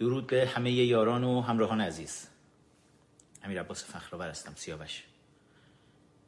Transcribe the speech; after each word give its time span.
درود 0.00 0.26
به 0.26 0.46
همه 0.46 0.72
یاران 0.72 1.24
و 1.24 1.40
همراهان 1.40 1.80
عزیز. 1.80 2.28
امیر 3.42 3.60
عباس 3.60 3.84
فخرآور 3.84 4.28
هستم 4.28 4.54
سیاوش. 4.56 5.04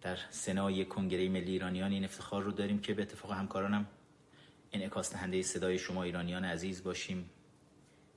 در 0.03 0.19
سنای 0.31 0.85
کنگره 0.85 1.29
ملی 1.29 1.53
ایرانیان 1.53 1.93
این 1.93 2.05
افتخار 2.05 2.43
رو 2.43 2.53
داریم 2.53 2.81
که 2.81 2.95
به 2.95 3.03
اتفاق 3.03 3.33
همکارانم 3.33 3.87
انعکاس 4.73 5.13
دهنده 5.13 5.43
صدای 5.43 5.79
شما 5.79 6.03
ایرانیان 6.03 6.45
عزیز 6.45 6.83
باشیم 6.83 7.31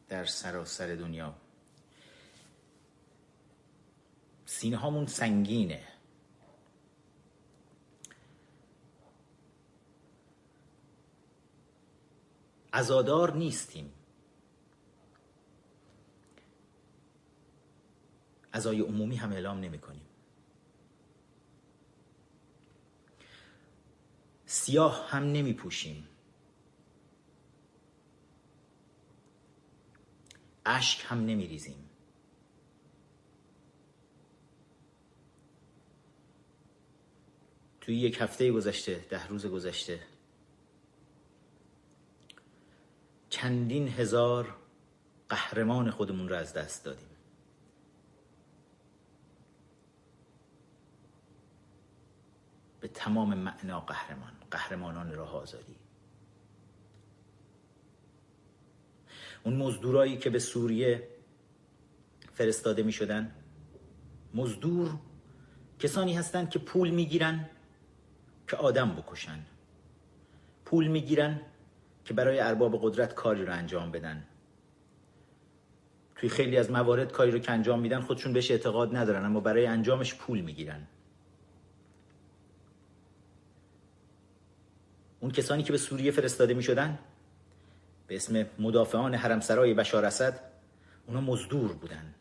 در 0.09 0.25
سراسر 0.25 0.95
دنیا. 0.95 1.35
سینه 4.45 4.77
هامون 4.77 5.05
سنگینه. 5.05 5.83
ازادار 12.73 13.33
نیستیم. 13.33 13.94
ازای 18.55 18.81
عمومی 18.81 19.15
هم 19.15 19.31
اعلام 19.31 19.59
نمی 19.59 19.79
کنیم. 19.79 20.05
سیاه 24.45 25.07
هم 25.09 25.23
نمی 25.23 25.53
پوشیم. 25.53 26.07
اشک 30.65 31.05
هم 31.07 31.25
نمی 31.25 31.47
ریزیم. 31.47 31.89
توی 37.81 37.95
یک 37.95 38.21
هفته 38.21 38.51
گذشته 38.51 39.05
ده 39.09 39.27
روز 39.27 39.45
گذشته 39.45 39.99
چندین 43.29 43.87
هزار 43.87 44.57
قهرمان 45.29 45.91
خودمون 45.91 46.29
رو 46.29 46.35
از 46.35 46.53
دست 46.53 46.85
دادیم. 46.85 47.14
به 52.85 52.91
تمام 52.93 53.33
معنا 53.33 53.79
قهرمان. 53.79 54.31
قهرمانان 54.51 55.13
راه 55.13 55.35
آزادی. 55.35 55.75
اون 59.43 59.55
مزدورایی 59.55 60.17
که 60.17 60.29
به 60.29 60.39
سوریه 60.39 61.07
فرستاده 62.33 62.83
می 62.83 62.91
شدن 62.91 63.35
مزدور 64.33 64.89
کسانی 65.79 66.13
هستند 66.13 66.49
که 66.49 66.59
پول 66.59 66.89
می‌گیرن 66.89 67.49
که 68.47 68.55
آدم 68.57 68.95
بکشن. 68.95 69.39
پول 70.65 70.87
می‌گیرن 70.87 71.41
که 72.03 72.13
برای 72.13 72.39
ارباب 72.39 72.79
قدرت 72.81 73.13
کاری 73.13 73.45
رو 73.45 73.53
انجام 73.53 73.91
بدن. 73.91 74.27
توی 76.15 76.29
خیلی 76.29 76.57
از 76.57 76.71
موارد 76.71 77.11
کاری 77.11 77.31
رو 77.31 77.39
که 77.39 77.51
انجام 77.51 77.79
میدن 77.79 78.01
خودشون 78.01 78.33
بهش 78.33 78.51
اعتقاد 78.51 78.95
ندارن 78.95 79.25
اما 79.25 79.39
برای 79.39 79.65
انجامش 79.65 80.15
پول 80.15 80.41
می‌گیرن 80.41 80.87
اون 85.25 85.31
کسانی 85.31 85.63
که 85.63 85.71
به 85.71 85.77
سوریه 85.77 86.11
فرستاده 86.11 86.53
می 86.53 86.63
شدن 86.63 86.99
به 88.07 88.15
اسم 88.15 88.45
مدافعان 88.59 89.15
حرمسرای 89.15 89.73
بشار 89.73 90.05
اسد 90.05 90.39
اونا 91.07 91.21
مزدور 91.21 91.73
بودن. 91.73 92.13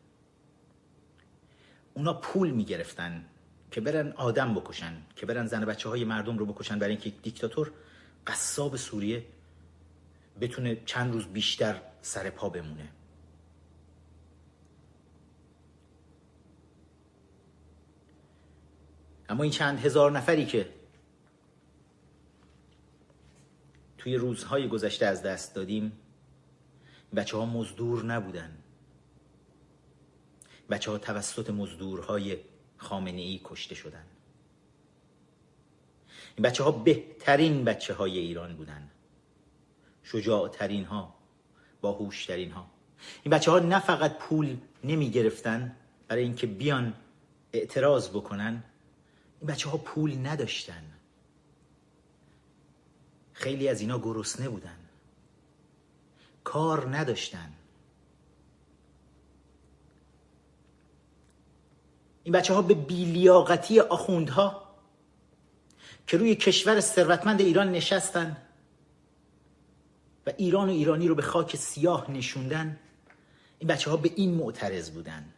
اونا 1.94 2.14
پول 2.14 2.50
می 2.50 2.64
گرفتن 2.64 3.24
که 3.70 3.80
برن 3.80 4.12
آدم 4.12 4.54
بکشن 4.54 4.92
که 5.16 5.26
برن 5.26 5.46
زن 5.46 5.64
بچه 5.64 5.88
های 5.88 6.04
مردم 6.04 6.38
رو 6.38 6.46
بکشن 6.46 6.78
برای 6.78 6.92
اینکه 6.92 7.10
دیکتاتور 7.22 7.70
قصاب 8.26 8.76
سوریه 8.76 9.24
بتونه 10.40 10.76
چند 10.86 11.12
روز 11.12 11.26
بیشتر 11.26 11.80
سر 12.02 12.30
پا 12.30 12.48
بمونه. 12.48 12.88
اما 19.28 19.42
این 19.42 19.52
چند 19.52 19.78
هزار 19.78 20.12
نفری 20.12 20.46
که 20.46 20.68
توی 24.04 24.16
روزهای 24.16 24.68
گذشته 24.68 25.06
از 25.06 25.22
دست 25.22 25.54
دادیم. 25.54 25.92
بچه 27.16 27.36
ها 27.36 27.46
مزدور 27.46 28.04
نبودن. 28.04 28.58
بچه 30.70 30.90
ها 30.90 30.98
توسط 30.98 31.50
مزدورهای 31.50 32.36
خامنه 32.76 33.20
ای 33.20 33.40
کشته 33.44 33.74
شدن. 33.74 34.04
این 36.36 36.42
بچه 36.42 36.64
ها 36.64 36.70
بهترین 36.70 37.64
بچه 37.64 37.94
های 37.94 38.18
ایران 38.18 38.56
بودن. 38.56 38.90
شجاعترین 40.02 40.84
ها 40.84 41.14
باهوشترین 41.80 42.50
ها 42.50 42.66
این 43.22 43.34
بچه 43.34 43.50
ها 43.50 43.58
نه 43.58 43.80
فقط 43.80 44.18
پول 44.18 44.56
نمی 44.84 45.10
گرفتن 45.10 45.76
برای 46.08 46.22
اینکه 46.22 46.46
بیان 46.46 46.94
اعتراض 47.52 48.08
بکنن 48.08 48.64
این 49.40 49.50
بچه 49.50 49.68
ها 49.70 49.76
پول 49.76 50.26
نداشتن. 50.26 50.93
خیلی 53.44 53.68
از 53.68 53.80
اینا 53.80 53.98
گرسنه 53.98 54.48
بودن. 54.48 54.78
کار 56.44 56.96
نداشتن. 56.96 57.52
این 62.22 62.34
بچه 62.34 62.54
ها 62.54 62.62
به 62.62 62.74
بیلیاقتی 62.74 63.80
آخوندها 63.80 64.74
که 66.06 66.16
روی 66.16 66.34
کشور 66.34 66.80
ثروتمند 66.80 67.40
ایران 67.40 67.72
نشستن 67.72 68.36
و 70.26 70.32
ایران 70.36 70.68
و 70.68 70.72
ایرانی 70.72 71.08
رو 71.08 71.14
به 71.14 71.22
خاک 71.22 71.56
سیاه 71.56 72.10
نشوندن 72.10 72.80
این 73.58 73.68
بچه 73.68 73.90
ها 73.90 73.96
به 73.96 74.12
این 74.16 74.34
معترض 74.34 74.90
بودن. 74.90 75.34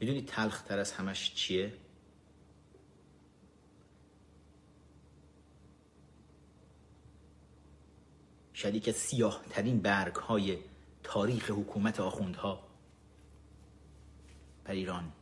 می‌دونی 0.00 0.22
تلخ 0.22 0.62
تر 0.62 0.78
از 0.78 0.92
همش 0.92 1.34
چیه؟ 1.34 1.72
شاید 8.60 8.82
که 8.82 8.92
سیاه 8.92 9.44
ترین 9.50 9.80
برگ 9.80 10.14
های 10.14 10.58
تاریخ 11.02 11.50
حکومت 11.50 12.00
آخوندها. 12.00 12.68
بر 14.64 14.72
ایران. 14.72 15.12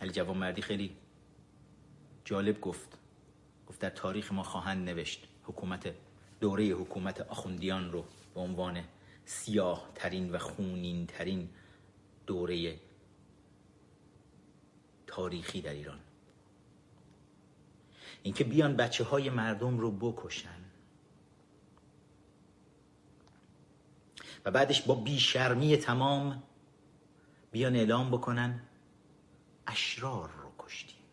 علی 0.00 0.12
جوان 0.12 0.36
مردی 0.36 0.62
خیلی 0.62 0.96
جالب 2.24 2.60
گفت. 2.60 2.98
گفت 3.66 3.80
در 3.80 3.90
تاریخ 3.90 4.32
ما 4.32 4.42
خواهند 4.42 4.88
نوشت 4.88 5.28
حکومت 5.44 5.94
دوره 6.40 6.64
حکومت 6.64 7.20
آخوندیان 7.20 7.92
رو 7.92 8.04
به 8.34 8.40
عنوان 8.40 8.84
سیاه 9.24 9.90
ترین 9.94 10.32
و 10.32 10.38
خونین 10.38 11.06
ترین 11.06 11.48
دوره 12.26 12.76
تاریخی 15.06 15.60
در 15.60 15.72
ایران. 15.72 16.03
اینکه 18.24 18.44
بیان 18.44 18.76
بچه 18.76 19.04
های 19.04 19.30
مردم 19.30 19.78
رو 19.78 19.90
بکشن. 19.90 20.64
و 24.44 24.50
بعدش 24.50 24.82
با 24.82 24.94
بیشرمی 24.94 25.76
تمام 25.76 26.42
بیان 27.52 27.76
اعلام 27.76 28.10
بکنن 28.10 28.62
اشرار 29.66 30.30
رو 30.30 30.52
کشتیم. 30.58 31.04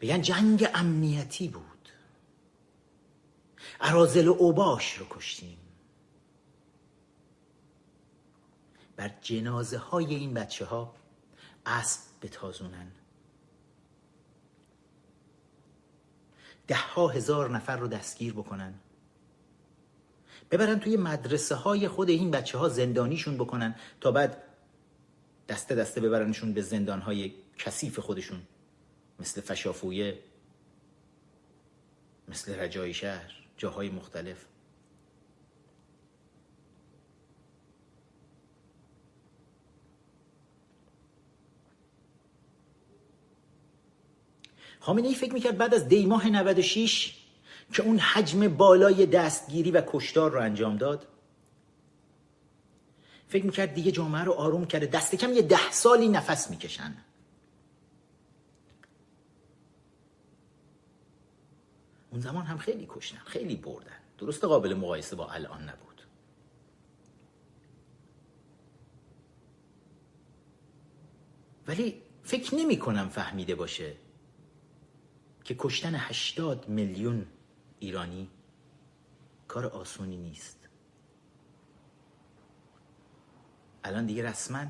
بگن 0.00 0.22
جنگ 0.22 0.68
امنیتی 0.74 1.48
بود. 1.48 1.88
ارازل 3.80 4.28
و 4.28 4.32
اوباش 4.32 4.98
رو 4.98 5.06
کشتیم. 5.10 5.58
بر 8.96 9.08
جنازه 9.20 9.78
های 9.78 10.14
این 10.14 10.34
بچه 10.34 10.64
ها 10.64 10.94
اسب 11.66 12.00
بتازونن. 12.22 12.97
ده 16.68 16.76
ها 16.76 17.08
هزار 17.08 17.50
نفر 17.50 17.76
رو 17.76 17.88
دستگیر 17.88 18.32
بکنن. 18.32 18.74
ببرن 20.50 20.80
توی 20.80 20.96
مدرسه 20.96 21.54
های 21.54 21.88
خود 21.88 22.08
این 22.08 22.30
بچه 22.30 22.58
ها 22.58 22.68
زندانیشون 22.68 23.34
بکنن 23.34 23.74
تا 24.00 24.10
بعد 24.12 24.42
دسته 25.48 25.74
دسته 25.74 26.00
ببرنشون 26.00 26.52
به 26.52 26.62
زندان 26.62 27.00
های 27.00 27.34
کثیف 27.58 27.98
خودشون. 27.98 28.42
مثل 29.20 29.40
فشافویه 29.40 30.18
مثل 32.28 32.58
رجای 32.58 32.94
شهر 32.94 33.32
جاهای 33.56 33.90
مختلف. 33.90 34.44
خامنه 44.88 45.08
ای 45.08 45.14
فکر 45.14 45.34
می‌کرد 45.34 45.58
بعد 45.58 45.74
از 45.74 45.88
دیماه 45.88 46.28
96 46.28 47.16
که 47.72 47.82
اون 47.82 47.98
حجم 47.98 48.48
بالای 48.48 49.06
دستگیری 49.06 49.70
و 49.70 49.82
کشتار 49.86 50.30
رو 50.30 50.40
انجام 50.40 50.76
داد. 50.76 51.06
فکر 53.26 53.46
می‌کرد 53.46 53.74
دیگه 53.74 53.92
جامعه 53.92 54.24
رو 54.24 54.32
آروم 54.32 54.66
کرده. 54.66 54.86
دست 54.86 55.14
کم 55.14 55.32
یه 55.32 55.42
ده 55.42 55.70
سالی 55.70 56.08
نفس 56.08 56.50
می‌کشن. 56.50 56.94
اون 62.10 62.20
زمان 62.20 62.44
هم 62.44 62.58
خیلی 62.58 62.86
کشتن 62.88 63.18
خیلی 63.26 63.56
بردن. 63.56 63.98
درست 64.18 64.44
قابل 64.44 64.74
مقایسه 64.74 65.16
با 65.16 65.28
الان 65.30 65.62
نبود. 65.62 66.02
ولی 71.66 72.02
فکر 72.22 72.54
نمی 72.54 72.78
کنم 72.78 73.08
فهمیده 73.08 73.54
باشه 73.54 74.07
که 75.48 75.56
کشتن 75.58 75.94
هشتاد 75.94 76.68
میلیون 76.68 77.26
ایرانی 77.78 78.30
کار 79.48 79.66
آسونی 79.66 80.16
نیست. 80.16 80.68
الان 83.84 84.06
دیگه 84.06 84.22
رسما 84.22 84.66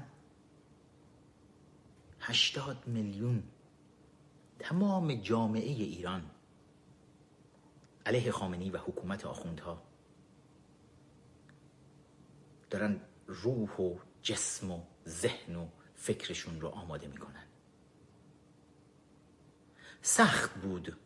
هشتاد 2.20 2.86
میلیون 2.86 3.42
تمام 4.58 5.14
جامعه 5.14 5.70
ایران 5.70 6.30
علیه 8.06 8.30
خامنی 8.30 8.70
و 8.70 8.78
حکومت 8.78 9.26
آخوندها 9.26 9.82
دارن 12.70 13.00
روح 13.26 13.76
و 13.76 13.98
جسم 14.22 14.70
و 14.70 14.82
ذهن 15.06 15.56
و 15.56 15.69
فکرشون 15.94 16.60
رو 16.60 16.69
آماده 16.69 17.06
می‌کنن. 17.06 17.48
سخت 20.08 20.55
بود 20.55 20.96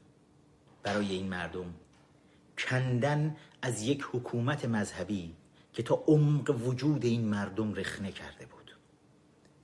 برای 0.82 1.12
این 1.12 1.28
مردم. 1.28 1.74
کندن 2.58 3.36
از 3.62 3.82
یک 3.82 4.06
حکومت 4.12 4.64
مذهبی 4.64 5.36
که 5.72 5.82
تا 5.82 5.94
عمق 5.94 6.66
وجود 6.66 7.04
این 7.04 7.24
مردم 7.24 7.74
رخنه 7.74 8.12
کرده 8.12 8.46
بود. 8.46 8.76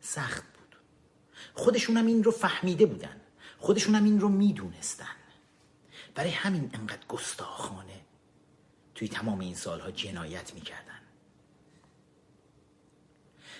سخت 0.00 0.44
بود. 0.44 0.76
خودشون 1.54 1.96
هم 1.96 2.06
این 2.06 2.24
رو 2.24 2.30
فهمیده 2.30 2.86
بودن. 2.86 3.20
خودشون 3.58 3.94
هم 3.94 4.04
این 4.04 4.20
رو 4.20 4.28
می‌دونستن. 4.28 5.16
برای 6.14 6.30
همین 6.30 6.70
انقدر 6.74 7.06
گستاخانه 7.08 8.00
توی 8.94 9.08
تمام 9.08 9.40
این 9.40 9.54
سالها 9.54 9.90
جنایت 9.90 10.54
می‌کردن. 10.54 11.00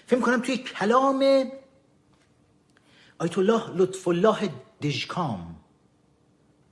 فکر 0.06 0.20
کنم 0.20 0.42
توی 0.42 0.58
کلام 0.58 1.50
آیت 3.18 3.38
الله 3.38 3.70
لطف 3.76 4.08
الله 4.08 4.50
دژکام 4.82 5.57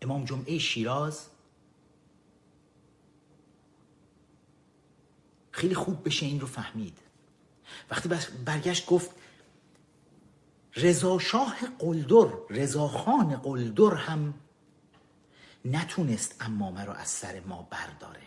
امام 0.03 0.25
جمعه 0.25 0.59
شیراز. 0.59 1.27
خیلی 5.51 5.75
خوب 5.75 6.05
بشه 6.05 6.27
این 6.27 6.41
رو 6.41 6.47
فهمید. 6.47 6.99
وقتی 7.91 8.09
برگشت 8.45 8.87
گفت 8.87 9.11
رضا 10.77 11.19
شاه 11.19 11.57
قلدر 11.79 12.29
رضا 12.51 12.89
خان 12.89 13.37
قلدر 13.37 13.95
هم 13.95 14.35
نتونست 15.65 16.37
امامه 16.41 16.85
رو 16.85 16.93
از 16.93 17.09
سر 17.09 17.41
ما 17.41 17.69
برداره. 17.71 18.21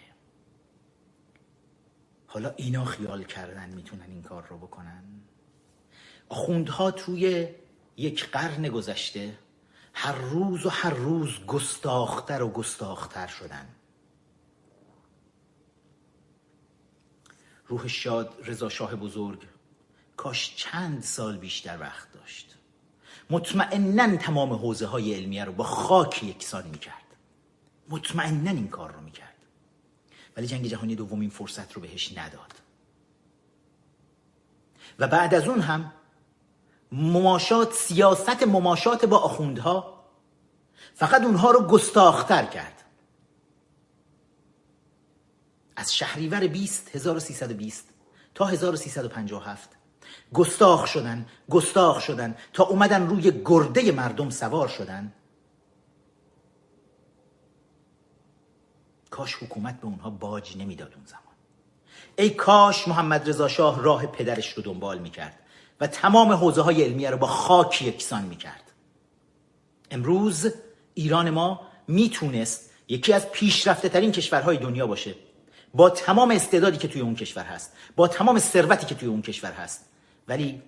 حالا 2.27 2.53
اینا 2.57 2.85
خیال 2.85 3.23
کردن 3.23 3.69
می‌تونن 3.69 4.05
این 4.09 4.21
کار 4.21 4.47
رو 4.47 4.57
بکنن؟ 4.57 5.03
آخوندها 6.29 6.91
توی 6.91 7.47
یک 7.97 8.25
قرن 8.25 8.69
گذشته 8.69 9.37
هر 10.01 10.15
روز 10.15 10.65
و 10.65 10.69
هر 10.69 10.89
روز 10.89 11.45
گستاختر 11.47 12.41
و 12.41 12.49
گستاختر 12.49 13.27
شدن. 13.27 13.67
روح 17.67 17.87
شاد 17.87 18.33
رضا 18.45 18.69
شاه 18.69 18.95
بزرگ 18.95 19.47
کاش 20.17 20.55
چند 20.55 21.03
سال 21.03 21.37
بیشتر 21.37 21.79
وقت 21.79 22.13
داشت. 22.13 22.57
مطمئنا 23.29 24.17
تمام 24.17 24.53
حوزه 24.53 24.85
های 24.85 25.13
علمیه 25.13 25.45
رو 25.45 25.51
با 25.51 25.63
خاک 25.63 26.23
یکسان 26.23 26.67
می‌کرد. 26.67 27.15
مطمئنا 27.89 28.51
این 28.51 28.67
کار 28.67 28.91
رو 28.91 29.01
می‌کرد. 29.01 29.35
ولی 30.37 30.47
جنگ 30.47 30.67
جهانی 30.67 30.95
دوم 30.95 31.19
این 31.19 31.29
فرصت 31.29 31.73
رو 31.73 31.81
بهش 31.81 32.17
نداد. 32.17 32.53
و 34.99 35.07
بعد 35.07 35.33
از 35.33 35.47
اون 35.47 35.61
هم 35.61 35.93
مماشات 36.91 37.73
سیاست 37.73 38.43
مماشات 38.43 39.05
با 39.05 39.17
آخوندها 39.17 40.05
فقط 40.95 41.23
اونها 41.23 41.51
رو 41.51 41.67
گستاختر 41.67 42.45
کرد. 42.45 42.83
از 45.75 45.95
شهریور 45.95 46.47
20 46.47 46.95
1320 46.95 47.89
تا 48.35 48.45
1357 48.45 49.69
گستاخ 50.33 50.85
شدن 50.85 51.25
گستاخ 51.49 51.99
شدن. 51.99 52.35
تا 52.53 52.63
اومدن 52.63 53.07
روی 53.07 53.41
گرده 53.45 53.91
مردم 53.91 54.29
سوار 54.29 54.67
شدن. 54.67 55.13
کاش 59.09 59.35
حکومت 59.35 59.79
به 59.81 59.85
اونها 59.85 60.09
باج 60.09 60.57
نمی‌داد 60.57 60.93
اون 60.95 61.05
زمان. 61.05 61.23
ای 62.15 62.29
کاش 62.29 62.87
محمد 62.87 63.29
رضا 63.29 63.47
شاه 63.47 63.83
راه 63.83 64.05
پدرش 64.05 64.53
رو 64.53 64.63
دنبال 64.63 64.99
می‌کرد. 64.99 65.39
و 65.79 65.87
تمام 65.87 66.31
حوزه 66.31 66.61
های 66.61 66.83
علمیه 66.83 67.09
رو 67.09 67.17
با 67.17 67.27
خاک 67.27 67.81
یکسان 67.81 68.23
می‌کرد. 68.23 68.71
امروز 69.91 70.53
ایران 70.93 71.29
ما 71.29 71.61
می‌تونست 71.87 72.69
یکی 72.87 73.13
از 73.13 73.31
پیشرفته 73.31 73.89
ترین 73.89 74.11
کشورهای 74.11 74.57
دنیا 74.57 74.87
باشه. 74.87 75.15
با 75.73 75.89
تمام 75.89 76.31
استعدادی 76.31 76.77
که 76.77 76.87
توی 76.87 77.01
اون 77.01 77.15
کشور 77.15 77.43
هست 77.43 77.73
با 77.95 78.07
تمام 78.07 78.39
ثروتی 78.39 78.85
که 78.85 78.95
توی 78.95 79.07
اون 79.07 79.21
کشور 79.21 79.51
هست. 79.51 79.85
ولی 80.27 80.61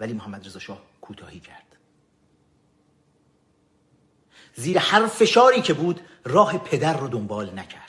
ولی 0.00 0.12
محمد 0.12 0.46
رضا 0.46 0.58
شاه 0.58 0.82
کوتاهی 1.00 1.40
کرد. 1.40 1.76
زیر 4.54 4.78
هر 4.78 5.06
فشاری 5.06 5.62
که 5.62 5.74
بود 5.74 6.00
راه 6.24 6.58
پدر 6.58 6.96
رو 6.96 7.08
دنبال 7.08 7.58
نکرد. 7.58 7.87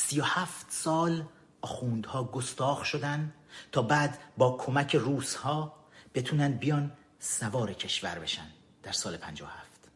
سی 0.00 0.20
و 0.20 0.24
هفت 0.24 0.66
سال 0.70 1.24
آخوندها 1.60 2.24
گستاخ 2.24 2.84
شدن 2.84 3.34
تا 3.72 3.82
بعد 3.82 4.18
با 4.36 4.56
کمک 4.56 4.96
روس 4.96 5.34
ها 5.34 5.76
بتونن 6.14 6.52
بیان 6.52 6.92
سوار 7.18 7.72
کشور 7.72 8.18
بشن 8.18 8.46
در 8.82 8.92
سال 8.92 9.14
هفت. 9.14 9.90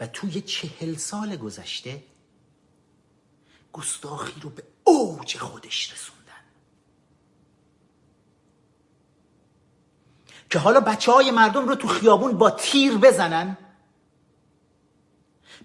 و 0.00 0.06
توی 0.06 0.40
چهل 0.40 0.94
سال 0.94 1.36
گذشته 1.36 2.02
گستاخی 3.72 4.40
رو 4.40 4.50
به 4.50 4.62
اوج 4.84 5.36
خودش 5.38 5.92
رسون 5.92 6.14
که 10.54 10.60
حالا 10.60 10.80
بچه 10.80 11.12
های 11.12 11.30
مردم 11.30 11.68
رو 11.68 11.74
تو 11.74 11.88
خیابون 11.88 12.38
با 12.38 12.50
تیر 12.50 12.98
بزنن. 12.98 13.56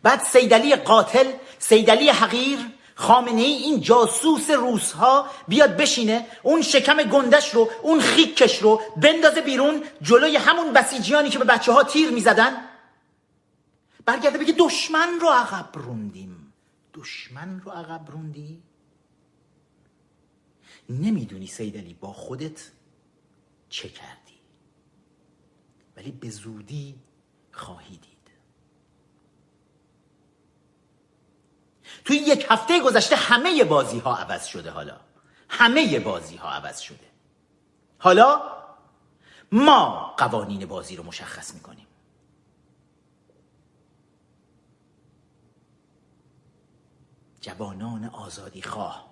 بعد 0.04 0.24
سیدلی 0.24 0.76
قاتل 0.76 1.32
سیدلی 1.60 2.10
حقیر 2.10 2.60
خامنه 3.00 3.42
ای 3.42 3.54
این 3.54 3.82
جاسوس 3.82 4.50
روس 4.50 4.92
ها 4.92 5.28
بیاد 5.48 5.78
بشینه 5.78 6.28
اون 6.44 6.62
شکم 6.62 7.04
گندش 7.04 7.56
رو 7.56 7.70
اون 7.82 8.00
خیکش 8.00 8.62
رو 8.62 8.82
بندازه 8.98 9.42
بیرون 9.42 9.84
جلوی 10.02 10.36
همون 10.36 10.74
بسیجیانی 10.74 11.30
که 11.30 11.40
به 11.40 11.46
بچه 11.46 11.72
ها 11.72 11.84
تیر 11.84 12.10
می‌زدن. 12.12 12.66
برگرده 14.06 14.38
بگه 14.38 14.56
دشمن 14.58 15.20
رو 15.22 15.28
عقب 15.28 15.70
روندیم. 15.74 16.54
دشمن 16.94 17.62
رو 17.62 17.72
عقب 17.72 18.12
روندی؟ 18.12 18.62
نمی‌دونی 20.90 21.48
سیدلی 21.48 21.94
با 21.94 22.14
خودت 22.14 22.72
چه 23.70 23.90
کردی. 23.90 24.40
ولی 25.98 26.12
به 26.12 26.30
زودی 26.30 26.96
خواهی 27.52 27.98
دید. 27.98 28.19
توی 32.06 32.18
یک 32.18 32.46
هفته 32.50 32.80
گذشته 32.80 33.16
همه 33.16 33.64
بازی 33.64 34.00
ها 34.00 34.16
عوض 34.18 34.46
شده 34.46 34.72
حالا. 34.72 34.98
همه 35.50 36.00
بازی 36.00 36.36
ها 36.36 36.50
عوض 36.50 36.80
شده. 36.80 37.10
حالا 37.98 38.42
ما 39.52 40.14
قوانین 40.18 40.66
بازی 40.66 40.96
رو 40.96 41.04
مشخص 41.04 41.54
می‌کنیم. 41.54 41.88
جوانان 47.42 48.06
آزادی 48.06 48.62
خواه. 48.62 49.10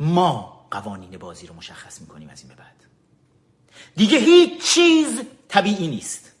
ما 0.00 0.66
قوانین 0.70 1.18
بازی 1.18 1.46
رو 1.46 1.54
مشخص 1.54 2.00
می‌کنیم 2.00 2.28
از 2.28 2.40
این 2.40 2.48
به 2.48 2.54
بعد. 2.54 2.84
دیگه 3.96 4.18
هیچ 4.18 4.74
چیز 4.74 5.22
طبیعی 5.48 5.88
نیست. 5.88 6.31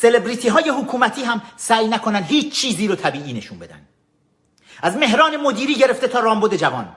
سلبریتی 0.00 0.48
های 0.48 0.68
حکومتی 0.68 1.22
هم 1.22 1.42
سعی 1.56 1.88
نکنن 1.88 2.22
هیچ 2.22 2.54
چیزی 2.54 2.88
رو 2.88 2.96
طبیعی 2.96 3.32
نشون 3.32 3.58
بدن. 3.58 3.88
از 4.82 4.96
مهران 4.96 5.36
مدیری 5.36 5.74
گرفته 5.74 6.08
تا 6.08 6.20
رامبد 6.20 6.54
جوان. 6.54 6.96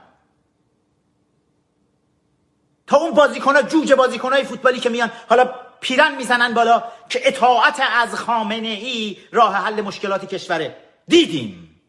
تا 2.87 2.97
اون 2.97 3.11
بازیکن 3.11 3.67
جوجه 3.67 3.95
بازیکن 3.95 4.43
فوتبالی 4.43 4.79
که 4.79 4.89
میان 4.89 5.11
حالا 5.29 5.45
پیرن 5.81 6.15
می‌زنن 6.15 6.53
بالا 6.53 6.83
که 7.09 7.27
اطاعت 7.27 7.79
از 7.91 8.15
خامنه 8.15 8.67
ای 8.67 9.17
راه 9.31 9.55
حل 9.55 9.81
مشکلات 9.81 10.25
کشوره. 10.25 10.77
دیدیم. 11.07 11.81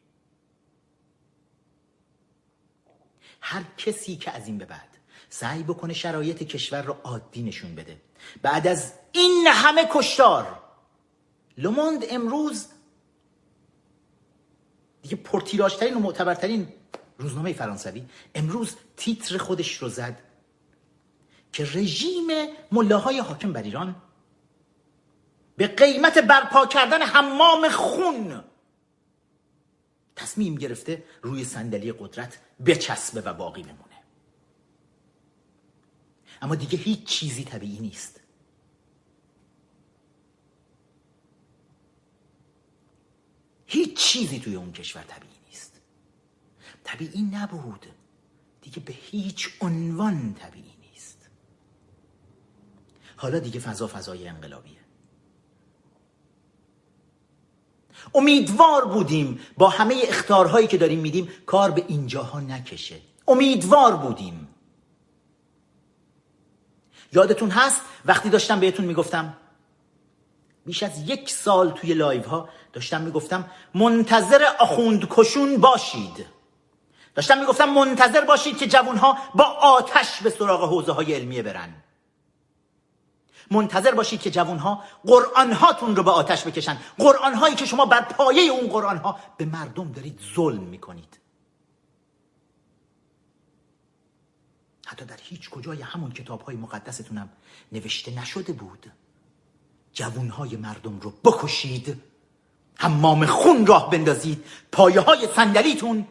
هر 3.40 3.62
کسی 3.79 4.17
که 4.17 4.31
از 4.31 4.47
این 4.47 4.59
به 4.59 4.64
بعد 4.64 4.88
سعی 5.29 5.62
بکنه 5.62 5.95
شرایط 5.95 6.43
کشور 6.43 6.83
رو 6.83 6.97
عادی 7.05 7.43
نشون 7.43 7.75
بده. 7.75 8.00
بعد 8.43 8.67
از 8.67 8.93
این 9.12 9.47
همه 9.47 9.88
کشتار 9.93 10.70
لوموند 11.61 12.05
امروز 12.11 12.67
دیگه 15.02 15.17
پرتیراژترین 15.17 15.95
و 15.95 15.99
معتبرترین 15.99 16.69
روزنامه 17.19 17.52
فرانسوی 17.52 18.05
امروز 18.35 18.76
تیتر 18.97 19.38
خودش 19.38 19.76
رو 19.76 19.88
زد 19.88 20.19
که 21.52 21.64
رژیم 21.64 22.26
ملاهای 22.73 23.19
حاکم 23.19 23.52
بر 23.52 23.62
ایران 23.62 23.97
به 25.57 25.67
قیمت 25.67 26.19
برپا 26.19 26.67
کردن 26.67 27.02
حمام 27.02 27.69
خون 27.69 28.45
تصمیم 30.17 30.55
گرفته 30.55 31.05
روی 31.23 31.45
صندلی 31.45 31.93
قدرت 31.93 32.38
بچسبه 32.67 33.21
و 33.21 33.35
باقی 33.35 33.62
بمونه. 33.62 34.02
اما 36.43 36.55
دیگه 36.55 36.79
هیچ 36.79 37.05
چیزی 37.05 37.45
طبیعی 37.45 37.79
نیست. 37.79 38.20
هیچ 43.71 43.97
چیزی 43.97 44.41
توی 44.41 44.55
اون 44.55 44.73
کشور 44.73 45.03
طبیعی 45.03 45.35
نیست. 45.49 45.81
طبیعی 46.85 47.23
نبود. 47.23 47.87
دیگه 48.62 48.81
به 48.81 48.93
هیچ 48.93 49.50
عنوان 49.61 50.35
طبیعی 50.35 50.75
نیست. 50.93 51.29
حالا 53.17 53.39
دیگه 53.39 53.61
فضا 53.61 53.87
فضای 53.87 54.29
انقلابیه. 54.29 54.81
امیدوار 58.15 58.85
بودیم 58.85 59.41
با 59.59 59.69
همه 59.69 59.95
اختارهایی 60.09 60.67
که 60.67 60.79
داریم 60.79 60.99
میدیم 60.99 61.29
کار 61.47 61.71
به 61.71 61.85
اینجاها 61.89 62.41
نکشه. 62.41 63.00
امیدوار 63.29 63.97
بودیم. 63.97 64.49
یادتون 67.12 67.50
هست؟ 67.50 67.81
وقتی 68.05 68.31
داشتم 68.31 68.61
بهتون 68.61 68.87
می‌گفتم 68.87 69.37
بیش 70.67 70.83
از 70.83 71.09
یک 71.09 71.31
سال 71.31 71.71
توی 71.71 71.95
live 71.95 72.28
ها 72.29 72.49
داشتم 72.73 73.00
می‌گفتم 73.00 73.50
منتظر 73.75 74.45
آخوند 74.59 75.07
کشون 75.11 75.57
باشید. 75.57 76.26
داشتم 77.14 77.38
می‌گفتم 77.38 77.69
منتظر 77.69 78.25
باشید 78.25 78.59
که 78.59 78.67
جوون 78.67 78.97
ها 78.97 79.19
با 79.35 79.45
آتش 79.45 80.23
به 80.23 80.31
سراغ 80.31 80.69
حوزه 80.69 80.93
های 80.93 81.14
علمیه 81.14 81.43
برن. 81.43 81.75
منتظر 83.50 83.95
باشید 83.95 84.21
که 84.21 84.31
جوون 84.31 84.59
ها 84.59 84.85
قرآن 85.07 85.52
هاتون 85.52 85.97
رو 85.97 86.02
به 86.02 86.11
آتش 86.11 86.47
بکشن. 86.47 86.79
قرآن 86.99 87.35
هایی 87.35 87.55
که 87.55 87.67
شما 87.67 87.87
بر 87.87 88.00
پایه 88.00 88.43
اون 88.43 88.69
قرآن 88.69 88.97
ها 88.97 89.19
به 89.37 89.45
مردم 89.45 89.93
دارید 89.93 90.21
ظلم 90.35 90.62
می‌کنید. 90.62 91.21
حتی 94.87 95.05
در 95.05 95.19
هیچ 95.23 95.50
کجای 95.50 95.83
همون 95.83 96.12
کتاب 96.12 96.40
های 96.40 96.57
مقدستونم 96.57 97.29
نوشته 97.73 98.11
نشده 98.11 98.52
بود. 98.52 98.93
جوونهای 99.92 100.56
مردم 100.56 101.00
رو 101.00 101.11
بکشید. 101.25 102.02
حمام 102.76 103.26
خون 103.26 103.66
راه 103.66 103.90
بندازید. 103.90 104.44
پایه 104.73 105.00
های 105.00 105.28
صندلیتون 105.37 106.06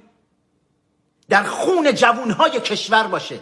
در 1.29 1.43
خون 1.43 1.95
جوونهای 1.95 2.61
کشور 2.61 3.07
باشه. 3.07 3.39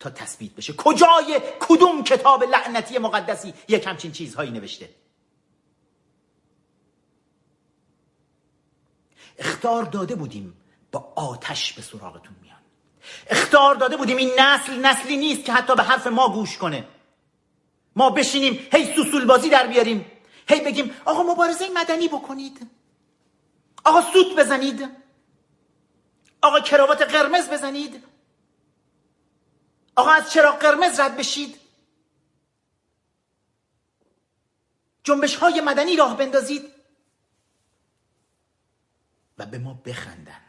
تا 0.00 0.10
تثبیت 0.10 0.52
بشه. 0.52 0.72
کجای 0.72 1.40
کدوم 1.60 2.04
کتاب 2.04 2.44
لعنتی 2.44 2.98
مقدسی 2.98 3.54
یک 3.68 3.86
همچین 3.86 4.12
چیزهایی 4.12 4.50
نوشته؟ 4.50 4.88
اختار 9.38 9.84
داده 9.84 10.14
بودیم 10.14 10.56
با 10.92 11.12
آتش 11.16 11.72
به 11.72 11.82
سراغتون 11.82 12.34
میان. 12.42 12.56
اختار 13.26 13.74
داده 13.74 13.96
بودیم 13.96 14.16
این 14.16 14.30
نسل 14.38 14.86
نسلی 14.86 15.16
نیست 15.16 15.44
که 15.44 15.52
حتی 15.52 15.74
به 15.74 15.82
حرف 15.82 16.06
ما 16.06 16.28
گوش 16.28 16.58
کنه. 16.58 16.84
ما 17.96 18.10
بشینیم 18.10 18.68
هی 18.72 18.94
سوسول 18.94 19.24
بازی 19.24 19.50
در 19.50 19.66
بیاریم. 19.66 20.06
هی 20.48 20.60
بگیم 20.60 20.94
آقا 21.04 21.22
مبارزه 21.22 21.68
مدنی 21.68 22.08
بکنید. 22.08 22.70
آقا 23.84 24.12
سوت 24.12 24.36
بزنید. 24.36 24.88
آقا 26.42 26.60
کراوات 26.60 27.02
قرمز 27.02 27.48
بزنید. 27.48 28.04
آقا 29.96 30.10
از 30.10 30.32
چرا 30.32 30.52
قرمز 30.52 31.00
رد 31.00 31.16
بشید. 31.16 31.58
جنبش 35.04 35.36
های 35.36 35.60
مدنی 35.60 35.96
راه 35.96 36.16
بندازید. 36.16 36.72
و 39.38 39.46
به 39.46 39.58
ما 39.58 39.74
بخندن. 39.74 40.40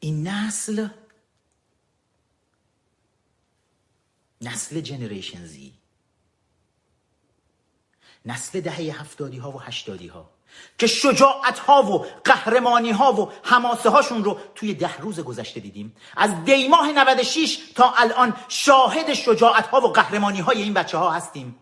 این 0.00 0.28
نسل 0.28 0.88
نسل 4.40 4.80
جنریشن 4.80 5.46
زی. 5.46 5.77
نسل 8.28 8.60
دهه 8.60 9.00
هفتادی 9.00 9.38
ها 9.38 9.50
و 9.50 9.60
هشتادی 9.60 10.08
ها 10.08 10.30
که 10.78 10.86
شجاعت 10.86 11.58
ها 11.58 11.82
و 11.82 12.06
قهرمانی 12.24 12.90
ها 12.90 13.12
و 13.12 13.32
حماسه 13.42 13.90
هاشون 13.90 14.24
رو 14.24 14.38
توی 14.54 14.74
ده 14.74 14.98
روز 14.98 15.20
گذشته 15.20 15.60
دیدیم. 15.60 15.96
از 16.16 16.44
دیماه 16.44 16.92
96 16.92 17.58
تا 17.74 17.94
الان 17.96 18.36
شاهد 18.48 19.14
شجاعت 19.14 19.66
ها 19.66 19.80
و 19.80 19.92
قهرمانی 19.92 20.40
های 20.40 20.62
این 20.62 20.74
بچه 20.74 20.98
ها 20.98 21.10
هستیم. 21.10 21.58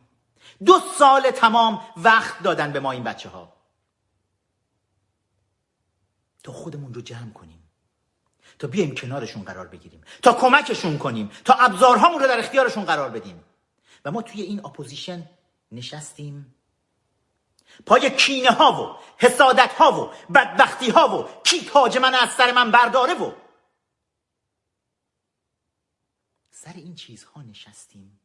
دو 0.65 0.81
سال 0.99 1.31
تمام 1.31 1.83
وقت 1.97 2.43
دادن 2.43 2.73
به 2.73 2.81
ما 2.81 2.93
این 2.93 3.05
بچه 3.05 3.29
ها 3.29 3.53
تا 6.43 6.53
خودمون 6.53 6.95
رو 6.95 7.01
جمع 7.01 7.33
کنیم. 7.33 7.63
تا 8.59 8.69
بیایم 8.69 8.95
کنارشون 8.95 9.43
قرار 9.43 9.67
بگیریم. 9.67 10.01
تا 10.23 10.33
کمکشون 10.33 10.99
کنیم. 10.99 11.31
تا 11.45 11.55
ابزارهامون 11.55 12.21
رو 12.21 12.29
در 12.29 12.39
اختیارشون 12.39 12.85
قرار 12.85 13.11
بدیم. 13.11 13.45
و 14.05 14.11
ما 14.11 14.23
توی 14.23 14.43
این 14.43 14.65
opposition 14.65 15.29
نشستیم. 15.73 16.56
پای 17.87 18.17
کینه 18.17 18.51
ها 18.51 18.83
و 18.83 18.99
حسادت 19.19 19.73
ها 19.73 20.03
و 20.03 20.33
بدبختی 20.33 20.91
ها 20.91 21.19
و 21.19 21.43
کی 21.43 21.65
تاج 21.65 21.99
من 21.99 22.15
از 22.15 22.31
سر 22.31 22.53
من 22.53 22.71
برداره 22.71 23.15
و 23.15 23.33
سر 26.51 26.73
این 26.73 26.95
چیزها 26.95 27.43
نشستیم. 27.43 28.21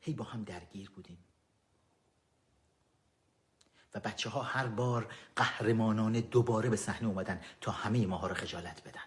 هی 0.00 0.14
با 0.14 0.24
هم 0.24 0.44
درگیر 0.44 0.90
بودیم. 0.90 1.24
و 3.94 4.00
بچه 4.00 4.30
ها 4.30 4.42
هر 4.42 4.66
بار 4.66 5.14
قهرمانان 5.36 6.20
دوباره 6.20 6.68
به 6.68 6.76
صحنه 6.76 7.08
اومدن 7.08 7.44
تا 7.60 7.72
همه 7.72 8.06
ماها 8.06 8.26
رو 8.26 8.34
خجالت 8.34 8.82
بدن. 8.84 9.00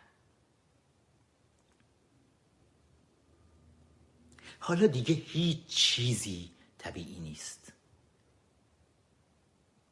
حالا 4.60 4.88
دیگه 4.88 5.16
هیچ 5.16 5.66
چیزی 5.66 6.52
طبیعی 6.78 7.20
نیست. 7.20 7.61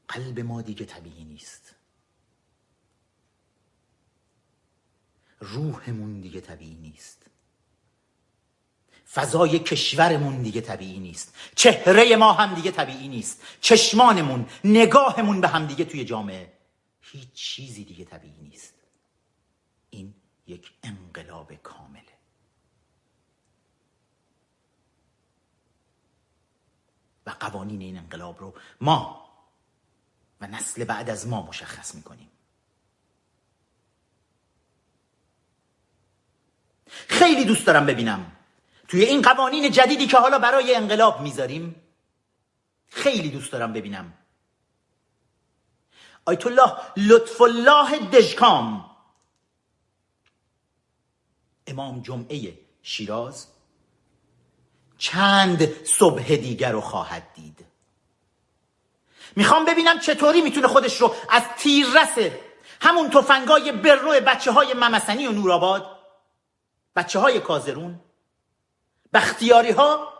قلب 0.10 0.40
ما 0.40 0.62
دیگه 0.62 0.86
طبیعی 0.86 1.24
نیست. 1.24 1.76
روحمون 5.40 6.22
دیگه 6.22 6.42
طبیعی 6.42 6.76
نیست. 6.76 7.26
فضای 9.14 9.60
کشورمون 9.60 10.42
دیگه 10.42 10.62
طبیعی 10.62 11.00
نیست. 11.00 11.36
چهره 11.56 12.16
ما 12.16 12.34
هم 12.34 12.56
دیگه 12.56 12.72
طبیعی 12.72 13.08
نیست. 13.08 13.44
چشمانمون 13.62 14.50
نگاهمون 14.64 15.42
به 15.42 15.48
هم 15.48 15.66
دیگه 15.68 15.86
توی 15.86 16.06
جامعه 16.06 16.54
هیچ 17.02 17.34
چیزی 17.34 17.84
دیگه 17.84 18.06
طبیعی 18.06 18.42
نیست. 18.42 18.74
این 19.90 20.14
یک 20.48 20.72
انقلاب 20.84 21.54
کامله. 21.54 22.04
و 27.26 27.30
قوانین 27.30 27.82
این 27.82 27.98
انقلاب 27.98 28.40
رو 28.40 28.54
ما 28.82 29.29
و 30.42 30.48
نسل 30.48 30.84
بعد 30.84 31.10
از 31.10 31.28
ما 31.28 31.42
مشخص 31.42 31.96
می‌کنیم. 31.96 32.30
خیلی 36.88 37.46
دوست 37.46 37.66
دارم 37.66 37.86
ببینم. 37.86 38.32
توی 38.88 39.04
این 39.04 39.22
قوانین 39.22 39.72
جدیدی 39.72 40.08
که 40.08 40.18
حالا 40.18 40.40
برای 40.40 40.76
انقلاب 40.76 41.22
می‌ذاریم 41.22 41.76
خیلی 42.88 43.30
دوست 43.30 43.52
دارم 43.52 43.74
ببینم. 43.74 44.14
آیت 46.26 46.48
الله 46.48 46.72
لطف 46.98 47.42
الله 47.42 48.00
دژکام. 48.00 48.96
امام 51.68 52.02
جمعه 52.02 52.60
شیراز 52.82 53.48
چند 54.98 55.84
صبح 55.86 56.36
دیگر 56.36 56.72
رو 56.72 56.82
خواهد 56.82 57.34
دید. 57.34 57.66
می‌خوام 59.36 59.66
ببینم 59.66 60.00
چطوری 60.00 60.42
می‌تونه 60.42 60.68
خودش 60.68 61.02
رو 61.02 61.16
از 61.30 61.44
تیررس 61.58 62.32
همون 62.82 63.10
تفنگای 63.10 63.72
برو 63.72 64.12
بچه 64.12 64.52
های 64.52 64.74
ممسنی 64.74 65.28
و 65.28 65.32
نورآباد. 65.32 66.00
بچه 66.96 67.20
های 67.20 67.40
کازرون. 67.40 68.00
بختیاری 69.14 69.72
ها 69.72 70.14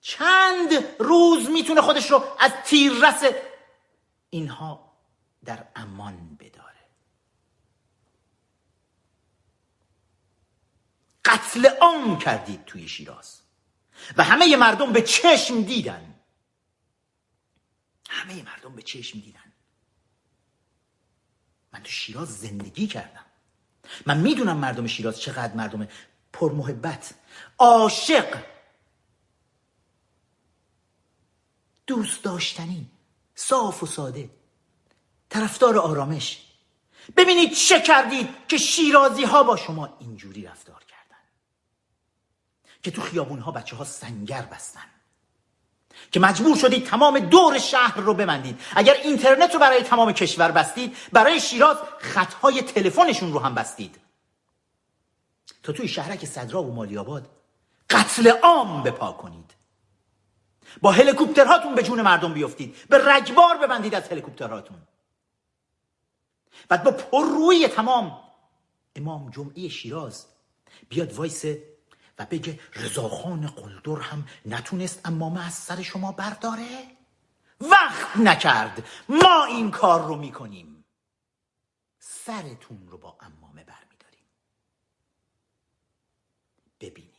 چند 0.00 0.68
روز 0.98 1.50
می‌تونه 1.50 1.80
خودش 1.80 2.10
رو 2.10 2.24
از 2.38 2.52
تیررس 2.64 3.24
اینها 4.30 4.92
در 5.44 5.64
امان 5.76 6.36
بداره. 6.40 6.70
قتل 11.24 11.66
عام 11.80 12.18
کردید 12.18 12.64
توی 12.64 12.88
شیراز. 12.88 13.40
و 14.16 14.24
همه 14.24 14.56
مردم 14.56 14.92
به 14.92 15.02
چشم 15.02 15.62
دیدن. 15.62 16.09
همه 18.10 18.42
مردم 18.42 18.76
به 18.76 18.82
چشم 18.82 19.20
دیدن. 19.20 19.52
من 21.72 21.82
تو 21.82 21.90
شیراز 21.90 22.38
زندگی 22.38 22.86
کردم. 22.86 23.24
من 24.06 24.20
می‌دونم 24.20 24.56
مردم 24.56 24.86
شیراز 24.86 25.20
چقدر 25.20 25.54
مردم 25.54 25.88
پرمحبت 26.32 27.14
عاشق. 27.58 28.44
دوست 31.86 32.24
داشتنی 32.24 32.90
صاف 33.34 33.82
و 33.82 33.86
ساده. 33.86 34.30
طرفدار 35.28 35.78
آرامش. 35.78 36.46
ببینید 37.16 37.52
چه 37.52 37.80
کردید 37.80 38.28
که 38.48 38.58
شیرازی 38.58 39.24
ها 39.24 39.42
با 39.42 39.56
شما 39.56 39.96
اینجوری 40.00 40.42
رفتار 40.42 40.84
کردن. 40.84 41.22
که 42.82 42.90
تو 42.90 43.02
خیابون 43.02 43.38
ها 43.38 43.50
بچه 43.50 43.76
ها 43.76 43.84
سنگر 43.84 44.42
بستن. 44.42 44.99
که 46.12 46.20
مجبور 46.20 46.56
شدید 46.56 46.86
تمام 46.86 47.18
دور 47.18 47.58
شهر 47.58 48.00
رو 48.00 48.14
ببندید. 48.14 48.60
اگر 48.76 48.94
اینترنت 48.94 49.54
رو 49.54 49.60
برای 49.60 49.82
تمام 49.82 50.12
کشور 50.12 50.50
بستید 50.50 50.96
برای 51.12 51.40
شیراز 51.40 51.76
خطهای 51.98 52.62
تلفنشون 52.62 53.32
رو 53.32 53.38
هم 53.38 53.54
بستید. 53.54 53.96
تا 55.62 55.72
توی 55.72 55.88
شهرک 55.88 56.24
صدرا 56.24 56.62
و 56.62 56.74
مالی 56.74 56.98
آباد 56.98 57.28
قتل 57.90 58.28
عام 58.28 58.82
بپا 58.82 59.12
کنید. 59.12 59.50
با 60.82 60.92
هلیکوپترهاتون 60.92 61.74
به 61.74 61.82
جون 61.82 62.00
مردم 62.00 62.32
بیفتید. 62.32 62.76
به 62.88 63.14
رگبار 63.14 63.58
ببندید 63.58 63.94
از 63.94 64.08
هلیکوپترهاتون. 64.08 64.76
بعد 66.68 66.82
با 66.84 66.90
پررویی 66.90 67.68
تمام 67.68 68.20
امام 68.96 69.30
جمعه 69.30 69.68
شیراز 69.68 70.26
بیاد 70.88 71.12
وایسه 71.12 71.62
و 72.20 72.26
بگه 72.30 72.60
رضاخان 72.74 73.46
قلدر 73.46 74.02
هم 74.02 74.28
نتونست 74.46 75.00
امامه 75.04 75.46
از 75.46 75.54
سر 75.54 75.82
شما 75.82 76.12
برداره؟ 76.12 76.86
وقت 77.60 78.16
نکرد 78.16 78.88
ما 79.08 79.44
این 79.44 79.70
کار 79.70 80.06
رو 80.06 80.16
می‌کنیم. 80.16 80.84
سرتون 81.98 82.88
رو 82.88 82.98
با 82.98 83.16
امامه 83.20 83.64
برمیداریم. 83.64 84.26
ببینید. 86.80 87.10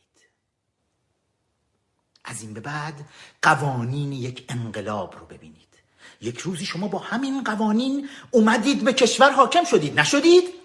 از 2.24 2.42
این 2.42 2.54
به 2.54 2.60
بعد 2.60 3.08
قوانین 3.42 4.12
یک 4.12 4.44
انقلاب 4.48 5.18
رو 5.18 5.26
ببینید. 5.26 5.78
یک 6.20 6.38
روزی 6.38 6.66
شما 6.66 6.88
با 6.88 6.98
همین 6.98 7.44
قوانین 7.44 8.08
اومدید 8.30 8.84
به 8.84 8.92
کشور 8.92 9.30
حاکم 9.30 9.64
شدید. 9.64 10.00
نشدید؟ 10.00 10.61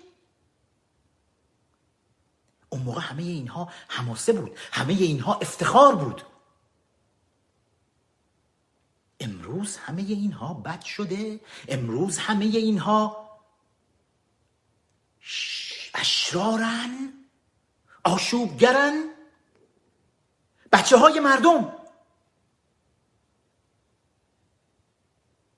اون 2.77 2.85
موقع 2.85 3.01
همه 3.01 3.23
اینها 3.23 3.71
حماسه 3.87 4.33
بود. 4.33 4.57
همه 4.71 4.93
اینها 4.93 5.33
افتخار 5.33 5.95
بود. 5.95 6.21
امروز 9.19 9.77
همه 9.77 10.01
اینها 10.01 10.53
بد 10.53 10.83
شده. 10.83 11.39
امروز 11.67 12.17
همه 12.17 12.45
اینها 12.45 13.29
اشرارن 15.93 17.13
آشوبگرن. 18.03 19.03
بچه 20.71 20.97
های 20.97 21.19
مردم 21.19 21.73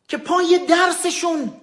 که 0.08 0.18
پای 0.18 0.66
درسشون 0.70 1.62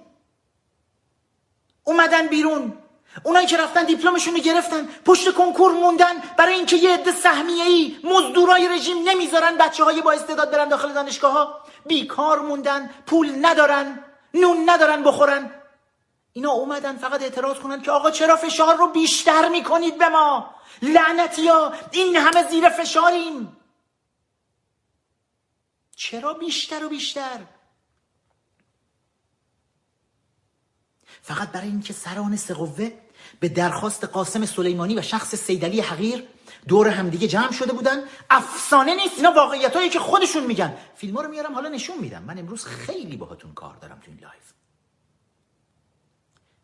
اومدن 1.84 2.26
بیرون. 2.28 2.85
اونایی 3.22 3.46
که 3.46 3.56
رفتن 3.56 3.84
دیپلمشون 3.84 4.34
رو 4.34 4.40
گرفتن 4.40 4.88
پشت 5.04 5.34
کنکور 5.34 5.72
موندن 5.72 6.20
برای 6.38 6.54
اینکه 6.54 6.76
یه 6.76 6.94
عده 6.94 7.12
سهمیه 7.12 7.64
ای 7.64 7.98
مزدورای 8.04 8.68
رژیم 8.68 9.08
نمی‌ذارن 9.08 9.56
بچه 9.56 9.84
های 9.84 10.02
با 10.02 10.12
استعداد 10.12 10.50
برن 10.50 10.68
داخل 10.68 10.92
دانشگاه 10.92 11.32
ها 11.32 11.60
بیکار 11.86 12.40
موندن 12.40 12.90
پول 13.06 13.32
ندارن 13.40 14.04
نون 14.34 14.70
ندارن 14.70 15.02
بخورن. 15.02 15.50
اینا 16.32 16.50
اومدن 16.50 16.96
فقط 16.96 17.22
اعتراض 17.22 17.56
کنن 17.56 17.82
که 17.82 17.90
آقا 17.90 18.10
چرا 18.10 18.36
فشار 18.36 18.76
رو 18.76 18.86
بیشتر 18.86 19.48
می‌کنید 19.48 19.98
به 19.98 20.08
ما؟ 20.08 20.54
لعنتی 20.82 21.50
این 21.90 22.16
همه 22.16 22.50
زیر 22.50 22.68
فشاریم. 22.68 23.56
چرا 25.96 26.34
بیشتر 26.34 26.84
و 26.84 26.88
بیشتر؟ 26.88 27.40
فقط 31.22 31.48
برای 31.48 31.68
اینکه 31.68 31.92
سران 31.92 32.36
سقوه 32.36 33.05
به 33.40 33.48
درخواست 33.48 34.04
قاسم 34.04 34.46
سلیمانی 34.46 34.94
و 34.94 35.02
شخص 35.02 35.34
سیدلی 35.34 35.80
حقیر 35.80 36.24
دور 36.68 36.88
همدیگه 36.88 37.28
جمع 37.28 37.52
شده 37.52 37.72
بودن. 37.72 37.98
افسانه 38.30 38.94
نیست. 38.94 39.16
اینا 39.16 39.32
واقعیت 39.32 39.76
هایی 39.76 39.88
که 39.88 39.98
خودشون 39.98 40.44
میگن. 40.44 40.76
فیلم 40.94 41.18
رو 41.18 41.28
میارم 41.28 41.54
حالا 41.54 41.68
نشون 41.68 41.98
میدم. 41.98 42.22
من 42.22 42.38
امروز 42.38 42.64
خیلی 42.64 43.16
باهاتون 43.16 43.52
کار 43.52 43.76
دارم 43.76 43.98
تو 44.04 44.10
این 44.10 44.18
live. 44.20 44.52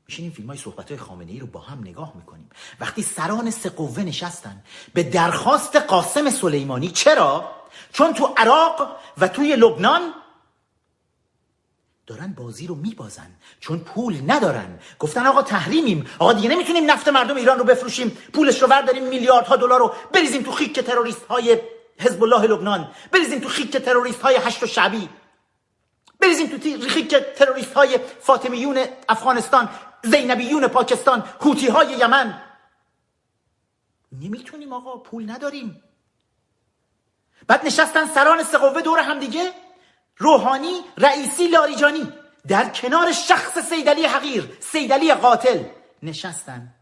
میشینیم 0.07 0.31
فیلم 0.31 0.49
های 0.49 0.59
صحبت 0.59 0.89
های 0.89 0.99
خامنه 0.99 1.33
ای 1.33 1.39
رو 1.39 1.47
با 1.47 1.61
هم 1.61 1.81
نگاه 1.81 2.13
می‌کنیم. 2.17 2.51
وقتی 2.81 3.03
سران 3.03 3.51
سه 3.51 3.72
قوه 3.72 4.03
نشستن 4.03 4.63
به 4.95 5.03
درخواست 5.03 5.77
قاسم 5.77 6.31
سلیمانی 6.31 6.89
چرا؟ 6.89 7.51
چون 7.93 8.15
تو 8.15 8.35
عراق 8.37 8.97
و 9.19 9.29
توی 9.29 9.57
لبنان 9.57 10.15
دارن 12.13 12.33
بازی 12.33 12.67
رو 12.67 12.75
میبازن. 12.75 13.31
چون 13.61 13.79
پول 13.79 14.21
ندارن. 14.27 14.79
گفتن 14.99 15.27
آقا 15.27 15.43
تحریمیم. 15.43 16.07
آقا 16.19 16.33
دیگه 16.33 16.49
نمی‌تونیم 16.49 16.91
نفت 16.91 17.09
مردم 17.09 17.37
ایران 17.37 17.59
رو 17.59 17.65
بفروشیم. 17.65 18.19
پولش 18.33 18.63
رو 18.63 18.69
برداریم 18.69 19.05
میلیاردها 19.05 19.57
دلار 19.57 19.79
رو 19.81 19.95
بریزیم 20.13 20.43
تو 20.43 20.53
خیک 20.53 20.81
تروریست 20.81 21.27
های 21.27 21.59
حزب 21.99 22.23
الله 22.23 22.47
لبنان. 22.47 22.91
بریزیم 23.13 23.41
تو 23.41 23.49
خیک 23.49 23.77
تروریست 23.77 24.21
های 24.21 24.37
هشت 24.37 24.63
و 24.63 24.67
شعبی. 24.67 25.09
بریزیم 26.21 26.47
تو 26.47 26.89
خیک 26.89 27.15
تروریست 27.15 27.73
های 27.73 27.99
فاطمیون 28.21 28.85
افغانستان 29.09 29.69
زینبیون 30.05 30.69
پاکستان 30.69 31.25
هوتی 31.41 31.69
های 31.69 31.93
یمن. 31.93 32.43
نمی‌تونیم 34.13 34.73
آقا 34.73 34.97
پول 34.97 35.31
نداریم. 35.31 35.83
بعد 37.47 37.67
نشستن 37.67 38.07
سران 38.07 38.43
سقوه 38.43 38.83
دور 38.83 38.99
هم 38.99 39.19
دیگه. 39.19 39.53
روحانی 40.23 40.81
رئیسی 40.99 41.49
لاریجانی 41.49 42.13
در 42.49 42.69
کنار 42.69 43.13
شخص 43.13 43.59
سیدلی 43.59 44.05
حقیر 44.05 44.57
سیدلی 44.61 45.15
قاتل 45.15 45.65
نشستن. 46.03 46.75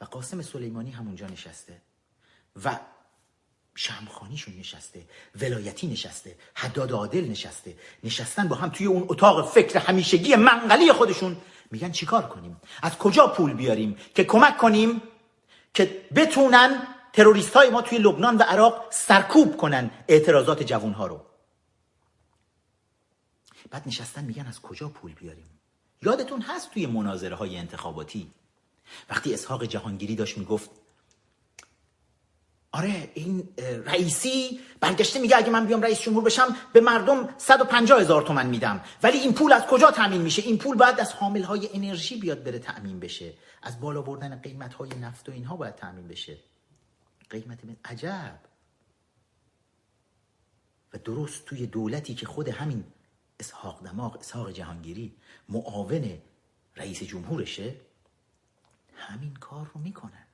و 0.00 0.04
قاسم 0.04 0.42
سلیمانی 0.42 0.90
همونجا 0.90 1.26
نشسته. 1.26 1.82
و 2.64 2.78
شمخانیشون 3.74 4.54
نشسته 4.58 5.00
ولایتی 5.40 5.86
نشسته 5.86 6.36
حداد 6.54 6.92
عادل 6.92 7.24
نشسته. 7.24 7.76
نشستن 8.04 8.48
با 8.48 8.56
هم 8.56 8.68
توی 8.68 8.86
اون 8.86 9.06
اتاق 9.08 9.50
فکر 9.50 9.78
همیشگی 9.78 10.36
منقلی 10.36 10.92
خودشون. 10.92 11.36
میگن 11.70 11.92
چیکار 11.92 12.22
کنیم؟ 12.28 12.60
از 12.82 12.98
کجا 12.98 13.26
پول 13.26 13.54
بیاریم 13.54 13.96
که 14.14 14.24
کمک 14.24 14.56
کنیم 14.56 15.02
که 15.74 16.06
بتونن 16.14 16.86
تروریست 17.12 17.56
های 17.56 17.70
ما 17.70 17.82
توی 17.82 17.98
لبنان 17.98 18.36
و 18.36 18.42
عراق 18.42 18.86
سرکوب 18.90 19.56
کنن 19.56 19.90
اعتراضات 20.08 20.62
جوان 20.62 20.92
ها 20.92 21.06
رو؟ 21.06 21.29
بعد 23.70 23.88
نشستن 23.88 24.24
میگن 24.24 24.46
از 24.46 24.60
کجا 24.60 24.88
پول 24.88 25.12
بیاریم؟ 25.14 25.46
یادتون 26.02 26.42
هست 26.42 26.70
توی 26.70 26.86
مناظره 26.86 27.36
های 27.36 27.56
انتخاباتی؟ 27.56 28.30
وقتی 29.10 29.34
اسحاق 29.34 29.64
جهانگیری 29.64 30.16
داشت 30.16 30.38
می‌گفت 30.38 30.70
آره 32.72 33.10
این 33.14 33.48
رئیسی 33.86 34.60
برگشته 34.80 35.18
میگه 35.18 35.36
اگه 35.36 35.50
من 35.50 35.66
بیام 35.66 35.82
رئیس 35.82 36.00
جمهور 36.00 36.24
بشم 36.24 36.56
به 36.72 36.80
مردم 36.80 37.34
150 37.38 38.00
هزار 38.00 38.22
تومن 38.22 38.46
میدم. 38.46 38.80
ولی 39.02 39.18
این 39.18 39.34
پول 39.34 39.52
از 39.52 39.66
کجا 39.66 39.90
تامین 39.90 40.22
میشه؟ 40.22 40.42
این 40.42 40.58
پول 40.58 40.76
باید 40.76 41.00
از 41.00 41.12
حامل 41.12 41.42
های 41.42 41.68
انرژی 41.74 42.16
بیاد 42.16 42.42
بره 42.44 42.58
تامین 42.58 43.00
بشه. 43.00 43.34
از 43.62 43.80
بالا 43.80 44.02
بردن 44.02 44.40
قیمت 44.40 44.74
های 44.74 44.90
نفت 44.90 45.28
و 45.28 45.32
اینها 45.32 45.56
باید 45.56 45.74
تامین 45.74 46.08
بشه. 46.08 46.36
قیمت 47.30 47.58
عجب. 47.84 48.38
و 50.94 50.98
درست 50.98 51.44
توی 51.44 51.66
دولتی 51.66 52.14
که 52.14 52.26
خود 52.26 52.48
همین 52.48 52.84
اسحاق 53.40 53.84
دماغ 53.84 54.16
اسحاق 54.16 54.50
جهانگیری 54.50 55.16
معاون 55.48 56.18
رئیس 56.76 57.02
جمهورشه؟ 57.02 57.74
همین 58.96 59.34
کار 59.34 59.70
رو 59.74 59.80
می‌کنن. 59.80 60.26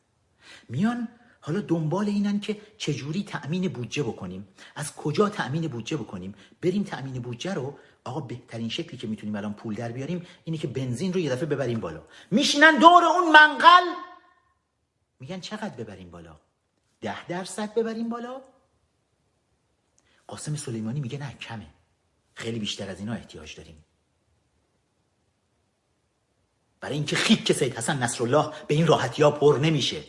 میان 0.69 1.09
حالا 1.41 1.61
دنبال 1.61 2.07
اینن 2.07 2.41
که 2.41 2.61
چجوری 2.79 3.25
تأمین 3.25 3.69
بودجه 3.69 4.03
بکنیم. 4.03 4.49
از 4.75 4.97
کجا 4.97 5.29
تأمین 5.29 5.69
بودجه 5.69 5.97
بکنیم؟ 5.97 6.35
بریم 6.63 6.83
تأمین 6.83 7.23
بودجه 7.23 7.55
رو 7.55 7.79
آقا 8.05 8.21
بهترین 8.21 8.69
شکلی 8.69 8.97
که 8.97 9.07
می‌تونیم 9.07 9.37
الان 9.37 9.55
پول 9.55 9.75
در 9.75 9.93
بیاریم 9.93 10.27
اینه 10.45 10.59
که 10.59 10.67
بنزین 10.69 11.13
رو 11.13 11.21
یه 11.21 11.31
دفعه 11.31 11.47
ببریم 11.47 11.81
بالا. 11.81 12.03
میشینن 12.31 12.79
دور 12.79 13.05
اون 13.05 13.33
منقل! 13.33 13.95
میگن 15.21 15.41
چقدر 15.41 15.77
ببریم 15.77 16.11
بالا؟ 16.11 16.41
ده 17.01 17.27
درصد 17.27 17.75
ببریم 17.75 18.09
بالا؟ 18.09 18.41
قاسم 20.27 20.57
سلیمانی 20.57 21.01
میگه 21.01 21.19
نه 21.19 21.35
کمه. 21.35 21.67
خیلی 22.37 22.59
بیشتر 22.59 22.91
از 22.91 22.99
اینا 22.99 23.13
احتیاج 23.13 23.57
داریم. 23.57 23.85
برای 26.81 26.95
اینکه 26.95 27.17
خیک 27.17 27.53
سید 27.53 27.77
حسن 27.77 28.03
نصرالله 28.03 28.51
به 28.67 28.75
این 28.75 28.87
راحتی 28.87 29.23
ها 29.23 29.31
پر 29.31 29.59
نمیشه. 29.63 30.05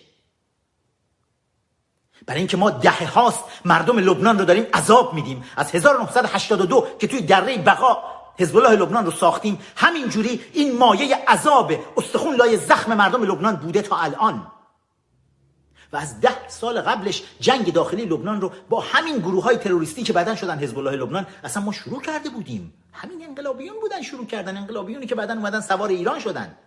برای 2.26 2.40
اینکه 2.40 2.58
ما 2.58 2.70
دهه 2.70 3.08
هاست 3.12 3.44
مردم 3.66 4.00
لبنان 4.00 4.40
رو 4.40 4.46
داریم 4.46 4.66
عذاب 4.74 5.14
میدیم. 5.14 5.44
از 5.58 5.76
1982 5.76 6.88
که 7.00 7.08
توی 7.08 7.22
دره 7.22 7.58
بقا 7.58 8.04
حزب 8.40 8.58
الله 8.58 8.76
لبنان 8.76 9.06
رو 9.06 9.12
ساختیم 9.12 9.60
همینجوری 9.76 10.42
این 10.54 10.78
مایه 10.78 11.16
عذاب 11.16 11.74
استخون 11.98 12.36
لای 12.36 12.58
زخم 12.58 12.94
مردم 12.94 13.24
لبنان 13.24 13.56
بوده 13.56 13.82
تا 13.82 13.98
الان. 13.98 14.52
و 15.92 15.98
از 15.98 16.22
ده 16.22 16.50
سال 16.50 16.82
قبلش 16.82 17.24
جنگ 17.40 17.74
داخلی 17.74 18.06
لبنان 18.06 18.42
رو 18.42 18.52
با 18.70 18.80
همین 18.80 19.18
گروه 19.18 19.44
های 19.44 19.58
تروریستی 19.58 20.04
که 20.04 20.14
بعدا 20.14 20.36
شدن 20.36 20.60
حزب 20.60 20.78
الله 20.78 20.92
لبنان 20.92 21.28
اصلا 21.44 21.64
ما 21.64 21.72
شروع 21.72 22.02
کرده 22.02 22.30
بودیم. 22.30 22.74
همین 22.94 23.24
انقلابیون 23.24 23.80
بودن 23.82 24.02
شروع 24.02 24.26
کردن 24.26 24.58
انقلابیونی 24.58 25.06
که 25.06 25.16
بعدا 25.16 25.34
اومدن 25.34 25.62
سوار 25.62 25.90
ایران 25.90 26.20
شدن. 26.20 26.58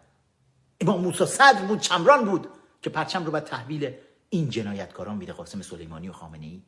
امام 0.80 1.00
موسی 1.00 1.26
صدر 1.26 1.62
بود 1.62 1.80
چمران 1.80 2.24
بود 2.24 2.48
که 2.82 2.90
پرچم 2.90 3.24
رو 3.24 3.32
به 3.32 3.40
تحویل 3.40 3.94
این 4.30 4.50
جنایتکاران 4.50 5.16
میده. 5.16 5.32
قاسم 5.32 5.62
سلیمانی 5.62 6.08
و 6.08 6.12
خامنه 6.12 6.46
ای 6.46 6.62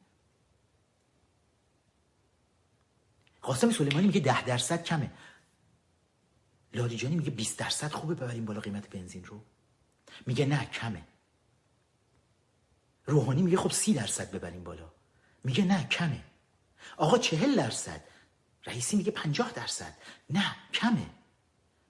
قاسم 3.43 3.71
سلیمانی 3.71 4.07
میگه 4.07 4.21
ده 4.21 4.45
درصد 4.45 4.85
کمه. 4.85 5.11
لاریجانی 6.75 7.17
میگه 7.17 7.31
20 7.31 7.59
درصد 7.59 7.93
خوبه 7.93 8.15
ببریم 8.15 8.45
بالا 8.45 8.61
قیمت 8.61 8.91
بنزین 8.91 9.25
رو. 9.25 9.41
میگه 10.27 10.47
نه 10.47 10.65
کمه. 10.65 11.03
روحانی 13.07 13.43
میگه 13.43 13.57
خب 13.57 13.71
سی 13.71 13.95
درصد 13.95 14.31
ببریم 14.31 14.65
بالا. 14.65 14.93
میگه 15.45 15.65
نه 15.65 15.89
کمه. 15.89 16.25
آقا 16.97 17.19
چهل 17.19 17.57
درصد. 17.57 18.05
رئیسی 18.67 18.97
میگه 18.97 19.11
پنجاه 19.11 19.53
درصد. 19.53 19.97
نه 20.31 20.57
کمه. 20.73 21.11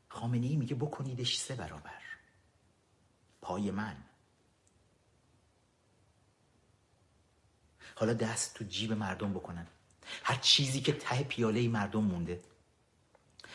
خامنه 0.08 0.46
ای 0.46 0.56
میگه 0.56 0.74
بکنیدش 0.74 1.38
سه 1.38 1.54
برابر. 1.54 2.02
پای 3.42 3.70
من. 3.70 3.96
حالا 7.94 8.12
دست 8.12 8.54
تو 8.54 8.64
جیب 8.64 8.92
مردم 8.92 9.32
بکنن. 9.32 9.66
هر 10.24 10.36
چیزی 10.36 10.80
که 10.80 10.92
ته 10.92 11.22
پیاله 11.22 11.68
مردم 11.68 12.04
مونده. 12.04 12.42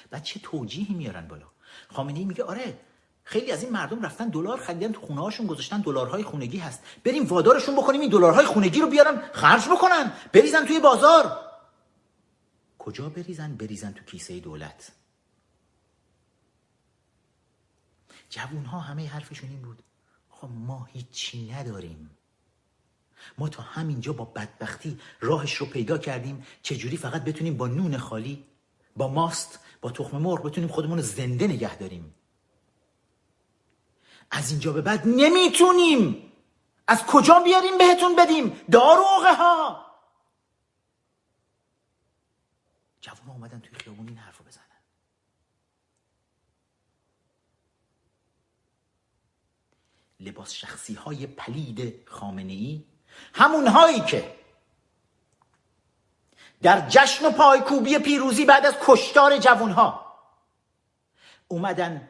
بعد 0.09 0.23
چه 0.23 0.39
توجیهی 0.39 0.95
میارن 0.95 1.27
بالا؟ 1.27 1.51
خامنه 1.89 2.19
ای 2.19 2.25
میگه 2.25 2.43
آره 2.43 2.79
خیلی 3.27 3.51
از 3.51 3.63
این 3.63 3.71
مردم 3.71 4.01
رفتن 4.01 4.29
دلار 4.29 4.57
خریدن 4.57 4.91
تو 4.91 5.01
خونه 5.01 5.21
هاشون 5.21 5.47
گذاشتن 5.47 5.81
دلارهای 5.81 6.23
خونگی 6.23 6.57
هست. 6.57 6.83
بریم 7.03 7.25
وادارشون 7.25 7.75
بکنیم 7.75 8.01
این 8.01 8.09
دلارهای 8.09 8.45
خونگی 8.45 8.81
رو 8.81 8.87
بیارن 8.87 9.21
خرج 9.33 9.67
بکنن 9.69 10.13
بریزن 10.33 10.65
توی 10.65 10.79
بازار. 10.79 11.39
کجا 12.79 13.09
بریزن؟ 13.09 13.55
بریزن 13.55 13.91
تو 13.91 14.03
کیسه 14.03 14.39
دولت. 14.39 14.91
جوون 18.29 18.65
ها 18.65 18.79
همه 18.79 19.07
حرفشون 19.07 19.49
این 19.49 19.61
بود. 19.61 19.83
خب 20.29 20.49
ما 20.51 20.87
هیچی 20.93 21.51
نداریم. 21.51 22.09
ما 23.37 23.49
تا 23.49 23.63
همینجا 23.63 24.13
با 24.13 24.25
بدبختی 24.25 24.99
راهش 25.19 25.53
رو 25.53 25.65
پیدا 25.65 25.97
کردیم. 25.97 26.45
چجوری 26.61 26.97
فقط 26.97 27.23
بتونیم 27.23 27.57
با 27.57 27.67
نون 27.67 27.97
خالی 27.97 28.45
با 28.95 29.07
ماست 29.07 29.59
با 29.81 29.91
تخم 29.91 30.17
مرغ 30.17 30.45
بتونیم 30.45 30.69
خودمون 30.69 30.97
رو 30.97 31.03
زنده 31.03 31.47
نگه 31.47 31.77
داریم؟ 31.77 32.13
از 34.31 34.51
اینجا 34.51 34.73
به 34.73 34.81
بعد 34.81 35.07
نمی‌تونیم. 35.07 36.31
از 36.87 37.05
کجا 37.05 37.39
بیاریم 37.39 37.77
بهتون 37.77 38.15
بدیم؟ 38.15 38.61
داروغه 38.71 39.35
ها. 39.35 39.85
جوان 43.01 43.29
اومدن 43.29 43.59
توی 43.59 43.79
خیابون 43.79 44.07
این 44.07 44.17
حرف 44.17 44.41
بزنن. 44.41 44.63
لباس 50.19 50.53
شخصی 50.53 50.93
های 50.93 51.27
پلید 51.27 52.07
خامنه 52.07 52.53
ای 52.53 52.83
همون 53.33 53.67
هایی 53.67 54.01
که 54.01 54.35
در 56.61 56.89
جشن 56.89 57.25
و 57.25 57.31
پایکوبی 57.31 57.97
پیروزی 57.97 58.45
بعد 58.45 58.65
از 58.65 58.75
کشتار 58.81 59.37
جوان 59.37 59.71
ها 59.71 60.17
اومدن 61.47 62.09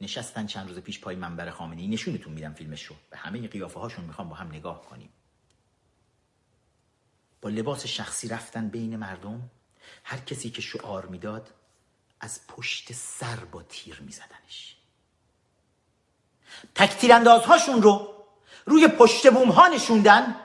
نشستن 0.00 0.46
چند 0.46 0.68
روز 0.68 0.78
پیش 0.78 1.00
پای 1.00 1.16
منبر 1.16 1.50
خامنه 1.50 1.80
ای 1.80 1.88
نشونتون 1.88 2.32
میدم 2.32 2.52
فیلمش 2.54 2.84
رو 2.84 2.96
به 3.10 3.16
همه 3.16 3.48
قیافه 3.48 3.80
هاشون 3.80 4.04
می‌خوام 4.04 4.28
با 4.28 4.36
هم 4.36 4.48
نگاه 4.48 4.82
کنیم. 4.82 5.08
با 7.40 7.48
لباس 7.48 7.86
شخصی 7.86 8.28
رفتن 8.28 8.68
بین 8.68 8.96
مردم 8.96 9.50
هر 10.04 10.18
کسی 10.18 10.50
که 10.50 10.62
شعار 10.62 11.06
می‌داد 11.06 11.54
از 12.20 12.46
پشت 12.46 12.92
سر 12.92 13.36
با 13.36 13.62
تیر 13.62 14.00
میزدنش. 14.00 14.76
تکتیر 16.74 17.12
اندازهاشون 17.12 17.82
رو 17.82 18.14
روی 18.66 18.88
پشت 18.88 19.32
بوم 19.32 19.50
ها 19.50 19.68
نشوندن. 19.68 20.36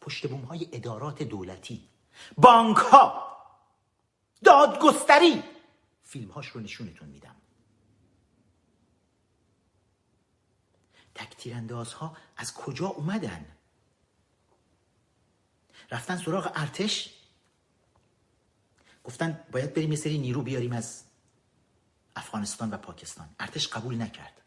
پشت 0.00 0.26
بوم 0.26 0.40
های 0.40 0.68
ادارات 0.72 1.22
دولتی 1.22 1.88
بانک 2.36 2.76
ها 2.76 3.36
دادگستری 4.44 5.42
فیلم 6.04 6.30
هاش 6.30 6.48
رو 6.48 6.60
نشونتون 6.60 7.08
میدم. 7.08 7.39
تکتیرانداز 11.14 11.92
ها 11.92 12.16
از 12.36 12.54
کجا 12.54 12.86
اومدن؟ 12.86 13.46
رفتن 15.90 16.16
سراغ 16.16 16.52
ارتش؟ 16.54 17.14
گفتن 19.04 19.40
باید 19.52 19.74
بریم 19.74 19.90
یه 19.90 19.96
سری 19.96 20.18
نیرو 20.18 20.42
بیاریم 20.42 20.72
از 20.72 21.04
افغانستان 22.16 22.70
و 22.70 22.76
پاکستان. 22.76 23.28
ارتش 23.40 23.68
قبول 23.68 24.02
نکرد. 24.02 24.40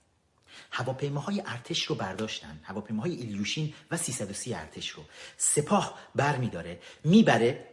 هواپیماهای 0.71 1.43
ارتش 1.45 1.83
رو 1.83 1.95
برداشتن. 1.95 2.59
هواپیماهای 2.63 3.11
ایلیوشین 3.11 3.73
و 3.91 3.97
330 3.97 4.53
ارتش 4.55 4.89
رو. 4.89 5.03
سپاه 5.37 5.99
بر 6.15 6.37
میداره 6.37 6.81
می‌بره. 7.03 7.69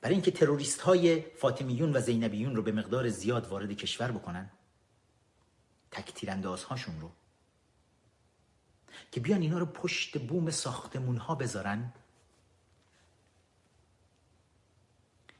برای 0.00 0.14
اینکه 0.14 0.30
تروریست 0.30 0.80
های 0.80 1.20
فاطمیون 1.20 1.96
و 1.96 2.00
زینبیون 2.00 2.56
رو 2.56 2.62
به 2.62 2.72
مقدار 2.72 3.08
زیاد 3.08 3.46
وارد 3.46 3.72
کشور 3.72 4.12
بکنن 4.12 4.50
تک 5.90 6.24
هاشون 6.70 7.00
رو. 7.00 7.10
که 9.10 9.20
بیان 9.20 9.40
اینا 9.40 9.58
رو 9.58 9.66
پشت 9.66 10.18
بوم 10.18 10.50
ساختمون 10.50 11.16
ها 11.16 11.34
بذارن 11.34 11.92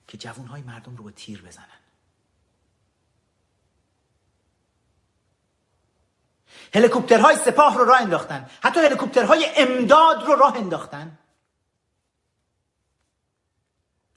که 0.08 0.18
جوون 0.18 0.46
های 0.46 0.62
مردم 0.62 0.96
رو 0.96 1.04
با 1.04 1.10
تیر 1.10 1.42
بزنن. 1.42 1.78
هلیکوپترهای 6.74 7.36
سپاه 7.36 7.76
رو 7.78 7.84
راه 7.84 8.00
انداختن. 8.00 8.50
حتی 8.62 8.80
هلیکوپترهای 8.80 9.46
امداد 9.56 10.24
رو 10.26 10.34
راه 10.34 10.56
انداختن. 10.56 11.18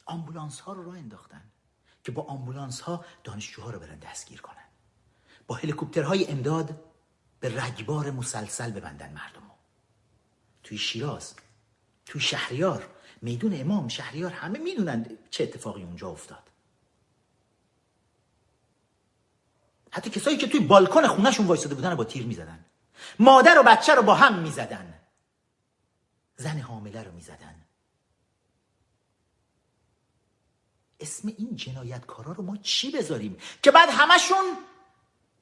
آمبولانس 0.05 0.59
ها 0.59 0.73
رو 0.73 0.83
راه 0.83 0.97
انداختن 0.97 1.43
که 2.03 2.11
با 2.11 2.23
آمبولانس 2.23 2.81
ها 2.81 3.05
دانشجوها 3.23 3.69
رو 3.69 3.79
برن 3.79 3.99
دستگیر 3.99 4.41
کنن. 4.41 4.55
با 5.47 5.55
هلیکوپترهای 5.55 6.27
امداد 6.27 6.90
به 7.41 7.63
رگبار 7.63 8.11
مسلسل 8.11 8.71
ببندن 8.71 9.13
مردم. 9.13 9.41
توی 10.63 10.77
شیراز 10.77 11.33
توی 12.05 12.21
شهریار 12.21 12.89
میدون 13.21 13.61
امام 13.61 13.87
شهریار 13.87 14.31
همه 14.31 14.59
می‌دونن 14.59 15.17
چه 15.29 15.43
اتفاقی 15.43 15.83
اونجا 15.83 16.09
افتاد. 16.09 16.43
حتی 19.91 20.09
کسایی 20.09 20.37
که 20.37 20.47
توی 20.47 20.59
بالکن 20.59 21.07
خونهشون 21.07 21.47
وایساده 21.47 21.75
بودن 21.75 21.95
با 21.95 22.03
تیر 22.03 22.25
می‌زدن. 22.25 22.65
مادر 23.19 23.59
و 23.59 23.63
بچه 23.63 23.95
رو 23.95 24.01
با 24.01 24.15
هم 24.15 24.39
می‌زدن. 24.39 24.99
زن 26.37 26.59
حامله 26.59 27.03
رو 27.03 27.11
می‌زدن. 27.11 27.55
اسم 30.99 31.27
این 31.37 31.55
جنایتکارا 31.55 32.31
رو 32.31 32.43
ما 32.43 32.57
چی 32.57 32.91
بذاریم؟ 32.91 33.37
که 33.63 33.71
بعد 33.71 33.89
همشون 33.91 34.45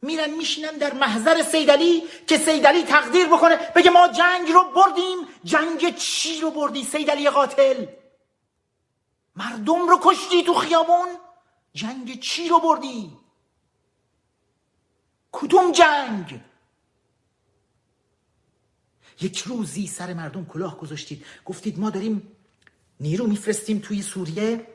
میرن 0.02 0.30
میشینن 0.30 0.78
در 0.78 0.94
محضر 0.94 1.44
سیدلی 1.44 2.04
که 2.28 2.38
سیدلی 2.38 2.84
تقدیر 2.84 3.28
بکنه 3.28 3.56
بگه 3.76 3.90
ما 3.90 4.08
جنگ 4.08 4.52
رو 4.52 4.72
بردیم. 4.76 5.18
جنگ 5.44 5.96
چی 5.96 6.42
رو 6.42 6.52
بردی 6.52 6.84
سیدلی 6.84 7.30
قاتل؟ 7.30 7.86
مردم 9.36 9.90
رو 9.90 10.00
کشتی 10.02 10.44
تو 10.44 10.54
خیابون. 10.54 11.08
جنگ 11.74 12.20
چی 12.20 12.50
رو 12.50 12.60
بردی؟ 12.60 13.18
کدوم 15.32 15.72
جنگ؟ 15.72 16.42
یک 19.22 19.40
روزی 19.40 19.88
سر 19.88 20.14
مردم 20.14 20.46
کلاه 20.46 20.78
گذاشتید. 20.78 21.26
گفتید 21.46 21.80
ما 21.80 21.90
داریم 21.90 22.38
نیرو 23.00 23.28
میفرستیم 23.28 23.80
توی 23.80 24.02
سوریه. 24.02 24.68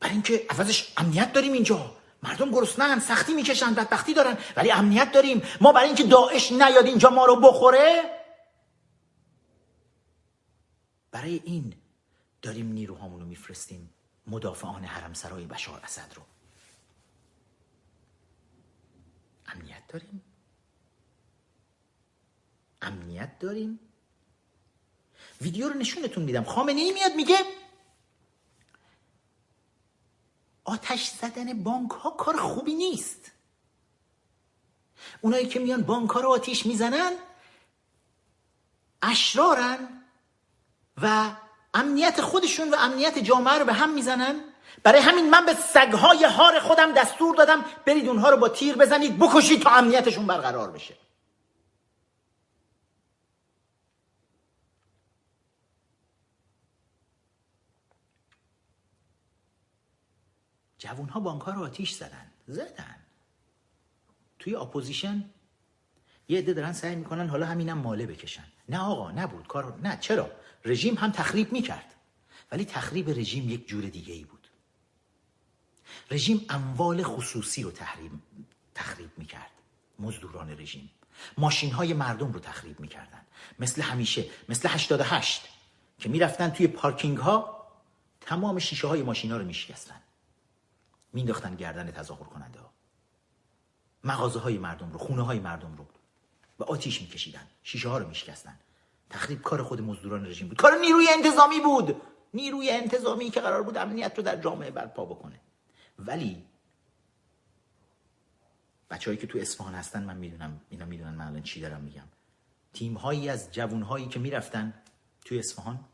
برای 0.00 0.12
اینکه 0.12 0.46
عوضش 0.50 0.92
امنیت 0.96 1.32
داریم 1.32 1.52
اینجا. 1.52 2.01
مردم 2.22 2.50
گرسنن 2.50 3.00
سختی 3.00 3.34
می‌کشن 3.34 3.74
بدبختی 3.74 4.14
دارن 4.14 4.38
ولی 4.56 4.72
امنیت 4.72 5.12
داریم. 5.12 5.42
ما 5.60 5.72
برای 5.72 5.86
اینکه 5.86 6.02
داعش 6.04 6.52
نیاد 6.52 6.86
اینجا 6.86 7.10
ما 7.10 7.24
رو 7.24 7.36
بخوره. 7.36 8.18
برای 11.10 11.40
این 11.44 11.74
داریم 12.42 12.72
نیروهامون 12.72 13.20
رو 13.20 13.26
میفرستیم 13.26 13.90
مدافعان 14.26 14.84
حرم 14.84 15.12
سرای 15.12 15.44
بشار 15.44 15.80
اسد 15.84 16.12
رو. 16.14 16.22
امنیت 19.46 19.82
داریم. 19.88 20.22
امنیت 22.82 23.38
داریم. 23.38 23.80
ویدیو 25.40 25.68
رو 25.68 25.74
نشونتون 25.74 26.24
میدم. 26.24 26.44
خامنه 26.44 26.80
ای 26.80 26.92
میاد 26.92 27.12
میگه 27.16 27.36
آتش 30.64 31.08
زدن 31.08 31.62
بانک 31.62 31.90
ها 31.90 32.10
کار 32.10 32.36
خوبی 32.36 32.74
نیست. 32.74 33.30
اونایی 35.20 35.46
که 35.46 35.60
میان 35.60 35.82
بانک 35.82 36.10
ها 36.10 36.20
رو 36.20 36.28
آتیش 36.28 36.66
می‌زنن 36.66 37.12
اشرارن 39.02 39.88
و 41.02 41.30
امنیت 41.74 42.20
خودشون 42.20 42.70
و 42.70 42.76
امنیت 42.78 43.18
جامعه 43.18 43.58
رو 43.58 43.64
به 43.64 43.72
هم 43.72 43.94
می‌زنن. 43.94 44.44
برای 44.82 45.00
همین 45.00 45.30
من 45.30 45.46
به 45.46 45.54
سگهای 45.54 46.24
هار 46.24 46.60
خودم 46.60 46.92
دستور 46.92 47.36
دادم 47.36 47.64
برید 47.86 48.08
اونها 48.08 48.30
رو 48.30 48.36
با 48.36 48.48
تیر 48.48 48.76
بزنید 48.76 49.18
بکشید 49.18 49.62
تا 49.62 49.70
امنیتشون 49.70 50.26
برقرار 50.26 50.70
بشه. 50.70 50.96
جوون 60.92 61.08
ها 61.08 61.20
بانک 61.20 61.42
ها 61.42 61.52
رو 61.52 61.62
آتیش 61.62 61.92
زدن. 61.92 62.30
زدن. 62.46 62.96
توی 64.38 64.54
opposition 64.54 65.24
یه 66.28 66.38
عده 66.38 66.52
دارن 66.52 66.72
سعی 66.72 66.96
می‌کنن 66.96 67.28
حالا 67.28 67.46
همینم 67.46 67.78
ماله 67.78 68.06
بکشن. 68.06 68.44
نه 68.68 68.78
آقا 68.78 69.10
نبود. 69.10 69.46
کار 69.46 69.78
نه 69.82 69.98
چرا؟ 70.00 70.30
رژیم 70.64 70.94
هم 70.94 71.10
تخریب 71.10 71.52
می‌کرد. 71.52 71.94
ولی 72.52 72.64
تخریب 72.64 73.10
رژیم 73.10 73.50
یک 73.50 73.68
جور 73.68 73.84
دیگه 73.84 74.14
ای 74.14 74.24
بود. 74.24 74.48
رژیم 76.10 76.46
اموال 76.48 77.02
خصوصی 77.02 77.62
رو 77.62 77.70
تحریم 77.70 78.22
تخریب 78.74 79.10
می‌کرد. 79.16 79.50
مزدوران 79.98 80.50
رژیم. 80.50 80.90
ماشین 81.38 81.72
های 81.72 81.92
مردم 81.92 82.32
رو 82.32 82.40
تخریب 82.40 82.80
می‌کردن. 82.80 83.20
مثل 83.58 83.82
همیشه 83.82 84.24
مثل 84.48 84.68
88 84.68 85.48
که 85.98 86.08
می‌رفتن 86.08 86.50
توی 86.50 86.66
پارکینگ 86.66 87.18
ها 87.18 87.66
تمام 88.20 88.58
شیشه 88.58 88.86
های 88.86 89.02
ماشین 89.02 89.30
ها 89.30 89.36
رو 89.36 89.44
میشکستن. 89.44 90.00
مینداختن 91.12 91.54
گردن 91.54 91.90
تظاهر 91.90 92.24
کننده 92.24 92.60
ها. 92.60 92.72
مغازه 94.04 94.38
های 94.38 94.58
مردم 94.58 94.92
رو 94.92 94.98
خونه 94.98 95.22
های 95.22 95.38
مردم 95.38 95.76
رو. 95.76 95.86
و 96.58 96.64
آتیش 96.64 97.02
میکشیدن 97.02 97.46
شیشه 97.62 97.88
ها 97.88 97.98
رو 97.98 98.08
میشکستن. 98.08 98.58
تخریب 99.10 99.42
کار 99.42 99.62
خود 99.62 99.80
مزدوران 99.80 100.26
رژیم 100.26 100.48
بود. 100.48 100.56
کار 100.56 100.78
نیروی 100.78 101.08
انتظامی 101.08 101.60
بود. 101.60 102.02
نیروی 102.34 102.70
انتظامی 102.70 103.30
که 103.30 103.40
قرار 103.40 103.62
بود 103.62 103.76
امنیت 103.76 104.12
رو 104.16 104.22
در 104.22 104.36
جامعه 104.36 104.70
برپا 104.70 105.04
بکنه. 105.04 105.40
ولی 105.98 106.46
بچههایی 108.90 109.20
که 109.20 109.26
تو 109.26 109.38
اصفهان 109.38 109.74
هستن 109.74 110.04
من 110.04 110.16
می‌دونم 110.16 110.60
اینا 110.70 110.84
می‌دونن 110.84 111.14
من 111.14 111.26
الان 111.26 111.42
چی 111.42 111.60
دارم 111.60 111.80
میگم. 111.80 112.08
تیم 112.72 112.94
هایی 112.94 113.28
از 113.28 113.52
جوون 113.52 113.82
هایی 113.82 114.08
که 114.08 114.18
می‌رفتن 114.18 114.82
توی 115.24 115.38
اصفهان 115.38 115.84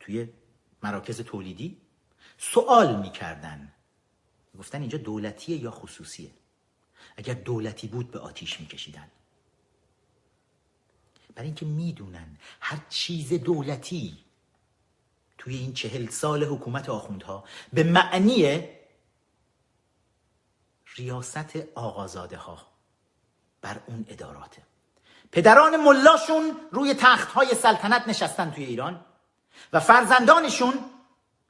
توی 0.00 0.28
مراکز 0.82 1.20
تولیدی 1.20 1.80
سوال 2.38 3.00
می‌کردن. 3.00 3.72
گفتن 4.58 4.80
اینجا 4.80 4.98
دولتیه 4.98 5.56
یا 5.56 5.70
خصوصیه؟ 5.70 6.30
اگر 7.16 7.34
دولتی 7.34 7.86
بود 7.86 8.10
به 8.10 8.18
آتیش 8.18 8.60
میکشیدن. 8.60 9.10
برای 11.34 11.46
اینکه 11.46 11.66
می‌دونن 11.66 12.36
هر 12.60 12.78
چیز 12.88 13.32
دولتی 13.32 14.18
توی 15.38 15.56
این 15.56 15.72
چهل 15.72 16.08
سال 16.08 16.44
حکومت 16.44 16.88
آخوندها 16.88 17.44
به 17.72 17.82
معنی 17.82 18.68
ریاست 20.96 21.56
آقازاده 21.74 22.36
ها 22.36 22.66
بر 23.60 23.80
اون 23.86 24.06
اداراته. 24.08 24.62
پدران 25.32 25.76
ملاشون 25.76 26.56
روی 26.72 26.94
تخت 26.94 27.28
های 27.28 27.54
سلطنت 27.54 28.08
نشستن 28.08 28.50
توی 28.50 28.64
ایران 28.64 29.04
و 29.72 29.80
فرزندانشون 29.80 30.74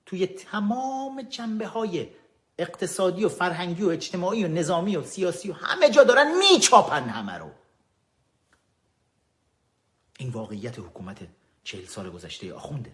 توی 0.07 0.27
تمام 0.27 1.23
جنبه 1.23 1.67
های 1.67 2.09
اقتصادی 2.59 3.25
و 3.25 3.29
فرهنگی 3.29 3.83
و 3.83 3.89
اجتماعی 3.89 4.45
و 4.45 4.49
نظامی 4.49 4.97
و 4.97 5.03
سیاسی 5.03 5.51
و 5.51 5.53
همه 5.53 5.91
جا 5.91 6.05
دارن 6.05 6.39
میچاپن 6.39 7.09
همه 7.09 7.39
رو. 7.39 7.51
این 10.19 10.31
واقعیت 10.31 10.79
حکومت 10.79 11.29
چهل 11.65 11.85
سال 11.85 12.11
گذشته 12.11 12.55
آخونده. 12.55 12.93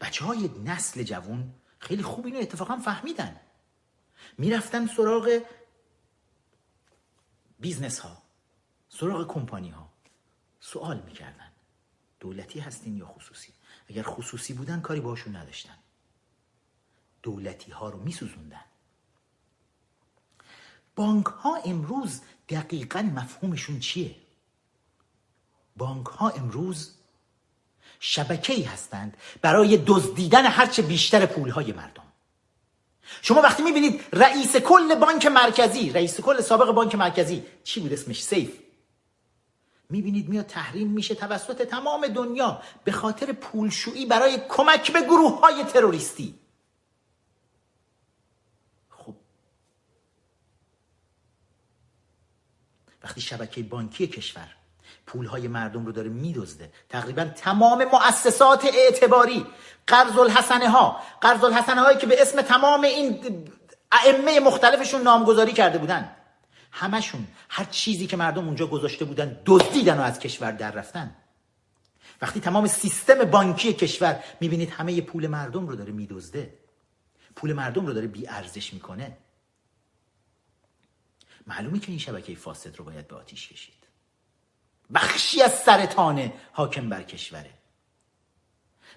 بچه 0.00 0.24
های 0.24 0.50
نسل 0.64 1.02
جوون 1.02 1.54
خیلی 1.78 2.02
خوب 2.02 2.26
اینو 2.26 2.38
اتفاقا 2.38 2.76
فهمیدن. 2.76 3.40
می‌رفتن 4.38 4.86
سراغ 4.86 5.42
business 7.58 7.98
ها 7.98 8.22
سراغ 8.88 9.26
کمپانی 9.26 9.70
ها 9.70 9.92
سوال 10.60 11.00
می‌کردن 11.00 11.52
دولتی 12.20 12.60
هستین 12.60 12.96
یا 12.96 13.06
خصوصی؟ 13.06 13.52
اگر 13.88 14.02
خصوصی 14.02 14.52
بودن 14.52 14.80
کاری 14.80 15.00
باشون 15.00 15.36
نداشتن. 15.36 15.78
دولتی 17.22 17.70
ها 17.70 17.88
رو 17.88 17.98
میسوزوندن. 17.98 18.64
بانک 20.96 21.26
ها 21.26 21.56
امروز 21.56 22.20
دقیقا 22.48 23.02
مفهومشون 23.02 23.80
چیه؟ 23.80 24.16
بانک 25.76 26.06
ها 26.06 26.28
امروز 26.28 26.94
شبکه 28.00 28.52
ای 28.52 28.62
هستند 28.62 29.16
برای 29.42 29.82
دزدیدن 29.86 30.46
هرچه 30.46 30.82
بیشتر 30.82 31.26
پول 31.26 31.50
های 31.50 31.72
مردم. 31.72 32.02
شما 33.22 33.40
وقتی 33.40 33.62
می‌بینید 33.62 34.04
رئیس 34.12 34.56
کل 34.56 34.94
بانک 34.94 35.26
مرکزی 35.26 35.90
رئیس 35.90 36.20
کل 36.20 36.40
سابق 36.40 36.70
بانک 36.72 36.94
مرکزی 36.94 37.44
چی 37.64 37.80
بود 37.80 37.92
اسمش؟ 37.92 38.22
سیف. 38.22 38.58
می‌بینید 39.90 40.28
میاد 40.28 40.46
تحریم 40.46 40.88
میشه 40.88 41.14
توسط 41.14 41.62
تمام 41.62 42.06
دنیا 42.06 42.62
به 42.84 42.92
خاطر 42.92 43.32
پولشویی 43.32 44.06
برای 44.06 44.38
کمک 44.48 44.92
به 44.92 45.00
گروه 45.00 45.40
های 45.40 45.64
تروریستی 45.64 46.34
خب 48.90 49.14
وقتی 53.04 53.20
شبکه 53.20 53.62
بانکی 53.62 54.06
کشور 54.06 54.48
پولهای 55.06 55.48
مردم 55.48 55.86
رو 55.86 55.92
داره 55.92 56.08
میدزده 56.08 56.72
تقریبا 56.88 57.24
تمام 57.24 57.84
مؤسسات 57.84 58.64
اعتباری 58.64 59.46
قرض 59.86 60.18
الحسنه 60.18 60.68
ها 60.68 61.00
قرض 61.20 61.44
الحسنه 61.44 61.80
هایی 61.80 61.98
که 61.98 62.06
به 62.06 62.22
اسم 62.22 62.42
تمام 62.42 62.82
این 62.82 63.20
ائمه 63.92 64.40
مختلفشون 64.40 65.02
نامگذاری 65.02 65.52
کرده 65.52 65.78
بودن. 65.78 66.16
همشون 66.72 67.26
هر 67.48 67.64
چیزی 67.64 68.06
که 68.06 68.16
مردم 68.16 68.46
اونجا 68.46 68.66
گذاشته 68.66 69.04
بودن 69.04 69.40
دزدیدن 69.46 69.98
و 69.98 70.02
از 70.02 70.18
کشور 70.18 70.52
در 70.52 70.70
رفتن. 70.70 71.16
وقتی 72.22 72.40
تمام 72.40 72.66
سیستم 72.66 73.24
بانکی 73.24 73.72
کشور 73.72 74.24
می‌بینید 74.40 74.70
همه 74.70 75.00
پول 75.00 75.26
مردم 75.26 75.66
رو 75.66 75.76
داره 75.76 75.92
میدزده. 75.92 76.54
پول 77.36 77.52
مردم 77.52 77.86
رو 77.86 77.92
داره 77.92 78.06
بی 78.06 78.28
ارزش 78.28 78.74
می‌کنه. 78.74 79.16
معلومه 81.46 81.78
که 81.78 81.88
این 81.88 81.98
شبکه 81.98 82.34
فاسد 82.34 82.76
رو 82.76 82.84
باید 82.84 83.08
به 83.08 83.16
آتیش 83.16 83.48
کشید. 83.48 83.86
بخشی 84.94 85.42
از 85.42 85.52
سرطان 85.62 86.32
حاکم 86.52 86.88
بر 86.88 87.02
کشوره. 87.02 87.54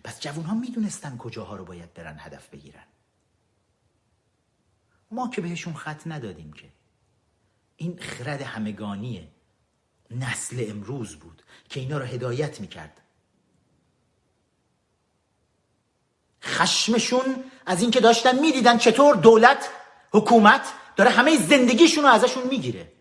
پس 0.03 0.19
جوون 0.19 0.45
ها 0.45 0.53
می‌دونستن 0.53 1.17
کجاها 1.17 1.56
رو 1.56 1.65
باید 1.65 1.93
برن 1.93 2.17
هدف 2.19 2.49
بگیرن. 2.49 2.84
ما 5.12 5.29
که 5.29 5.41
بهشون 5.41 5.73
خط 5.73 6.08
ندادیم 6.08 6.53
که. 6.53 6.69
این 7.75 7.99
خرد 7.99 8.41
همگانی 8.41 9.27
نسل 10.12 10.65
امروز 10.69 11.15
بود 11.15 11.43
که 11.69 11.79
اینا 11.79 11.97
رو 11.97 12.06
هدایت 12.06 12.62
می‌کرد. 12.62 13.01
خشمشون 16.43 17.43
از 17.65 17.82
اینکه 17.82 17.99
داشتن 17.99 18.39
می‌دیدن 18.39 18.77
چطور 18.77 19.15
دولت 19.15 19.69
حکومت 20.12 20.73
داره 20.95 21.10
همه 21.10 21.38
زندگیشون 21.38 22.03
رو 22.03 22.10
ازشون 22.10 22.47
می‌گیره. 22.47 22.93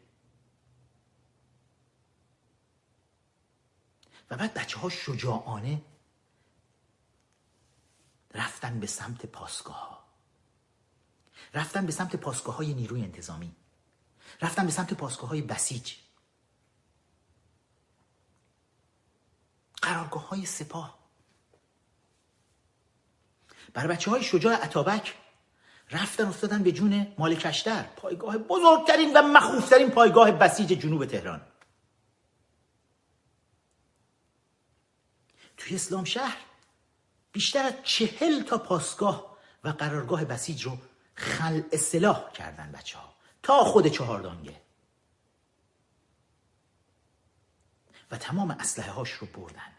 و 4.30 4.36
بعد 4.36 4.54
بچه 4.54 4.78
ها 4.78 4.88
شجاعانه 4.88 5.82
رفتن 8.34 8.80
به 8.80 8.86
سمت 8.86 9.26
پاسگاه 9.26 9.88
ها 9.88 10.02
رفتن 11.54 11.86
به 11.86 11.92
سمت 11.92 12.16
پاسگاه 12.16 12.56
های 12.56 12.74
نیروی 12.74 13.02
انتظامی. 13.02 13.56
رفتن 14.42 14.66
به 14.66 14.72
سمت 14.72 14.94
پاسگاه 14.94 15.28
های 15.30 15.42
بسیج. 15.42 15.94
قرارگاه 19.82 20.28
های 20.28 20.46
سپاه. 20.46 20.98
برای 23.72 23.88
بچه 23.88 24.10
های 24.10 24.22
شجاع 24.22 24.54
عطابک 24.54 25.14
رفتن 25.92 26.26
افتادن 26.26 26.62
به 26.62 26.72
جون 26.72 27.14
مالکشتر 27.18 27.82
پایگاه 27.82 28.38
بزرگترین 28.38 29.16
و 29.16 29.22
مخوفترین 29.22 29.90
پایگاه 29.90 30.30
بسیج 30.30 30.68
جنوب 30.68 31.06
تهران. 31.06 31.40
توی 35.56 35.74
اسلام 35.74 36.04
شهر 36.04 36.36
بیشتر 37.32 37.62
از 37.62 37.74
چهل 37.82 38.42
تا 38.42 38.58
پاسگاه 38.58 39.36
و 39.64 39.68
قرارگاه 39.68 40.24
بسیج 40.24 40.62
رو 40.62 40.78
خل 41.14 41.62
اصلاح 41.72 42.32
کردن 42.32 42.72
بچه 42.72 42.98
ها 42.98 43.14
تا 43.42 43.64
خود 43.64 43.86
چهاردانگه. 43.86 44.60
و 48.10 48.16
تمام 48.16 48.50
اسلحه 48.50 48.90
هاش 48.90 49.10
رو 49.10 49.26
بردن 49.26 49.72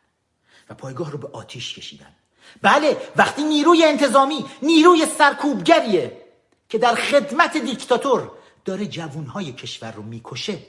و 0.70 0.74
پایگاه 0.74 1.12
رو 1.12 1.18
به 1.18 1.28
آتیش 1.28 1.76
کشیدن. 1.76 2.16
بله 2.62 2.98
وقتی 3.16 3.44
نیروی 3.44 3.84
انتظامی 3.84 4.46
نیروی 4.62 5.06
سرکوبگریه 5.06 6.22
که 6.70 6.78
در 6.78 6.96
خدمت 6.96 7.58
دیکتاتور 7.58 8.32
داره 8.66 8.86
جوانهای 8.86 9.54
کشور 9.54 9.92
رو 9.92 10.04
می‌کشه. 10.04 10.60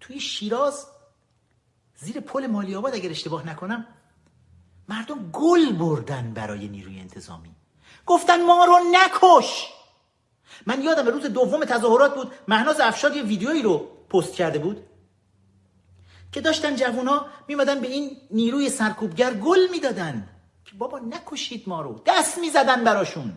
توی 0.00 0.20
شیراز 0.20 0.86
زیر 1.96 2.20
پل 2.20 2.46
مالی 2.46 2.74
آباد 2.74 2.94
اگر 2.94 3.10
اشتباه 3.10 3.46
نکنم 3.46 3.86
مردم 4.88 5.30
گل 5.30 5.72
بردن 5.72 6.32
برای 6.34 6.68
نیروی 6.68 7.00
انتظامی. 7.00 7.54
گفتن 8.06 8.44
ما 8.44 8.64
رو 8.64 8.78
نکش! 8.92 9.68
من 10.66 10.82
یادم 10.82 11.06
روز 11.06 11.26
دوم 11.26 11.64
تظاهرات 11.64 12.14
بود 12.14 12.32
مهناز 12.48 12.80
افشاد 12.80 13.16
یه 13.16 13.22
ویدیویی 13.22 13.62
رو 13.62 13.78
پست 14.08 14.34
کرده 14.34 14.58
بود. 14.58 14.86
که 16.32 16.40
داشتن 16.40 16.76
جوونا 16.76 17.26
میمدن 17.48 17.80
به 17.80 17.88
این 17.88 18.16
نیروی 18.30 18.70
سرکوبگر 18.70 19.34
گل 19.34 19.70
می‌دادن. 19.70 20.28
که 20.64 20.76
بابا 20.76 20.98
نکشید 20.98 21.68
ما 21.68 21.82
رو. 21.82 22.02
دست 22.06 22.38
می‌زدن 22.38 22.84
براشون. 22.84 23.36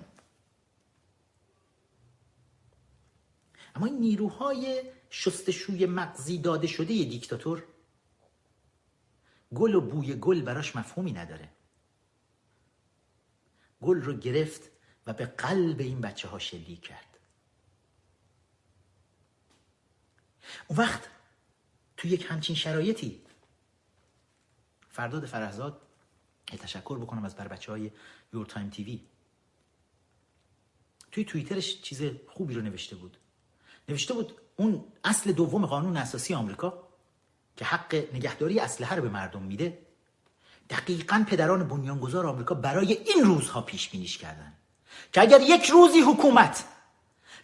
اما 3.75 3.85
این 3.85 3.99
نیروهای 3.99 4.83
شستشوی 5.09 5.85
مغزی 5.85 6.37
داده 6.37 6.67
شده 6.67 6.93
ی 6.93 7.05
دیکتاتور 7.05 7.63
گل 9.55 9.75
و 9.75 9.81
بوی 9.81 10.15
گل 10.15 10.41
براش 10.41 10.75
مفهومی 10.75 11.11
نداره. 11.11 11.49
گل 13.81 14.01
رو 14.01 14.13
گرفت 14.13 14.61
و 15.07 15.13
به 15.13 15.25
قلب 15.25 15.79
این 15.79 16.01
بچه 16.01 16.27
ها 16.27 16.39
شلیک 16.39 16.81
کرد. 16.81 17.19
اون 20.67 20.79
وقت 20.79 21.09
تو 22.03 22.09
یک 22.09 22.25
همچین 22.29 22.55
شرایطی. 22.55 23.21
فرداد 24.89 25.25
فرهزاد 25.25 25.81
تشکر 26.47 26.97
بکنم 26.97 27.25
از 27.25 27.35
بر 27.35 27.47
بچه 27.47 27.71
های 27.71 27.91
یور 28.33 28.45
تایم 28.45 28.69
تیوی 28.69 29.01
توی 31.11 31.25
توییترش 31.25 31.81
چیز 31.81 32.01
خوبی 32.27 32.53
رو 32.53 32.61
نوشته 32.61 32.95
بود. 32.95 33.17
نوشته 33.89 34.13
بود 34.13 34.33
اون 34.55 34.85
اصل 35.03 35.31
دوم 35.31 35.65
قانون 35.65 35.97
اساسی 35.97 36.33
آمریکا 36.33 36.87
که 37.57 37.65
حق 37.65 37.95
نگهداری 38.13 38.59
اسلحه 38.59 38.95
رو 38.95 39.01
به 39.01 39.09
مردم 39.09 39.43
میده 39.43 39.85
دقیقا 40.69 41.25
پدران 41.27 41.67
بنیانگذار 41.67 42.27
آمریکا 42.27 42.55
برای 42.55 42.93
این 42.93 43.23
روزها 43.23 43.61
پیش 43.61 43.89
بینیش 43.89 44.17
کردن. 44.17 44.53
که 45.13 45.21
اگر 45.21 45.41
یک 45.41 45.65
روزی 45.65 45.99
حکومت 45.99 46.65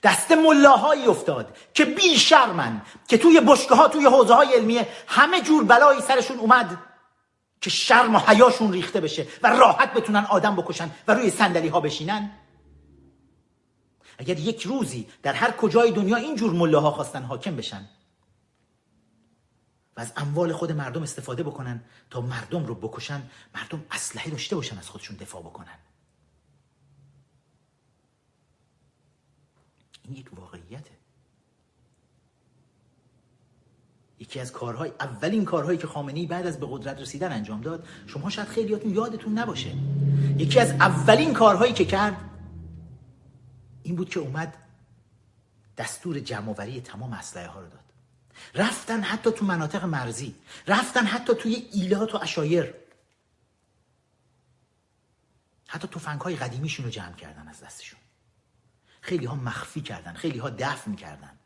دست 0.04 0.32
ملاهایی 0.32 1.06
افتاد 1.06 1.58
که 1.74 1.86
بی 1.86 2.20
شرمن 2.20 2.82
که 3.08 3.18
توی 3.18 3.42
بشکه 3.42 3.76
ها 3.76 3.88
توی 3.88 4.06
حوزه 4.06 4.34
های 4.34 4.54
علمیه 4.54 4.88
همه 5.08 5.42
جور 5.42 5.64
بلایی 5.64 6.02
سرشون 6.02 6.40
اومد 6.40 6.78
که 7.62 7.70
شرم 7.70 8.16
و 8.16 8.20
حیاشون 8.20 8.74
ریخته 8.74 9.02
بشه 9.02 9.28
و 9.44 9.48
راحت 9.48 9.94
بتونن 9.94 10.26
آدم 10.30 10.56
بکشن 10.56 10.92
و 11.08 11.14
روی 11.14 11.30
صندلی 11.30 11.68
ها 11.68 11.80
بشینن. 11.80 12.32
اگر 14.18 14.40
یک 14.40 14.62
روزی 14.62 15.08
در 15.24 15.34
هر 15.34 15.52
کجای 15.52 15.92
دنیا 15.92 16.16
اینجور 16.16 16.54
ملاها 16.54 16.92
خواستن 16.92 17.24
حاکم 17.24 17.56
بشن 17.56 17.90
و 19.98 20.02
از 20.02 20.14
اموال 20.18 20.54
خود 20.54 20.72
مردم 20.72 21.04
استفاده 21.04 21.44
بکنن 21.44 21.84
تا 22.10 22.22
مردم 22.22 22.66
رو 22.66 22.76
بکشن 22.76 23.30
مردم 23.56 23.86
اسلحه 23.92 24.32
داشته 24.32 24.56
باشن 24.56 24.78
از 24.78 24.90
خودشون 24.90 25.18
دفاع 25.18 25.42
بکنن. 25.42 25.80
این 30.10 30.20
یک 30.20 30.40
واقعیته. 30.40 30.92
یکی 34.20 34.40
از 34.40 34.52
کارهای 34.52 34.92
اولین 35.00 35.46
کارهایی 35.46 35.78
که 35.78 35.88
خامنه‌ای 35.88 36.28
بعد 36.28 36.48
از 36.48 36.60
به 36.60 36.68
قدرت 36.70 37.00
رسیدن 37.00 37.32
انجام 37.32 37.62
داد 37.62 37.88
شما 38.08 38.30
شاید 38.30 38.48
خیلیاتون 38.48 38.94
یادتون 38.94 39.38
نباشه. 39.38 39.76
یکی 40.38 40.60
از 40.60 40.72
اولین 40.72 41.34
کارهایی 41.34 41.74
که 41.74 41.86
کرد 41.86 42.18
این 43.84 43.96
بود 43.96 44.10
که 44.10 44.20
اومد 44.20 44.58
دستور 45.78 46.20
جمعآوری 46.20 46.82
تمام 46.82 47.14
اسلحه 47.14 47.48
ها 47.48 47.60
رو 47.60 47.68
داد. 47.68 47.80
رفتن 48.56 49.02
حتی 49.02 49.32
تو 49.32 49.46
مناطق 49.46 49.86
مرزی 49.86 50.36
رفتن 50.68 51.06
حتی 51.06 51.36
توی 51.36 51.68
ایلات 51.72 52.16
و 52.16 52.18
اشایر. 52.18 52.74
حتی 55.68 55.88
توفنگ 55.88 56.22
های 56.22 56.36
قدیمیشون 56.36 56.86
رو 56.86 56.92
جمع 56.92 57.16
کردن 57.16 57.48
از 57.48 57.62
دستشون. 57.62 57.99
خیلی 59.10 59.26
ها 59.26 59.36
مخفی 59.36 59.82
کردن 59.82 60.14
خیلی 60.14 60.40
ها 60.40 60.50
دفن 60.50 60.96
کردن. 60.96 61.40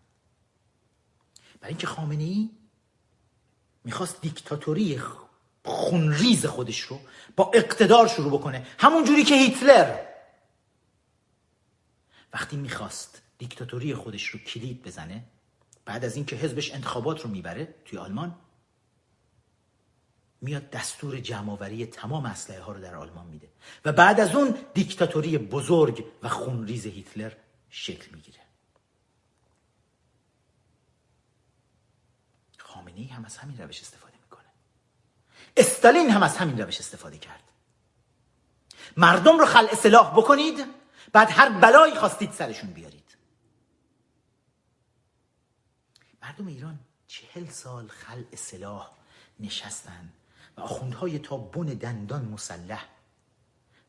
برای 1.61 1.69
اینکه 1.69 1.87
خامنه 1.87 2.23
ای 2.23 2.49
می‌خواست 3.83 4.21
دیکتاتوری 4.21 5.01
خونریز 5.65 6.45
خودش 6.45 6.79
رو 6.79 6.99
با 7.35 7.51
اقتدار 7.53 8.07
شروع 8.07 8.39
بکنه. 8.39 8.67
همون 8.79 9.03
جوری 9.03 9.23
که 9.23 9.35
هیتلر. 9.35 9.99
وقتی 12.33 12.57
می‌خواست 12.57 13.21
دیکتاتوری 13.37 13.95
خودش 13.95 14.25
رو 14.25 14.39
کلید 14.39 14.83
بزنه 14.83 15.23
بعد 15.85 16.05
از 16.05 16.15
اینکه 16.15 16.35
حزبش 16.35 16.73
انتخابات 16.73 17.21
رو 17.21 17.29
می‌بره 17.29 17.75
توی 17.85 17.99
آلمان 17.99 18.35
میاد 20.41 20.69
دستور 20.69 21.19
جمعآوری 21.19 21.85
تمام 21.85 22.25
اسلحه 22.25 22.61
ها 22.61 22.71
رو 22.71 22.81
در 22.81 22.95
آلمان 22.95 23.27
میده. 23.27 23.49
و 23.85 23.91
بعد 23.91 24.19
از 24.19 24.35
اون 24.35 24.57
دیکتاتوری 24.73 25.37
بزرگ 25.37 26.05
و 26.23 26.29
خونریز 26.29 26.85
هیتلر 26.85 27.33
شکل 27.75 28.15
می‌گیره. 28.15 28.39
خامنه 32.57 32.99
ای 32.99 33.07
هم 33.07 33.25
از 33.25 33.37
همین 33.37 33.57
روش 33.57 33.81
استفاده 33.81 34.17
می‌کنه. 34.17 34.47
استالین 35.57 36.09
هم 36.09 36.23
از 36.23 36.37
همین 36.37 36.57
روش 36.61 36.79
استفاده 36.79 37.17
کرد. 37.17 37.43
مردم 38.97 39.39
رو 39.39 39.45
خل 39.45 39.67
اصلاح 39.71 40.17
بکنید 40.17 40.65
بعد 41.13 41.29
هر 41.31 41.49
بلایی 41.49 41.95
خواستید 41.95 42.31
سرشون 42.31 42.73
بیارید. 42.73 43.17
مردم 46.21 46.47
ایران 46.47 46.79
چهل 47.07 47.49
سال 47.49 47.87
خل 47.87 48.23
اصلاح 48.33 48.91
نشستن 49.39 50.13
و 50.57 50.61
آخوندهای 50.61 51.19
تا 51.19 51.37
بن 51.37 51.65
دندان 51.65 52.25
مسلح 52.25 52.92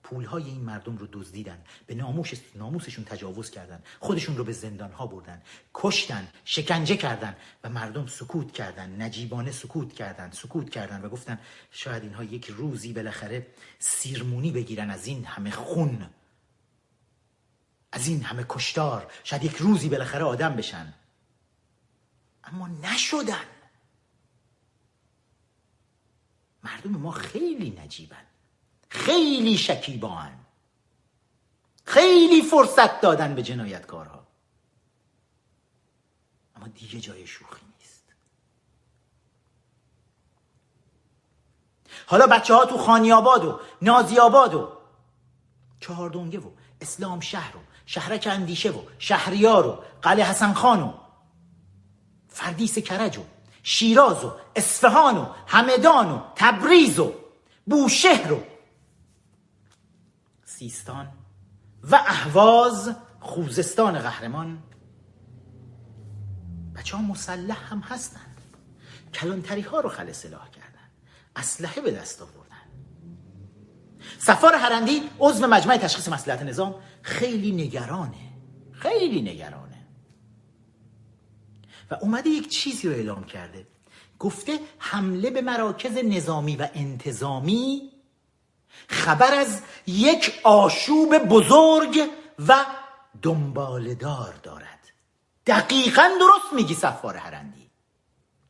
پولهای 0.04 0.44
این 0.44 0.60
مردم 0.60 0.96
رو 0.96 1.06
دزدیدن. 1.12 1.64
به 1.86 1.94
ناموش 1.94 2.34
ناموسشون 2.54 3.04
تجاوز 3.04 3.50
کردن. 3.50 3.82
خودشون 4.00 4.36
رو 4.36 4.44
به 4.44 4.52
زندان 4.52 4.92
ها 4.92 5.06
بردن. 5.06 5.42
کشتن 5.74 6.28
شکنجه 6.44 6.96
کردن 6.96 7.36
و 7.64 7.68
مردم 7.68 8.06
سکوت 8.06 8.52
کردن. 8.52 9.02
نجیبانه 9.02 9.52
سکوت 9.52 9.92
کردن. 9.92 10.30
سکوت 10.30 10.70
کردن 10.70 11.02
و 11.02 11.08
گفتن 11.08 11.38
شاید 11.70 12.02
اینها 12.02 12.24
یک 12.24 12.46
روزی 12.46 12.92
بالاخره 12.92 13.46
سیرمونی 13.78 14.50
بگیرن 14.50 14.90
از 14.90 15.06
این 15.06 15.24
همه 15.24 15.50
خون. 15.50 16.10
از 17.92 18.08
این 18.08 18.22
همه 18.22 18.46
کشتار. 18.48 19.12
شاید 19.24 19.44
یک 19.44 19.56
روزی 19.56 19.88
بالاخره 19.88 20.24
آدم 20.24 20.56
بشن. 20.56 20.94
اما 22.44 22.68
نشدن. 22.68 23.44
مردم 26.62 26.90
ما 26.90 27.10
خیلی 27.10 27.70
نجیبن. 27.70 28.33
خیلی 28.94 29.58
شکیبان. 29.58 30.32
خیلی 31.84 32.42
فرصت 32.42 33.00
دادن 33.00 33.34
به 33.34 33.42
جنایتکارها. 33.42 34.26
اما 36.56 36.68
دیگه 36.68 37.00
جای 37.00 37.26
شوخی 37.26 37.66
نیست. 37.78 38.04
حالا 42.06 42.26
بچه 42.26 42.54
ها 42.54 42.66
تو 42.66 42.78
خانی 42.78 43.12
آباد 43.12 43.44
و 43.44 43.60
نازی 43.82 44.18
آباد 44.18 44.54
و 44.54 44.72
چهاردونگه 45.80 46.38
و 46.38 46.50
اسلام 46.80 47.20
شهر 47.20 47.56
و 47.56 47.60
شهرک 47.86 48.28
اندیشه 48.30 48.70
و 48.70 48.82
شهریار 48.98 49.66
و 49.66 49.84
قلعه 50.02 50.26
حسن 50.30 50.52
خان 50.52 50.82
و 50.82 50.92
فردیس 52.28 52.78
کرج 52.78 53.18
و 53.18 53.22
شیراز 53.62 54.24
و 54.24 54.32
اصفهان 54.56 55.18
و 55.18 55.26
همدان 55.46 56.10
و 56.10 56.20
تبریز 56.36 56.98
و 56.98 57.12
بوشهر 57.66 58.32
و 58.32 58.53
سیستان 60.64 61.08
و 61.82 61.94
اهواز 61.94 62.96
خوزستان 63.20 63.98
قهرمان. 63.98 64.62
بچه 66.76 66.96
ها 66.96 67.02
مسلح 67.02 67.72
هم 67.72 67.78
هستند 67.78 68.40
کلانتری 69.14 69.60
ها 69.60 69.80
رو 69.80 69.88
خل 69.88 70.12
سلاح 70.12 70.50
کردن. 70.50 70.88
اسلحه 71.36 71.80
به 71.80 71.90
دست 71.90 72.22
آوردن. 72.22 72.66
سفار 74.18 74.54
هرندی 74.54 75.02
عضو 75.20 75.46
مجمع 75.46 75.76
تشخیص 75.76 76.08
مسلحت 76.08 76.42
نظام 76.42 76.74
خیلی 77.02 77.52
نگرانه. 77.52 78.32
خیلی 78.72 79.22
نگرانه. 79.22 79.86
و 81.90 81.94
اومده 82.00 82.28
یک 82.28 82.48
چیزی 82.48 82.88
رو 82.88 82.94
اعلام 82.94 83.24
کرده. 83.24 83.66
گفته 84.18 84.60
حمله 84.78 85.30
به 85.30 85.42
مراکز 85.42 85.92
نظامی 85.92 86.56
و 86.56 86.68
انتظامی 86.74 87.93
خبر 88.88 89.34
از 89.34 89.62
یک 89.86 90.40
آشوب 90.44 91.18
بزرگ 91.18 92.10
و 92.48 92.66
دنبالدار 93.22 94.34
دارد. 94.42 94.92
دقیقا 95.46 96.08
درست 96.20 96.52
میگی 96.52 96.74
سفار 96.74 97.16
هرندی 97.16 97.70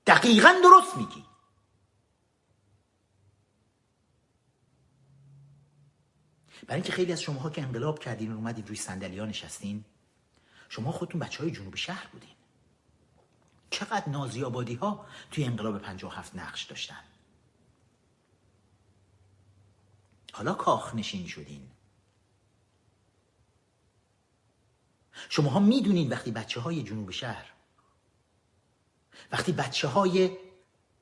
دقیقا 0.07 0.55
درست 0.63 0.97
میگی. 0.97 1.25
برای 6.67 6.81
اینکه 6.81 6.93
خیلی 6.93 7.13
از 7.13 7.23
شماها 7.23 7.51
که 7.51 7.63
انقلاب 7.63 7.99
کردین 7.99 8.33
و 8.33 8.37
اومدید 8.37 8.69
روی 8.69 8.77
صندلی 8.77 9.19
ها 9.19 9.27
نشستین 9.27 9.85
شما 10.69 10.93
خودتون 10.93 11.21
بچه 11.21 11.43
های 11.43 11.53
جنوب 11.53 11.77
شهر 11.77 12.07
بودین. 12.13 12.35
چقدر 13.71 14.09
نازی 14.09 14.45
آبادی 14.45 14.75
ها 14.75 15.07
توی 15.31 15.45
انقلاب 15.45 15.79
57 15.79 16.37
نقش 16.37 16.65
داشتن. 16.65 17.01
حالا 20.35 20.55
کاخ 20.55 20.95
نشین 20.95 21.27
شدین. 21.27 21.71
شماها 25.29 25.61
می‌دونین 25.61 26.09
وقتی 26.09 26.31
بچه 26.31 26.61
های 26.61 26.83
جنوب 26.83 27.11
شهر 27.11 27.53
وقتی 29.33 29.53
بچه 29.53 29.89
های 29.89 30.37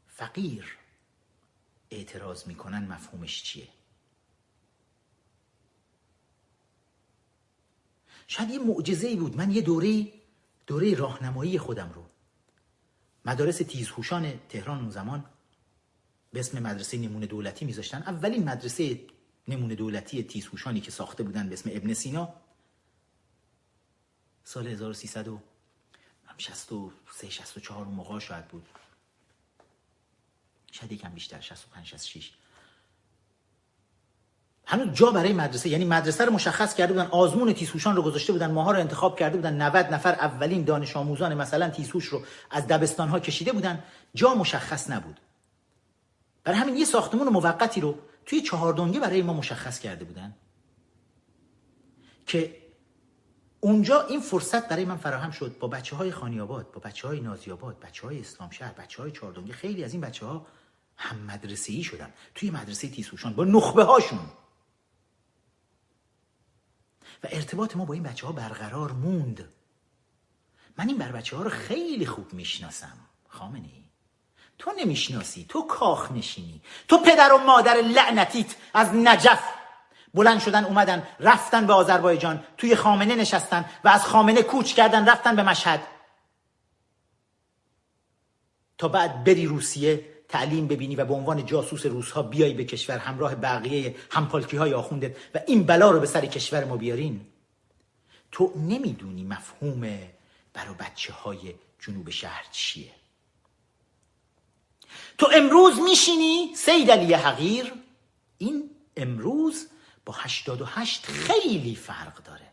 فقیر 0.09 0.79
اعتراض 1.91 2.47
می‌کنن 2.47 2.87
مفهومش 2.87 3.43
چیه؟ 3.43 3.69
شاید 8.27 8.51
یه 8.51 8.59
معجزه 8.59 9.07
ای 9.07 9.17
بود. 9.17 9.37
من 9.37 9.51
یه 9.51 9.63
دوره 9.63 10.13
دوره 10.67 10.95
راهنمایی 10.95 11.59
خودم 11.59 11.93
رو. 11.93 12.07
مدارس 13.25 13.57
تیزهوشان 13.57 14.41
تهران 14.49 14.79
اون 14.79 14.91
زمان 14.91 15.25
به 16.33 16.41
اسم 16.41 16.63
مدرسه 16.63 16.99
نمونه 16.99 17.27
دولتی 17.27 17.65
میذاشتن. 17.65 18.03
اولین 18.03 18.45
مدرسه 18.45 19.12
نمونه 19.49 19.75
دولتی 19.75 20.23
تیزهوشانی 20.23 20.81
که 20.81 20.91
ساخته 20.91 21.23
بودن 21.23 21.49
به 21.49 21.55
اسم 21.55 21.71
ابن 21.73 21.95
سینا 21.95 22.35
سال 24.45 24.67
1363 24.67 27.31
64 27.31 27.85
اون 27.85 27.95
موقع 27.95 28.19
شاید 28.19 28.49
بود. 28.49 28.69
شاید 30.73 30.93
یکم 30.93 31.11
بیشتر 31.11 31.41
65 31.41 31.87
66 31.87 32.33
هنوز 34.67 34.95
جا 34.95 35.11
برای 35.11 35.33
مدرسه 35.33 35.69
یعنی 35.69 35.85
مدرسه 35.85 36.25
رو 36.25 36.33
مشخص 36.33 36.75
کرده 36.75 36.93
بودن 36.93 37.07
آزمون 37.07 37.53
تیسوشان 37.53 37.97
رو 37.97 38.03
گذاشته 38.03 38.33
بودن 38.33 38.51
ماها 38.51 38.73
رو 38.73 38.79
انتخاب 38.79 39.19
کرده 39.19 39.37
بودن 39.37 39.63
90 39.63 39.87
نفر 39.87 40.13
اولین 40.13 40.65
دانش 40.65 40.97
آموزان 40.97 41.35
مثلا 41.35 41.71
تیسوش 41.71 42.05
رو 42.05 42.23
از 42.51 42.67
دبستان 42.67 43.09
ها 43.09 43.21
کشیده 43.21 43.53
بودن. 43.53 43.85
جا 44.15 44.35
مشخص 44.35 44.91
نبود. 44.91 45.21
برای 46.45 46.59
همین 46.59 46.77
یه 46.77 46.85
ساختمون 46.85 47.29
موقتی 47.29 47.81
رو 47.81 47.99
توی 48.27 48.41
چهاردونگه 48.41 49.01
برای 49.01 49.23
ما 49.23 49.33
مشخص 49.33 49.79
کرده 49.79 50.05
بودن 50.05 50.35
که 52.27 52.63
اونجا 53.61 54.07
این 54.07 54.21
فرصت 54.21 54.69
برای 54.69 54.85
من 54.85 54.97
فراهم 54.97 55.31
شد 55.31 55.59
با 55.59 55.69
بچه 55.69 55.97
های 55.97 56.11
خانیاباد 56.11 56.73
با 56.73 56.81
بچه 56.81 57.09
های 57.09 57.21
نازیاباد 57.21 57.81
بچه 57.81 58.07
های 58.07 58.21
اسلام 58.21 58.51
شهر 58.51 58.73
بچه 58.73 59.03
های 59.03 59.13
چهاردونگه 59.13 59.53
خیلی 59.53 59.85
از 59.85 59.93
این 59.93 60.01
بچه 60.01 60.27
ها 60.27 60.47
هم 60.97 61.19
مدرسه 61.19 61.73
ای 61.73 61.83
شدن. 61.83 62.13
توی 62.35 62.51
مدرسه 62.51 62.89
تیسوشان 62.89 63.33
با 63.33 63.45
نخبه 63.45 63.85
هاشون. 63.85 64.31
و 67.25 67.29
ارتباط 67.31 67.77
ما 67.77 67.85
با 67.85 67.95
این 67.95 68.03
بچه 68.03 68.27
ها 68.27 68.33
برقرار 68.33 68.93
موند. 68.93 69.49
من 70.79 70.89
این 70.89 70.99
بر 70.99 71.13
بچه 71.13 71.37
ها 71.37 71.43
رو 71.43 71.51
خیلی 71.51 72.07
خوب 72.07 72.33
می‌شناسم. 72.33 72.99
خامنه 73.29 73.69
ای 73.69 73.82
تو 74.63 74.73
نمی‌شناسی 74.79 75.47
تو 75.49 75.63
کاخ 75.67 76.13
نشینی. 76.13 76.63
تو 76.89 76.99
پدر 76.99 77.33
و 77.33 77.39
مادر 77.39 77.75
لعنتیت 77.75 78.55
از 78.75 78.95
نجف. 78.95 79.43
بلند 80.15 80.41
شدن 80.41 80.65
اومدن 80.65 81.07
رفتن 81.21 81.67
به 81.67 81.73
آذربایجان 81.73 82.45
توی 82.59 82.77
خامنه 82.77 83.15
نشستن 83.15 83.65
و 83.85 83.89
از 83.89 84.07
خامنه 84.07 84.43
کوچ 84.43 84.75
کردن 84.75 85.09
رفتن 85.09 85.37
به 85.37 85.43
مشهد. 85.43 85.83
تا 88.79 88.89
بعد 88.89 89.25
بری 89.25 89.47
روسیه 89.47 90.05
تعلیم 90.29 90.67
ببینی 90.67 90.97
و 90.97 91.05
به 91.05 91.15
عنوان 91.15 91.47
جاسوس 91.47 91.87
روسها 91.87 92.23
بیای 92.23 92.55
به 92.55 92.65
کشور 92.65 92.99
همراه 92.99 93.35
بقیه 93.35 93.97
همپالکی 94.11 94.57
های 94.57 94.75
آخوندت 94.75 95.17
و 95.35 95.41
این 95.47 95.67
بلا 95.67 95.91
رو 95.91 96.01
به 96.01 96.07
سر 96.07 96.27
کشور 96.27 96.65
ما 96.65 96.77
بیارین. 96.77 97.27
تو 98.33 98.53
نمی‌دونی 98.57 99.25
مفهوم 99.25 99.81
برای 100.53 100.75
بچه 100.81 101.13
های 101.13 101.55
جنوب 101.81 102.11
شهر 102.11 102.45
چیه. 102.53 103.02
تو 105.23 105.31
امروز 105.35 105.81
میشینی؟ 105.81 106.55
سید 106.57 106.91
علی 106.91 107.15
حقیر. 107.15 107.73
این 108.39 108.71
امروز 108.97 109.67
با 110.05 110.15
88 110.17 111.07
خیلی 111.07 111.75
فرق 111.75 112.23
داره. 112.23 112.53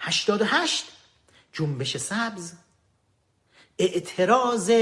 88 0.00 0.84
جنبش 1.52 1.96
سبز 1.96 2.52
اعتراض 3.78 4.72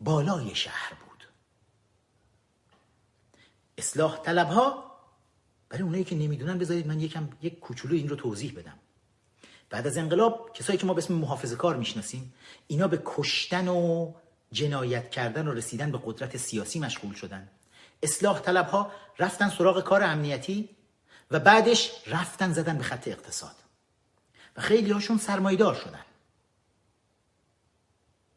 بالای 0.00 0.54
شهر 0.54 0.92
بود. 0.94 1.28
اصلاح 3.78 4.22
طلب 4.22 4.48
ها 4.48 4.96
برای 5.68 5.82
اونایی 5.82 6.04
که 6.04 6.14
نمی‌دونن 6.14 6.58
بذارید 6.58 6.86
من 6.86 7.00
یکم 7.00 7.28
یک 7.42 7.60
کوچولو 7.60 7.94
این 7.94 8.08
رو 8.08 8.16
توضیح 8.16 8.52
بدم. 8.52 8.78
بعد 9.70 9.86
از 9.86 9.96
انقلاب 9.96 10.50
کسایی 10.54 10.78
که 10.78 10.86
ما 10.86 10.94
به 10.94 11.02
اسم 11.02 11.14
محافظه 11.14 11.56
کار 11.56 11.76
می‌شناسیم 11.76 12.34
اینا 12.66 12.88
به 12.88 13.02
کشتن 13.04 13.68
و 13.68 14.12
جنایت 14.52 15.10
کردن 15.10 15.48
و 15.48 15.52
رسیدن 15.52 15.92
به 15.92 16.00
قدرت 16.04 16.36
سیاسی 16.36 16.78
مشغول 16.78 17.14
شدن. 17.14 17.48
اصلاح 18.02 18.40
طلب 18.40 18.66
ها 18.66 18.92
رفتن 19.18 19.50
سراغ 19.50 19.84
کار 19.84 20.02
امنیتی 20.02 20.68
و 21.30 21.40
بعدش 21.40 21.90
رفتن 22.06 22.52
زدن 22.52 22.78
به 22.78 22.84
خط 22.84 23.08
اقتصاد. 23.08 23.56
و 24.56 24.60
خیلی 24.60 24.90
هاشون 24.90 25.18
سرمایدار 25.18 25.74
شدن. 25.74 26.04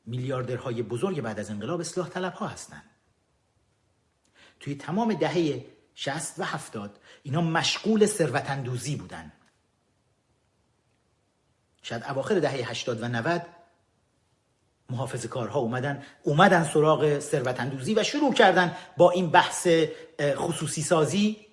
میلیاردرهای 0.05 0.83
بزرگ 0.83 1.21
بعد 1.21 1.39
از 1.39 1.49
انقلاب 1.49 1.79
اصلاح 1.79 2.09
طلب 2.09 2.33
ها 2.33 2.47
هستند 2.47 2.83
توی 4.59 4.75
تمام 4.75 5.13
دهه 5.13 5.65
60 5.95 6.39
و 6.39 6.43
70 6.43 6.99
اینا 7.23 7.41
مشغول 7.41 8.05
ثروت 8.05 8.49
اندوزی 8.49 8.95
بودن. 8.95 9.31
شاید 11.81 12.03
اواخر 12.03 12.39
دهه 12.39 12.69
80 12.69 13.03
و 13.03 13.07
90 13.07 13.45
محافظ 14.89 15.25
کارها 15.25 15.59
اومدن 15.59 16.03
اومدن 16.23 16.63
سراغ 16.63 17.19
ثروت 17.19 17.59
اندوزی 17.59 17.93
و 17.93 18.03
شروع 18.03 18.33
کردن 18.33 18.77
با 18.97 19.11
این 19.11 19.29
بحث 19.29 19.67
خصوصی 20.21 20.81
سازی. 20.81 21.45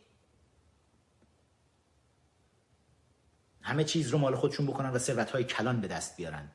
همه 3.62 3.84
چیز 3.84 4.08
رو 4.08 4.18
مال 4.18 4.34
خودشون 4.34 4.66
بکنن 4.66 4.90
و 4.90 4.98
ثروت 4.98 5.30
های 5.30 5.44
کلان 5.44 5.80
به 5.80 5.88
دست 5.88 6.16
بیارن. 6.16 6.50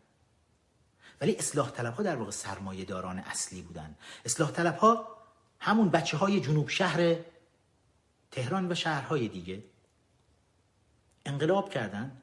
ولی 1.22 1.36
اصلاح 1.36 1.72
طلب 1.72 1.94
ها 1.94 2.04
در 2.04 2.16
واقع 2.16 2.32
سرمایه 2.32 2.86
داران 2.86 3.20
اصلی 3.20 3.62
بودن. 3.62 3.96
اصلاح 4.26 4.52
طلب 4.52 4.76
ها 4.76 5.18
همون 5.60 5.90
بچه 5.90 6.18
های 6.18 6.40
جنوب 6.40 6.70
شهر 6.70 7.16
تهران 8.32 8.72
و 8.72 8.76
شهرهای 8.76 9.28
دیگه 9.28 9.64
انقلاب 11.26 11.70
کردن. 11.70 12.22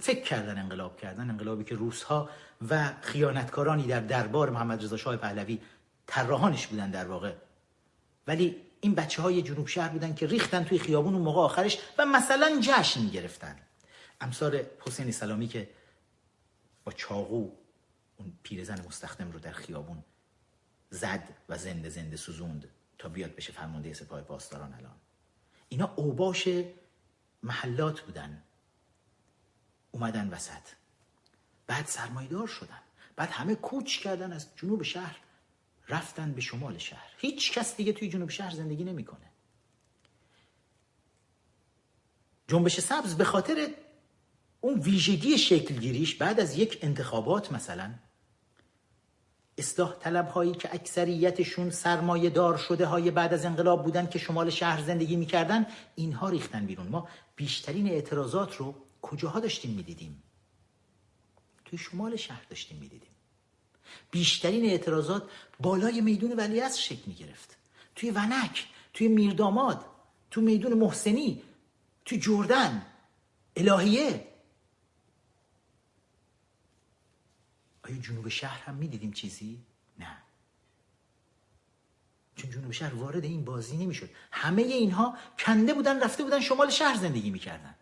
فکر 0.00 0.22
کردن 0.22 0.58
انقلاب 0.58 0.96
کردن 0.96 1.30
انقلابی 1.30 1.64
که 1.64 1.74
روسها 1.74 2.30
و 2.70 2.92
خیانتکارانی 3.00 3.86
در 3.86 4.00
دربار 4.00 4.50
محمد 4.50 4.84
رضا 4.84 4.96
شاه 4.96 5.16
پهلوی 5.16 5.58
طراحانش 6.06 6.66
بودن 6.66 6.90
در 6.90 7.08
واقع. 7.08 7.34
ولی 8.26 8.56
این 8.80 8.94
بچه 8.94 9.22
های 9.22 9.42
جنوب 9.42 9.66
شهر 9.66 9.88
بودن 9.88 10.14
که 10.14 10.26
ریختن 10.26 10.64
توی 10.64 10.78
خیابون 10.78 11.14
اون 11.14 11.22
موقع 11.22 11.40
آخرش 11.40 11.78
و 11.98 12.06
مثلا 12.06 12.60
جشن 12.62 13.08
گرفتن. 13.08 13.56
امثال 14.20 14.62
حسین 14.80 15.10
سلامی 15.10 15.48
که 15.48 15.70
با 16.84 16.92
چاقو 16.92 17.50
اون 18.16 18.32
پیرزن 18.42 18.84
مستخدم 18.86 19.32
رو 19.32 19.38
در 19.38 19.52
خیابون 19.52 20.04
زد 20.90 21.28
و 21.48 21.58
زنده 21.58 21.88
زنده 21.88 22.16
سوزوند 22.16 22.68
تا 22.98 23.08
بیاد 23.08 23.34
بشه 23.34 23.52
فرمانده 23.52 23.94
سپاه 23.94 24.20
پاسداران 24.20 24.74
الان. 24.74 24.94
اینا 25.68 25.92
اوباش 25.96 26.48
محلات 27.42 28.00
بودن. 28.00 28.42
اومدن 29.92 30.28
وسط. 30.28 30.62
بعد 31.66 31.86
سرمایدار 31.86 32.46
شدن. 32.46 32.80
بعد 33.16 33.30
همه 33.30 33.54
کوچ 33.54 33.98
کردن 33.98 34.32
از 34.32 34.46
جنوب 34.56 34.82
شهر 34.82 35.16
رفتن 35.88 36.32
به 36.32 36.40
شمال 36.40 36.78
شهر. 36.78 37.10
هیچ 37.18 37.52
کس 37.52 37.76
دیگه 37.76 37.92
توی 37.92 38.08
جنوب 38.08 38.30
شهر 38.30 38.54
زندگی 38.54 38.84
نمی‌کنه. 38.84 39.32
جنبش 42.48 42.80
سبز 42.80 43.14
به 43.14 43.24
خاطر 43.24 43.68
اون 44.60 44.80
ویژگی 44.80 45.38
شکلگیریش 45.38 46.14
بعد 46.14 46.40
از 46.40 46.58
یک 46.58 46.78
انتخابات 46.82 47.52
مثلا 47.52 47.90
اصلاح 49.58 49.94
طلب 50.00 50.28
هایی 50.28 50.52
که 50.52 50.74
اکثریتشون 50.74 51.70
سرمایه 51.70 52.30
دار 52.30 52.56
شده 52.56 52.86
های 52.86 53.10
بعد 53.10 53.34
از 53.34 53.44
انقلاب 53.44 53.84
بودن 53.84 54.06
که 54.06 54.18
شمال 54.18 54.50
شهر 54.50 54.82
زندگی 54.82 55.16
می‌کردن 55.16 55.66
اینها 55.94 56.28
ریختن 56.28 56.66
بیرون. 56.66 56.88
ما 56.88 57.08
بیشترین 57.36 57.88
اعتراضات 57.88 58.56
رو 58.56 58.74
کجاها 59.02 59.40
داشتیم 59.40 59.70
می‌دیدیم؟ 59.70 60.22
توی 61.64 61.78
شمال 61.78 62.16
شهر 62.16 62.44
داشتیم 62.50 62.78
می‌دیدیم. 62.78 63.08
بیشترین 64.10 64.64
اعتراضات 64.64 65.30
بالای 65.60 66.00
میدون 66.00 66.32
ولیعصر 66.32 66.80
شکل 66.80 67.02
می‌گرفت. 67.06 67.56
توی 67.94 68.10
ونک 68.10 68.66
توی 68.94 69.08
میرداماد 69.08 69.86
تو 70.30 70.40
میدون 70.40 70.74
محسنی 70.74 71.42
تو 72.04 72.16
جردن 72.16 72.86
الهیه. 73.56 74.28
آیا 77.82 77.96
جنوب 77.96 78.28
شهر 78.28 78.58
هم 78.58 78.74
می‌دیدیم 78.74 79.12
چیزی؟ 79.12 79.58
نه. 79.98 80.16
چون 82.36 82.50
جنوب 82.50 82.70
شهر 82.70 82.94
وارد 82.94 83.24
این 83.24 83.44
بازی 83.44 83.76
نمی‌شد. 83.76 84.10
همه 84.30 84.62
اینها 84.62 85.18
کنده 85.38 85.74
بودن 85.74 86.02
رفته 86.02 86.24
بودن 86.24 86.40
شمال 86.40 86.70
شهر 86.70 86.96
زندگی 86.96 87.30
می‌کردن. 87.30 87.74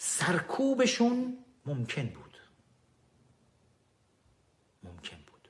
سرکوبشون 0.00 1.44
ممکن 1.66 2.06
بود. 2.06 2.38
ممکن 4.82 5.16
بود. 5.16 5.48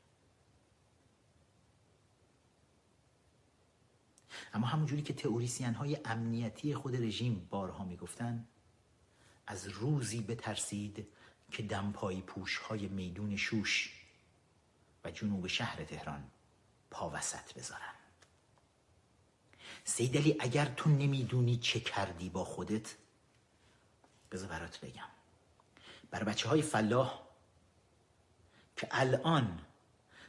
اما 4.54 4.66
همونجوری 4.66 5.02
که 5.02 5.12
تئوریسین 5.12 5.74
های 5.74 5.98
امنیتی 6.04 6.74
خود 6.74 6.96
رژیم 6.96 7.46
بارها 7.50 7.84
می‌گفتن 7.84 8.48
از 9.46 9.68
روزی 9.68 10.20
بترسید 10.20 11.08
که 11.50 11.62
دمپایی 11.62 12.22
پوش 12.22 12.56
های 12.56 12.86
میدون 12.86 13.36
شوش 13.36 14.04
و 15.04 15.10
جنوب 15.10 15.46
شهر 15.46 15.84
تهران 15.84 16.30
پا 16.90 17.10
وسط 17.10 17.54
بذارن. 17.54 17.94
سیدلی 19.84 20.36
اگر 20.40 20.64
تو 20.64 20.90
نمی‌دونی 20.90 21.56
چه 21.56 21.80
کردی 21.80 22.30
با 22.30 22.44
خودت 22.44 22.96
بذار 24.32 24.48
برات 24.48 24.80
بگم. 24.80 25.08
بر 26.10 26.24
بچه 26.24 26.48
های 26.48 26.62
فلاح 26.62 27.20
که 28.76 28.88
الان 28.90 29.60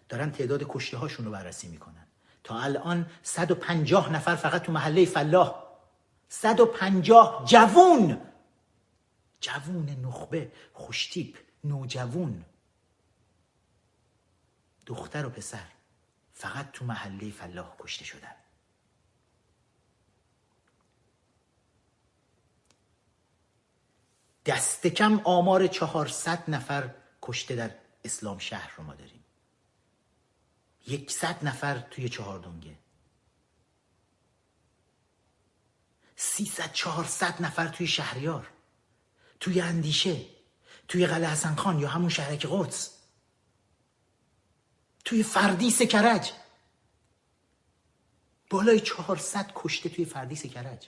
دارن 0.10 0.32
تعداد 0.32 0.64
کشته 0.70 0.98
هاشون 0.98 1.26
رو 1.26 1.32
بررسی 1.32 1.68
می‌کنن. 1.68 2.08
تا 2.44 2.60
الان 2.60 3.12
150 3.24 4.12
نفر 4.12 4.36
فقط 4.36 4.64
تو 4.64 4.72
محله 4.72 5.06
فلاح. 5.06 5.64
150 6.30 7.46
جوون. 7.46 8.22
جوون 9.42 9.90
نخبه 9.90 10.52
خوشتیپ 10.74 11.38
نوجوون. 11.64 12.46
دختر 14.86 15.26
و 15.26 15.30
پسر 15.30 15.68
فقط 16.34 16.72
تو 16.72 16.86
محله 16.86 17.32
فلاح 17.32 17.76
کشته 17.80 18.06
شدن. 18.06 18.36
دست 24.50 24.88
کم 24.88 25.22
آمار 25.24 25.68
چهارصد 25.68 26.44
نفر 26.48 26.90
کشته 27.22 27.56
در 27.56 27.72
اسلام 28.04 28.38
شهر 28.40 28.72
رو 28.78 28.84
ما 28.84 28.96
داریم. 28.96 29.24
یکصد 30.88 31.38
نفر 31.42 31.80
توی 31.80 32.10
چهاردونگه 32.10 32.78
سیصد 36.16 36.74
چهارصد 36.74 37.42
نفر 37.42 37.68
توی 37.68 37.88
شهریار 37.88 38.48
توی 39.40 39.62
اندیشه 39.62 40.26
توی 40.88 41.06
قلعه 41.06 41.30
حسن 41.30 41.56
خان 41.56 41.80
یا 41.80 41.88
همون 41.88 42.10
شهرک 42.10 42.48
قدس 42.52 42.90
توی 45.06 45.24
فردیس 45.24 45.82
کرج 45.82 46.32
بالای 48.50 48.80
چهارصد 48.80 49.52
کشته 49.56 49.90
توی 49.90 50.06
فردیس 50.06 50.46
کرج 50.46 50.88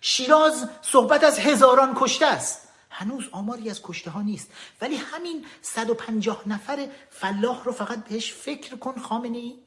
شیراز 0.00 0.68
صحبت 0.82 1.24
از 1.24 1.38
هزاران 1.38 1.94
کشته 1.96 2.26
است. 2.26 2.68
هنوز 2.90 3.28
آماری 3.32 3.70
از 3.70 3.82
کشته 3.82 4.10
ها 4.10 4.22
نیست. 4.22 4.50
ولی 4.80 4.96
همین 4.96 5.46
150 5.62 6.42
نفر 6.46 6.88
فلاح 7.10 7.64
رو 7.64 7.72
فقط 7.72 8.04
بهش 8.04 8.32
فکر 8.32 8.76
کن 8.76 9.00
خامنه 9.00 9.38
ای 9.38 9.58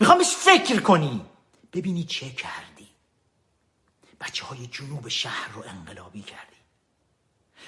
می‌خوام 0.00 0.18
بهش 0.18 0.34
فکر 0.34 0.80
کنی. 0.80 1.26
ببینی 1.72 2.04
چه 2.04 2.30
کردی. 2.30 2.88
بچه 4.20 4.44
های 4.44 4.66
جنوب 4.66 5.08
شهر 5.08 5.52
رو 5.52 5.64
انقلابی 5.66 6.22
کردی. 6.22 6.56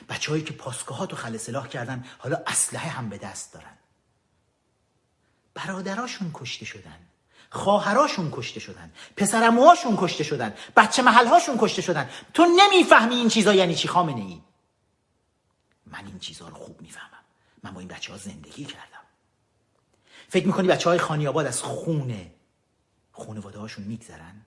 بچه 0.09 0.31
هایی 0.31 0.45
که 0.45 0.53
پاسگاهات 0.53 1.11
رو 1.11 1.17
خل 1.17 1.37
سلاح 1.37 1.69
کردن 1.69 2.05
حالا 2.19 2.43
اسلحه 2.47 2.91
هم 2.91 3.09
به 3.09 3.19
دست 3.19 3.53
دارن. 3.53 3.79
برادراشون 5.55 6.31
کشته 6.35 6.65
شدن. 6.65 6.99
خواهراشون 7.53 8.31
کشته 8.33 8.61
شدن 8.61 8.93
پسرموهاشون 9.17 9.97
کشته 9.97 10.25
شدن 10.25 10.55
بچه 10.77 11.03
محلهاشون 11.03 11.59
کشته 11.59 11.83
شدن. 11.83 12.11
تو 12.35 12.47
نمی‌فهمی 12.57 13.15
این 13.15 13.29
چیزا 13.29 13.55
یعنی 13.55 13.75
چی 13.75 13.89
خامنه 13.89 14.21
ای؟ 14.21 14.43
من 15.87 16.07
این 16.07 16.19
چیزها 16.19 16.49
رو 16.49 16.55
خوب 16.55 16.81
می‌فهمم. 16.81 17.25
من 17.63 17.71
با 17.71 17.81
این 17.81 17.89
بچه 17.89 18.13
ها 18.13 18.19
زندگی 18.19 18.65
کردم. 18.65 19.03
فکر 20.29 20.47
می‌کنی 20.47 20.69
بچه 20.69 20.89
های 20.91 20.99
خانی 20.99 21.27
آباد 21.27 21.47
از 21.47 21.63
خونه 21.63 22.35
خونواده 23.13 23.59
هاشون 23.59 23.85
میگذرن؟ 23.85 24.47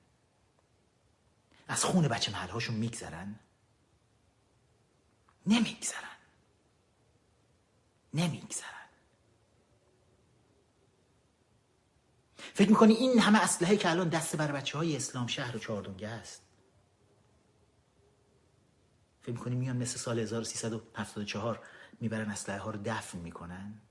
از 1.68 1.86
خون 1.86 2.08
بچه 2.08 2.32
محلهاشون 2.32 2.76
میگذرن؟ 2.76 3.36
نمیگذرن. 5.47 6.18
نمیگذرن. 8.14 8.84
فکر 12.56 12.70
می‌کنی 12.70 12.93
این 12.93 13.20
همه 13.20 13.43
اسلحه 13.43 13.78
که 13.78 13.89
الان 13.89 14.10
دست 14.10 14.36
بر 14.36 14.51
بچه 14.51 14.78
های 14.78 14.95
اسلام 14.95 15.28
شهر 15.28 15.56
و 15.56 15.60
چهاردونگه 15.60 16.08
است؟ 16.08 16.41
فکر 19.22 19.32
می‌کنی 19.32 19.56
میان 19.56 19.78
مثل 19.78 19.97
سال 19.97 20.20
1374 20.20 21.60
می‌برن 21.99 22.32
اسلحه 22.32 22.60
ها 22.60 22.72
رو 22.72 22.80
دفن 22.86 23.18
می‌کنن؟ 23.18 23.82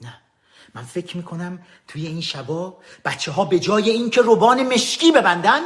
نه. 0.00 0.20
من 0.74 0.82
فکر 0.82 1.16
می‌کنم 1.16 1.66
توی 1.86 2.06
این 2.06 2.20
شبا 2.20 2.78
بچه 3.04 3.32
ها 3.32 3.44
به 3.44 3.58
جای 3.58 3.90
اینکه 3.90 4.22
روبان 4.22 4.74
مشکی 4.74 5.12
ببندن 5.12 5.60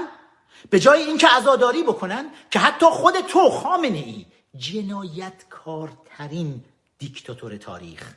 به 0.70 0.80
جای 0.80 1.02
اینکه 1.02 1.28
عزاداری 1.28 1.82
بکنن 1.82 2.30
که 2.50 2.58
حتی 2.58 2.86
خود 2.86 3.20
تو 3.20 3.50
خامنه 3.50 3.98
ای 3.98 4.26
جنایتکارترین 4.56 6.64
دیکتاتور 6.98 7.56
تاریخ. 7.56 8.14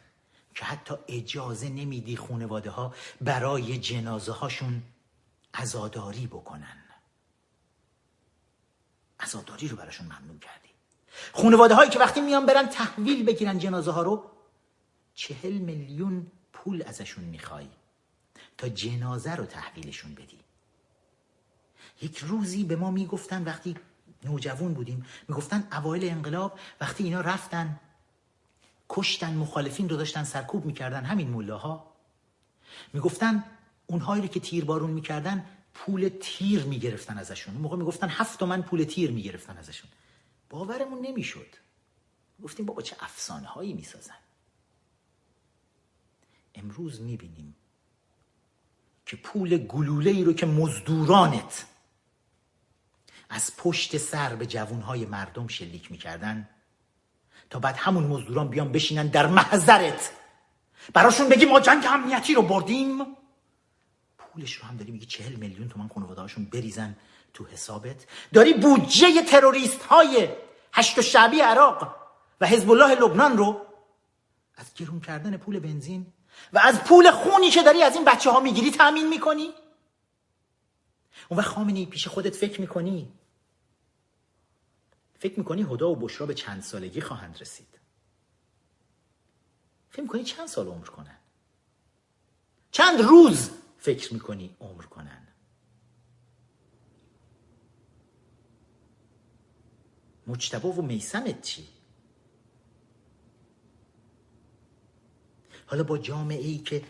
که 0.56 0.66
حتی 0.66 0.96
اجازه 1.08 1.70
نمیدی 1.70 2.18
خونواده 2.18 2.70
ها 2.70 2.94
برای 3.22 3.78
جنازه 3.78 4.32
هاشون 4.32 4.84
عزاداری 5.54 6.28
بکنن. 6.28 6.84
عزاداری 9.20 9.68
رو 9.68 9.78
براشون 9.78 10.06
ممنوع 10.06 10.40
کردی. 10.40 10.70
خونواده 11.34 11.76
هایی 11.76 11.90
که 11.90 12.00
وقتی 12.00 12.22
میان 12.22 12.46
برن 12.46 12.68
تحویل 12.68 13.26
بگیرن 13.26 13.60
جنازه 13.60 13.92
ها 13.92 14.02
رو 14.02 14.32
چهل 15.14 15.54
میلیون 15.54 16.28
پول 16.54 16.84
ازشون 16.88 17.24
می‌خوای 17.24 17.68
تا 18.58 18.70
جنازه 18.70 19.36
رو 19.36 19.46
تحویلشون 19.46 20.16
بدی. 20.16 20.40
یک 22.02 22.18
روزی 22.18 22.64
به 22.64 22.76
ما 22.76 22.92
می‌گفتن 22.92 23.44
وقتی 23.44 23.76
نوجوان 24.24 24.74
بودیم 24.74 25.06
می‌گفتن 25.28 25.68
اوایل 25.72 26.10
انقلاب 26.10 26.60
وقتی 26.82 27.04
اینا 27.04 27.22
رفتن 27.22 27.80
کشتن 28.90 29.34
مخالفین 29.34 29.90
رو 29.90 29.98
داشتن 29.98 30.24
سرکوب 30.24 30.66
می‌کردن 30.66 31.04
همین 31.04 31.30
مولاها 31.30 31.94
می‌گفتن 32.94 33.44
اونهایی 33.88 34.22
رو 34.22 34.28
که 34.28 34.40
تیر 34.40 34.66
بارون 34.66 34.92
می‌کردن 34.92 35.46
پول 35.74 36.10
تیر 36.22 36.64
می‌گرفتن 36.64 37.18
ازشون. 37.18 37.54
اون 37.54 37.64
موقع 37.64 37.78
می‌گفتن 37.78 38.10
هفت 38.10 38.44
من 38.44 38.62
پول 38.62 38.84
تیر 38.84 39.12
می‌گرفتن 39.12 39.58
ازشون. 39.58 39.90
باورمون 40.50 41.06
نمی‌شد. 41.06 41.48
گفتیم 42.44 42.66
بابا 42.66 42.82
چه 42.82 42.96
افسانه 43.00 43.48
هایی 43.48 43.74
می‌سازن. 43.74 44.16
امروز 46.56 47.02
می‌بینیم 47.02 47.56
که 49.06 49.16
پول 49.16 49.58
گلوله 49.58 50.12
ای 50.12 50.24
رو 50.24 50.34
که 50.34 50.46
مزدورانت 50.46 51.66
از 53.30 53.52
پشت 53.58 53.98
سر 53.98 54.36
به 54.36 54.46
جوانهای 54.46 55.06
مردم 55.06 55.48
شلیک 55.48 55.92
می‌کردن 55.92 56.50
تا 57.50 57.60
بعد 57.60 57.76
همون 57.78 58.04
مزدوران 58.04 58.48
بیان 58.48 58.72
بشینن 58.72 59.08
در 59.08 59.28
محضرت. 59.28 60.12
براشون 60.94 61.30
بگی 61.30 61.46
ما 61.46 61.60
جنگ 61.60 61.86
امنیتی 61.88 62.34
رو 62.34 62.42
بردیم. 62.42 63.06
پولش 64.18 64.54
رو 64.54 64.66
هم 64.66 64.78
داری 64.78 64.92
میگی 64.92 65.06
چهل 65.06 65.34
میلیون 65.34 65.70
تومن 65.70 65.88
خانواده 65.88 66.22
هاشون 66.22 66.46
بریزن 66.46 66.96
تو 67.34 67.46
حسابت. 67.46 68.06
داری 68.34 68.54
بودجه 68.54 69.22
تروریست 69.22 69.84
های 69.84 70.30
هشت 70.74 71.02
شعبی 71.02 71.40
عراق 71.40 71.96
و 72.42 72.48
حزب 72.48 72.72
الله 72.72 72.96
لبنان 72.96 73.38
رو 73.38 73.62
از 74.56 74.74
گرون 74.74 75.00
کردن 75.00 75.38
پول 75.38 75.60
بنزین 75.60 76.06
و 76.54 76.60
از 76.60 76.84
پول 76.84 77.12
خونی 77.12 77.50
که 77.50 77.64
داری 77.64 77.84
از 77.84 77.96
این 77.96 78.06
بچه 78.06 78.32
ها 78.32 78.40
می‌گیری 78.40 78.72
تأمین 78.72 79.10
می‌کنی؟ 79.10 79.50
اون 81.30 81.40
وقت 81.40 81.48
خامنی 81.48 81.86
پیش 81.86 82.08
خودت 82.08 82.36
فکر 82.36 82.62
می‌کنی؟ 82.62 83.12
فکر 85.26 85.40
می‌کنی 85.40 85.64
هدا 85.64 85.92
و 85.92 85.96
بشرا 85.96 86.28
به 86.28 86.34
چند 86.34 86.62
سالگی 86.62 87.02
خواهند 87.02 87.38
رسید؟ 87.42 87.80
فکر 89.90 90.02
می‌کنی 90.02 90.24
چند 90.24 90.48
سال 90.48 90.68
عمر 90.68 90.86
کنن؟ 90.86 91.18
چند 92.72 93.02
روز 93.02 93.50
فکر 93.78 94.14
می‌کنی 94.14 94.56
عمر 94.60 94.84
کنن؟ 94.84 95.28
مجتبا 100.28 100.70
و 100.70 100.82
میسمت 100.82 101.42
چی؟ 101.42 101.68
حالا 105.68 105.84
با 105.84 105.98
جامعه 105.98 106.48
ای 106.48 106.58
که 106.58 106.84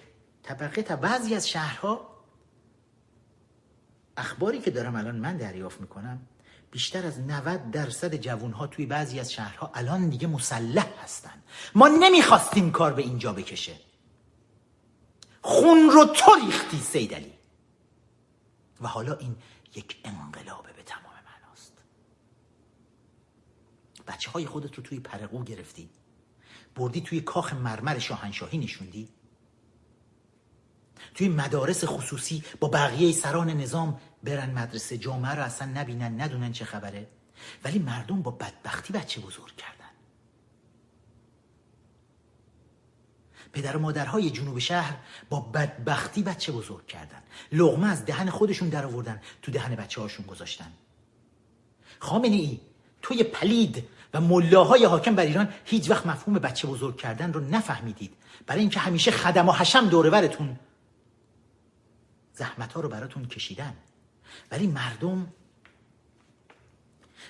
طبقه 0.43 0.81
تا 0.81 0.95
بعضی 0.95 1.36
از 1.36 1.49
شهرها 1.49 2.23
اخباری 4.17 4.59
که 4.59 4.71
دارم 4.71 4.95
الان 4.95 5.15
من 5.15 5.38
دریافت 5.38 5.81
می‌کنم 5.81 6.27
بیشتر 6.76 7.05
از 7.05 7.19
90 7.19 7.71
درصد 7.71 8.15
جوانها 8.15 8.67
توی 8.67 8.86
بعضی 8.86 9.19
از 9.19 9.34
شهرها 9.34 9.71
الان 9.73 10.09
دیگه 10.09 10.28
مسلح 10.28 10.88
هستن. 11.03 11.43
ما 11.76 11.88
نمی‌خواستیم 11.88 12.71
کار 12.71 12.93
به 12.93 13.01
اینجا 13.01 13.34
بکشه. 13.34 13.76
خون 15.41 15.89
رو 15.89 16.05
تو 16.05 16.36
ریختی 16.45 16.78
سیدلی 16.78 17.34
و 18.82 18.88
حالا 18.88 19.13
این 19.13 19.36
یک 19.76 19.97
انقلابه 20.03 20.73
به 20.73 20.84
تمام 20.84 21.13
معناست. 21.26 21.73
بچه 24.07 24.32
های 24.32 24.45
خودت 24.45 24.76
رو 24.76 24.84
توی 24.84 24.99
پرقو 24.99 25.43
گرفتی. 25.43 25.89
بردی 26.76 27.01
توی 27.01 27.21
کاخ 27.21 27.53
مرمر 27.53 27.99
شاهنشاهی 27.99 28.57
نشوندی. 28.57 29.09
توی 31.13 31.30
مدارس 31.30 31.86
خصوصی 31.86 32.43
با 32.59 32.67
بقیه 32.67 33.11
سران 33.11 33.49
نظام 33.49 33.99
برن 34.26 34.51
مدرسه 34.51 34.97
جامعه 34.97 35.32
رو 35.32 35.43
اصلا 35.43 35.67
نبینن 35.67 36.21
ندونن 36.21 36.51
چه 36.51 36.65
خبره. 36.65 37.07
ولی 37.63 37.80
مردم 37.80 38.21
با 38.21 38.32
بدبختی 38.32 38.93
بچه 38.93 39.21
بزرگ 39.21 39.55
کردن. 39.55 39.76
پدر 43.53 43.78
و 43.78 43.80
مادرهای 43.80 44.30
جنوب 44.30 44.59
شهر 44.59 44.97
با 45.30 45.39
بدبختی 45.39 46.23
بچه 46.23 46.51
بزرگ 46.51 46.88
کردن. 46.88 47.23
لغمه 47.51 47.88
از 47.88 48.05
دهن 48.05 48.30
خودشون 48.30 48.69
در 48.69 48.86
آوردن 48.86 49.21
تو 49.41 49.51
دهن 49.51 49.76
بچه 49.76 50.01
هاشون 50.01 50.26
گذاشتن. 50.26 50.71
خامنه 51.99 52.36
ای 52.36 52.59
توی 53.01 53.23
پلید 53.23 53.88
و 54.13 54.21
ملاهای 54.21 54.86
حاکم 54.86 55.15
بر 55.15 55.23
ایران 55.23 55.53
هیچ 55.65 55.89
وقت 55.89 56.05
مفهوم 56.05 56.39
بچه 56.39 56.67
بزرگ 56.67 56.97
کردن 56.97 57.34
رو 57.34 57.39
نفهمیدید. 57.39 58.13
برای 58.47 58.61
اینکه 58.61 58.80
همیشه 58.80 59.11
خدم 59.11 59.49
و 59.49 59.51
حشم 59.51 59.89
دورورتون 59.89 60.59
زحمت 62.34 62.73
ها 62.73 62.82
رو 62.82 62.89
براتون 62.89 63.26
کشیدن. 63.26 63.73
ولی 64.51 64.67
مردم 64.67 65.34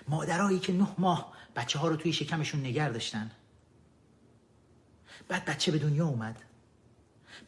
مادرایی 0.07 0.59
که 0.59 0.73
نه 0.73 0.87
ماه 0.97 1.33
بچه 1.55 1.79
ها 1.79 1.87
رو 1.87 1.95
توی 1.95 2.13
شکمشون 2.13 2.65
نگر 2.65 2.89
داشتن. 2.89 3.31
بعد 5.27 5.45
بچه 5.45 5.71
به 5.71 5.77
دنیا 5.77 6.05
اومد. 6.05 6.41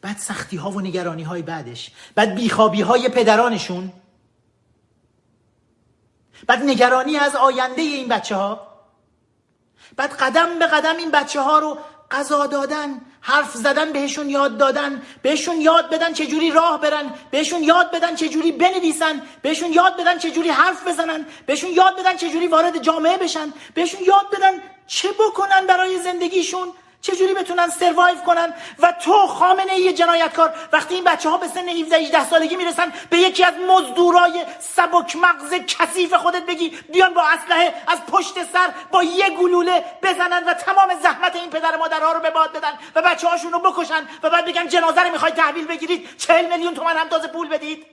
بعد 0.00 0.18
سختی 0.18 0.56
ها 0.56 0.70
و 0.70 0.80
نگرانی 0.80 1.22
های 1.22 1.42
بعدش. 1.42 1.90
بعد 2.14 2.34
بیخوابی 2.34 2.80
های 2.80 3.08
پدرانشون. 3.08 3.92
بعد 6.46 6.62
نگرانی 6.62 7.16
از 7.16 7.36
آینده 7.36 7.82
این 7.82 8.08
بچه 8.08 8.36
ها 8.36 8.68
بعد 9.96 10.10
قدم 10.10 10.58
به 10.58 10.66
قدم 10.66 10.96
این 10.96 11.10
بچه 11.10 11.40
ها 11.40 11.58
رو 11.58 11.78
غذا 12.10 12.46
دادن 12.46 13.00
حرف 13.20 13.54
زدن 13.54 13.92
بهشون 13.92 14.30
یاد 14.30 14.58
دادن 14.58 15.02
بهشون 15.22 15.60
یاد 15.60 15.90
بدن 15.90 16.12
چه 16.12 16.26
جوری 16.26 16.50
راه 16.50 16.80
برن 16.80 17.14
بهشون 17.30 17.62
یاد 17.62 17.90
بدن 17.90 18.14
چه 18.14 18.28
جوری 18.28 18.52
بنویسن 18.52 19.22
بهشون 19.42 19.72
یاد 19.72 19.96
بدن 19.96 20.18
چه 20.18 20.30
جوری 20.30 20.48
حرف 20.48 20.88
بزنن 20.88 21.26
بهشون 21.46 21.70
یاد 21.70 22.00
بدن 22.00 22.16
چه 22.16 22.30
جوری 22.30 22.46
وارد 22.46 22.82
جامعه 22.82 23.16
بشن 23.16 23.52
بهشون 23.74 24.00
یاد 24.02 24.30
بدن 24.32 24.62
چه 24.86 25.08
بکنن 25.12 25.66
برای 25.66 25.98
زندگیشون. 25.98 26.68
چجوری 27.00 27.34
بتونن 27.34 27.68
سروایو 27.68 28.16
کنن؟ 28.16 28.54
و 28.78 28.92
تو 28.92 29.26
خامنه 29.26 29.72
ای 29.72 29.92
جنایتکار 29.92 30.54
وقتی 30.72 30.94
این 30.94 31.04
بچه 31.04 31.30
ها 31.30 31.38
به 31.38 31.48
سن 31.48 31.68
17 31.68 31.96
18 31.96 32.24
سالگی 32.24 32.56
می‌رسن 32.56 32.92
به 33.10 33.18
یکی 33.18 33.44
از 33.44 33.54
مزدورای 33.68 34.44
سبک 34.60 35.16
مغز 35.16 35.54
کثیف 35.54 36.14
خودت 36.14 36.46
بگی 36.46 36.68
بیان 36.92 37.14
با 37.14 37.22
اسلحه 37.22 37.74
از 37.86 38.06
پشت 38.06 38.34
سر 38.52 38.70
با 38.92 39.02
یه 39.02 39.30
گلوله 39.30 39.84
بزنن 40.02 40.44
و 40.44 40.54
تمام 40.54 41.00
زحمت 41.02 41.36
این 41.36 41.50
پدر 41.50 41.76
مادرها 41.76 42.12
رو 42.12 42.20
به 42.20 42.30
باد 42.30 42.52
بدن 42.52 42.72
و 42.94 43.02
بچه 43.02 43.28
هاشون 43.28 43.52
رو 43.52 43.58
بکشن 43.58 44.08
و 44.22 44.30
بعد 44.30 44.44
بگن 44.44 44.68
جنازه 44.68 45.02
رو 45.02 45.12
می‌خوای 45.12 45.32
تحویل 45.32 45.66
بگیرید 45.66 46.16
40 46.16 46.48
میلیون 46.48 46.74
تومن 46.74 46.96
هم 46.96 47.08
تازه 47.08 47.28
پول 47.28 47.48
بدید. 47.48 47.86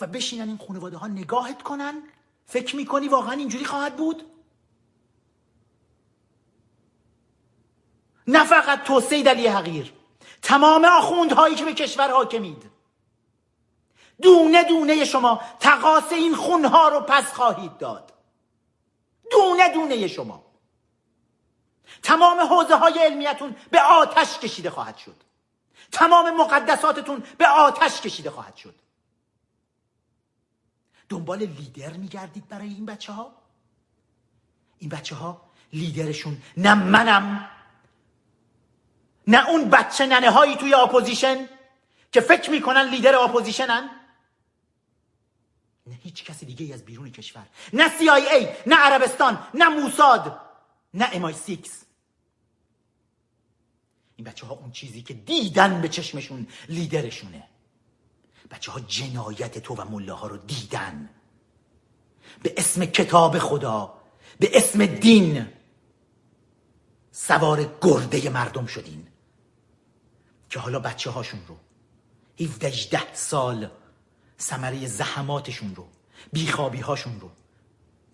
و 0.00 0.06
بشینن 0.06 0.48
این 0.48 0.60
خانواده 0.68 0.96
ها 0.96 1.06
نگاهت 1.06 1.62
کنن؟ 1.62 2.02
فکر 2.46 2.76
می‌کنی 2.76 3.08
واقعا 3.08 3.32
اینجوری 3.32 3.64
خواهد 3.64 3.96
بود؟ 3.96 4.35
نه 8.26 8.44
فقط 8.44 8.84
تو 8.84 9.00
سید 9.00 9.28
حقیر 9.28 9.92
تمام 10.42 10.84
آخوندهایی 10.84 11.54
که 11.54 11.64
به 11.64 11.74
کشور 11.74 12.10
حاکمید. 12.10 12.70
دونه 14.22 14.64
دونه 14.64 15.04
شما 15.04 15.40
تقاس 15.60 16.12
این 16.12 16.34
خونها 16.34 16.88
رو 16.88 17.00
پس 17.00 17.32
خواهید 17.32 17.78
داد. 17.78 18.12
دونه 19.30 19.68
دونه 19.74 20.08
شما. 20.08 20.44
تمام 22.02 22.40
حوزه 22.40 22.76
های 22.76 22.98
علمیتون 22.98 23.56
به 23.70 23.80
آتش 23.80 24.38
کشیده 24.38 24.70
خواهد 24.70 24.96
شد. 24.96 25.16
تمام 25.92 26.36
مقدساتتون 26.36 27.22
به 27.38 27.46
آتش 27.48 28.00
کشیده 28.00 28.30
خواهد 28.30 28.56
شد. 28.56 28.74
دنبال 31.08 31.38
لیدر 31.38 31.92
میگردید 31.92 32.48
برای 32.48 32.68
این 32.68 32.86
بچه 32.86 33.12
ها 33.12 33.32
این 34.78 34.90
بچه 34.90 35.14
ها 35.14 35.40
لیدرشون 35.72 36.42
نه 36.56 36.74
منم 36.74 37.50
نه 39.26 39.48
اون 39.48 39.70
بچه 39.70 40.06
ننه 40.06 40.30
هایی 40.30 40.56
توی 40.56 40.74
اپوزیشن 40.74 41.48
که 42.12 42.20
فکر 42.20 42.50
می‌کنن 42.50 42.88
لیدر 42.90 43.14
اپوزیشنن؟ 43.14 43.90
نه 45.86 45.94
هیچ 46.02 46.24
کسی 46.24 46.46
دیگه 46.46 46.74
از 46.74 46.84
بیرون 46.84 47.10
کشور. 47.10 47.46
نه 47.72 47.88
CIA 47.88 48.66
نه 48.66 48.76
عربستان 48.76 49.46
نه 49.54 49.68
موساد 49.68 50.40
نه 50.94 51.08
MI6. 51.12 51.82
این 54.16 54.24
بچه 54.24 54.46
ها 54.46 54.54
اون 54.54 54.70
چیزی 54.70 55.02
که 55.02 55.14
دیدن 55.14 55.80
به 55.80 55.88
چشمشون 55.88 56.46
لیدرشونه. 56.68 57.42
بچه 58.50 58.72
ها 58.72 58.80
جنایت 58.80 59.58
تو 59.58 59.74
و 59.74 59.84
ملاها 59.84 60.26
رو 60.26 60.36
دیدن. 60.36 61.10
به 62.42 62.54
اسم 62.56 62.84
کتاب 62.84 63.38
خدا 63.38 64.02
به 64.40 64.50
اسم 64.56 64.86
دین. 64.86 65.48
سوار 67.12 67.78
گرده 67.80 68.30
مردم 68.30 68.66
شدین. 68.66 69.08
که 70.50 70.58
حالا 70.58 70.78
بچه 70.78 71.10
هاشون 71.10 71.40
رو. 71.48 71.56
17 72.46 73.14
سال 73.14 73.70
سمره 74.36 74.86
زحماتشون 74.86 75.74
رو 75.74 75.86
بیخوابی 76.32 76.80
هاشون 76.80 77.20
رو 77.20 77.30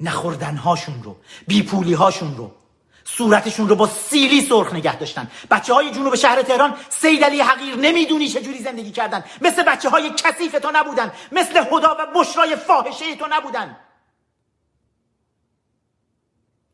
نخوردن 0.00 0.56
هاشون 0.56 1.02
رو 1.02 1.16
بیپولی 1.46 1.94
هاشون 1.94 2.36
رو. 2.36 2.54
صورتشون 3.04 3.68
رو 3.68 3.76
با 3.76 3.86
سیلی 3.86 4.40
سرخ 4.40 4.72
نگه 4.72 4.96
داشتن. 4.96 5.30
بچه 5.50 5.74
های 5.74 5.90
جنوب 5.90 6.14
شهر 6.14 6.42
تهران 6.42 6.76
سید 6.88 7.24
علی 7.24 7.40
حقیر 7.40 7.76
نمی‌دونی 7.76 8.28
چجوری 8.28 8.62
زندگی 8.62 8.90
کردن. 8.90 9.24
مثل 9.40 9.62
بچه 9.62 9.90
های 9.90 10.10
کثیف 10.16 10.52
تو 10.52 10.70
نبودن. 10.74 11.12
مثل 11.32 11.64
هدا 11.72 11.96
و 11.98 12.20
بشرای 12.20 12.56
فاحشه 12.56 13.16
تو 13.16 13.26
نبودن. 13.30 13.76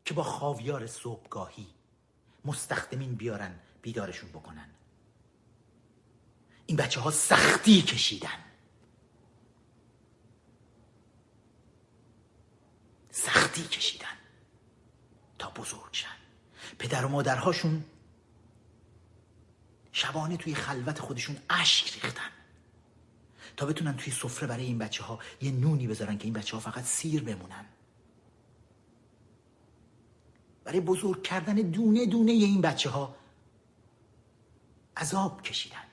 که 0.05 0.15
با 0.15 0.23
خاویار 0.23 0.87
صبحگاهی 0.87 1.67
مستخدمین 2.45 3.15
بیارن 3.15 3.55
بیدارشون 3.83 4.31
بکنن. 4.31 4.78
این 6.69 6.77
بچه 6.77 7.01
ها 7.01 7.11
سختی 7.11 7.83
کشیدن. 7.83 8.45
سختی 13.11 13.63
کشیدن. 13.63 14.07
تا 15.39 15.51
بزرگ 15.51 15.93
شن. 15.93 16.17
پدر 16.79 17.05
و 17.05 17.09
مادرهاشون 17.09 17.85
شبانه 19.93 20.37
توی 20.37 20.55
خلوت 20.55 20.99
خودشون 20.99 21.37
اشک 21.51 21.95
ریختن. 21.95 22.31
تا 23.57 23.67
بتونن 23.67 23.97
توی 23.97 24.13
سفره 24.13 24.47
برای 24.47 24.65
این 24.65 24.79
بچه 24.79 25.05
ها 25.05 25.19
یه 25.41 25.51
نونی 25.51 25.87
بذارن 25.87 26.19
که 26.19 26.25
این 26.25 26.35
بچه 26.35 26.57
ها 26.57 26.61
فقط 26.61 26.85
سیر 26.85 27.23
بمونن. 27.23 27.67
برای 30.65 30.81
بزرگ 30.81 31.23
کردن 31.23 31.55
دونه 31.55 32.07
دونه 32.07 32.33
این 32.33 32.61
بچه 32.61 32.91
ها 32.91 33.17
عذاب 34.97 35.43
کشیدن. 35.43 35.88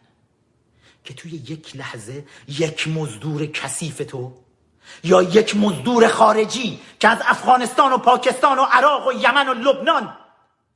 که 1.06 1.14
توی 1.14 1.32
یک 1.32 1.76
لحظه 1.76 2.26
یک 2.48 2.88
مزدور 2.88 3.46
کثیف 3.46 3.98
تو 3.98 4.34
یا 5.04 5.22
یک 5.24 5.56
مزدور 5.56 6.08
خارجی 6.08 6.80
که 7.00 7.08
از 7.08 7.18
افغانستان 7.26 7.94
و 7.94 7.98
پاکستان 7.98 8.60
و 8.60 8.62
عراق 8.62 9.08
و 9.08 9.14
یمن 9.14 9.50
و 9.50 9.54
لبنان 9.54 10.18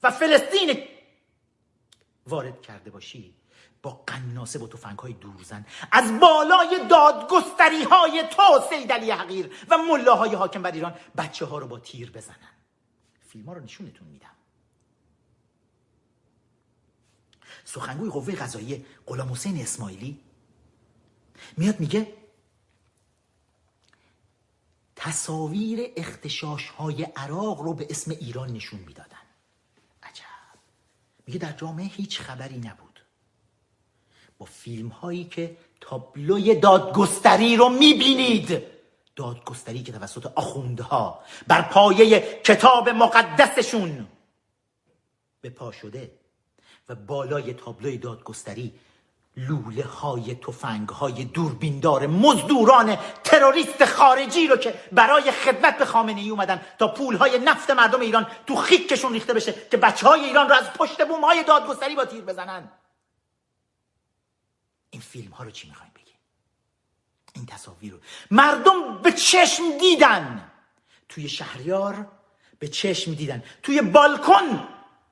و 0.04 0.12
فلسطین 0.12 0.84
وارد 2.28 2.62
کرده 2.62 2.92
باشی 2.92 3.34
با 3.82 4.04
قناسه 4.08 4.60
و 4.60 4.68
تفنگ 4.68 5.00
های 5.00 5.14
دورزن 5.14 5.66
از 5.92 6.20
بالای 6.20 6.88
دادگستری 6.90 7.84
های 7.84 8.24
تو 8.32 8.44
سید 8.70 8.92
علی 8.92 9.12
حقیر 9.12 9.52
و 9.70 9.78
ملاهای 9.78 10.36
حاکم 10.36 10.62
بر 10.62 10.72
ایران 10.72 10.94
بچه 11.18 11.46
ها 11.46 11.58
رو 11.58 11.68
با 11.68 11.80
تیر 11.80 12.12
بزنن. 12.12 12.36
فیلم 13.28 13.46
ها 13.46 13.54
رو 13.54 13.64
نشونتون 13.64 14.08
میدم. 14.08 14.39
سخنگوی 17.74 18.10
قوه 18.10 18.36
قضایی 18.36 18.86
غلام 19.06 19.32
حسین 19.32 19.62
اسماعیلی. 19.62 20.20
میاد 21.58 21.80
میگه 21.80 22.14
تصاویر 24.96 25.92
اختشاش 25.96 26.70
های 26.70 27.04
عراق 27.04 27.62
رو 27.62 27.74
به 27.74 27.88
اسم 27.90 28.12
ایران 28.12 28.54
نشون 28.54 28.80
می‌دادن. 28.80 29.26
عجب. 30.04 30.60
میگه 31.28 31.40
در 31.40 31.52
جامعه 31.52 31.86
هیچ 31.86 32.20
خبری 32.20 32.58
نبود. 32.58 33.00
با 34.38 34.46
فیلم 34.46 34.88
هایی 34.88 35.24
که 35.24 35.58
تابلوی 35.82 36.56
دادگستری 36.56 37.56
رو 37.56 37.70
می‌بینید. 37.70 38.64
دادگستری 39.16 39.84
که 39.84 39.92
توسط 39.92 40.26
آخوندها 40.26 41.24
بر 41.48 41.62
پایه 41.62 42.42
کتاب 42.44 42.90
مقدسشون 42.90 44.08
به 45.42 45.50
پا 45.50 45.72
شده. 45.72 46.19
و 46.90 46.96
بالای 46.96 47.54
تابلوی 47.54 47.98
دادگستری 47.98 48.74
لوله 49.38 49.84
های 49.84 50.36
تفنگ 50.36 50.90
های 50.90 51.26
دوربیندار 51.26 52.08
مزدوران 52.08 52.98
تروریست 53.24 53.86
خارجی 53.86 54.48
رو 54.48 54.58
که 54.58 54.74
برای 54.92 55.32
خدمت 55.32 55.78
به 55.78 55.86
خامنه 55.86 56.22
ای 56.22 56.30
اومدن 56.30 56.62
تا 56.80 56.88
پول 56.88 57.16
های 57.16 57.40
نفت 57.40 57.70
مردم 57.72 58.00
ایران 58.00 58.28
تو 58.48 58.56
خیکشون 58.56 59.14
ریخته 59.14 59.34
بشه 59.34 59.54
که 59.72 59.78
بچه 59.78 60.08
های 60.08 60.22
ایران 60.22 60.50
رو 60.50 60.56
از 60.56 60.74
پشت 60.74 61.08
بوم 61.08 61.26
های 61.26 61.44
دادگستری 61.44 61.96
با 61.96 62.06
تیر 62.06 62.22
بزنن. 62.22 62.72
این 64.90 65.02
فیلم 65.02 65.32
ها 65.32 65.44
رو 65.44 65.52
چی 65.52 65.68
می‌خوایم 65.68 65.92
بگیم؟ 65.96 66.18
این 67.36 67.46
تصاویر 67.46 67.94
رو. 67.94 68.00
مردم 68.32 69.02
به 69.02 69.12
چشم 69.12 69.64
دیدن. 69.80 70.52
توی 71.10 71.30
شهریار 71.30 72.08
به 72.60 72.68
چشم 72.68 73.14
دیدن. 73.14 73.44
توی 73.64 73.82
بالکن 73.82 74.68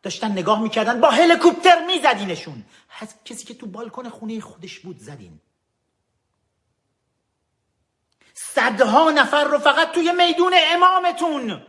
داشتن 0.08 0.32
نگاه 0.32 0.62
می‌کردن 0.62 1.02
با 1.02 1.10
هلیکوپتر 1.10 1.86
میزدینشون. 1.86 2.64
از 3.00 3.16
کسی 3.26 3.46
که 3.46 3.54
تو 3.54 3.66
بالکن 3.66 4.10
خونه 4.10 4.40
خودش 4.40 4.80
بود 4.80 5.00
زدین. 5.00 5.40
صدها 8.34 9.12
نفر 9.12 9.44
رو 9.44 9.58
فقط 9.58 9.92
توی 9.92 10.12
میدون 10.12 10.54
امامتون. 10.74 11.62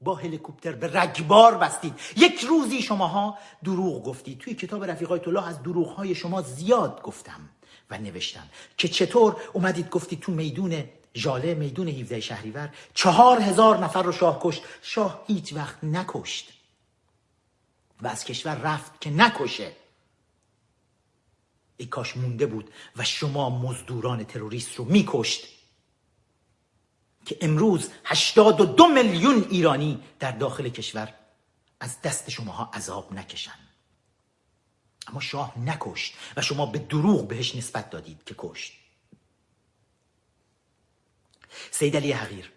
با 0.00 0.14
هلیکوپتر 0.14 0.72
به 0.72 1.00
رگبار 1.00 1.58
بستید. 1.58 1.94
یک 2.16 2.40
روزی 2.40 2.82
شماها 2.82 3.38
دروغ 3.64 4.04
گفتید. 4.04 4.38
توی 4.38 4.54
کتاب 4.54 4.84
رفیقای 4.84 5.20
الله 5.26 5.48
از 5.48 5.62
دروغ 5.62 5.88
های 5.88 6.14
شما 6.14 6.42
زیاد 6.42 7.02
گفتم 7.02 7.50
و 7.90 7.98
نوشتم 7.98 8.48
که 8.76 8.88
چطور 8.88 9.36
اومدید 9.52 9.90
گفتید 9.90 10.20
تو 10.20 10.32
میدون 10.32 10.84
ژاله 11.16 11.54
میدون 11.54 11.88
17 11.88 12.20
شهریور 12.20 12.68
چهار 12.94 13.40
هزار 13.40 13.78
نفر 13.78 14.02
رو 14.02 14.12
شاه 14.12 14.38
کشت. 14.42 14.62
شاه 14.82 15.24
هیچ 15.26 15.52
وقت 15.52 15.84
نکشت. 15.84 16.61
و 18.02 18.06
از 18.08 18.24
کشور 18.24 18.54
رفت 18.54 19.00
که 19.00 19.10
نکشه. 19.10 19.76
ای 21.76 21.86
کاش 21.86 22.16
مونده 22.16 22.46
بود 22.46 22.70
و 22.96 23.04
شما 23.04 23.50
مزدوران 23.50 24.24
تروریست 24.24 24.74
رو 24.74 24.84
میکشت. 24.84 25.48
که 27.26 27.38
امروز 27.40 27.90
هشتاد 28.04 28.60
و 28.60 28.64
دو 28.64 28.88
میلیون 28.88 29.46
ایرانی 29.50 30.02
در 30.18 30.32
داخل 30.32 30.68
کشور 30.68 31.14
از 31.80 32.00
دست 32.02 32.30
شماها 32.30 32.70
عذاب 32.74 33.12
نکشن. 33.12 33.58
اما 35.06 35.20
شاه 35.20 35.58
نکشت 35.58 36.14
و 36.36 36.42
شما 36.42 36.66
به 36.66 36.78
دروغ 36.78 37.28
بهش 37.28 37.54
نسبت 37.54 37.90
دادید 37.90 38.24
که 38.24 38.34
کشت. 38.38 38.72
سید 41.70 41.96
علی 41.96 42.12
حقیر 42.12 42.52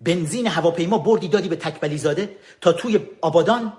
بنزین 0.00 0.46
هواپیما 0.46 0.98
بردی 0.98 1.28
دادی 1.28 1.48
به 1.48 1.56
تکبلی 1.56 1.98
زاده 1.98 2.38
تا 2.60 2.72
توی 2.72 3.00
آبادان 3.20 3.72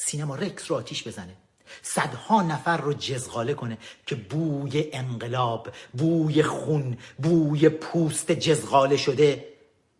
سینما 0.00 0.34
رکس 0.34 0.70
رو 0.70 0.76
آتیش 0.76 1.08
بزنه. 1.08 1.36
صدها 1.82 2.42
نفر 2.42 2.76
رو 2.76 2.92
جزغاله 2.92 3.54
کنه 3.54 3.78
که 4.06 4.14
بوی 4.14 4.90
انقلاب 4.92 5.68
بوی 5.92 6.42
خون 6.42 6.98
بوی 7.18 7.68
پوست 7.68 8.32
جزغاله 8.32 8.96
شده 8.96 9.48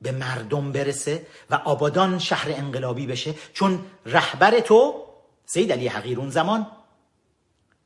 به 0.02 0.12
مردم 0.12 0.72
برسه 0.72 1.26
و 1.50 1.54
آبادان 1.54 2.18
شهر 2.18 2.52
انقلابی 2.52 3.06
بشه. 3.06 3.34
چون 3.52 3.86
رهبر 4.06 4.60
تو 4.60 5.04
سید 5.46 5.72
علی 5.72 5.88
حقیر 5.88 6.18
اون 6.18 6.30
زمان 6.30 6.66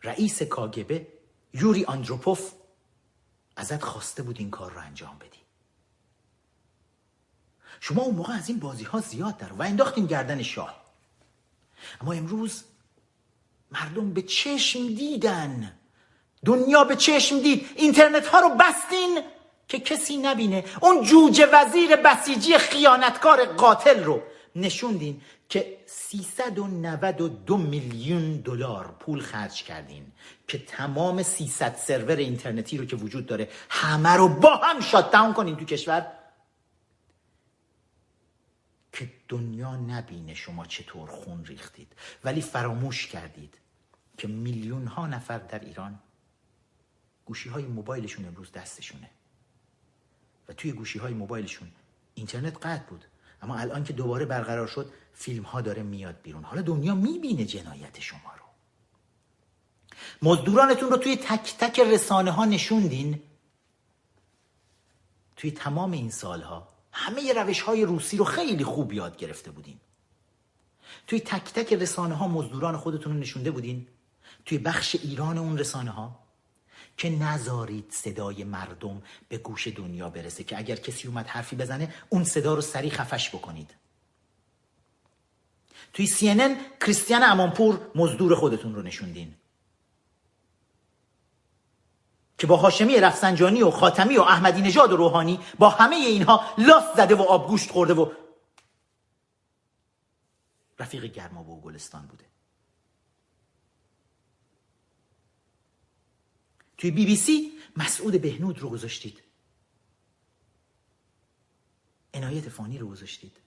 رئیس 0.03 0.43
کاگبه 0.43 1.07
یوری 1.55 1.85
آندروپوف 1.85 2.53
ازت 3.57 3.83
خواسته 3.83 4.23
بود 4.23 4.37
این 4.39 4.51
کار 4.51 4.73
رو 4.73 4.81
انجام 4.81 5.19
بدی. 5.19 5.39
شما 7.81 8.03
اون 8.03 8.15
موقع 8.15 8.33
از 8.33 8.49
این 8.49 8.59
بازی 8.59 8.85
ها 8.85 9.01
زیاد 9.01 9.37
در 9.37 9.53
و 9.53 9.63
انداختین 9.63 10.07
گردن 10.07 10.43
شاه. 10.43 10.84
اما 12.01 12.13
امروز 12.13 12.65
مردم 13.71 14.13
به 14.13 14.23
چشم 14.23 14.87
دیدن. 14.87 15.73
دنیا 16.45 16.85
به 16.85 16.97
چشم 16.97 17.41
دید. 17.41 17.71
اینترنت 17.77 18.27
ها 18.27 18.41
رو 18.41 18.49
بستین 18.49 19.21
که 19.69 19.79
کسی 19.79 20.17
نبینه. 20.17 20.65
اون 20.83 21.03
جوجه 21.03 21.47
وزیر 21.53 21.97
بسیجی 21.97 22.59
خیانتکار 22.59 23.45
قاتل 23.45 24.05
رو 24.05 24.23
نشوندین 24.57 25.21
که 25.49 25.79
392 25.87 27.57
میلیون 27.57 28.37
دلار 28.37 28.97
پول 29.01 29.21
خرج 29.21 29.63
کردین 29.63 30.07
که 30.49 30.59
تمام 30.59 31.23
300 31.23 31.77
سرور 31.77 32.17
اینترنتی 32.17 32.79
رو 32.79 32.85
که 32.85 32.97
وجود 32.97 33.27
داره 33.27 33.49
همه 33.69 34.13
رو 34.13 34.29
با 34.29 34.57
هم 34.57 34.81
شات 34.81 35.11
داون 35.11 35.33
کنین 35.33 35.57
تو 35.57 35.65
کشور 35.65 36.07
که 38.93 39.11
دنیا 39.35 39.77
نبینه 39.77 40.35
شما 40.35 40.67
چطور 40.67 41.11
خون 41.11 41.45
ریختید. 41.45 41.93
ولی 42.25 42.41
فراموش 42.41 43.07
کردید 43.07 43.59
که 44.19 44.29
میلیون 44.29 44.87
ها 44.87 45.07
نفر 45.07 45.39
در 45.39 45.59
ایران 45.59 45.99
گوشی 47.25 47.49
های 47.49 47.67
موبایلشون 47.67 48.25
امروز 48.27 48.53
دستشونه. 48.53 49.11
و 50.49 50.53
توی 50.53 50.73
گوشی 50.73 50.99
های 50.99 51.15
موبایلشون 51.15 51.69
اینترنت 52.15 52.67
قطع 52.67 52.85
بود. 52.85 53.05
اما 53.43 53.57
الان 53.57 53.85
که 53.85 53.93
دوباره 53.93 54.25
برقرار 54.25 54.67
شد 54.67 54.93
فیلم 55.13 55.43
ها 55.43 55.61
داره 55.61 55.83
میاد 55.83 56.23
بیرون. 56.23 56.45
حالا 56.45 56.63
دنیا 56.63 56.95
می‌بینه 56.95 57.45
جنایت 57.45 58.01
شما 58.01 58.35
رو. 58.39 58.45
مزدورانتون 60.23 60.91
رو 60.91 60.97
توی 60.97 61.17
تک 61.17 61.57
تک 61.59 61.81
رسانه 61.81 62.31
ها 62.31 62.45
نشوندین. 62.45 63.23
توی 65.37 65.51
تمام 65.51 65.93
این 65.93 66.11
سالها 66.11 66.74
همه 66.95 67.33
روش 67.33 67.61
های 67.61 67.85
روسی 67.85 68.17
رو 68.17 68.25
خیلی 68.25 68.65
خوب 68.65 68.93
یاد 68.93 69.17
گرفته 69.17 69.51
بودین. 69.51 69.77
توی 71.07 71.21
تک 71.21 71.53
تک 71.53 71.73
رسانه 71.73 72.15
ها 72.15 72.29
مزدوران 72.29 72.77
خودتون 72.77 73.13
رو 73.13 73.19
نشونده 73.19 73.51
بودین. 73.51 73.87
توی 74.45 74.59
بخش 74.59 74.97
ایران 75.03 75.39
اون 75.39 75.59
رسانه 75.59 75.91
ها 75.91 76.19
که 76.97 77.11
نذارید 77.11 77.85
صدای 77.91 78.45
مردم 78.45 79.03
به 79.29 79.39
گوش 79.39 79.69
دنیا 79.69 80.11
برسه 80.11 80.45
که 80.45 80.59
اگر 80.59 80.77
کسی 80.77 81.09
اومد 81.09 81.27
حرفی 81.27 81.57
بزنه 81.57 81.95
اون 82.09 82.25
صدا 82.25 82.55
رو 82.55 82.61
سریع 82.61 82.91
خفش 82.91 83.29
بکنید. 83.29 83.75
توی 85.93 86.07
CNN 86.07 86.85
کریستیان 86.85 87.23
امانپور 87.23 87.81
مزدور 87.95 88.35
خودتون 88.35 88.75
رو 88.75 88.83
نشوندین. 88.83 89.35
که 92.39 92.47
با 92.47 92.57
هاشمی 92.57 92.97
رفسنجانی 92.97 93.63
و 93.63 93.71
خاتمی 93.71 94.17
و 94.17 94.23
احمدی 94.23 94.63
نژاد 94.63 94.93
و 94.93 94.97
روحانی 94.97 95.41
با 95.59 95.69
همه 95.69 95.97
اینها 95.97 96.45
لاس 96.59 96.97
زده 96.97 97.15
و 97.15 97.23
آبگوشت 97.23 97.71
خورده 97.71 97.95
و 97.95 98.13
رفیق 100.79 101.05
گرما 101.05 101.45
و 101.45 101.61
گلستان 101.61 102.07
بوده. 102.07 102.25
توی 106.79 106.91
بی 106.91 107.07
بی 107.07 107.17
سی 107.17 107.53
مسعود 107.77 108.21
بهنود 108.21 108.59
رو 108.59 108.71
گذاشتید. 108.71 109.23
عنایت 112.15 112.49
فانی 112.49 112.79
رو 112.79 112.89
گذاشتید. 112.89 113.44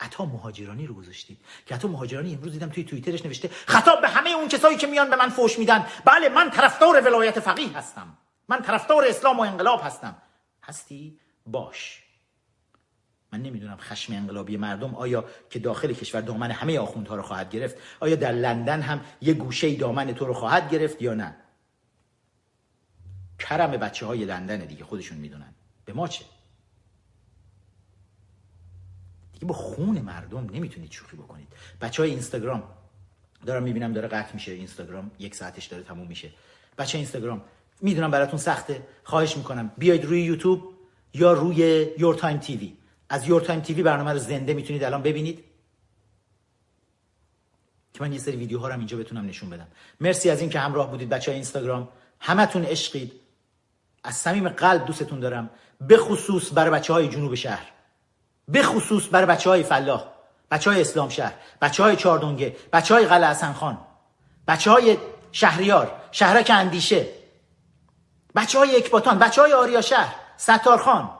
عطا 0.00 0.24
مهاجرانی 0.24 0.86
رو 0.86 0.94
گذاشتید 0.94 1.38
که 1.66 1.74
عطا 1.74 1.88
مهاجرانی 1.88 2.34
امروز 2.34 2.52
دیدم 2.52 2.68
توی 2.68 2.84
توییترش 2.84 3.24
نوشته 3.24 3.50
خطاب 3.66 4.00
به 4.00 4.08
همه 4.08 4.30
اون 4.30 4.48
کسایی 4.48 4.76
که 4.76 4.86
میان 4.86 5.10
به 5.10 5.16
من 5.16 5.28
فوش 5.28 5.58
میدن. 5.58 5.86
بله 6.04 6.28
من 6.28 6.50
طرفدار 6.50 7.00
ولایت 7.00 7.40
فقیه 7.40 7.76
هستم. 7.78 8.18
من 8.48 8.62
طرفدار 8.62 9.04
اسلام 9.04 9.38
و 9.38 9.42
انقلاب 9.42 9.80
هستم. 9.84 10.16
هستی؟ 10.62 11.18
باش. 11.46 12.04
من 13.32 13.42
نمی‌دونم 13.42 13.76
خشم 13.76 14.12
انقلابی 14.12 14.56
مردم 14.56 14.94
آیا 14.94 15.24
که 15.50 15.58
داخل 15.58 15.92
کشور 15.92 16.20
دامن 16.20 16.50
همه 16.50 16.78
آخوندها 16.78 17.14
رو 17.14 17.22
خواهد 17.22 17.50
گرفت 17.50 17.76
آیا 18.00 18.16
در 18.16 18.32
لندن 18.32 18.82
هم 18.82 19.00
یه 19.20 19.34
گوشه 19.34 19.74
دامن 19.74 20.14
تو 20.14 20.26
رو 20.26 20.34
خواهد 20.34 20.70
گرفت 20.70 21.02
یا 21.02 21.14
نه؟ 21.14 21.36
کرم 23.38 23.70
بچه 23.70 24.06
های 24.06 24.24
لندن 24.24 24.58
دیگه 24.58 24.84
خودشون 24.84 25.18
می‌دونن. 25.18 25.54
به 25.84 25.92
ما 25.92 26.08
چه؟ 26.08 26.24
دیگه 29.40 29.52
با 29.52 29.54
خون 29.54 30.00
مردم 30.00 30.50
نمی‌تونید 30.52 30.92
شوخی 30.92 31.16
بکنید. 31.16 31.48
بچه 31.80 32.02
های 32.02 32.10
اینستاگرام 32.10 32.62
دارم 33.46 33.62
می‌بینم 33.62 33.92
داره 33.92 34.08
قطع 34.08 34.34
میشه 34.34 34.52
اینستاگرام 34.52 35.10
یک 35.18 35.34
ساعتش 35.34 35.66
داره 35.66 35.82
تموم 35.82 36.06
میشه. 36.06 36.30
بچه 36.78 36.98
اینستاگرام 36.98 37.42
می‌دونم 37.80 38.10
براتون 38.10 38.38
سخته 38.38 38.86
خواهش 39.04 39.36
می‌کنم. 39.36 39.72
بیاید 39.78 40.04
روی 40.04 40.22
یوتیوب 40.22 40.74
یا 41.14 41.32
روی 41.32 41.88
Your 41.98 42.14
Time 42.14 42.38
TV. 42.38 42.76
از 43.08 43.28
Your 43.28 43.40
Time 43.40 43.60
TV 43.60 43.82
برنامه 43.82 44.12
رو 44.12 44.18
زنده 44.18 44.54
می‌تونید 44.54 44.84
الان 44.84 45.02
ببینید. 45.02 45.44
که 47.92 48.02
من 48.02 48.12
یه 48.12 48.18
سری 48.18 48.36
ویدیوها 48.36 48.68
رو 48.68 48.78
اینجا 48.78 48.96
بتونم 48.96 49.26
نشون 49.26 49.50
بدم. 49.50 49.68
مرسی 50.00 50.30
از 50.30 50.40
اینکه 50.40 50.58
همراه 50.58 50.90
بودید 50.90 51.08
بچه 51.08 51.30
های 51.30 51.36
اینستاگرام. 51.36 51.88
همتون 52.20 52.64
عشقید. 52.64 53.12
از 54.04 54.14
صمیم 54.14 54.48
قلب 54.48 54.86
دوستتون 54.86 55.20
دارم. 55.20 55.50
به 55.80 55.96
خصوص 55.96 56.52
برای 56.54 56.70
بچه 56.70 56.92
های 56.92 57.08
جنوب 57.08 57.34
شهر. 57.34 57.72
به 58.52 58.62
خصوص 58.62 59.08
برای 59.12 59.26
بچه 59.26 59.50
های 59.50 59.62
فلاح 59.62 60.04
بچه 60.50 60.70
های 60.70 60.80
اسلام 60.80 61.08
شهر 61.08 61.34
بچه 61.62 61.82
های 61.82 61.96
چاردونگه 61.96 62.56
بچه 62.72 62.94
های 62.94 63.06
قلعه 63.06 63.30
حسن 63.30 63.52
خان 63.52 63.78
بچه 64.48 64.70
های 64.70 64.98
شهریار 65.32 66.00
شهرک 66.12 66.50
اندیشه 66.54 67.08
بچه 68.34 68.58
های 68.58 68.76
اکباتان 68.76 69.18
بچه 69.18 69.42
های 69.42 69.52
آریا 69.52 69.80
شهر 69.80 70.14
ستارخان 70.36 71.10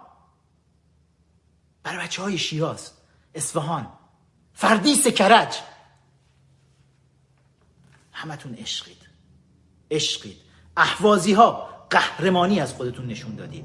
برای 1.83 2.05
بچه 2.05 2.23
های 2.23 2.39
شیراز 2.39 2.91
اصفهان 3.35 3.87
فردیس 4.55 5.07
کرج. 5.07 5.57
همتون 8.13 8.55
عشقید 8.55 9.09
عشقید. 9.91 10.37
احوازی 10.77 11.33
ها 11.33 11.69
قهرمانی 11.91 12.61
از 12.61 12.73
خودتون 12.73 13.07
نشون 13.07 13.35
دادید. 13.35 13.65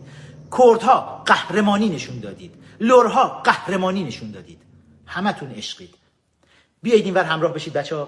کردها 0.57 1.23
قهرمانی 1.25 1.89
نشون 1.89 2.19
دادید. 2.19 2.55
لورها 2.79 3.41
قهرمانی 3.41 4.03
نشون 4.03 4.31
دادید. 4.31 4.61
همتون 5.05 5.51
عشقید. 5.51 5.95
بیایید 6.81 7.05
اینور 7.05 7.23
همراه 7.23 7.53
بشید 7.53 7.73
بچه 7.73 8.07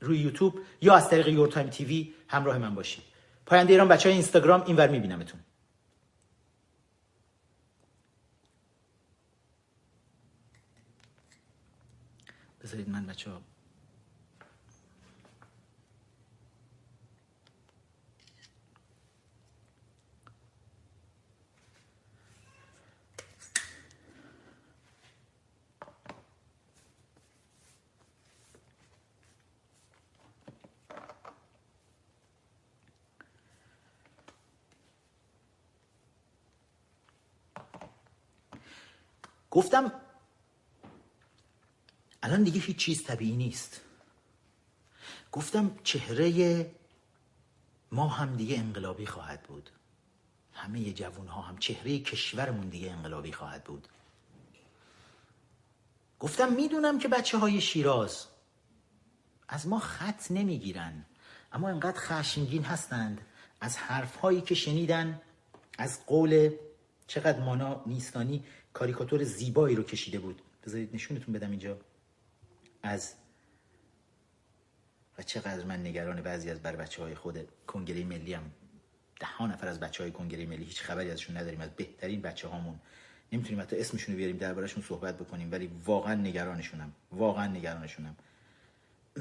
روی 0.00 0.18
یوتیوب 0.18 0.60
یا 0.80 0.94
از 0.94 1.10
طریق 1.10 1.28
یور 1.28 1.48
تایم 1.48 1.68
تیوی 1.68 2.14
همراه 2.28 2.58
من 2.58 2.74
باشید. 2.74 3.04
پاینده 3.46 3.72
ایران 3.72 3.88
بچه 3.88 4.08
های 4.08 4.14
اینستاگرام 4.14 4.62
اینور 4.66 4.88
میبینمتون. 4.88 5.40
بذارید 12.64 12.88
من 12.88 13.06
بچه 13.06 13.30
ها 13.30 13.40
گفتم 39.50 39.92
الان 42.22 42.42
دیگه 42.42 42.60
هیچ 42.60 42.76
چیز 42.76 43.04
طبیعی 43.04 43.36
نیست. 43.36 43.80
گفتم 45.32 45.78
چهره 45.84 46.70
ما 47.92 48.08
هم 48.08 48.36
دیگه 48.36 48.58
انقلابی 48.58 49.06
خواهد 49.06 49.42
بود. 49.42 49.70
همه 50.52 50.92
جوون 50.92 51.26
ها 51.26 51.40
هم 51.42 51.58
چهره 51.58 51.98
کشورمون 51.98 52.68
دیگه 52.68 52.90
انقلابی 52.90 53.32
خواهد 53.32 53.64
بود. 53.64 53.88
گفتم 56.20 56.52
می‌دونم 56.52 56.98
که 56.98 57.08
بچه 57.08 57.38
های 57.38 57.60
شیراز 57.60 58.26
از 59.48 59.66
ما 59.68 59.78
خط 59.78 60.30
نمی‌گیرن 60.30 61.04
اما 61.52 61.68
انقدر 61.68 61.98
خشمگین 61.98 62.64
هستند 62.64 63.20
از 63.60 63.76
حرف 63.76 64.16
هایی 64.16 64.40
که 64.40 64.54
شنیدن 64.54 65.20
از 65.78 66.06
قول 66.06 66.50
چقدر 67.06 67.40
مانا 67.40 67.82
نیستانی 67.86 68.44
کاریکاتور 68.78 69.24
زیبایی 69.24 69.76
رو 69.76 69.82
کشیده 69.82 70.18
بود. 70.18 70.42
بذارید 70.66 70.94
نشونتون 70.94 71.34
بدم 71.34 71.50
اینجا. 71.50 71.78
از 72.82 73.14
و 75.18 75.22
چقدر 75.22 75.64
من 75.64 75.86
نگران 75.86 76.22
بعضی 76.22 76.50
از 76.50 76.62
بر 76.62 76.76
بچه 76.76 77.02
های 77.02 77.14
خود 77.14 77.48
کنگره 77.66 78.04
ملی 78.04 78.34
هم 78.34 78.50
ده 79.20 79.26
ها 79.26 79.46
نفر 79.46 79.68
از 79.68 79.80
بچه 79.80 80.02
های 80.02 80.12
کنگره 80.12 80.46
ملی 80.46 80.64
هیچ 80.64 80.82
خبری 80.82 81.10
ازشون 81.10 81.36
نداریم. 81.36 81.60
از 81.60 81.70
بهترین 81.70 82.20
بچه 82.20 82.48
هامون 82.48 82.80
نمی‌تونیم 83.32 83.60
حتی 83.60 83.80
اسمشون 83.80 84.14
رو 84.14 84.18
بیاریم 84.18 84.36
دربارشون 84.36 84.82
صحبت 84.82 85.18
بکنیم 85.18 85.52
ولی 85.52 85.70
واقعا 85.84 86.14
نگرانشونم. 86.14 86.92
واقعا 87.12 87.46
نگرانشونم. 87.46 88.16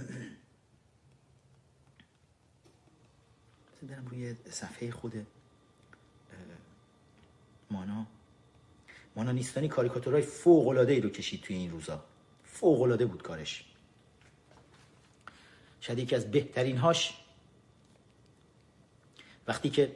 برم 3.89 4.07
روی 4.07 4.35
صفحه 4.49 4.91
خود 4.91 5.27
مانا. 7.71 8.07
مانا 9.17 9.31
نیستانی 9.31 9.67
کاریکاتورهای 9.67 10.21
فوق 10.21 10.67
العاده 10.67 10.93
ای 10.93 11.01
رو 11.01 11.09
کشید 11.09 11.41
توی 11.41 11.55
این 11.55 11.71
روزا. 11.71 12.03
فوق 12.43 12.81
العاده 12.81 13.05
بود 13.05 13.23
کارش. 13.23 13.65
شاید 15.81 15.99
یکی 15.99 16.15
از 16.15 16.31
بهترین 16.31 16.77
هاش 16.77 17.13
وقتی 19.47 19.69
که 19.69 19.95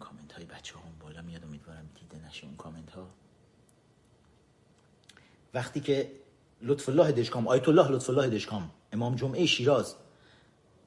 کامنت 0.00 0.32
های 0.32 0.44
بچه 0.44 0.74
هم 0.74 0.98
بالا 1.00 1.22
میاد 1.22 1.44
امیدوارم 1.44 1.90
دیده 2.00 2.26
نشه 2.26 2.46
اون 2.46 2.56
کامنت 2.56 2.90
ها 2.90 3.10
وقتی 5.54 5.80
که 5.80 6.12
لطف 6.62 6.88
الله 6.88 7.12
دشکام 7.12 7.48
آیت 7.48 7.68
الله 7.68 7.88
لطف 7.88 8.10
الله 8.10 8.28
دشکام 8.28 8.70
امام 8.92 9.16
جمعه 9.16 9.46
شیراز 9.46 9.96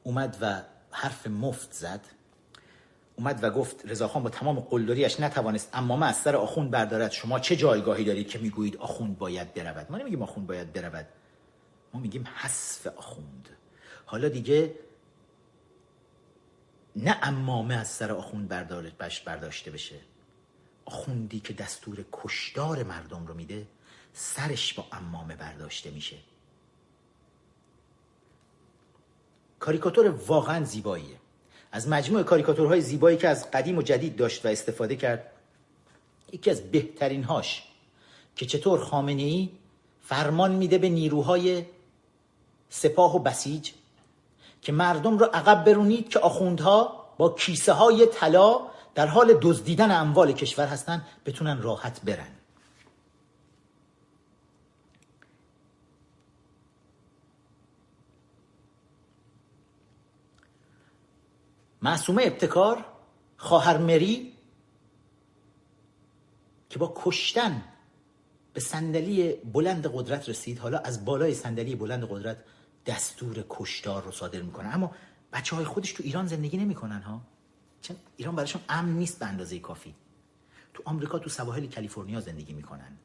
اومد 0.03 0.37
و 0.41 0.61
حرف 0.91 1.27
مفت 1.27 1.73
زد. 1.73 2.16
اومد 3.17 3.43
و 3.43 3.49
گفت 3.49 3.85
رضاخان 3.85 4.23
با 4.23 4.29
تمام 4.29 4.59
قلدریش 4.59 5.19
نتوانست 5.19 5.69
اما 5.73 6.05
از 6.05 6.15
سر 6.15 6.35
آخوند 6.35 6.71
بردارد. 6.71 7.11
شما 7.11 7.39
چه 7.39 7.55
جایگاهی 7.55 8.03
دارید 8.03 8.27
که 8.27 8.39
می‌گویید 8.39 8.77
آخوند 8.77 9.17
باید 9.17 9.53
برود؟ 9.53 9.91
ما 9.91 9.97
نمیگیم 9.97 10.21
آخوند 10.21 10.47
باید 10.47 10.73
برود. 10.73 11.05
ما 11.93 11.99
میگیم 11.99 12.27
حذف 12.35 12.87
آخوند. 12.87 13.49
حالا 14.05 14.29
دیگه 14.29 14.75
نه 16.95 17.19
امامه 17.21 17.75
از 17.75 17.87
سر 17.87 18.11
آخوند 18.11 18.47
برداشته 19.25 19.71
بشه. 19.71 19.95
آخوندی 20.85 21.39
که 21.39 21.53
دستور 21.53 22.05
کشدار 22.11 22.83
مردم 22.83 23.27
رو 23.27 23.33
میده 23.33 23.67
سرش 24.13 24.73
با 24.73 24.85
امامه 24.91 25.35
برداشته 25.35 25.91
میشه. 25.91 26.17
کاریکاتور 29.59 30.07
واقعا 30.07 30.63
زیباییه. 30.63 31.17
از 31.71 31.87
مجموع 31.87 32.23
کاریکاتورهای 32.23 32.81
زیبایی 32.81 33.17
که 33.17 33.27
از 33.27 33.51
قدیم 33.51 33.77
و 33.77 33.81
جدید 33.81 34.15
داشت 34.15 34.45
و 34.45 34.49
استفاده 34.49 34.95
کرد 34.95 35.31
یکی 36.31 36.51
از 36.51 36.61
بهترین 36.61 37.23
هاش 37.23 37.63
که 38.35 38.45
چطور 38.45 38.79
خامنه 38.79 39.21
ای 39.21 39.49
فرمان 40.01 40.51
میده 40.51 40.77
به 40.77 40.89
نیروهای 40.89 41.65
سپاه 42.69 43.15
و 43.15 43.19
بسیج 43.19 43.71
که 44.61 44.71
مردم 44.71 45.17
رو 45.17 45.25
عقب 45.25 45.65
برونید 45.65 46.09
که 46.09 46.19
آخوندها 46.19 47.05
با 47.17 47.29
کیسه 47.29 47.73
های 47.73 48.05
طلا 48.05 48.59
در 48.95 49.07
حال 49.07 49.37
دزدیدن 49.41 49.91
اموال 49.91 50.31
کشور 50.31 50.65
هستن 50.65 51.05
بتونن 51.25 51.61
راحت 51.61 52.01
برن. 52.01 52.36
معصومه 61.87 62.23
ابتکار 62.23 62.85
خواهر 63.37 63.77
مری 63.77 64.33
که 66.69 66.79
با 66.79 66.93
کشتن 66.95 67.63
به 68.53 68.59
صندلی 68.59 69.33
بلند 69.33 69.87
قدرت 69.93 70.29
رسید. 70.29 70.59
حالا 70.59 70.77
از 70.77 71.05
بالای 71.05 71.33
صندلی 71.33 71.75
بلند 71.75 72.03
قدرت 72.09 72.37
دستور 72.85 73.45
کشتار 73.49 74.03
رو 74.03 74.11
صادر 74.11 74.41
می‌کنه. 74.41 74.75
اما 74.75 74.91
بچه 75.33 75.55
های 75.55 75.65
خودش 75.65 75.93
تو 75.93 76.03
ایران 76.03 76.27
زندگی 76.27 76.57
نمی‌کنن 76.57 77.01
ها؟ 77.01 77.21
چون 77.81 77.97
ایران 78.17 78.35
برایشون 78.35 78.61
امن 78.69 78.91
نیست 78.91 79.19
به 79.19 79.25
اندازه 79.25 79.59
کافی. 79.59 79.95
تو 80.73 80.83
آمریکا 80.85 81.19
تو 81.19 81.29
سواحل 81.29 81.67
کالیفرنیا 81.67 82.19
زندگی 82.19 82.53
می‌کنن. 82.53 82.97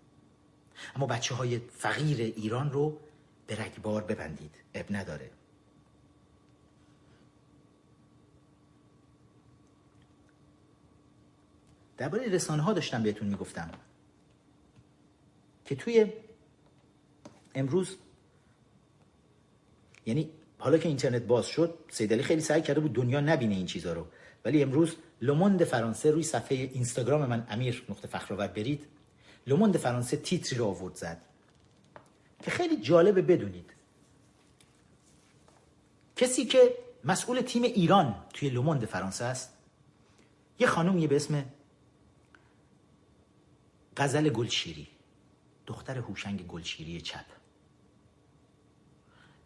اما 0.96 1.06
بچه 1.06 1.34
های 1.34 1.58
فقیر 1.58 2.20
ایران 2.20 2.70
رو 2.72 2.98
به 3.46 3.64
رگبار 3.64 4.02
ببندید. 4.02 4.54
اب 4.74 4.86
نداره. 4.90 5.30
درباره 12.02 12.28
رسانه 12.28 12.62
ها 12.62 12.72
داشتم 12.72 13.02
بهتون 13.02 13.28
می‌گفتم. 13.28 13.70
که 15.64 15.74
توی 15.74 16.06
امروز 17.54 17.96
یعنی 20.06 20.30
حالا 20.58 20.78
که 20.78 20.88
اینترنت 20.88 21.22
باز 21.22 21.46
شد 21.46 21.78
سیدالی 21.90 22.22
خیلی 22.22 22.40
سعی 22.40 22.62
کرده 22.62 22.80
بود 22.80 22.92
دنیا 22.92 23.20
نبینه 23.20 23.54
این 23.54 23.66
چیزها 23.66 23.92
رو. 23.92 24.06
ولی 24.44 24.62
امروز 24.62 24.96
لوموند 25.20 25.64
فرانسه 25.64 26.10
روی 26.10 26.22
صفحه 26.22 26.56
اینستاگرام 26.58 27.26
من 27.26 27.46
امیر 27.50 27.84
نقطه 27.88 28.08
فخرآور 28.08 28.46
برید 28.46 28.86
لوموند 29.46 29.76
فرانسه 29.76 30.16
تیتری 30.16 30.58
رو 30.58 30.66
آورد 30.66 30.94
زد. 30.94 31.20
که 32.42 32.50
خیلی 32.50 32.76
جالبه 32.76 33.22
بدونید. 33.22 33.70
کسی 36.16 36.44
که 36.44 36.74
مسئول 37.04 37.40
تیم 37.40 37.62
ایران 37.62 38.14
توی 38.34 38.48
لوموند 38.48 38.84
فرانسه 38.84 39.24
است 39.24 39.52
یه 40.58 40.66
خانومیه 40.66 41.08
به 41.08 41.16
اسم 41.16 41.44
غزل 43.96 44.28
گلشیری. 44.28 44.88
دختر 45.66 45.98
هوشنگ 45.98 46.46
گلشیری 46.46 47.00
چپ. 47.00 47.26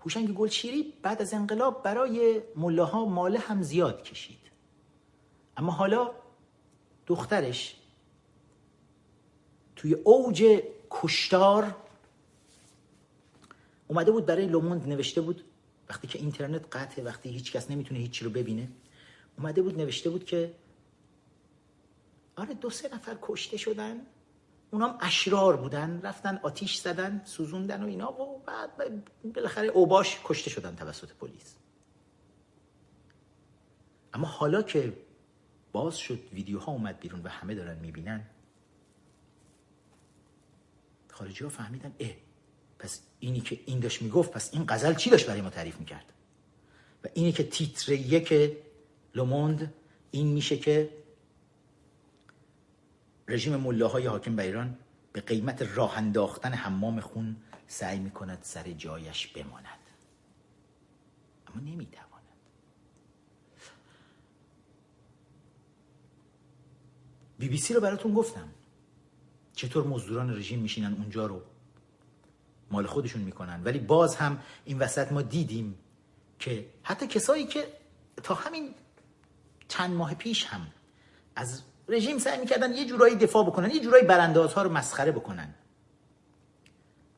هوشنگ 0.00 0.34
گلشیری 0.34 0.94
بعد 1.02 1.22
از 1.22 1.34
انقلاب 1.34 1.82
برای 1.82 2.42
ملاها 2.56 3.04
ماله 3.04 3.38
هم 3.38 3.62
زیاد 3.62 4.02
کشید. 4.02 4.38
اما 5.56 5.72
حالا 5.72 6.10
دخترش 7.06 7.76
توی 9.76 9.94
اوج 9.94 10.62
کشتار 10.90 11.74
اومده 13.88 14.12
بود 14.12 14.26
برای 14.26 14.46
لوموند 14.46 14.88
نوشته 14.88 15.20
بود 15.20 15.44
وقتی 15.88 16.06
که 16.06 16.18
اینترنت 16.18 16.76
قطعه 16.76 17.04
وقتی 17.04 17.28
هیچ 17.28 17.52
کس 17.52 17.70
نمی‌تونه 17.70 18.00
هیچی 18.00 18.24
رو 18.24 18.30
ببینه 18.30 18.68
اومده 19.38 19.62
بود 19.62 19.78
نوشته 19.78 20.10
بود 20.10 20.24
که 20.24 20.54
آره 22.36 22.54
دو 22.54 22.70
سه 22.70 22.94
نفر 22.94 23.16
کشته 23.22 23.56
شدن. 23.56 24.06
اونام 24.70 24.98
اشرار 25.00 25.56
بودن 25.56 26.00
رفتن 26.02 26.40
آتیش 26.42 26.76
زدن 26.76 27.22
سوزوندن 27.24 27.82
و 27.82 27.86
اینا 27.86 28.12
و 28.12 28.42
بعد 28.46 28.70
بالاخره 29.34 29.68
اوباش 29.68 30.20
کشته 30.24 30.50
شدن 30.50 30.76
توسط 30.76 31.12
پلیس. 31.12 31.56
اما 34.14 34.26
حالا 34.26 34.62
که 34.62 34.92
باز 35.72 35.96
شد 35.96 36.18
ویدیوها 36.32 36.72
اومد 36.72 37.00
بیرون 37.00 37.20
و 37.22 37.28
همه 37.28 37.54
دارن 37.54 37.78
می‌بینن 37.78 38.26
خارجی 41.08 41.44
ها 41.44 41.50
فهمیدن 41.50 41.94
اه 42.00 42.10
پس 42.78 43.02
اینی 43.20 43.40
که 43.40 43.60
این 43.66 43.80
داشت 43.80 44.02
می‌گفت 44.02 44.30
پس 44.30 44.54
این 44.54 44.64
غزل 44.68 44.94
چی 44.94 45.10
داشت 45.10 45.26
برای 45.26 45.40
ما 45.40 45.50
تعریف 45.50 45.80
می‌کرد؟ 45.80 46.12
و 47.04 47.08
اینی 47.14 47.32
که 47.32 47.42
تیتر 47.42 47.92
یک 47.92 48.52
لوموند 49.14 49.74
این 50.10 50.26
میشه 50.26 50.56
که 50.56 50.90
رژیم 53.28 53.56
ملاهای 53.56 54.06
حاکم 54.06 54.36
بر 54.36 54.42
ایران 54.42 54.78
به 55.12 55.20
قیمت 55.20 55.62
راه 55.62 55.98
انداختن 55.98 56.52
حمام 56.52 57.00
خون 57.00 57.36
سعی 57.66 57.98
می‌کند 57.98 58.38
سر 58.42 58.72
جایش 58.72 59.26
بماند. 59.26 59.78
اما 61.46 61.60
نمی‌تواند. 61.60 62.06
بی 67.38 67.48
بی 67.48 67.56
سی 67.56 67.74
رو 67.74 67.80
براتون 67.80 68.14
گفتم. 68.14 68.48
چطور 69.52 69.86
مزدوران 69.86 70.36
رژیم 70.36 70.58
میشینن 70.58 70.92
اونجا 70.92 71.26
رو؟ 71.26 71.42
مال 72.70 72.86
خودشون 72.86 73.22
می‌کنن. 73.22 73.62
ولی 73.64 73.78
باز 73.78 74.16
هم 74.16 74.42
این 74.64 74.78
وسط 74.78 75.12
ما 75.12 75.22
دیدیم 75.22 75.78
که 76.38 76.66
حتی 76.82 77.06
کسایی 77.06 77.46
که 77.46 77.72
تا 78.22 78.34
همین 78.34 78.74
چند 79.68 79.94
ماه 79.94 80.14
پیش 80.14 80.44
هم 80.44 80.66
از 81.36 81.62
رژیم 81.88 82.18
سعی 82.18 82.40
می‌کردن 82.40 82.72
یه 82.72 82.86
جورایی 82.86 83.16
دفاع 83.16 83.46
بکنن 83.46 83.70
یه 83.70 83.80
جورایی 83.80 84.04
براندازها 84.04 84.62
رو 84.62 84.72
مسخره 84.72 85.12
بکنن. 85.12 85.54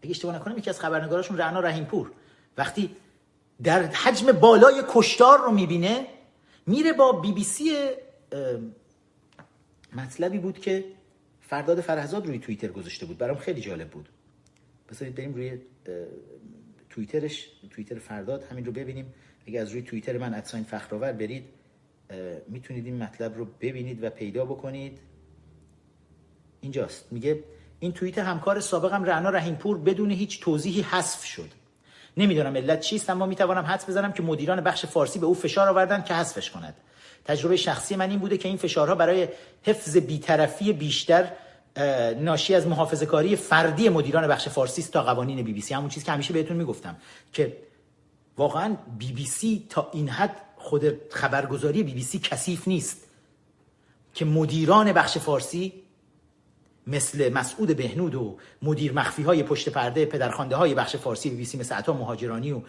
اگه 0.03 0.11
اشتباه 0.11 0.37
نکنم 0.37 0.59
یکی 0.59 0.71
از 0.71 0.81
خبرنگاراشون 0.81 1.39
رعنا 1.39 1.61
رحیمپور. 1.61 2.11
وقتی 2.59 2.97
در 3.63 3.83
حجم 3.83 4.33
بالای 4.33 4.83
کشتار 4.89 5.39
رو 5.39 5.51
می‌بینه 5.51 6.07
میره 6.67 6.93
با 6.93 7.13
بی 7.13 7.33
بی 7.33 7.45
سی 7.45 7.77
مطلبی 9.97 10.39
بود 10.39 10.59
که 10.59 10.85
فرداد 11.41 11.81
فرهزاد 11.81 12.27
روی 12.27 12.39
توییتر 12.39 12.69
گذاشته 12.69 13.07
بود. 13.07 13.19
برام 13.19 13.37
خیلی 13.37 13.61
جالب 13.61 13.91
بود. 13.91 14.09
بذارید 14.91 15.15
بریم 15.15 15.35
روی 15.35 15.59
توییترش. 16.91 17.49
توییتر 17.71 17.99
فرداد 17.99 18.43
همین 18.43 18.65
رو 18.65 18.73
ببینیم. 18.73 19.15
اگه 19.47 19.61
از 19.61 19.71
روی 19.71 19.83
توییتر 19.83 20.19
من 20.19 20.35
ادساین 20.35 20.65
فخرآور 20.65 21.13
برید. 21.13 21.45
می‌تونید 22.49 22.87
این 22.87 23.03
مطلب 23.03 23.37
رو 23.37 23.47
ببینید 23.61 24.05
و 24.05 24.11
پیدا 24.11 24.45
بکنید. 24.45 24.99
اینجاست. 26.61 27.05
میگه 27.11 27.45
این 27.81 27.93
توییت 27.93 28.19
همکار 28.19 28.61
سابقم 28.61 29.05
رعنا 29.05 29.31
رحیمپور 29.31 29.79
بدون 29.79 30.11
هیچ 30.11 30.41
توضیحی 30.41 30.81
حذف 30.83 31.25
شد. 31.25 31.51
نمی‌دونم 32.17 32.57
علت 32.57 32.81
چیست 32.81 33.11
اما 33.11 33.27
می‌توانم 33.27 33.65
حدس 33.65 33.89
بزنم 33.89 34.13
که 34.13 34.23
مدیران 34.23 34.61
بخش 34.61 34.87
فارسی 34.87 35.19
به 35.19 35.27
او 35.27 35.35
فشار 35.35 35.69
آوردن 35.69 36.03
که 36.03 36.15
حذفش 36.15 36.51
کند. 36.51 36.75
تجربه 37.25 37.57
شخصی 37.57 37.97
من 37.97 38.11
این 38.11 38.19
بوده 38.19 38.39
که 38.39 38.49
این 38.49 38.57
فشارها 38.57 38.95
برای 38.95 39.29
حفظ 39.63 39.97
بیطرفی 39.97 40.73
بیشتر 40.73 41.33
ناشی 42.21 42.55
از 42.55 42.67
محافظه 42.67 43.07
کاری 43.07 43.37
فردی 43.37 43.89
مدیران 43.89 44.27
بخش 44.27 44.49
فارسی 44.49 44.83
است 44.83 44.93
تا 44.93 45.03
قوانین 45.03 45.43
بی 45.43 45.53
بی 45.53 45.61
سی. 45.61 45.75
همون 45.75 45.89
چیزی 45.89 46.07
که 46.07 46.13
همیشه 46.13 46.33
بهتون 46.33 46.57
می‌گفتم 46.57 46.97
که 47.33 47.57
واقعا 48.37 48.77
بی 48.99 49.13
بی 49.13 49.27
سی 49.27 49.67
تا 49.69 49.91
این 49.93 50.09
حد 50.09 50.37
خود 50.69 51.13
خبرگزاری 51.13 51.83
بی 51.83 51.95
بی 51.95 52.03
سی 52.03 52.19
کثیف 52.19 52.69
نیست. 52.69 53.05
که 54.15 54.25
مدیران 54.25 54.93
بخش 54.93 55.19
فارسی 55.19 55.73
مثل 56.87 57.33
مسعود 57.33 57.77
بهنود 57.77 58.15
و 58.15 58.37
مدیر 58.63 58.93
مخفی 58.93 59.23
های 59.23 59.43
پشت 59.43 59.69
پرده 59.69 60.05
پدرخوانده 60.05 60.57
های 60.57 60.75
بخش 60.75 60.97
فارسی 60.97 61.31
بی 61.31 61.37
بی 61.37 61.45
سی 61.45 61.59
مثل 61.59 61.75
عطا 61.75 61.93
مهاجرانی 61.93 62.53
و 62.53 62.61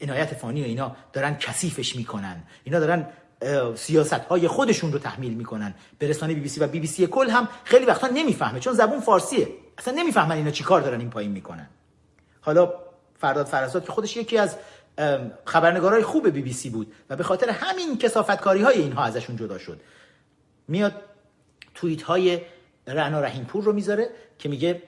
عنایت 0.00 0.34
فانی 0.34 0.62
و 0.62 0.64
اینا 0.64 0.96
دارن 1.12 1.36
کثیفش 1.36 1.96
می‌کنن. 1.96 2.42
اینا 2.64 2.80
دارن 2.80 3.06
سیاست 3.74 4.12
های 4.12 4.48
خودشون 4.48 4.92
رو 4.92 4.98
تحمیل 4.98 5.34
می‌کنن. 5.34 5.74
به 5.98 6.08
رسانه 6.08 6.34
بی 6.34 6.40
بی 6.40 6.48
سی 6.48 6.60
و 6.60 6.66
بی 6.66 6.80
بی 6.80 6.86
سی 6.86 7.06
کل 7.06 7.30
هم 7.30 7.48
خیلی 7.64 7.84
وقتا 7.84 8.06
نمی‌فهمه 8.06 8.60
چون 8.60 8.72
زبون 8.72 9.00
فارسیه. 9.00 9.48
اصلا 9.78 9.94
نمی‌فهمن 9.94 10.36
اینا 10.36 10.50
چیکار 10.50 10.80
دارن 10.80 11.00
این 11.00 11.10
پایین 11.10 11.30
می‌کنن. 11.30 11.68
حالا 12.40 12.72
فرداد 13.18 13.46
فرزاد 13.46 13.84
که 13.84 13.92
خودش 13.92 14.16
یکی 14.16 14.38
از 14.38 14.56
خبرنگارای 15.44 16.02
خوب 16.02 16.28
بی 16.28 16.42
بی 16.42 16.52
سی 16.52 16.70
بود 16.70 16.92
و 17.10 17.16
به 17.16 17.24
خاطر 17.24 17.50
همین 17.50 17.98
کسافتکاری 17.98 18.62
های 18.62 18.78
اینها 18.82 19.04
ازشون 19.04 19.36
جدا 19.36 19.58
شد. 19.58 19.80
میاد 20.68 20.94
توییت 21.74 22.02
های 22.02 22.40
رعنا 22.86 23.20
رحیمپور 23.20 23.64
رو 23.64 23.72
می‌ذاره 23.72 24.10
که 24.38 24.48
میگه 24.48 24.82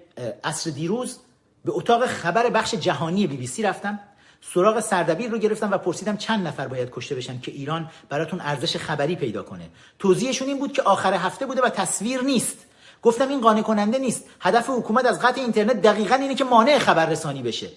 اصر 0.44 0.70
دیروز 0.70 1.18
به 1.64 1.72
اتاق 1.74 2.06
خبر 2.06 2.50
بخش 2.50 2.74
جهانی 2.74 3.26
بی 3.26 3.36
بی 3.36 3.46
سی 3.46 3.62
رفتم 3.62 4.00
سراغ 4.40 4.80
سردبیر 4.80 5.30
رو 5.30 5.38
گرفتم 5.38 5.70
و 5.70 5.78
پرسیدم 5.78 6.16
چند 6.16 6.46
نفر 6.46 6.68
باید 6.68 6.90
کشته 6.90 7.14
بشن 7.14 7.40
که 7.40 7.52
ایران 7.52 7.90
براتون 8.08 8.40
ارزش 8.40 8.76
خبری 8.76 9.16
پیدا 9.16 9.42
کنه. 9.42 9.68
توضیحشون 9.98 10.48
این 10.48 10.58
بود 10.58 10.72
که 10.72 10.82
آخر 10.82 11.14
هفته 11.14 11.46
بوده 11.46 11.62
و 11.62 11.68
تصویر 11.68 12.20
نیست. 12.20 12.58
گفتم 13.02 13.28
این 13.28 13.40
قانع 13.40 13.62
کننده 13.62 13.98
نیست. 13.98 14.24
هدف 14.40 14.70
حکومت 14.70 15.06
از 15.06 15.20
قطع 15.20 15.40
اینترنت 15.40 15.82
دقیقا 15.82 16.14
اینه 16.14 16.34
که 16.34 16.44
مانع 16.44 16.78
خبررسانی 16.78 17.42
بشه. 17.42 17.68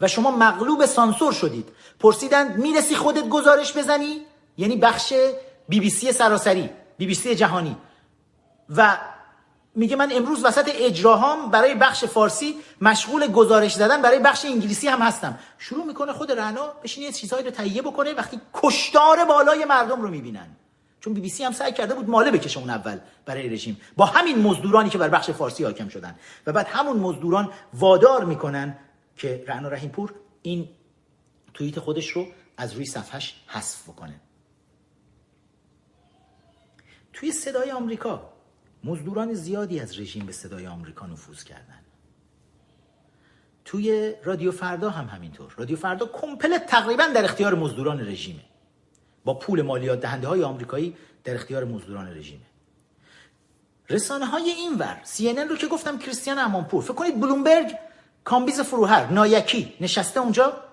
و 0.00 0.08
شما 0.08 0.30
مغلوب 0.30 0.86
سانسور 0.86 1.32
شدید. 1.32 1.68
پرسیدن 2.00 2.56
می‌رسی 2.56 2.94
خودت 2.94 3.28
گزارش 3.28 3.76
بزنی؟ 3.76 4.20
یعنی 4.56 4.76
بخش 4.76 5.12
بی 5.68 5.80
بی 5.80 5.90
سی 5.90 6.12
سراسری 6.12 6.70
بی 6.98 7.06
بی 7.06 7.14
سی 7.14 7.34
جهانی. 7.34 7.76
و 8.76 8.96
میگه 9.74 9.96
من 9.96 10.12
امروز 10.12 10.44
وسط 10.44 10.70
اجراهام 10.74 11.50
برای 11.50 11.74
بخش 11.74 12.04
فارسی 12.04 12.56
مشغول 12.80 13.26
گزارش 13.26 13.74
زدن 13.74 14.02
برای 14.02 14.18
بخش 14.18 14.44
انگلیسی 14.44 14.88
هم 14.88 14.98
هستم. 14.98 15.38
شروع 15.58 15.84
می‌کنه 15.84 16.12
خود 16.12 16.32
رنا 16.32 16.66
بشین 16.84 17.02
یه 17.02 17.12
چیزهایی 17.12 17.44
رو 17.44 17.50
تهیه 17.50 17.82
بکنه 17.82 18.14
وقتی 18.14 18.40
کشتار 18.54 19.24
بالای 19.24 19.64
مردم 19.64 20.02
رو 20.02 20.08
می‌بینن. 20.08 20.46
چون 21.00 21.14
بی 21.14 21.20
بی 21.20 21.28
سی 21.28 21.44
هم 21.44 21.52
سعی 21.52 21.72
کرده 21.72 21.94
بود 21.94 22.08
ماله 22.08 22.30
بکشه 22.30 22.60
اون 22.60 22.70
اول 22.70 22.98
برای 23.26 23.48
رژیم. 23.48 23.80
با 23.96 24.06
همین 24.06 24.38
مزدورانی 24.38 24.90
که 24.90 24.98
بر 24.98 25.08
بخش 25.08 25.30
فارسی 25.30 25.64
حاکم 25.64 25.88
شدن. 25.88 26.14
و 26.46 26.52
بعد 26.52 26.66
همون 26.66 26.96
مزدوران 26.96 27.52
وادار 27.74 28.24
می‌کنن 28.24 28.78
که 29.20 29.44
رعنا 29.48 29.68
رحیمپور 29.68 30.14
این 30.42 30.68
توییت 31.54 31.78
خودش 31.78 32.10
رو 32.10 32.26
از 32.56 32.72
روی 32.72 32.86
صفحش 32.86 33.42
حذف 33.46 33.88
بکنه. 33.88 34.20
توی 37.12 37.32
صدای 37.32 37.70
آمریکا 37.70 38.32
مزدوران 38.84 39.34
زیادی 39.34 39.80
از 39.80 39.98
رژیم 39.98 40.26
به 40.26 40.32
صدای 40.32 40.66
آمریکا 40.66 41.06
نفوذ 41.06 41.44
کردن. 41.44 41.80
توی 43.64 44.14
رادیو 44.24 44.52
فردا 44.52 44.90
هم 44.90 45.06
همینطور. 45.06 45.54
رادیو 45.56 45.76
فردا 45.76 46.06
کمپلت 46.06 46.66
تقریبا 46.66 47.06
در 47.06 47.24
اختیار 47.24 47.54
مزدوران 47.54 48.00
رژیمه. 48.00 48.44
با 49.24 49.34
پول 49.34 49.62
مالیات 49.62 50.00
دهنده 50.00 50.28
های 50.28 50.42
آمریکایی 50.42 50.96
در 51.24 51.34
اختیار 51.34 51.64
مزدوران 51.64 52.16
رژیمه. 52.16 52.46
رسانه 53.90 54.26
های 54.26 54.50
اینور 54.50 55.00
سی 55.04 55.32
رو 55.34 55.56
که 55.56 55.66
گفتم 55.66 55.98
کریستیان 55.98 56.38
امانپور. 56.38 56.82
فکر 56.82 56.94
کنید 56.94 57.20
بلومبرگ 57.20 57.76
کامبیز 58.24 58.60
فروهر 58.60 59.12
نایاکی 59.12 59.74
نشسته 59.80 60.20
اونجا. 60.20 60.64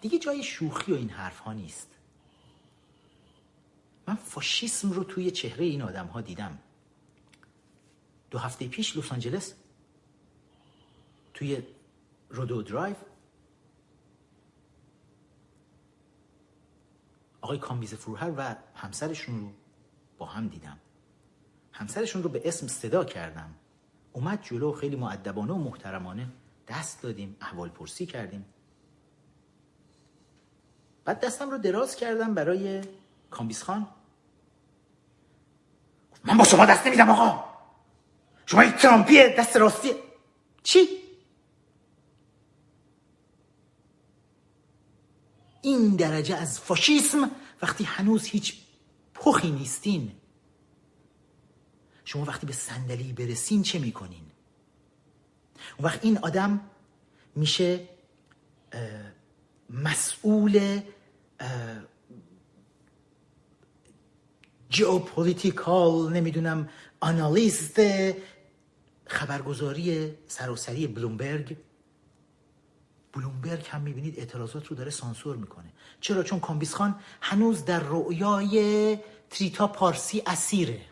دیگه 0.00 0.18
جای 0.18 0.42
شوخی 0.42 0.92
و 0.92 0.94
این 0.94 1.10
حرف 1.10 1.38
ها 1.38 1.52
نیست. 1.52 1.88
من 4.06 4.14
فاشیسم 4.14 4.92
رو 4.92 5.04
توی 5.04 5.30
چهره 5.30 5.64
این 5.64 5.82
آدم 5.82 6.06
ها 6.06 6.20
دیدم. 6.20 6.58
دو 8.30 8.38
هفته 8.38 8.68
پیش 8.68 8.96
لس 8.96 9.12
آنجلس 9.12 9.54
توی 11.34 11.62
Rodeo 12.28 12.62
Drive. 12.62 12.96
آقای 17.40 17.58
کامبیز 17.58 17.94
فروهر 17.94 18.32
و 18.36 18.56
همسرشون 18.74 19.40
رو 19.40 19.52
با 20.18 20.26
هم 20.26 20.48
دیدم. 20.48 20.78
همسرشون 21.72 22.22
رو 22.22 22.28
به 22.28 22.42
اسم 22.44 22.66
صدا 22.66 23.04
کردم. 23.04 23.54
اومد 24.12 24.42
جلو 24.42 24.72
خیلی 24.72 24.96
مؤدبانه 24.96 25.52
و 25.52 25.58
محترمانه 25.58 26.28
دست 26.68 27.02
دادیم 27.02 27.36
احوال 27.40 27.68
پرسی 27.68 28.06
کردیم. 28.06 28.44
بعد 31.04 31.20
دستم 31.20 31.50
رو 31.50 31.58
دراز 31.58 31.96
کردم 31.96 32.34
برای 32.34 32.82
کامبیز 33.30 33.62
خان. 33.62 33.88
من 36.24 36.36
با 36.36 36.44
شما 36.44 36.66
دست 36.66 36.86
نمیدم 36.86 37.10
آقا. 37.10 37.44
شما 38.46 38.64
یک 38.64 38.74
ترامپیه 38.74 39.34
دست 39.38 39.56
راستیه 39.56 39.94
چی؟ 40.62 40.88
این 45.62 45.96
درجه 45.96 46.36
از 46.36 46.60
فاشیسم 46.60 47.30
وقتی 47.62 47.84
هنوز 47.84 48.24
هیچ 48.24 48.56
پخی 49.14 49.50
نیستین. 49.50 50.12
شما 52.12 52.24
وقتی 52.24 52.46
به 52.46 52.52
صندلی 52.52 53.12
برسین 53.12 53.62
چه 53.62 53.78
می‌کنین؟ 53.78 54.24
اون 55.78 55.86
وقت 55.86 56.04
این 56.04 56.18
آدم 56.18 56.60
میشه 57.36 57.88
مسئول 59.70 60.80
geopolitical 64.68 66.12
نمی‌دونم 66.12 66.68
analyst 67.00 67.80
خبرگزاری 69.06 70.14
سراسری 70.28 70.86
بلومبرگ. 70.86 71.56
بلومبرگ 73.12 73.66
هم 73.70 73.80
می‌بینید 73.80 74.18
اعتراضات 74.18 74.66
رو 74.66 74.76
داره 74.76 74.90
سانسور 74.90 75.36
می‌کنه. 75.36 75.72
چرا؟ 76.00 76.22
چون 76.22 76.40
کامبیز 76.40 76.74
خان 76.74 77.00
هنوز 77.20 77.64
در 77.64 77.80
رؤیای 77.80 78.98
تریتا 79.30 79.66
پارسی 79.66 80.22
اسیره. 80.26 80.91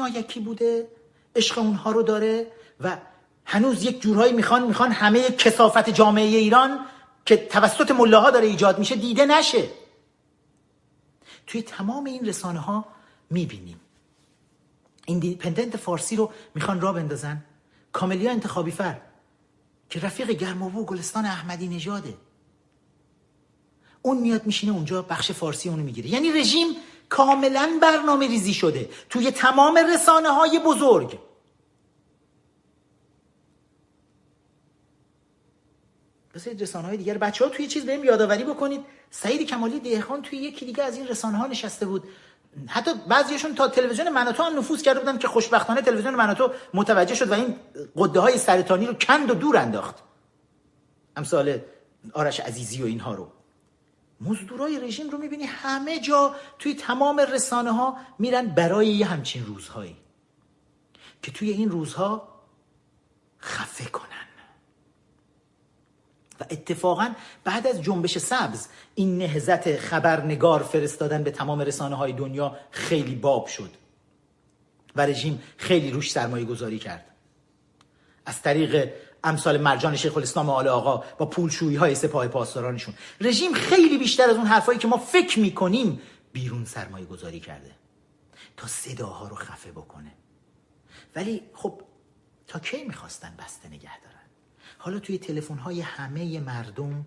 نایاکی 0.00 0.40
بوده 0.40 0.88
عشق 1.36 1.58
اونها 1.58 1.90
رو 1.90 2.02
داره 2.02 2.46
و 2.80 2.96
هنوز 3.44 3.84
یک 3.84 4.02
جورهایی 4.02 4.32
می‌خوان 4.32 4.66
می‌خوان 4.66 4.90
همه 4.92 5.30
کثافت 5.30 5.90
جامعه 5.90 6.24
ایران 6.24 6.78
که 7.26 7.36
توسط 7.36 7.90
ملاها 7.90 8.30
داره 8.30 8.46
ایجاد 8.46 8.78
میشه 8.78 8.96
دیده 8.96 9.26
نشه. 9.26 9.68
توی 11.46 11.62
تمام 11.62 12.04
این 12.04 12.26
رسانه 12.26 12.58
ها 12.58 12.84
می‌بینیم 13.30 13.80
ایندیپندنت 15.06 15.76
فارسی 15.76 16.16
رو 16.16 16.30
می‌خوان 16.54 16.80
را 16.80 16.92
بندازن. 16.92 17.44
کاملیا 17.92 18.30
انتخابی 18.30 18.70
فر 18.70 18.96
که 19.90 20.00
رفیق 20.00 20.30
گرماوو 20.30 20.84
گلستان 20.84 21.24
احمدی 21.24 21.68
نژاده. 21.68 22.14
اون 24.02 24.18
میاد 24.18 24.46
میشینه 24.46 24.72
اونجا 24.72 25.02
بخش 25.02 25.32
فارسی 25.32 25.68
اونو 25.68 25.82
می‌گیره. 25.82 26.08
یعنی 26.10 26.32
رژیم 26.32 26.68
کاملا 27.08 27.78
برنامه 27.82 28.28
ریزی 28.28 28.54
شده 28.54 28.88
توی 29.10 29.30
تمام 29.30 29.78
رسانه 29.94 30.28
های 30.28 30.58
بزرگ. 30.58 31.18
بذارید 36.34 36.62
رسانه 36.62 36.88
های 36.88 36.96
دیگر 36.96 37.18
بچه 37.18 37.44
ها 37.44 37.50
توی 37.50 37.66
چیز 37.66 37.86
بهم 37.86 38.04
یادآوری 38.04 38.44
بکنید. 38.44 38.80
سعید 39.10 39.48
کمالی 39.48 39.80
دهخان 39.80 40.22
توی 40.22 40.38
یکی 40.38 40.66
دیگه 40.66 40.82
از 40.84 40.96
این 40.96 41.08
رسانه 41.08 41.38
ها 41.38 41.46
نشسته 41.46 41.86
بود. 41.86 42.04
حتی 42.66 42.90
بعضیشون 43.08 43.54
تا 43.54 43.68
تلویزیون 43.68 44.08
مناتو 44.08 44.42
هم 44.42 44.58
نفوذ 44.58 44.82
کرده 44.82 45.00
بودن 45.00 45.18
که 45.18 45.28
خوشبختانه 45.28 45.82
تلویزیون 45.82 46.14
مناتو 46.14 46.50
متوجه 46.74 47.14
شد 47.14 47.30
و 47.30 47.34
این 47.34 47.56
قده 47.96 48.20
های 48.20 48.38
سرطانی 48.38 48.86
رو 48.86 48.94
کند 48.94 49.30
و 49.30 49.34
دور 49.34 49.56
انداخت. 49.56 49.94
امثال 51.16 51.58
آرش 52.12 52.40
عزیزی 52.40 52.82
و 52.82 52.86
اینها 52.86 53.14
رو. 53.14 53.37
مزدورای 54.20 54.80
رژیم 54.80 55.10
رو 55.10 55.18
می‌بینی 55.18 55.44
همه 55.44 56.00
جا 56.00 56.34
توی 56.58 56.74
تمام 56.74 57.20
رسانه 57.20 57.72
ها 57.72 57.96
میرن 58.18 58.46
برای 58.46 58.86
یه 58.86 59.06
همچین 59.06 59.46
روزهایی 59.46 59.96
که 61.22 61.30
توی 61.30 61.50
این 61.50 61.70
روزها 61.70 62.28
خفه 63.40 63.84
کنن. 63.84 64.28
و 66.40 66.44
اتفاقا 66.50 67.14
بعد 67.44 67.66
از 67.66 67.82
جنبش 67.82 68.18
سبز 68.18 68.68
این 68.94 69.18
نهزت 69.18 69.76
خبرنگار 69.76 70.62
فرستادن 70.62 71.22
به 71.22 71.30
تمام 71.30 71.60
رسانه 71.60 71.96
های 71.96 72.12
دنیا 72.12 72.56
خیلی 72.70 73.14
باب 73.14 73.46
شد 73.46 73.70
و 74.96 75.00
رژیم 75.00 75.42
خیلی 75.56 75.90
روش 75.90 76.12
سرمایه 76.12 76.44
گذاری 76.44 76.78
کرد. 76.78 77.04
از 78.26 78.42
طریق 78.42 78.92
امثال 79.24 79.60
مرجان 79.60 79.96
شیخ 79.96 80.16
الاسلام 80.16 80.50
آل 80.50 80.68
آقا 80.68 81.04
با 81.18 81.26
پولشویی 81.26 81.76
های 81.76 81.94
سپاه 81.94 82.28
پاسدارانشون. 82.28 82.94
رژیم 83.20 83.52
خیلی 83.52 83.98
بیشتر 83.98 84.30
از 84.30 84.36
اون 84.36 84.46
حرفایی 84.46 84.78
که 84.78 84.88
ما 84.88 84.96
فکر 84.96 85.40
می‌کنیم 85.40 86.00
بیرون 86.32 86.64
سرمایه 86.64 87.06
گذاری 87.06 87.40
کرده. 87.40 87.70
تا 88.56 88.66
صداها 88.66 89.28
رو 89.28 89.36
خفه 89.36 89.70
بکنه. 89.70 90.12
ولی 91.16 91.42
خب 91.54 91.82
تا 92.46 92.58
کی 92.58 92.84
می‌خواستن 92.84 93.34
بسته 93.38 93.68
نگه 93.68 94.00
دارن؟ 94.00 94.26
حالا 94.78 94.98
توی 94.98 95.18
تلفن 95.18 95.58
های 95.58 95.80
همه 95.80 96.40
مردم 96.40 97.06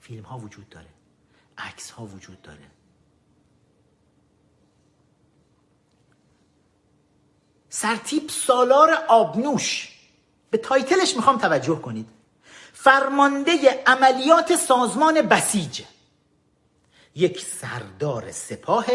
فیلم 0.00 0.22
ها 0.22 0.38
وجود 0.38 0.68
داره. 0.68 0.88
عکس 1.58 1.90
ها 1.90 2.06
وجود 2.06 2.42
داره. 2.42 2.70
سرتیب 7.68 8.28
سالار 8.28 8.98
آبنوش. 9.08 9.92
به 10.50 10.58
تایتلش 10.58 11.16
می‌خوام 11.16 11.38
توجه 11.38 11.76
کنید. 11.76 12.08
فرمانده 12.72 13.82
عملیات 13.86 14.56
سازمان 14.56 15.22
بسیج. 15.22 15.82
یک 17.14 17.40
سردار 17.40 18.32
سپاه 18.32 18.86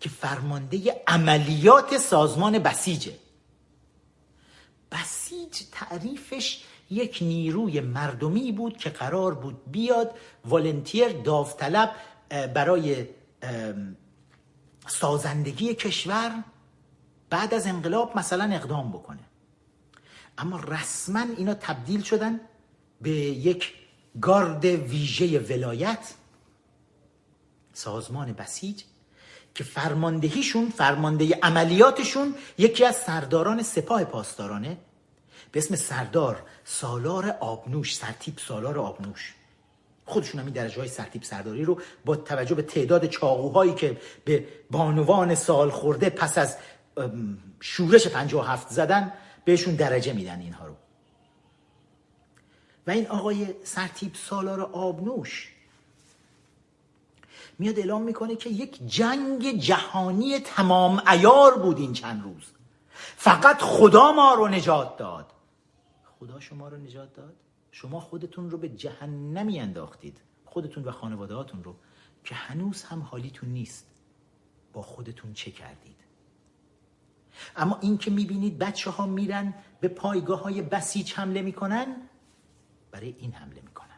که 0.00 0.08
فرمانده 0.08 1.02
عملیات 1.06 1.98
سازمان 1.98 2.58
بسیجه 2.58 3.12
بسیج 4.92 5.62
تعریفش 5.72 6.62
یک 6.90 7.18
نیروی 7.20 7.80
مردمی 7.80 8.52
بود 8.52 8.76
که 8.76 8.90
قرار 8.90 9.34
بود 9.34 9.72
بیاد 9.72 10.14
والنتیر 10.44 11.08
داوطلب 11.08 11.94
برای 12.54 13.08
سازندگی 14.86 15.74
کشور. 15.74 16.44
بعد 17.34 17.54
از 17.54 17.66
انقلاب 17.66 18.18
مثلا 18.18 18.54
اقدام 18.54 18.92
بکنه. 18.92 19.20
اما 20.38 20.60
رسما 20.60 21.24
اینا 21.36 21.54
تبدیل 21.54 22.02
شدن 22.02 22.40
به 23.00 23.10
یک 23.10 23.72
گارد 24.20 24.64
ویژه 24.64 25.38
ولایت 25.38 26.14
سازمان 27.72 28.32
بسیج 28.32 28.82
که 29.54 29.64
فرماندهیشون 29.64 30.70
فرمانده 30.70 31.38
عملیاتشون 31.42 32.34
یکی 32.58 32.84
از 32.84 32.96
سرداران 32.96 33.62
سپاه 33.62 34.04
پاسدارانه 34.04 34.78
به 35.52 35.58
اسم 35.58 35.76
سردار 35.76 36.42
سالار 36.64 37.36
آبنوش 37.40 37.96
سرتیب 37.96 38.38
سالار 38.38 38.78
آبنوش. 38.78 39.34
خودشون 40.06 40.40
هم 40.40 40.46
این 40.46 40.54
درجه 40.54 40.80
های 40.80 40.88
سرتیب 40.88 41.22
سرداری 41.22 41.64
رو 41.64 41.80
با 42.04 42.16
توجه 42.16 42.54
به 42.54 42.62
تعداد 42.62 43.06
چاقوهایی 43.06 43.74
که 43.74 44.00
به 44.24 44.44
بانوان 44.70 45.34
سال 45.34 45.70
خورده 45.70 46.10
پس 46.10 46.38
از 46.38 46.56
شورش 47.60 48.06
هفت 48.06 48.68
زدن 48.68 49.12
بهشون 49.44 49.74
درجه 49.74 50.12
میدن 50.12 50.40
اینها 50.40 50.66
رو. 50.66 50.74
و 52.86 52.90
این 52.90 53.06
آقای 53.06 53.54
سرتیب 53.64 54.14
سالار 54.14 54.60
آبنوش 54.60 55.54
میاد 57.58 57.78
اعلام 57.78 58.02
می‌کنه 58.02 58.36
که 58.36 58.50
یک 58.50 58.86
جنگ 58.86 59.58
جهانی 59.58 60.40
تمام 60.40 61.02
ایار 61.08 61.58
بود 61.58 61.78
این 61.78 61.92
چند 61.92 62.22
روز. 62.22 62.52
فقط 63.16 63.60
خدا 63.60 64.12
ما 64.12 64.34
رو 64.34 64.48
نجات 64.48 64.96
داد. 64.96 65.32
خدا 66.20 66.40
شما 66.40 66.68
رو 66.68 66.76
نجات 66.76 67.14
داد؟ 67.14 67.34
شما 67.72 68.00
خودتون 68.00 68.50
رو 68.50 68.58
به 68.58 68.68
جهنمی 68.68 69.60
انداختید. 69.60 70.20
خودتون 70.44 70.84
و 70.84 70.90
خانواده 70.90 71.34
رو. 71.62 71.76
که 72.24 72.34
هنوز 72.34 72.82
هم 72.82 73.00
حالیتون 73.02 73.48
نیست. 73.48 73.86
با 74.72 74.82
خودتون 74.82 75.32
چه 75.32 75.50
کردید؟ 75.50 75.93
اما 77.56 77.78
این 77.80 77.98
که 77.98 78.10
می‌بینید 78.10 78.58
بچه 78.58 78.90
ها 78.90 79.06
میرن 79.06 79.54
به 79.80 79.88
پایگاه 79.88 80.42
های 80.42 80.62
بسیج 80.62 81.12
حمله 81.12 81.42
می‌کنن 81.42 81.86
برای 82.90 83.14
این 83.18 83.32
حمله 83.32 83.60
می‌کنن. 83.60 83.88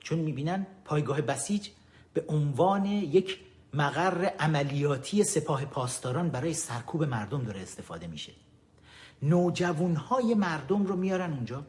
چون 0.00 0.18
می‌بینن 0.18 0.66
پایگاه 0.84 1.20
بسیج 1.20 1.68
به 2.14 2.24
عنوان 2.28 2.86
یک 2.86 3.38
مقر 3.74 4.24
عملیاتی 4.24 5.24
سپاه 5.24 5.64
پاسداران 5.64 6.28
برای 6.28 6.54
سرکوب 6.54 7.04
مردم 7.04 7.44
داره 7.44 7.60
استفاده 7.60 8.06
میشه. 8.06 8.32
های 10.08 10.34
مردم 10.34 10.86
رو 10.86 10.96
میارن 10.96 11.32
اونجا 11.32 11.62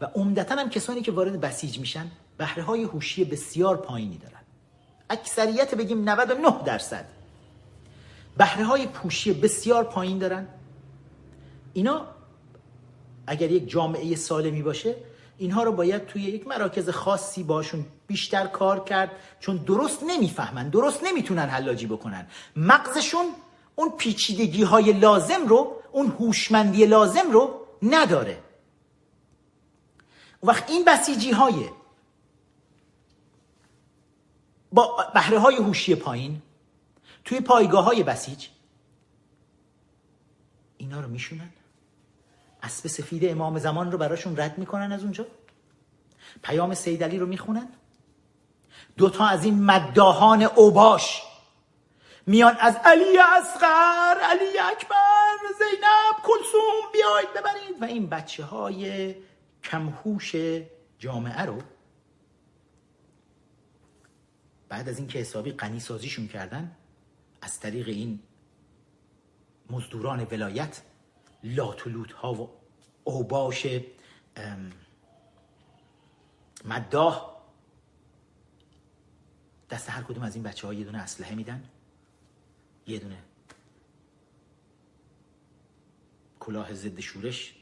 و 0.00 0.04
عمدتا 0.04 0.54
هم 0.54 0.70
کسانی 0.70 1.02
که 1.02 1.12
وارد 1.12 1.40
بسیج 1.40 1.78
میشن 1.78 2.10
بهره 2.38 2.62
های 2.62 2.82
هوشی 2.82 3.24
بسیار 3.24 3.76
پایینی 3.76 4.18
دارن. 4.18 4.40
اکثریت 5.10 5.74
بگیم 5.74 6.08
99 6.08 6.62
درصد. 6.64 7.17
بهره 8.38 8.64
های 8.64 8.86
پوشی 8.86 9.32
بسیار 9.32 9.84
پایین 9.84 10.18
دارن. 10.18 10.46
اینا 11.72 12.06
اگر 13.26 13.50
یک 13.50 13.68
جامعه 13.70 14.16
سالمی 14.16 14.62
باشه 14.62 14.96
اینها 15.38 15.62
رو 15.62 15.72
باید 15.72 16.06
توی 16.06 16.22
یک 16.22 16.46
مراکز 16.46 16.88
خاصی 16.88 17.42
باشون 17.42 17.86
بیشتر 18.06 18.46
کار 18.46 18.84
کرد 18.84 19.10
چون 19.40 19.56
درست 19.56 20.02
نمی‌فهمن 20.02 20.68
درست 20.68 21.04
نمی‌تونن 21.04 21.48
حلاجی 21.48 21.86
بکنن. 21.86 22.26
مغزشون 22.56 23.26
اون 23.76 23.90
پیچیدگی 23.98 24.62
های 24.62 24.92
لازم 24.92 25.46
رو 25.46 25.76
اون 25.92 26.06
هوشمندی 26.06 26.86
لازم 26.86 27.30
رو 27.32 27.66
نداره. 27.82 28.38
وقت 30.42 30.70
این 30.70 30.84
بسیجی 30.84 31.30
های 31.30 31.68
با 34.72 34.96
بهره 35.14 35.38
های 35.38 35.56
هوشی 35.56 35.94
پایین 35.94 36.42
توی 37.28 37.40
پایگاه 37.40 37.84
های 37.84 38.02
بسیج. 38.02 38.48
اینا 40.76 41.00
رو 41.00 41.08
میشونن. 41.08 41.50
اسب 42.62 42.86
سفید 42.86 43.24
امام 43.24 43.58
زمان 43.58 43.92
رو 43.92 43.98
براشون 43.98 44.36
رد 44.36 44.58
می‌کنن 44.58 44.92
از 44.92 45.02
اونجا. 45.02 45.26
پیام 46.42 46.74
سیدلی 46.74 47.18
رو 47.18 47.26
می‌خونن. 47.26 47.68
دوتا 48.96 49.26
از 49.26 49.44
این 49.44 49.64
مداهان 49.64 50.42
اوباش 50.42 51.22
میان 52.26 52.56
از 52.60 52.76
علی 52.84 53.18
اصغر 53.18 54.20
علی 54.22 54.58
اکبر 54.58 55.36
زینب 55.58 56.22
کلسوم 56.22 56.92
بیاید 56.92 57.32
ببرید. 57.32 57.82
و 57.82 57.84
این 57.84 58.08
بچه 58.08 58.44
های 58.44 59.14
کمهوش 59.64 60.36
جامعه 60.98 61.42
رو 61.42 61.58
بعد 64.68 64.88
از 64.88 64.98
اینکه 64.98 65.18
حسابی 65.18 65.52
غنی 65.52 65.80
سازیشون 65.80 66.28
کردن 66.28 66.76
از 67.42 67.60
طریق 67.60 67.88
این 67.88 68.20
مزدوران 69.70 70.26
ولایت 70.30 70.82
لاتولوت 71.44 72.12
ها 72.12 72.34
و 72.34 72.50
اوباش 73.04 73.66
مداح 76.64 77.38
دست 79.70 79.90
هر 79.90 80.02
کدوم 80.02 80.22
از 80.22 80.34
این 80.34 80.44
بچه 80.44 80.66
ها 80.66 80.74
یه 80.74 80.84
دونه 80.84 80.98
اسلحه 80.98 81.34
میدن 81.34 81.64
یه 82.86 82.98
دونه 82.98 83.18
کلاه 86.40 86.74
ضد 86.74 87.00
شورش 87.00 87.54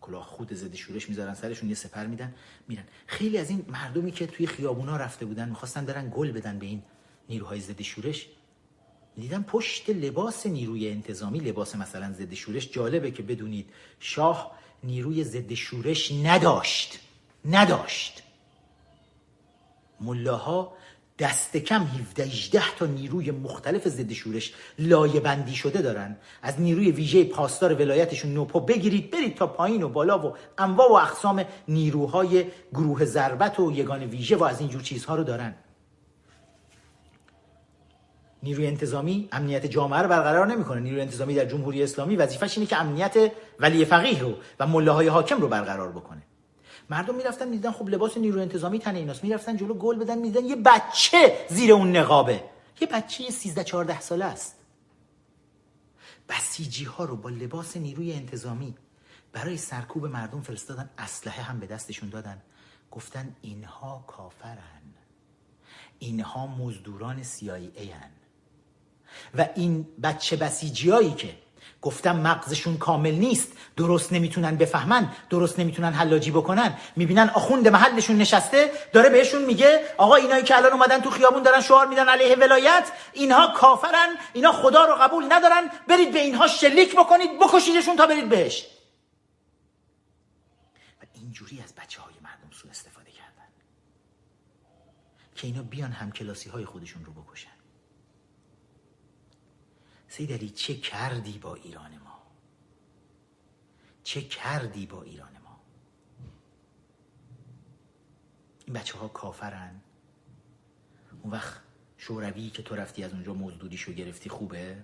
کلاه 0.00 0.24
خود 0.26 0.54
ضد 0.54 0.74
شورش 0.74 1.08
می‌ذارن 1.08 1.34
سرشون 1.34 1.68
یه 1.68 1.74
سپر 1.74 2.06
میدن 2.06 2.34
میرن. 2.68 2.84
خیلی 3.06 3.38
از 3.38 3.50
این 3.50 3.66
مردمی 3.68 4.10
که 4.10 4.26
توی 4.26 4.46
خیابونا 4.46 4.96
رفته 4.96 5.26
بودن 5.26 5.48
می‌خواستن 5.48 5.86
برن 5.86 6.12
گل 6.14 6.32
بدن 6.32 6.58
به 6.58 6.66
این 6.66 6.82
نیروهای 7.28 7.60
ضد 7.60 7.82
شورش 7.82 8.28
دیدم 9.16 9.42
پشت 9.42 9.90
لباس 9.90 10.46
نیروی 10.46 10.88
انتظامی 10.88 11.38
لباس 11.38 11.76
مثلا 11.76 12.12
ضد 12.12 12.34
شورش 12.34 12.70
جالبه 12.70 13.10
که 13.10 13.22
بدونید 13.22 13.70
شاه 14.00 14.52
نیروی 14.84 15.24
ضد 15.24 15.54
شورش 15.54 16.12
نداشت 16.12 16.98
نداشت. 17.44 18.22
ملاها 20.00 20.72
دست 21.18 21.56
کم 21.56 21.82
17 21.82 22.24
18 22.24 22.62
تا 22.78 22.86
نیروی 22.86 23.30
مختلف 23.30 23.88
ضد 23.88 24.12
شورش 24.12 24.54
لایه 24.78 25.20
بندی 25.20 25.54
شده 25.54 25.82
دارن. 25.82 26.16
از 26.42 26.60
نیروی 26.60 26.90
ویژه 26.90 27.24
پاسدار 27.24 27.74
ولایتشون 27.74 28.34
نوپا 28.34 28.60
بگیرید 28.60 29.10
برید 29.10 29.36
تا 29.36 29.46
پایین 29.46 29.82
و 29.82 29.88
بالا 29.88 30.28
و 30.28 30.36
انواع 30.58 30.90
و 30.90 30.92
اقسام 30.92 31.44
نیروهای 31.68 32.44
گروه 32.72 33.04
ضربت 33.04 33.60
و 33.60 33.72
یگان 33.72 34.04
ویژه 34.04 34.36
و 34.36 34.44
از 34.44 34.60
اینجور 34.60 34.82
چیزها 34.82 35.16
رو 35.16 35.24
دارن. 35.24 35.54
نیروی 38.42 38.66
انتظامی 38.66 39.28
امنیت 39.32 39.66
جامعه 39.66 40.02
رو 40.02 40.08
برقرار 40.08 40.46
نمی‌کنه. 40.46 40.80
نیروی 40.80 41.00
انتظامی 41.00 41.34
در 41.34 41.44
جمهوری 41.44 41.82
اسلامی 41.82 42.16
وظیفش 42.16 42.58
اینه 42.58 42.70
که 42.70 42.76
امنیت 42.76 43.32
ولی 43.58 43.84
فقیه 43.84 44.20
رو 44.20 44.34
و 44.60 44.66
ملاهای 44.66 45.08
حاکم 45.08 45.40
رو 45.40 45.48
برقرار 45.48 45.92
بکنه. 45.92 46.22
مردم 46.90 47.14
می‌رفتن 47.14 47.48
می‌دیدن 47.48 47.70
خب 47.72 47.88
لباس 47.88 48.16
نیرو 48.16 48.40
انتظامی 48.40 48.78
تن 48.78 48.94
ایناست. 48.96 49.24
می‌رفتن 49.24 49.56
جلو 49.56 49.74
گل 49.74 49.98
بدن 49.98 50.18
می‌دیدن 50.18 50.44
یه 50.44 50.56
بچه 50.56 51.46
زیر 51.48 51.72
اون 51.72 51.96
نقابه. 51.96 52.44
یه 52.80 52.88
بچه 52.88 53.30
13 53.30 53.64
14 53.64 54.00
ساله 54.00 54.24
است. 54.24 54.56
بسیجی 56.28 56.84
ها 56.84 57.04
رو 57.04 57.16
با 57.16 57.30
لباس 57.30 57.76
نیروی 57.76 58.12
انتظامی 58.12 58.74
برای 59.32 59.56
سرکوب 59.56 60.06
مردم 60.06 60.40
فرستادن. 60.40 60.90
اسلحه 60.98 61.42
هم 61.42 61.60
به 61.60 61.66
دستشون 61.66 62.08
دادن. 62.08 62.42
گفتن 62.90 63.36
اینها 63.42 64.04
کافرن. 64.06 64.58
اینها 65.98 66.46
مزدوران 66.46 67.22
CIA 67.22 67.78
هن. 67.78 68.10
و 69.38 69.48
این 69.54 69.86
بچه 70.02 70.36
بسیجیایی 70.36 71.10
که 71.10 71.42
گفتم 71.82 72.16
مغزشون 72.16 72.76
کامل 72.76 73.14
نیست 73.14 73.52
درست 73.76 74.12
نمی‌تونن 74.12 74.56
بفهمن 74.56 75.12
درست 75.30 75.58
نمی‌تونن 75.58 75.92
حلاجی 75.92 76.30
بکنن 76.30 76.78
می‌بینن 76.96 77.30
آخوند 77.34 77.68
محلشون 77.68 78.16
نشسته 78.16 78.70
داره 78.92 79.08
بهشون 79.08 79.44
میگه 79.44 79.80
آقا 79.98 80.14
اینایی 80.14 80.44
که 80.44 80.56
الان 80.56 80.72
اومدن 80.72 81.00
تو 81.00 81.10
خیابون 81.10 81.42
دارن 81.42 81.60
شعار 81.60 81.86
میدن 81.86 82.08
علیه 82.08 82.36
ولایت 82.36 82.92
اینها 83.12 83.52
کافرن 83.56 84.08
اینا 84.32 84.52
خدا 84.52 84.84
رو 84.84 84.94
قبول 84.94 85.32
ندارن 85.32 85.70
برید 85.88 86.12
به 86.12 86.18
اینها 86.18 86.46
شلیک 86.46 86.96
بکنید 86.96 87.30
بکشیدشون 87.40 87.96
تا 87.96 88.06
برید 88.06 88.28
بهش. 88.28 88.66
و 91.02 91.04
اینجوری 91.14 91.60
از 91.64 91.74
بچه 91.74 92.00
های 92.00 92.14
مردم 92.22 92.50
سو 92.50 92.68
استفاده 92.68 93.10
کردن 93.10 93.48
که 95.36 95.46
اینا 95.46 95.62
بیان 95.62 95.92
همکلاسی 95.92 96.48
های 96.50 96.64
خودشون 96.64 97.04
رو 97.04 97.12
بکشن. 97.12 97.51
سید 100.12 100.32
علی 100.32 100.50
چه 100.50 100.74
کردی 100.74 101.38
با 101.38 101.54
ایران 101.54 101.98
ما؟ 101.98 102.22
چه 104.04 104.22
کردی 104.22 104.86
با 104.86 105.02
ایران 105.02 105.38
ما؟ 105.44 105.60
این 108.66 108.76
بچه 108.76 108.98
ها 108.98 109.08
کافرن. 109.08 109.80
اون 111.22 111.32
وقت 111.32 111.60
شوروی 111.96 112.50
که 112.50 112.62
تو 112.62 112.76
رفتی 112.76 113.04
از 113.04 113.12
اونجا 113.12 113.34
مزدودیشو 113.34 113.92
گرفتی 113.92 114.30
خوبه؟ 114.30 114.82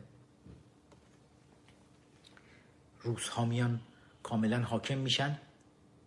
روس 3.01 3.29
ها 3.29 3.45
میان 3.45 3.81
کاملا 4.23 4.63
حاکم 4.63 4.99
میشن 4.99 5.39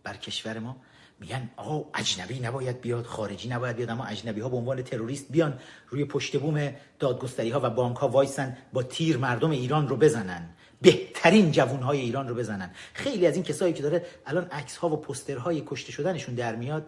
بر 0.02 0.16
کشور 0.16 0.58
ما. 0.58 0.76
میگن 1.22 1.50
آقا 1.56 1.84
اجنبی 1.94 2.40
نباید 2.40 2.80
بیاد 2.80 3.06
خارجی 3.06 3.48
نباید 3.48 3.76
بیاد 3.76 3.90
اما 3.90 4.04
اجنبی 4.04 4.40
ها 4.40 4.48
به 4.48 4.56
عنوان 4.56 4.82
تروریست 4.82 5.32
بیان 5.32 5.58
روی 5.88 6.04
پشت 6.04 6.40
بوم 6.40 6.72
دادگستری 6.98 7.50
ها 7.50 7.60
و 7.62 7.70
بانک 7.70 7.96
ها 7.96 8.08
وایسن 8.08 8.56
با 8.72 8.82
تیر 8.82 9.16
مردم 9.16 9.50
ایران 9.50 9.88
رو 9.88 9.96
بزنن. 9.96 10.50
بهترین 10.80 11.52
جوون 11.52 11.82
های 11.82 12.00
ایران 12.00 12.28
رو 12.28 12.34
بزنن. 12.34 12.70
خیلی 12.94 13.26
از 13.26 13.34
این 13.34 13.44
کسایی 13.44 13.72
که 13.72 13.82
داره 13.82 14.06
الان 14.26 14.44
عکس 14.44 14.76
ها 14.76 14.88
و 14.88 14.96
پستر 14.96 15.36
های 15.36 15.62
کشته 15.66 15.92
شدنشون 15.92 16.34
در 16.34 16.56
میاد 16.56 16.86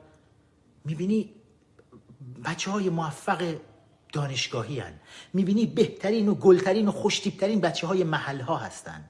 می‌بینی 0.85 1.31
بچه 2.45 2.71
های 2.71 2.91
موفق 2.91 3.55
دانشگاهی 4.13 4.79
هن. 4.79 4.93
می‌بینی 5.33 5.67
بهترین 5.67 6.29
و 6.29 6.35
گلترین 6.35 6.89
و 6.89 6.93
خوشتیبترین 6.93 7.61
بچه 7.61 7.87
های 7.87 8.05
محل 8.05 8.41
ها 8.41 8.57
هستن. 8.57 9.05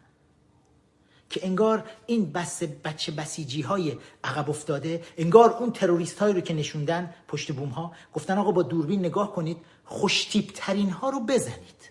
که 1.30 1.46
انگار 1.46 1.84
این 2.06 2.32
بس 2.32 2.62
بچه 2.84 3.12
بسیجی 3.12 3.62
های 3.62 3.96
عقب 4.24 4.50
افتاده 4.50 5.02
انگار 5.18 5.50
اون 5.50 5.72
تروریست 5.72 6.18
هایی 6.18 6.34
رو 6.34 6.40
که 6.40 6.54
نشوندن 6.54 7.14
پشت 7.28 7.52
بوم 7.52 7.68
ها 7.68 7.92
گفتن 8.14 8.38
آقا 8.38 8.52
با 8.52 8.62
دوربین 8.62 9.00
نگاه 9.00 9.32
کنید 9.32 9.56
خوشتیب 9.84 10.50
ترین 10.54 10.90
ها 10.90 11.10
رو 11.10 11.20
بزنید. 11.20 11.90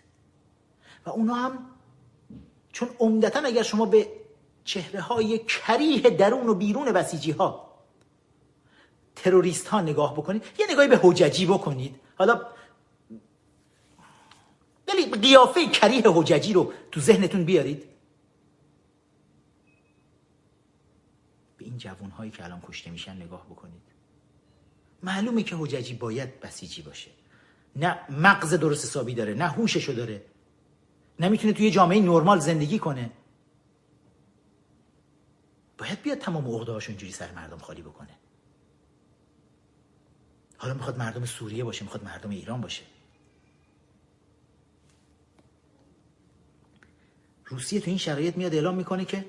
و 1.06 1.10
اونا 1.10 1.34
هم 1.34 1.60
چون 2.72 2.90
عمدتا 3.00 3.40
اگر 3.40 3.64
شما 3.64 3.86
به 3.86 4.08
چهره 4.64 5.02
های 5.02 5.40
کریه 5.40 6.10
درون 6.10 6.50
و 6.50 6.54
بیرون 6.54 6.92
بسیجی 6.92 7.32
ها 7.32 7.74
تروریست 9.16 9.68
ها 9.68 9.82
نگاه 9.82 10.14
بکنید 10.14 10.44
یه 10.60 10.66
نگاهی 10.72 10.88
به 10.88 11.00
حججی 11.04 11.46
بکنید. 11.46 11.96
حالا 12.16 12.42
ولی 14.88 15.06
قیافه 15.06 15.68
کریه 15.68 16.04
حججی 16.06 16.54
رو 16.54 16.74
تو 16.92 17.00
ذهنتون 17.00 17.46
بیارید. 17.46 17.93
این 21.74 21.80
جوان 21.80 22.10
هایی 22.10 22.32
که 22.32 22.44
الان 22.44 22.62
کشته 22.62 22.92
میشن 22.92 23.16
نگاه 23.16 23.46
بکنید. 23.46 23.82
معلومه 25.04 25.44
که 25.44 25.56
حججی 25.56 25.94
باید 25.94 26.40
بسیجی 26.40 26.82
باشه. 26.82 27.12
نه 27.76 28.12
مغز 28.12 28.54
درست 28.54 28.86
حسابی 28.86 29.14
داره 29.14 29.34
نه 29.34 29.48
هوششو 29.48 29.94
داره. 29.94 30.26
نمی‌تونه 31.20 31.54
توی 31.54 31.72
جامعه 31.72 32.02
نرمال 32.02 32.40
زندگی 32.40 32.80
کنه. 32.80 33.12
باید 35.78 36.02
بیاد 36.02 36.18
تمام 36.18 36.48
عقده 36.48 36.90
اینجوری 36.90 37.12
سر 37.12 37.32
مردم 37.32 37.58
خالی 37.58 37.82
بکنه. 37.82 38.18
حالا 40.58 40.74
می‌خواد 40.74 40.98
مردم 40.98 41.26
سوریه 41.26 41.64
باشه 41.64 41.84
می‌خواد 41.84 42.04
مردم 42.04 42.30
ایران 42.30 42.62
باشه. 42.62 42.84
روسیه 47.46 47.80
تو 47.80 47.90
این 47.90 47.98
شرایط 47.98 48.38
میاد 48.38 48.54
اعلام 48.54 48.76
می‌کنه 48.76 49.06
که 49.06 49.26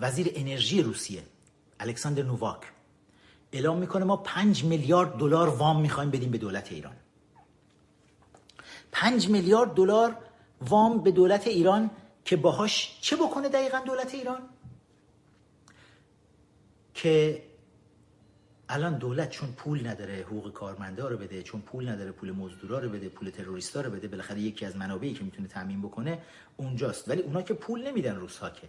وزیر 0.00 0.32
انرژی 0.34 0.82
روسیه 0.82 1.22
الکساندر 1.80 2.22
نوواک. 2.22 2.60
اعلام 3.52 3.78
می‌کنه 3.78 4.04
ما 4.04 4.16
پنج 4.16 4.64
میلیارد 4.64 5.16
دلار 5.16 5.48
وام 5.48 5.80
می‌خوایم 5.80 6.10
بدیم 6.10 6.30
به 6.30 6.38
دولت 6.38 6.72
ایران. 6.72 6.96
پنج 8.92 9.28
میلیارد 9.28 9.74
دلار 9.74 10.16
وام 10.60 11.02
به 11.02 11.10
دولت 11.10 11.46
ایران 11.46 11.90
که 12.24 12.36
باهاش 12.36 12.98
چه 13.00 13.16
بکنه 13.16 13.48
دقیقا 13.48 13.78
دولت 13.86 14.14
ایران؟ 14.14 14.38
که 16.94 17.42
الان 18.68 18.98
دولت 18.98 19.30
چون 19.30 19.52
پول 19.52 19.86
نداره 19.86 20.14
حقوق 20.14 20.52
کارمندا 20.52 21.08
رو 21.08 21.16
بده 21.16 21.42
چون 21.42 21.60
پول 21.60 21.88
نداره 21.88 22.12
پول 22.12 22.32
مزدورا 22.32 22.78
رو 22.78 22.88
بده 22.88 23.08
پول 23.08 23.30
تروریستا 23.30 23.80
رو 23.80 23.90
بده 23.90 24.08
بالاخره 24.08 24.40
یکی 24.40 24.66
از 24.66 24.76
منابعی 24.76 25.14
که 25.14 25.24
می‌تونه 25.24 25.48
تامین 25.48 25.82
بکنه 25.82 26.18
اونجاست. 26.56 27.08
ولی 27.08 27.22
اونا 27.22 27.42
که 27.42 27.54
پول 27.54 27.86
نمیدن 27.88 28.16
روسها 28.16 28.50
که. 28.50 28.68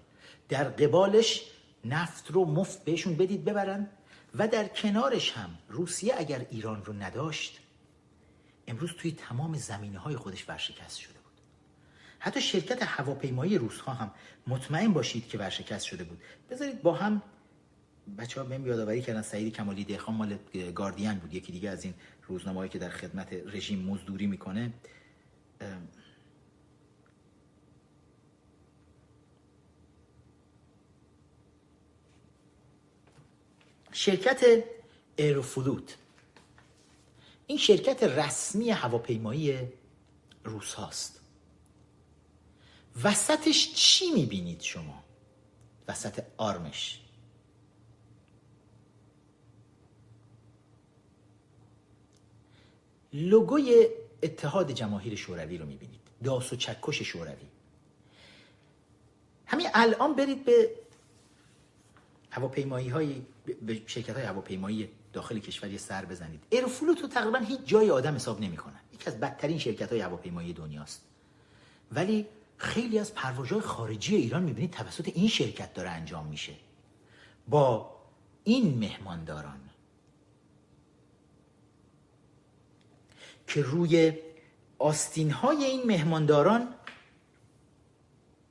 در 0.50 0.64
قبالش 0.64 1.42
نفت 1.86 2.32
رو 2.32 2.46
مفت 2.46 2.86
بهشون 2.86 3.16
بدید 3.16 3.46
ببرن 3.46 3.90
و 4.36 4.48
در 4.48 4.68
کنارش 4.68 5.32
هم 5.32 5.58
روسیه 5.70 6.14
اگر 6.18 6.46
ایران 6.52 6.86
رو 6.86 6.94
نداشت 6.94 7.60
امروز 8.68 8.92
توی 8.92 9.12
تمام 9.12 9.58
زمینه 9.58 10.00
های 10.00 10.16
خودش 10.16 10.50
ورشکست 10.50 10.98
شده 10.98 11.14
بود. 11.14 11.34
حتی 12.20 12.42
شرکت 12.42 12.84
هواپیمایی 12.84 13.58
روسها 13.58 13.94
هم 13.94 14.12
مطمئن 14.48 14.94
باشید 14.94 15.28
که 15.28 15.38
ورشکست 15.38 15.86
شده 15.86 16.04
بود. 16.04 16.22
بذارید 16.50 16.82
با 16.82 16.94
هم 16.94 17.22
بچه 18.18 18.42
ها 18.42 18.48
بهم 18.48 18.68
یادآوری 18.68 19.02
کردن 19.02 19.22
سعید 19.22 19.56
کمالی 19.56 19.84
دهخان 19.84 20.16
مال 20.16 20.38
گاردین 20.76 21.14
بود 21.14 21.34
یکی 21.34 21.52
دیگه 21.52 21.70
از 21.70 21.84
این 21.84 21.94
روزنامه‌ای 22.28 22.70
که 22.70 22.80
در 22.80 22.90
خدمت 22.90 23.34
رژیم 23.34 23.80
مزدوری 23.80 24.28
می‌کنه. 24.28 24.74
شرکت 33.96 34.64
ایروفلوت 35.16 35.98
این 37.48 37.58
شرکت 37.58 38.04
رسمی 38.04 38.70
هواپیمایی 38.70 39.60
روس 40.44 40.74
هاست. 40.74 41.22
وسطش 43.04 43.74
چی 43.74 44.12
می‌بینید 44.12 44.62
شما؟ 44.62 45.04
وسط 45.88 46.24
آرمش. 46.38 47.02
لوگوی 53.14 53.88
اتحاد 54.24 54.72
جماهیر 54.72 55.16
شوروی 55.16 55.58
رو 55.58 55.66
می‌بینید. 55.66 56.02
داس 56.24 56.54
و 56.54 56.56
چکش 56.56 57.02
شوروی. 57.02 57.48
همین 59.46 59.68
الان 59.74 60.16
برید 60.16 60.46
به 60.46 60.76
هواپیمایی 62.32 62.90
های 62.90 63.22
به 63.62 63.82
شرکت 63.86 64.16
های 64.16 64.26
هواپیمایی 64.26 64.90
داخل 65.14 65.40
کشوری 65.40 65.78
سر 65.78 66.06
بزنید. 66.06 66.44
ایروفلوت 66.50 67.02
رو 67.02 67.08
تقریبا 67.08 67.38
هیچ 67.38 67.60
جای 67.66 67.90
آدم 67.90 68.16
حساب 68.16 68.42
نمی‌کنن. 68.42 68.80
یکی 68.94 69.08
از 69.08 69.20
بدترین 69.20 69.60
شرکت 69.60 69.92
های 69.92 70.02
هواپیمایی 70.02 70.54
دنیاست. 70.54 71.06
ولی 71.92 72.28
خیلی 72.58 73.00
از 73.00 73.16
پروازهای 73.16 73.62
خارجی 73.62 74.16
ایران 74.16 74.44
می‌بینید 74.44 74.72
توسط 74.72 75.12
این 75.16 75.28
شرکت 75.28 75.74
داره 75.74 75.90
انجام 75.90 76.28
میشه. 76.28 76.54
با 77.48 77.96
این 78.44 78.78
مهمانداران 78.78 79.60
که 83.48 83.62
روی 83.62 84.14
آستین 84.80 85.32
های 85.32 85.64
این 85.64 85.84
مهمانداران 85.84 86.68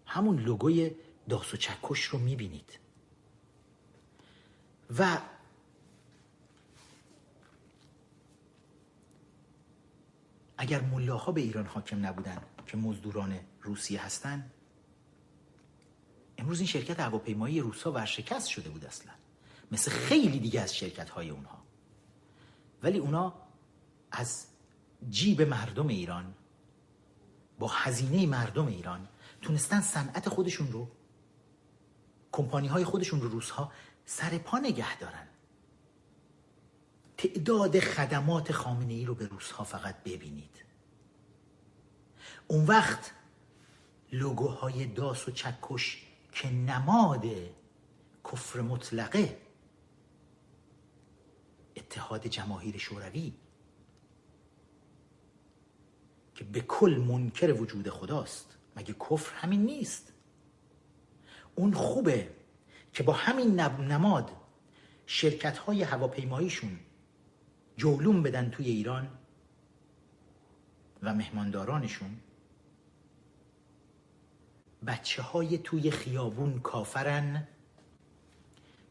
همون 0.06 0.38
لوگوی 0.38 0.90
داس 1.28 1.54
و 1.54 1.56
چکش 1.56 2.02
رو 2.02 2.18
می‌بینید. 2.18 2.83
و 4.98 5.18
اگر 10.58 10.80
ملاها 10.80 11.32
به 11.32 11.40
ایران 11.40 11.66
حاکم 11.66 12.06
نبودن 12.06 12.38
که 12.66 12.76
مزدوران 12.76 13.40
روسیه 13.62 14.04
هستن 14.04 14.50
امروز 16.38 16.58
این 16.58 16.66
شرکت 16.66 17.00
هواپیمایی 17.00 17.60
روسا 17.60 17.92
ورشکست 17.92 18.48
شده 18.48 18.70
بود 18.70 18.84
اصلا. 18.84 19.12
مثل 19.72 19.90
خیلی 19.90 20.38
دیگه 20.38 20.60
از 20.60 20.76
شرکت 20.76 21.10
های 21.10 21.30
اونها. 21.30 21.58
ولی 22.82 22.98
اونا 22.98 23.34
از 24.12 24.46
جیب 25.10 25.42
مردم 25.42 25.86
ایران 25.86 26.34
با 27.58 27.68
هزینه 27.68 28.26
مردم 28.26 28.66
ایران 28.66 29.08
تونستن 29.42 29.80
صنعت 29.80 30.28
خودشون 30.28 30.72
رو 30.72 30.88
کمپانی 32.32 32.68
های 32.68 32.84
خودشون 32.84 33.20
رو 33.20 33.28
روزها 33.28 33.72
سر 34.06 34.38
پا 34.38 34.58
نگه 34.58 34.98
دارن. 34.98 35.26
تعداد 37.16 37.80
خدمات 37.80 38.52
خامنه 38.52 38.92
ای 38.92 39.04
رو 39.04 39.14
به 39.14 39.26
روزها 39.26 39.64
فقط 39.64 40.02
ببینید. 40.02 40.64
اون 42.48 42.66
وقت 42.66 43.12
لوگوهای 44.12 44.86
داس 44.86 45.28
و 45.28 45.30
چکش 45.30 46.02
که 46.32 46.50
نماد 46.50 47.26
کفر 48.24 48.60
مطلقه. 48.60 49.38
اتحاد 51.76 52.26
جماهیر 52.26 52.78
شوروی. 52.78 53.32
که 56.34 56.44
به 56.44 56.60
کل 56.60 57.04
منکر 57.08 57.52
وجود 57.52 57.90
خداست. 57.90 58.56
مگه 58.76 58.94
کفر 59.10 59.34
همین 59.34 59.64
نیست؟ 59.64 60.12
اون 61.54 61.74
خوبه. 61.74 62.43
که 62.94 63.02
با 63.02 63.12
همین 63.12 63.60
نماد 63.60 64.30
شرکت 65.06 65.58
های 65.58 65.82
هواپیماییشون 65.82 66.78
جولون 67.76 68.22
بدن 68.22 68.50
توی 68.50 68.70
ایران 68.70 69.08
و 71.02 71.14
مهماندارانشون 71.14 72.16
بچه 74.86 75.22
های 75.22 75.58
توی 75.58 75.90
خیابون 75.90 76.60
کافرن 76.60 77.48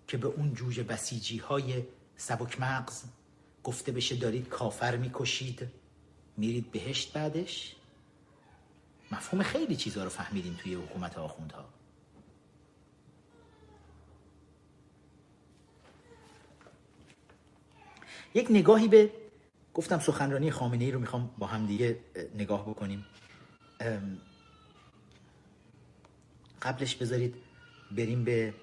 که 0.07 0.17
به 0.17 0.27
اون 0.27 0.53
جوجه 0.53 0.83
بسیجی 0.83 1.37
های 1.37 1.83
سبک 2.17 2.61
مغز 2.61 3.03
گفته 3.63 3.91
بشه 3.91 4.15
دارید 4.15 4.49
کافر 4.49 4.97
می‌کشید 4.97 5.67
میرید 6.37 6.71
بهشت 6.71 7.13
بعدش؟ 7.13 7.75
مفهوم 9.11 9.43
خیلی 9.43 9.75
چیزها 9.75 10.03
رو 10.03 10.09
فهمیدیم 10.09 10.57
توی 10.61 10.73
حکومت 10.75 11.17
آخوندها. 11.17 11.72
یک 18.33 18.47
نگاهی 18.49 18.87
به 18.87 19.11
گفتم 19.73 19.99
سخنرانی 19.99 20.51
خامنه 20.51 20.83
ای 20.83 20.91
رو 20.91 20.99
می‌خوام 20.99 21.29
با 21.37 21.47
هم 21.47 21.65
دیگه 21.65 21.99
نگاه 22.35 22.69
بکنیم. 22.69 23.05
قبلش 26.61 26.95
بذارید 26.95 27.35
بریم 27.91 28.23
به 28.23 28.53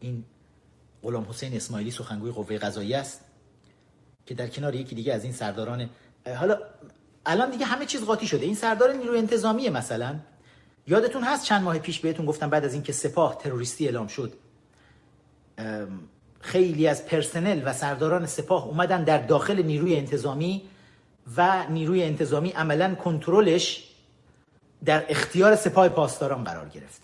این 0.00 0.24
غلام 1.02 1.26
حسین 1.28 1.56
اسماعیلی 1.56 1.90
سخنگوی 1.90 2.30
قوه 2.30 2.58
قضایی 2.58 2.94
است 2.94 3.20
که 4.26 4.34
در 4.34 4.48
کنار 4.48 4.74
یکی 4.74 4.94
دیگه 4.94 5.14
از 5.14 5.24
این 5.24 5.32
سرداران 5.32 5.90
حالا 6.36 6.58
الان 7.26 7.50
دیگه 7.50 7.66
همه 7.66 7.86
چیز 7.86 8.04
قاطی 8.04 8.26
شده. 8.26 8.46
این 8.46 8.54
سردار 8.54 8.92
نیروی 8.92 9.18
انتظامی 9.18 9.68
مثلا. 9.68 10.20
یادتون 10.86 11.24
هست 11.24 11.44
چند 11.44 11.62
ماه 11.62 11.78
پیش 11.78 12.00
بهتون 12.00 12.26
گفتم 12.26 12.50
بعد 12.50 12.64
از 12.64 12.74
اینکه 12.74 12.92
سپاه 12.92 13.38
تروریستی 13.38 13.84
اعلام 13.84 14.06
شد 14.06 14.34
خیلی 16.40 16.88
از 16.88 17.06
پرسنل 17.06 17.62
و 17.64 17.72
سرداران 17.72 18.26
سپاه 18.26 18.66
اومدن 18.66 19.04
در 19.04 19.18
داخل 19.18 19.62
نیروی 19.62 19.96
انتظامی 19.96 20.62
و 21.36 21.66
نیروی 21.70 22.02
انتظامی 22.02 22.50
عملا 22.50 22.94
کنترلش 22.94 23.84
در 24.84 25.04
اختیار 25.08 25.56
سپاه 25.56 25.88
پاسداران 25.88 26.44
قرار 26.44 26.68
گرفت. 26.68 27.02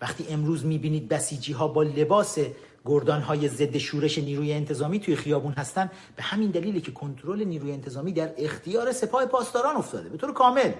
وقتی 0.00 0.26
امروز 0.30 0.64
می‌بینید 0.64 1.08
بسیجی 1.08 1.52
ها 1.52 1.68
با 1.68 1.82
لباس 1.82 2.38
گردان 2.84 3.20
های 3.20 3.48
ضد 3.48 3.78
شورش 3.78 4.18
نیروی 4.18 4.52
انتظامی 4.52 5.00
توی 5.00 5.16
خیابون 5.16 5.52
هستن 5.52 5.90
به 6.16 6.22
همین 6.22 6.50
دلیلی 6.50 6.80
که 6.80 6.92
کنترل 6.92 7.44
نیروی 7.44 7.72
انتظامی 7.72 8.12
در 8.12 8.32
اختیار 8.38 8.92
سپاه 8.92 9.26
پاسداران 9.26 9.76
افتاده. 9.76 10.08
به 10.08 10.18
طور 10.18 10.32
کامل. 10.32 10.72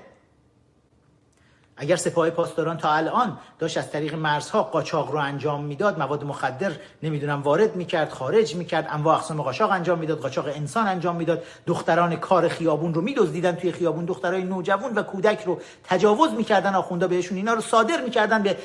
اگر 1.82 1.96
سپاه 1.96 2.30
پاسداران 2.30 2.76
تا 2.76 2.92
الان 2.92 3.38
داشت 3.58 3.78
از 3.78 3.90
طریق 3.90 4.14
مرزها 4.14 4.62
قاچاق 4.62 5.10
رو 5.10 5.18
انجام 5.18 5.64
می‌داد 5.64 5.98
مواد 5.98 6.24
مخدر 6.24 6.72
نمی‌دونم 7.02 7.42
وارد 7.42 7.76
می‌کرد 7.76 8.10
خارج 8.10 8.56
می‌کرد 8.56 8.86
انواع 8.90 9.16
اقسام 9.16 9.42
قاچاق 9.42 9.70
انجام 9.70 9.98
می‌داد 9.98 10.18
قاچاق 10.18 10.46
انسان 10.46 10.86
انجام 10.86 11.16
می‌داد 11.16 11.44
دختران 11.66 12.16
کار 12.16 12.48
خیابون 12.48 12.94
رو 12.94 13.00
میدزدیدن 13.00 13.52
توی 13.52 13.72
خیابون 13.72 14.04
دخترای 14.04 14.42
نوجوان 14.42 14.94
و 14.94 15.02
کودک 15.02 15.44
رو 15.44 15.60
تجاوز 15.84 16.32
می‌کردن 16.32 16.74
آخوندا 16.74 17.08
بهشون 17.08 17.36
اینا 17.36 17.54
رو 17.54 17.60
صادر 17.60 18.04
می‌کردن 18.04 18.42
به 18.42 18.56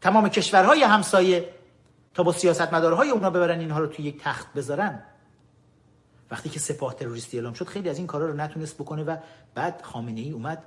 تمام 0.00 0.28
کشورهای 0.28 0.82
همسایه 0.82 1.48
تا 2.14 2.22
با 2.22 2.32
سیاستمدارهای 2.32 3.10
اونا 3.10 3.30
ببرن 3.30 3.60
اینها 3.60 3.78
رو 3.78 3.86
توی 3.86 4.04
یک 4.04 4.22
تخت 4.22 4.52
بذارن. 4.52 5.02
وقتی 6.30 6.48
که 6.48 6.58
سپاه 6.58 6.94
تروریستی 6.94 7.36
اعلام 7.36 7.52
شد 7.52 7.66
خیلی 7.66 7.88
از 7.88 7.98
این 7.98 8.06
کارا 8.06 8.26
رو 8.26 8.36
نتونست 8.36 8.74
بکنه 8.74 9.04
و 9.04 9.16
بعد 9.54 9.80
خامنه 9.82 10.20
ای 10.20 10.30
اومد. 10.30 10.62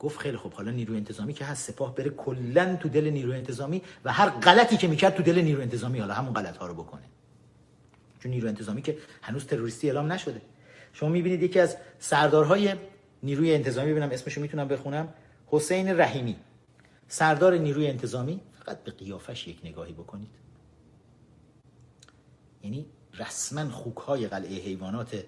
گفت 0.00 0.18
خیلی 0.18 0.36
خوب. 0.36 0.52
حالا 0.52 0.70
نیروی 0.70 0.96
انتظامی 0.96 1.34
که 1.34 1.44
هست 1.44 1.70
سپاه 1.70 1.94
بره 1.94 2.10
کلا 2.10 2.76
تو 2.76 2.88
دل 2.88 3.04
نیروی 3.04 3.36
انتظامی 3.36 3.82
و 4.04 4.12
هر 4.12 4.30
غلطی 4.30 4.76
که 4.76 4.88
می‌کرد 4.88 5.14
تو 5.14 5.22
دل 5.22 5.38
نیروی 5.38 5.62
انتظامی 5.62 5.98
حالا 5.98 6.14
همون 6.14 6.32
غلط 6.32 6.56
ها 6.56 6.66
رو 6.66 6.74
بکنه. 6.74 7.02
چون 8.20 8.32
نیروی 8.32 8.48
انتظامی 8.48 8.82
که 8.82 8.98
هنوز 9.22 9.46
تروریستی 9.46 9.86
اعلام 9.86 10.12
نشده. 10.12 10.42
شما 10.92 11.08
می‌بینید 11.08 11.42
یکی 11.42 11.60
از 11.60 11.76
سردارهای 11.98 12.74
نیروی 13.22 13.54
انتظامی 13.54 13.90
ببینم 13.90 14.10
اسمشو 14.10 14.40
می‌تونم 14.40 14.68
بخونم 14.68 15.08
حسین 15.46 16.00
رحیمی. 16.00 16.36
سردار 17.08 17.54
نیروی 17.54 17.86
انتظامی 17.86 18.40
فقط 18.52 18.84
به 18.84 18.90
قیافش 18.90 19.48
یک 19.48 19.60
نگاهی 19.64 19.92
بکنید. 19.92 20.30
یعنی 22.62 22.86
رسما 23.18 23.70
خوک 23.70 23.96
های 23.96 24.26
قلعه 24.26 24.58
حیوانات 24.58 25.24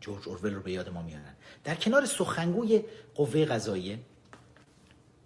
جورج 0.00 0.28
اورول 0.28 0.54
رو 0.54 0.62
به 0.62 0.72
یاد 0.72 0.88
ما 0.88 1.02
میارن. 1.02 1.34
در 1.64 1.74
کنار 1.74 2.06
سخنگوی 2.06 2.82
قوه 3.14 3.44
قضاییه 3.44 3.98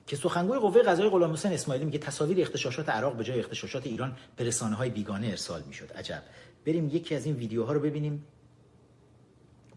که 0.06 0.16
سخنگوی 0.16 0.58
قوه 0.58 0.82
قضاییه 0.82 1.10
غلام 1.10 1.32
حسین 1.32 1.52
اسماعیلی 1.52 1.84
میگه 1.84 1.98
تصاویر 1.98 2.40
اختشاشات 2.40 2.88
عراق 2.88 3.16
به 3.16 3.24
جای 3.24 3.40
اختشاشات 3.40 3.86
ایران 3.86 4.16
به 4.36 4.44
رسانه 4.44 4.76
های 4.76 4.90
بیگانه 4.90 5.26
ارسال 5.26 5.62
می‌شد. 5.62 5.92
عجب. 5.92 6.22
بریم 6.66 6.88
یکی 6.88 7.14
از 7.14 7.26
این 7.26 7.36
ویدیوها 7.36 7.72
رو 7.72 7.80
ببینیم. 7.80 8.26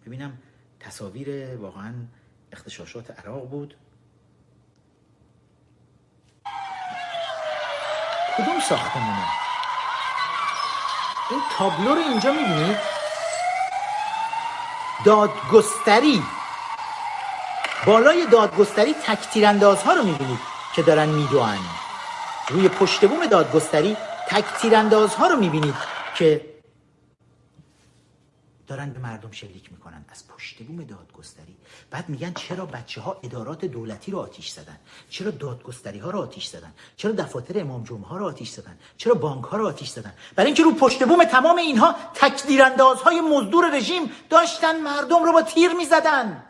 ببینم 0.06 0.38
تصاویر 0.80 1.57
واقعا 1.57 1.94
اختشاشات 2.52 3.19
عراق 3.19 3.49
بود. 3.49 3.76
کدوم 8.38 8.60
ساختمونه؟ 8.69 9.26
این 11.32 11.40
تابلو 11.57 11.95
رو 11.95 12.02
اینجا 12.02 12.34
می‌بینید 12.34 12.77
دادگستری. 15.06 16.22
بالای 17.85 18.26
دادگستری 18.26 18.93
تک 18.93 19.43
ها 19.64 19.93
رو 19.93 20.03
می‌بینید 20.03 20.39
که 20.76 20.81
دارن 20.81 21.10
میدوان. 21.10 21.57
روی 22.49 22.69
پشت 22.69 23.06
بوم 23.06 23.26
دادگستری 23.26 23.97
تک 24.27 24.45
ها 25.18 25.27
رو 25.27 25.35
می‌بینید 25.35 25.76
که 26.15 26.56
دارن 28.68 28.89
به 28.89 28.99
مردم 28.99 29.31
شلیک 29.31 29.72
می‌کنن. 29.72 30.06
از 30.10 30.27
پشت 30.27 30.64
بوم 30.64 30.84
دادگستری. 30.84 31.56
بعد 31.91 32.10
میگن 32.10 32.34
چرا 32.34 32.65
بچه 32.65 33.02
ها 33.02 33.18
ادارات 33.23 33.65
دولتی 33.65 34.11
رو 34.11 34.19
آتیش 34.19 34.49
زدن؟ 34.49 34.77
چرا 35.10 35.31
دادگستری 35.31 35.99
ها 35.99 36.10
رو 36.10 36.19
آتیش 36.22 36.45
زدن؟ 36.47 36.73
چرا 36.97 37.11
دفاتر 37.11 37.60
امام 37.60 37.84
جمعه 37.84 38.07
ها 38.07 38.18
رو 38.18 38.26
آتیش 38.26 38.49
زدن؟ 38.49 38.77
چرا 38.97 39.14
بانک 39.14 39.43
ها 39.43 39.57
رو 39.57 39.68
آتیش 39.68 39.89
زدن؟ 39.89 40.14
برای 40.35 40.45
اینکه 40.45 40.64
رو 40.64 40.72
پشت 40.72 41.03
بوم 41.03 41.23
تمام 41.23 41.57
اینها 41.57 41.95
های 43.06 43.22
مزدور 43.22 43.77
رژیم 43.77 44.11
داشتن 44.30 44.81
مردم 44.81 45.23
رو 45.23 45.31
با 45.34 45.41
تیر 45.41 45.73
می‌زدن. 45.73 46.44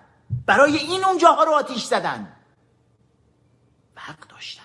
برای 0.45 0.77
این 0.77 1.03
اونجاها 1.03 1.43
رو 1.43 1.51
آتیش 1.51 1.83
زدن. 1.83 2.31
و 3.95 3.99
حق 3.99 4.27
داشتن. 4.27 4.63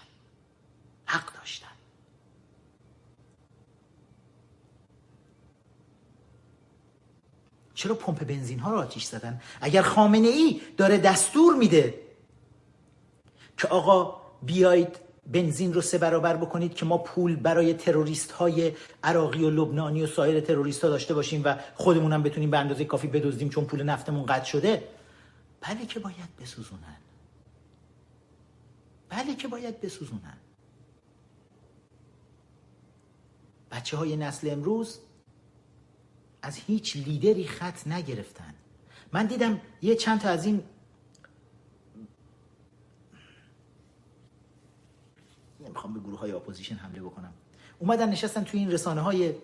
حق 1.04 1.34
داشتن. 1.34 1.66
چرا 7.74 7.94
پمپ 7.94 8.24
بنزین 8.24 8.58
ها 8.58 8.70
رو 8.70 8.78
آتیش 8.78 9.04
زدن؟ 9.04 9.40
اگر 9.60 9.82
خامنه 9.82 10.28
ای 10.28 10.60
داره 10.76 10.98
دستور 10.98 11.54
میده 11.54 11.94
که 13.58 13.68
آقا 13.68 14.20
بیایید 14.42 14.96
بنزین 15.26 15.74
رو 15.74 15.80
سه 15.80 15.98
برابر 15.98 16.36
بکنید 16.36 16.74
که 16.74 16.86
ما 16.86 16.98
پول 16.98 17.36
برای 17.36 17.74
تروریست 17.74 18.32
های 18.32 18.72
عراقی 19.02 19.44
و 19.44 19.50
لبنانی 19.50 20.02
و 20.02 20.06
سایر 20.06 20.40
تروریست 20.40 20.84
ها 20.84 20.90
داشته 20.90 21.14
باشیم 21.14 21.42
و 21.44 21.56
خودمونم 21.74 22.22
بتونیم 22.22 22.50
به 22.50 22.58
اندازه 22.58 22.84
کافی 22.84 23.06
بدزدیم 23.06 23.48
چون 23.48 23.64
پول 23.64 23.82
نفتمون 23.82 24.26
قطع 24.26 24.44
شده 24.44 24.82
بله 25.60 25.86
که 25.86 26.00
باید 26.00 26.36
بسوزونن. 26.36 26.96
بله 29.08 29.34
که 29.34 29.48
باید 29.48 29.80
بسوزونن. 29.80 30.36
بچه 33.70 33.96
های 33.96 34.16
نسل 34.16 34.50
امروز 34.50 35.00
از 36.42 36.56
هیچ 36.56 36.96
لیدری 36.96 37.46
خط 37.46 37.86
نگرفتن. 37.86 38.54
من 39.12 39.26
دیدم 39.26 39.60
یه 39.82 39.94
چند 39.94 40.20
تا 40.20 40.28
از 40.28 40.46
این 40.46 40.62
نمی‌خوام 45.60 45.94
به 45.94 46.00
گروه 46.00 46.18
های 46.18 46.32
اپوزیشن 46.32 46.74
حمله 46.74 47.02
بکنم. 47.02 47.32
اومدن 47.78 48.08
نشستن 48.08 48.44
توی 48.44 48.60
این 48.60 48.70
رسانه 48.70 49.00
های 49.00 49.34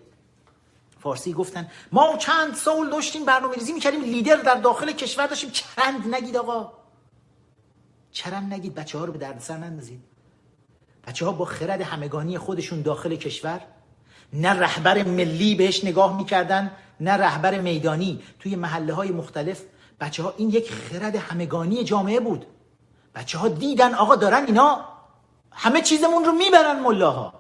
فارسی 1.01 1.33
گفتن 1.33 1.71
ما 1.93 2.17
چند 2.17 2.55
سال 2.55 2.91
داشتیم 2.91 3.25
برنامه 3.25 3.55
ریزی 3.55 3.73
می‌کردیم 3.73 4.03
لیدر 4.03 4.37
در 4.37 4.55
داخل 4.55 4.93
کشور 4.93 5.27
داشتیم. 5.27 5.51
چرند 5.51 6.15
نگید 6.15 6.37
آقا. 6.37 6.73
چرند 8.13 8.55
نگید 8.55 8.75
بچه 8.75 8.99
ها 8.99 9.05
رو 9.05 9.13
به 9.13 9.19
دردسر 9.19 9.57
نندازید. 9.57 10.01
بچه 11.07 11.27
ها 11.27 11.33
با 11.33 11.45
خرد 11.45 11.81
همگانی 11.81 12.39
خودشون 12.39 12.83
داخل 12.83 13.17
کشور 13.17 13.61
نه 14.33 14.53
رهبر 14.53 15.03
ملی 15.03 15.55
بهش 15.55 15.85
نگاه 15.85 16.17
می‌کردن 16.17 16.71
نه 17.01 17.13
رهبر 17.13 17.61
میدانی. 17.61 18.23
توی 18.41 18.57
محله 18.57 18.93
های 18.93 19.11
مختلف 19.11 19.63
بچه 20.01 20.23
ها 20.23 20.35
این 20.37 20.51
یک 20.51 20.73
خرد 20.73 21.17
همگانی 21.17 21.85
جامعه 21.85 22.21
بود. 22.21 22.47
بچه 23.15 23.39
ها 23.39 23.49
دیدن 23.49 23.95
آقا 23.95 24.17
دارن 24.17 24.47
اینا 24.47 24.85
همه 25.51 25.81
چیزمون 25.81 26.25
رو 26.25 26.33
می‌برن 26.33 26.81
ملاها. 26.81 27.35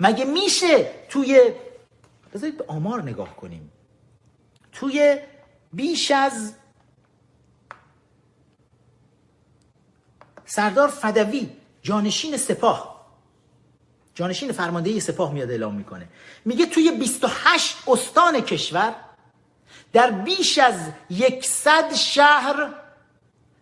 مگه 0.00 0.24
میشه 0.24 0.92
توی 1.08 1.52
بذارید 2.36 2.58
به 2.58 2.64
آمار 2.68 3.02
نگاه 3.02 3.36
کنیم. 3.36 3.72
توی 4.72 5.18
بیش 5.72 6.10
از 6.10 6.54
سردار 10.44 10.88
فدوی 10.88 11.48
جانشین 11.82 12.36
سپاه 12.36 13.06
جانشین 14.14 14.52
فرمانده 14.52 15.00
سپاه 15.00 15.32
میاد 15.32 15.50
اعلام 15.50 15.74
می‌کنه. 15.74 16.08
میگه 16.44 16.66
توی 16.66 16.90
28 16.90 17.76
استان 17.88 18.40
کشور 18.40 18.94
در 19.92 20.10
بیش 20.10 20.58
از 20.58 20.90
یکصد 21.10 21.94
شهر 21.94 22.74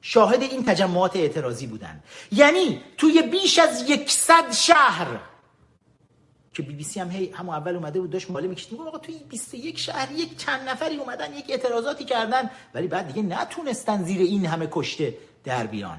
شاهد 0.00 0.42
این 0.42 0.64
تجمعات 0.64 1.16
اعتراضی 1.16 1.66
بودن. 1.66 2.02
یعنی 2.32 2.82
توی 2.96 3.22
بیش 3.22 3.58
از 3.58 3.90
یکصد 3.90 4.52
شهر 4.52 5.20
که 6.54 6.62
بی 6.62 6.74
بی 6.74 6.84
سی 6.84 7.00
هم 7.00 7.10
هی 7.10 7.30
همون 7.30 7.54
اول 7.54 7.76
اومده 7.76 8.00
بود 8.00 8.10
داشت 8.10 8.30
مالی 8.30 8.48
می‌کشید. 8.48 8.80
آقا 8.80 8.98
توی 8.98 9.18
21 9.28 9.78
شهر 9.78 10.12
یک 10.12 10.38
چند 10.38 10.68
نفری 10.68 10.96
اومدن 10.96 11.34
یک 11.34 11.44
اعتراضاتی 11.48 12.04
کردن 12.04 12.50
ولی 12.74 12.88
بعد 12.88 13.06
دیگه 13.06 13.22
نتونستن 13.22 14.04
زیر 14.04 14.20
این 14.20 14.46
همه 14.46 14.68
کشته 14.70 15.18
در 15.44 15.66
بیان. 15.66 15.98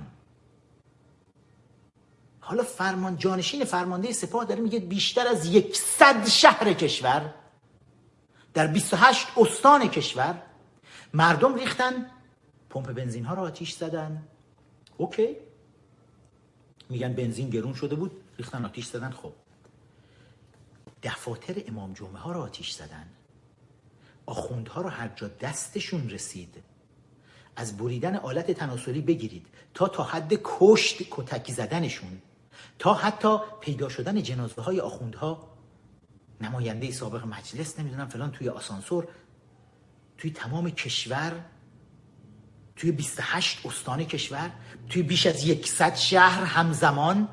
حالا 2.40 2.64
فرمان 2.64 3.18
جانشین 3.18 3.64
فرمانده 3.64 4.12
سپاه 4.12 4.46
داره 4.46 4.62
میگه 4.62 4.80
بیشتر 4.80 5.28
از 5.28 5.46
یکصد 5.46 6.28
شهر 6.28 6.74
کشور 6.74 7.34
در 8.54 8.68
28 8.68 9.28
استان 9.38 9.88
کشور 9.88 10.42
مردم 11.14 11.56
ریختن 11.56 12.12
پمپ 12.70 12.92
بنزین 12.94 13.26
ها 13.26 13.36
رو 13.36 13.42
آتیش 13.42 13.74
زدن. 13.74 14.24
اوکی. 14.98 15.36
میگن 16.90 17.14
بنزین 17.14 17.50
گرون 17.50 17.74
شده 17.74 17.96
بود 17.96 18.12
ریختن 18.38 18.66
آتیش 18.66 18.86
زدن. 18.86 19.12
خب. 19.12 19.34
دفاتر 21.06 21.56
امام 21.68 21.94
جمعه 21.94 22.20
ها 22.20 22.32
رو 22.32 22.42
آتیش 22.42 22.72
زدن. 22.72 23.08
آخوندها 24.26 24.82
رو 24.82 24.90
هر 24.90 25.08
جا 25.16 25.28
دستشون 25.28 26.10
رسید. 26.10 26.64
از 27.56 27.78
بریدن 27.78 28.16
آلت 28.16 28.52
تناسلی 28.52 29.02
بگیرید 29.02 29.48
تا 29.74 29.88
تا 29.88 30.04
حد 30.04 30.40
کشت 30.44 30.98
کتکی 31.12 31.54
زدنشون. 31.54 32.22
تا 32.80 32.94
حتی 32.94 33.38
پیدا 33.62 33.90
شدن 33.90 34.24
جنازه 34.24 34.62
های 34.62 34.80
آخوندها. 34.80 35.48
نماینده 36.42 36.92
سابق 36.92 37.26
مجلس 37.26 37.80
نمی‌دونم 37.80 38.08
فلان 38.08 38.32
توی 38.32 38.50
آسانسور. 38.50 39.08
توی 40.18 40.32
تمام 40.32 40.70
کشور. 40.70 41.46
توی 42.76 42.92
28 42.92 43.66
استان 43.66 44.04
کشور. 44.04 44.52
توی 44.90 45.04
بیش 45.04 45.26
از 45.28 45.48
یکصد 45.48 45.96
شهر 45.96 46.44
همزمان. 46.44 47.30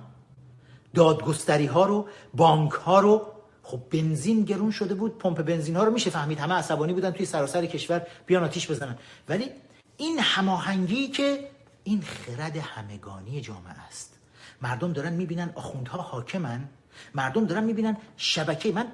دادگستری 0.94 1.66
ها 1.66 1.86
رو 1.86 2.08
بانک 2.34 2.72
ها 2.72 3.00
رو 3.00 3.31
خب 3.62 3.80
بنزین 3.90 4.44
گرون 4.44 4.70
شده 4.70 4.94
بود 4.94 5.18
پمپ 5.18 5.42
بنزین 5.42 5.76
ها 5.76 5.84
رو 5.84 5.92
میشه 5.92 6.10
فهمید. 6.10 6.38
همه 6.38 6.54
عصبانی 6.54 6.92
بودن 6.92 7.10
توی 7.10 7.26
سراسر 7.26 7.66
کشور 7.66 8.06
بیان 8.26 8.44
آتیش 8.44 8.70
بزنن. 8.70 8.98
ولی 9.28 9.50
این 9.96 10.18
هماهنگی 10.18 11.08
که 11.08 11.50
این 11.84 12.00
خرد 12.00 12.56
همگانی 12.56 13.40
جامعه 13.40 13.86
است. 13.88 14.18
مردم 14.62 14.92
دارن 14.92 15.12
می‌بینن 15.12 15.52
آخوندها 15.54 16.02
حاکمن. 16.02 16.68
مردم 17.14 17.46
دارن 17.46 17.64
می‌بینن 17.64 17.96
شبکه. 18.16 18.72
من 18.72 18.86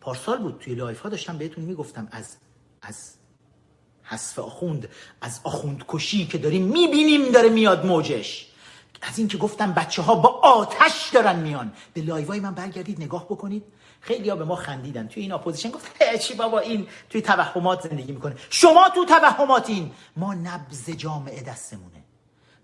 پارسال 0.00 0.38
بود 0.38 0.58
توی 0.60 0.74
live 0.74 1.00
ها 1.00 1.08
داشتم 1.08 1.38
بهتون 1.38 1.64
می‌گفتم 1.64 2.08
از 2.10 2.36
از 2.82 3.14
حذف 4.02 4.38
آخوند 4.38 4.88
از 5.20 5.40
آخوند 5.44 5.84
کشی 5.88 6.26
که 6.26 6.38
داریم 6.38 6.66
می‌بینیم 6.66 7.32
داره 7.32 7.48
میاد 7.48 7.86
موجش. 7.86 8.49
از 9.02 9.18
اینکه 9.18 9.38
گفتم 9.38 9.72
بچه 9.72 10.02
ها 10.02 10.14
با 10.14 10.28
آتش 10.28 11.10
دارن 11.12 11.38
میان. 11.38 11.72
به 11.94 12.00
live 12.02 12.32
ای 12.32 12.40
من 12.40 12.54
برگردید 12.54 13.02
نگاه 13.02 13.24
بکنید. 13.24 13.64
خیلی 14.00 14.28
ها 14.28 14.36
به 14.36 14.44
ما 14.44 14.56
خندیدن. 14.56 15.06
توی 15.06 15.22
این 15.22 15.32
اپوزیشن 15.32 15.70
گفت 15.70 16.18
چی 16.18 16.34
بابا 16.34 16.58
این 16.58 16.86
توی 17.10 17.22
توهمات 17.22 17.88
زندگی 17.88 18.12
می‌کنه. 18.12 18.36
شما 18.50 18.88
تو 18.94 19.04
توهماتین. 19.04 19.92
ما 20.16 20.34
نبض 20.34 20.90
جامعه 20.90 21.42
دستمونه. 21.42 22.04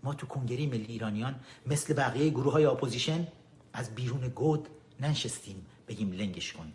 ما 0.03 0.15
تو 0.15 0.27
کنگره 0.27 0.67
ملی 0.67 0.87
ایرانیان 0.89 1.35
مثل 1.67 1.95
بقیه 1.95 2.31
گروه 2.31 2.53
های 2.53 2.65
اپوزیشن 2.65 3.27
از 3.73 3.95
بیرون 3.95 4.29
گود 4.29 4.69
ننشستیم. 5.01 5.67
بگیم 5.89 6.13
لنگش 6.13 6.53
کن. 6.53 6.73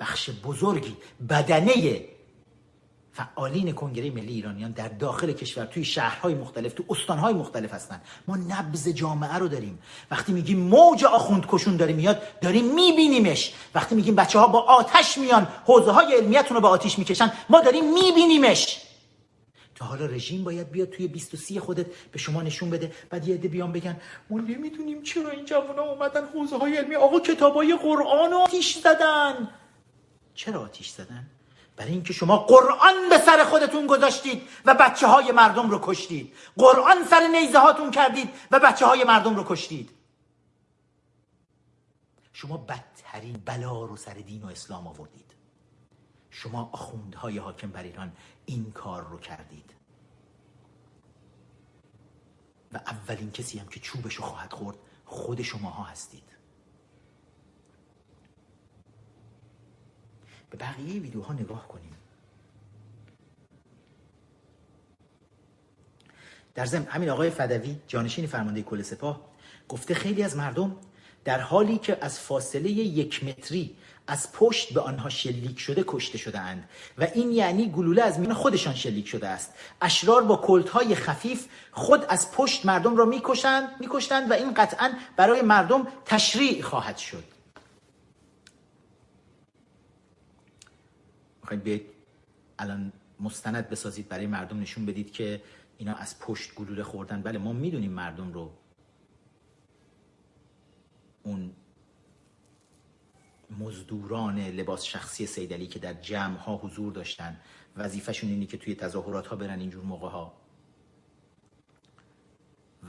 بخش 0.00 0.30
بزرگی 0.30 0.96
بدنه 1.28 2.04
فعالین 3.14 3.72
کنگره 3.72 4.10
ملی 4.10 4.32
ایرانیان 4.32 4.70
در 4.70 4.88
داخل 4.88 5.32
کشور 5.32 5.64
توی 5.64 5.84
شهرهای 5.84 6.34
مختلف 6.34 6.72
تو 6.72 6.84
استانهای 6.90 7.34
مختلف 7.34 7.74
هستن. 7.74 8.00
ما 8.28 8.36
نبز 8.36 8.88
جامعه 8.88 9.34
رو 9.34 9.48
داریم. 9.48 9.78
وقتی 10.10 10.32
میگیم 10.32 10.58
موج 10.58 11.04
آخوند 11.04 11.46
کشون 11.48 11.76
داره 11.76 11.92
میاد 11.92 12.40
داریم 12.40 12.74
میبینیمش. 12.74 13.54
وقتی 13.74 13.94
میگیم 13.94 14.14
بچه 14.14 14.38
ها 14.38 14.46
با 14.46 14.60
آتش 14.60 15.18
میان 15.18 15.48
حوزه 15.64 15.90
های 15.90 16.14
علمیتون 16.14 16.54
رو 16.54 16.60
با 16.60 16.68
آتش 16.68 16.98
می‌کشن 16.98 17.32
ما 17.48 17.60
داریم 17.60 17.94
میبینیمش. 17.94 18.80
تا 19.74 19.84
حالا 19.84 20.06
رژیم 20.06 20.44
باید 20.44 20.70
بیاد 20.70 20.90
توی 20.90 21.08
23 21.08 21.60
خودت 21.60 21.86
به 22.12 22.18
شما 22.18 22.42
نشون 22.42 22.70
بده. 22.70 22.92
بعد 23.10 23.28
یه 23.28 23.34
عده 23.34 23.48
بیان 23.48 23.72
بگن 23.72 23.96
ما 24.30 24.38
نمی‌دونیم 24.38 25.02
چرا 25.02 25.30
این 25.30 25.44
جوونا 25.44 25.82
اومدن 25.82 26.24
حوزه 26.34 26.58
های 26.58 26.76
علمی 26.76 26.94
آقا 26.94 27.20
کتابای 27.20 27.76
قرآن 27.82 28.32
آتیش 28.32 28.78
زدن. 28.78 29.48
چرا 30.34 30.60
آتیش 30.60 30.88
زدن؟ 30.88 31.26
برای 31.76 31.92
اینکه 31.92 32.12
شما 32.12 32.36
قرآن 32.38 33.08
به 33.10 33.18
سر 33.18 33.44
خودتون 33.44 33.86
گذاشتید 33.86 34.48
و 34.64 34.74
بچه 34.74 35.06
های 35.06 35.32
مردم 35.32 35.70
رو 35.70 35.78
کشتید. 35.82 36.34
قرآن 36.56 37.04
سر 37.04 37.28
نیزه 37.32 37.58
هاتون 37.58 37.90
کردید 37.90 38.30
و 38.50 38.60
بچه 38.60 38.86
های 38.86 39.04
مردم 39.04 39.36
رو 39.36 39.44
کشتید. 39.46 39.90
شما 42.32 42.56
بدترین 42.56 43.42
بلا 43.44 43.84
رو 43.84 43.96
سر 43.96 44.14
دین 44.14 44.42
و 44.42 44.46
اسلام 44.46 44.86
آوردید. 44.86 45.34
شما 46.30 46.70
آخوندهای 46.72 47.38
حاکم 47.38 47.70
بر 47.70 47.82
ایران 47.82 48.12
این 48.46 48.72
کار 48.72 49.02
رو 49.02 49.18
کردید. 49.18 49.74
و 52.72 52.76
اولین 52.76 53.30
کسی 53.30 53.58
هم 53.58 53.68
که 53.68 53.80
چوبش 53.80 54.14
رو 54.14 54.24
خواهد 54.24 54.52
خورد 54.52 54.76
خود 55.04 55.42
شماها 55.42 55.82
هستید. 55.82 56.33
به 60.54 60.64
بقیه 60.64 61.00
ویدیوها 61.00 61.32
نگاه 61.32 61.68
کنیم. 61.68 61.92
در 66.54 66.66
ضمن 66.66 66.84
همین 66.84 67.08
آقای 67.08 67.30
فدوی 67.30 67.76
جانشین 67.88 68.26
فرمانده 68.26 68.62
کل 68.62 68.82
سپاه 68.82 69.20
گفته 69.68 69.94
خیلی 69.94 70.22
از 70.22 70.36
مردم 70.36 70.76
در 71.24 71.40
حالی 71.40 71.78
که 71.78 71.98
از 72.00 72.20
فاصله 72.20 72.70
یک 72.70 73.24
متری 73.24 73.76
از 74.06 74.32
پشت 74.32 74.74
به 74.74 74.80
آنها 74.80 75.08
شلیک 75.08 75.58
شده 75.58 75.84
کشته 75.86 76.18
شده 76.18 76.38
اند 76.38 76.68
و 76.98 77.06
این 77.14 77.32
یعنی 77.32 77.70
گلوله 77.70 78.02
از 78.02 78.20
میان 78.20 78.34
خودشان 78.34 78.74
شلیک 78.74 79.08
شده 79.08 79.28
است. 79.28 79.54
اشرار 79.80 80.22
با 80.22 80.36
کلت 80.36 80.68
های 80.68 80.94
خفیف 80.94 81.46
خود 81.72 82.04
از 82.08 82.32
پشت 82.32 82.66
مردم 82.66 82.96
را 82.96 83.04
می‌کشند 83.04 83.68
میکشتند 83.80 84.30
و 84.30 84.34
این 84.34 84.54
قطعا 84.54 84.92
برای 85.16 85.42
مردم 85.42 85.86
تشریع 86.04 86.62
خواهد 86.62 86.96
شد. 86.96 87.33
می‌خواید 91.44 91.62
بیاید 91.62 91.86
الان 92.58 92.92
مستند 93.20 93.68
بسازید 93.68 94.08
برای 94.08 94.26
مردم 94.26 94.60
نشون 94.60 94.86
بدید 94.86 95.12
که 95.12 95.42
اینا 95.78 95.94
از 95.94 96.18
پشت 96.18 96.54
گلوله 96.54 96.82
خوردن. 96.82 97.22
بله 97.22 97.38
ما 97.38 97.52
می‌دونیم 97.52 97.92
مردم 97.92 98.32
رو 98.32 98.52
اون 101.22 101.52
مزدوران 103.58 104.38
لباس 104.38 104.84
شخصی 104.84 105.26
سیدلی 105.26 105.66
که 105.66 105.78
در 105.78 105.92
جمع 105.94 106.38
ها 106.38 106.56
حضور 106.56 106.92
داشتن. 106.92 107.40
وظیفهشون 107.76 108.30
اینه 108.30 108.46
که 108.46 108.56
توی 108.56 108.74
تظاهرات 108.74 109.26
ها 109.26 109.36
برن 109.36 109.60
اینجور 109.60 109.84
موقع 109.84 110.08
ها 110.08 110.32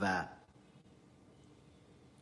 و 0.00 0.28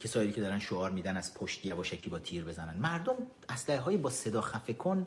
کسایی 0.00 0.32
که 0.32 0.40
دارن 0.40 0.58
شعار 0.58 0.90
میدن 0.90 1.16
از 1.16 1.34
پشت 1.34 1.66
یواشکی 1.66 2.10
با 2.10 2.18
تیر 2.18 2.44
بزنن. 2.44 2.76
مردم 2.76 3.14
اسلحه 3.48 3.80
های 3.80 3.96
با 3.96 4.10
صدا 4.10 4.40
خفه 4.40 4.72
کن 4.72 5.06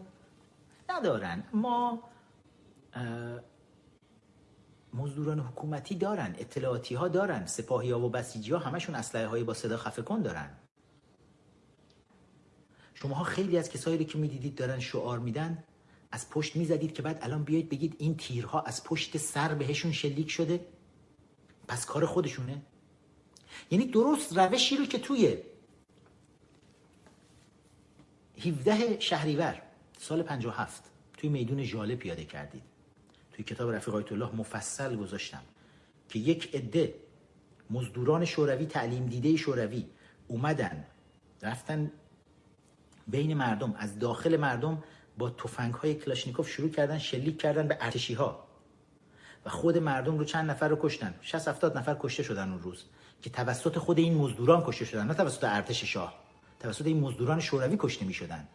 ندارن. 0.89 1.43
ما 1.53 2.03
مزدوران 4.93 5.39
حکومتی 5.39 5.95
دارن 5.95 6.35
اطلاعاتی 6.37 6.95
ها 6.95 7.07
دارن 7.07 7.45
سپاهی 7.45 7.91
ها 7.91 7.99
و 7.99 8.09
بسیجی 8.09 8.51
ها 8.51 8.59
همشون 8.59 8.95
اسلحه 8.95 9.27
های 9.27 9.43
با 9.43 9.53
صدا 9.53 9.77
خفه 9.77 10.01
کن 10.01 10.21
دارن. 10.21 10.49
شماها 12.93 13.23
خیلی 13.23 13.57
از 13.57 13.69
کسایی 13.69 14.05
که 14.05 14.17
می‌دیدید 14.17 14.55
دارن 14.55 14.79
شعار 14.79 15.19
میدن 15.19 15.63
از 16.11 16.29
پشت 16.29 16.55
می‌زدید 16.55 16.93
که 16.93 17.01
بعد 17.01 17.19
الان 17.21 17.43
بیایید 17.43 17.69
بگید 17.69 17.95
این 17.99 18.17
تیرها 18.17 18.61
از 18.61 18.83
پشت 18.83 19.17
سر 19.17 19.53
بهشون 19.53 19.91
شلیک 19.91 20.31
شده؟ 20.31 20.65
پس 21.67 21.85
کار 21.85 22.05
خودشونه. 22.05 22.61
یعنی 23.71 23.85
درست 23.85 24.37
روشی 24.37 24.77
رو 24.77 24.85
که 24.85 24.99
توی 24.99 25.37
17 28.45 28.99
شهریور 28.99 29.61
سال 29.97 30.23
57 30.23 30.83
توی 31.17 31.29
میدون 31.29 31.63
ژاله 31.63 31.95
پیاده 31.95 32.23
کردید. 32.23 32.63
توی 33.31 33.45
کتاب 33.45 33.71
رفیق 33.71 33.95
آیت 33.95 34.11
الله 34.11 34.35
مفصل 34.35 34.95
گذاشتم 34.95 35.41
که 36.09 36.19
یک 36.19 36.55
عده 36.55 36.93
مزدوران 37.69 38.25
شوروی 38.25 38.65
تعلیم 38.65 39.05
دیده 39.05 39.35
شوروی 39.35 39.85
اومدن 40.27 40.85
رفتن 41.41 41.91
بین 43.07 43.33
مردم 43.33 43.75
از 43.77 43.99
داخل 43.99 44.37
مردم 44.37 44.83
با 45.17 45.29
تفنگ 45.29 45.73
های 45.73 45.95
کلاشنیکوف 45.95 46.49
شروع 46.49 46.69
کردن 46.69 46.97
شلیک 46.97 47.41
کردن 47.41 47.67
به 47.67 47.77
ارتشی 47.81 48.13
ها 48.13 48.47
و 49.45 49.49
خود 49.49 49.77
مردم 49.77 50.17
رو 50.17 50.25
چند 50.25 50.49
نفر 50.49 50.67
رو 50.67 50.77
کشتن. 50.81 51.13
60 51.21 51.47
70 51.47 51.77
نفر 51.77 51.97
کشته 51.99 52.23
شدن 52.23 52.51
اون 52.51 52.61
روز 52.61 52.83
که 53.21 53.29
توسط 53.29 53.77
خود 53.77 53.99
این 53.99 54.17
مزدوران 54.17 54.63
کشته 54.63 54.85
شدن 54.85 55.07
نه 55.07 55.13
توسط 55.13 55.43
ارتش 55.43 55.83
شاه. 55.83 56.13
توسط 56.59 56.85
این 56.85 56.99
مزدوران 56.99 57.39
شوروی 57.39 57.77
کشته 57.79 58.05
می 58.05 58.13
شدن 58.13 58.47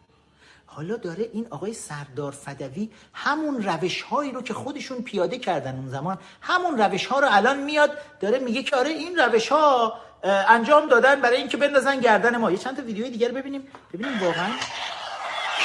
حالا 0.75 0.97
داره 0.97 1.29
این 1.33 1.47
آقای 1.49 1.73
سردار 1.73 2.31
فدوی 2.31 2.89
همون 3.13 3.63
روش 3.63 4.01
هایی 4.01 4.31
رو 4.31 4.41
که 4.41 4.53
خودشون 4.53 5.01
پیاده 5.01 5.37
کردن 5.37 5.75
اون 5.75 5.89
زمان 5.89 6.17
همون 6.41 6.77
روش 6.77 7.05
ها 7.05 7.19
رو 7.19 7.27
الان 7.31 7.57
میاد 7.57 7.97
داره 8.19 8.39
میگه 8.39 8.63
که 8.63 8.75
آره 8.75 8.89
این 8.89 9.19
روش 9.19 9.51
ها 9.51 9.93
انجام 10.23 10.87
دادن 10.87 11.21
برای 11.21 11.37
اینکه 11.37 11.57
بندازن 11.57 11.99
گردن 11.99 12.37
ما. 12.37 12.51
یه 12.51 12.57
چند 12.57 12.77
تا 12.77 12.83
ویدیوی 12.83 13.09
دیگر 13.09 13.31
ببینیم. 13.31 13.67
ببینیم 13.93 14.23
واقعا 14.23 14.49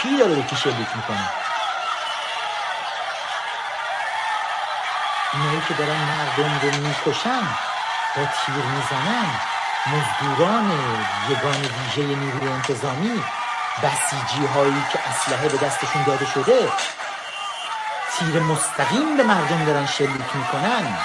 کی 0.02 0.16
داره 0.16 0.34
به 0.34 0.42
کی 0.42 0.56
شلیک 0.56 0.88
می‌کنه. 0.96 1.30
اینایی 5.34 5.62
که 5.68 5.74
دارن 5.74 6.00
مردم 6.00 6.60
رو 6.62 6.86
می‌کشن 6.86 7.42
با 8.16 8.22
تیر 8.24 8.64
می‌زنن 8.64 9.28
مزدوران 9.86 10.70
یگان 11.30 11.60
ویژه 11.60 12.02
نیروی 12.02 12.48
انتظامی 12.48 13.22
بسیجی 13.82 14.46
هایی 14.46 14.82
که 14.92 15.08
اسلحه 15.08 15.48
به 15.48 15.58
دستشون 15.66 16.04
داده 16.04 16.26
شده 16.26 16.72
تیر 18.18 18.42
مستقیم 18.42 19.16
به 19.16 19.22
مردم 19.22 19.64
دارن 19.64 19.86
شلیک 19.86 20.36
می‌کنن. 20.36 20.98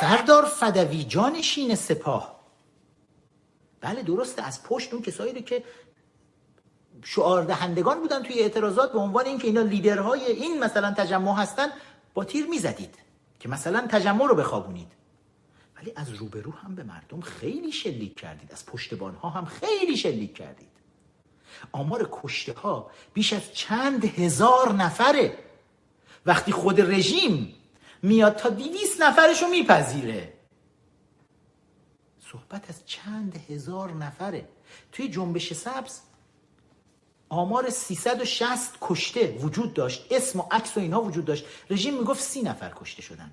سردار 0.00 0.44
فدوی 0.44 1.04
جانشین 1.04 1.74
سپاه. 1.74 2.40
بله 3.80 4.02
درسته 4.02 4.42
از 4.42 4.62
پشت 4.62 4.92
اون 4.92 5.02
کسایی 5.02 5.32
رو 5.32 5.40
که 5.40 5.64
شعار 7.04 7.44
دهندگان 7.44 8.00
بودن 8.00 8.22
توی 8.22 8.38
اعتراضات 8.38 8.92
به 8.92 8.98
عنوان 8.98 9.26
اینکه 9.26 9.46
اینا 9.46 9.62
لیدرهای 9.62 10.24
این 10.24 10.64
مثلا 10.64 10.92
تجمع 10.92 11.36
هستن 11.36 11.68
با 12.14 12.24
تیر 12.24 12.46
می‌زدید 12.46 12.94
که 13.40 13.48
مثلا 13.48 13.86
تجمع 13.90 14.26
رو 14.28 14.34
بخوابونید. 14.34 14.92
ولی 15.76 15.92
از 15.96 16.12
روبرو 16.12 16.52
هم 16.52 16.74
به 16.74 16.82
مردم 16.82 17.20
خیلی 17.20 17.72
شلیک 17.72 18.18
کردید 18.18 18.52
از 18.52 18.66
پشتبان 18.66 19.14
ها 19.14 19.30
هم 19.30 19.44
خیلی 19.44 19.96
شلیک 19.96 20.34
کردید. 20.34 20.75
آمار 21.72 22.08
کشته 22.12 22.52
ها 22.52 22.90
بیش 23.14 23.32
از 23.32 23.54
چند 23.54 24.04
هزار 24.04 24.72
نفره. 24.72 25.38
وقتی 26.26 26.52
خود 26.52 26.80
رژیم 26.80 27.54
میاد 28.02 28.36
تا 28.36 28.48
دیویس 28.48 29.00
نفرش 29.00 29.42
رو 29.42 29.48
میپذیره. 29.48 30.32
صحبت 32.32 32.70
از 32.70 32.86
چند 32.86 33.36
هزار 33.48 33.92
نفره. 33.92 34.48
توی 34.92 35.08
جنبش 35.08 35.52
سبز 35.52 36.00
آمار 37.28 37.70
360 37.70 38.78
کشته 38.80 39.38
وجود 39.40 39.74
داشت. 39.74 40.06
اسم 40.10 40.40
و 40.40 40.42
عکس 40.50 40.76
و 40.76 40.80
اینها 40.80 41.02
وجود 41.02 41.24
داشت. 41.24 41.44
رژیم 41.70 41.98
می‌گفت 41.98 42.22
سی 42.22 42.42
نفر 42.42 42.72
کشته 42.76 43.02
شدن. 43.02 43.30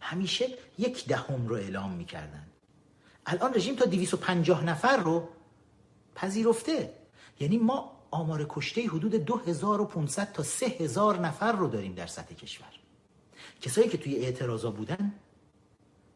همیشه 0.00 0.48
یک 0.78 1.06
دهم 1.06 1.46
رو 1.46 1.54
اعلام 1.54 1.90
می‌کردن. 1.90 2.46
الان 3.26 3.54
رژیم 3.54 3.76
تا 3.76 3.84
250 3.84 4.64
نفر 4.64 4.96
رو 4.96 5.28
پذیرفته. 6.14 6.94
یعنی 7.40 7.58
ما 7.58 7.92
آمار 8.10 8.46
کشته 8.48 8.86
حدود 8.88 9.14
2500 9.14 10.32
تا 10.32 10.42
3000 10.42 11.18
نفر 11.18 11.52
رو 11.52 11.68
داریم 11.68 11.94
در 11.94 12.06
سطح 12.06 12.34
کشور. 12.34 12.66
کسایی 13.60 13.88
که 13.88 13.98
توی 13.98 14.16
اعتراضا 14.16 14.70
بودن 14.70 15.12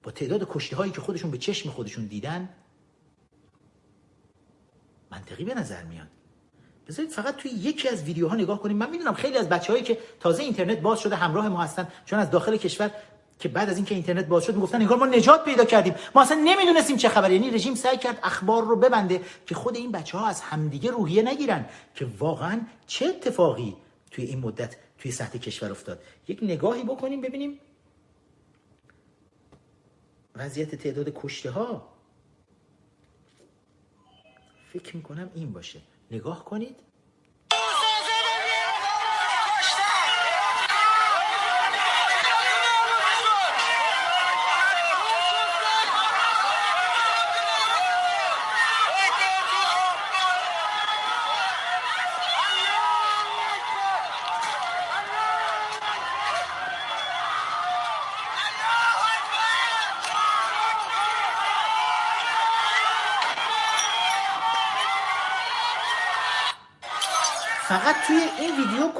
با 0.03 0.11
تعداد 0.11 0.49
کشته 0.53 0.77
هایی 0.77 0.93
که 0.93 1.01
خودشون 1.01 1.31
به 1.31 1.39
چشم 1.39 1.71
خودشون 1.71 2.07
دیدن 2.07 2.49
منطقی 5.11 5.45
به 5.45 5.55
نظر 5.55 5.85
میاد. 5.85 6.07
بذارید 6.89 7.11
فقط 7.11 7.37
توی 7.37 7.51
یکی 7.51 7.89
از 7.89 8.03
ویدیوها 8.03 8.37
نگاه 8.37 8.63
کنیم. 8.63 8.77
من 8.77 8.91
می‌دونم 8.91 9.15
خیلی 9.15 9.39
از 9.39 9.49
بچههایی 9.49 9.85
که 9.85 9.99
تازه 10.21 10.43
اینترنت 10.43 10.81
باز 10.81 11.01
شده 11.01 11.17
همراه 11.17 11.49
ما 11.49 11.63
هستن 11.63 11.89
چون 12.05 12.19
از 12.19 12.31
داخل 12.31 12.57
کشور 12.57 12.91
که 13.39 13.49
بعد 13.49 13.71
از 13.71 13.77
اینکه 13.77 13.95
اینترنت 13.95 14.27
باز 14.27 14.45
شد 14.45 14.55
می‌گفتن 14.55 14.81
انگار 14.81 14.99
ما 14.99 15.07
نجات 15.07 15.45
پیدا 15.45 15.65
کردیم. 15.65 15.95
ما 16.15 16.23
اصلا 16.23 16.41
نمی‌دونستیم 16.45 16.97
چه 16.97 17.09
خبره. 17.09 17.35
یعنی 17.35 17.51
رژیم 17.51 17.75
سعی 17.75 17.97
کرد 17.97 18.19
اخبار 18.23 18.65
رو 18.65 18.77
ببنده 18.77 19.21
که 19.47 19.55
خود 19.55 19.77
این 19.77 19.93
بچه 19.93 20.19
ها 20.19 20.27
از 20.27 20.41
همدیگه 20.41 20.91
روحیه 20.91 21.23
نگیرن 21.23 21.67
که 21.95 22.07
واقعا 22.19 22.61
چه 22.87 23.07
اتفاقی 23.07 23.77
توی 24.11 24.25
این 24.25 24.39
مدت 24.39 24.77
توی 24.99 25.11
سطح 25.11 25.39
کشور 25.39 25.71
افتاد. 25.71 26.03
یک 26.29 26.39
نگاهی 26.43 26.85
بکنیم 26.85 27.21
ببینیم. 27.21 27.61
وضعیت 30.37 30.75
تعداد 30.75 31.13
کشته 31.15 31.51
ها 31.51 31.89
فکر 34.73 34.97
می‌کنم 34.97 35.31
این 35.35 35.53
باشه. 35.53 35.81
نگاه 36.11 36.45
کنید. 36.45 36.88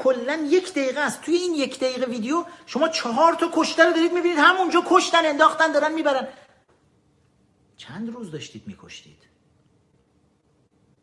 کلا 0.03 0.47
یک 0.49 0.71
دقیقه 0.71 0.99
است. 0.99 1.21
توی 1.21 1.35
این 1.35 1.53
یک 1.53 1.79
دقیقه 1.79 2.05
ویدیو 2.05 2.45
شما 2.65 2.89
چهار 2.89 3.33
تا 3.33 3.51
کشته 3.53 3.85
رو 3.85 3.93
دارید 3.93 4.13
می‌بینید. 4.13 4.37
همونجا 4.37 4.83
کشتن 4.89 5.25
انداختن 5.25 5.71
دارن 5.71 5.93
می‌برن. 5.93 6.27
چند 7.77 8.09
روز 8.13 8.31
داشتید 8.31 8.67
میکشتید؟ 8.67 9.23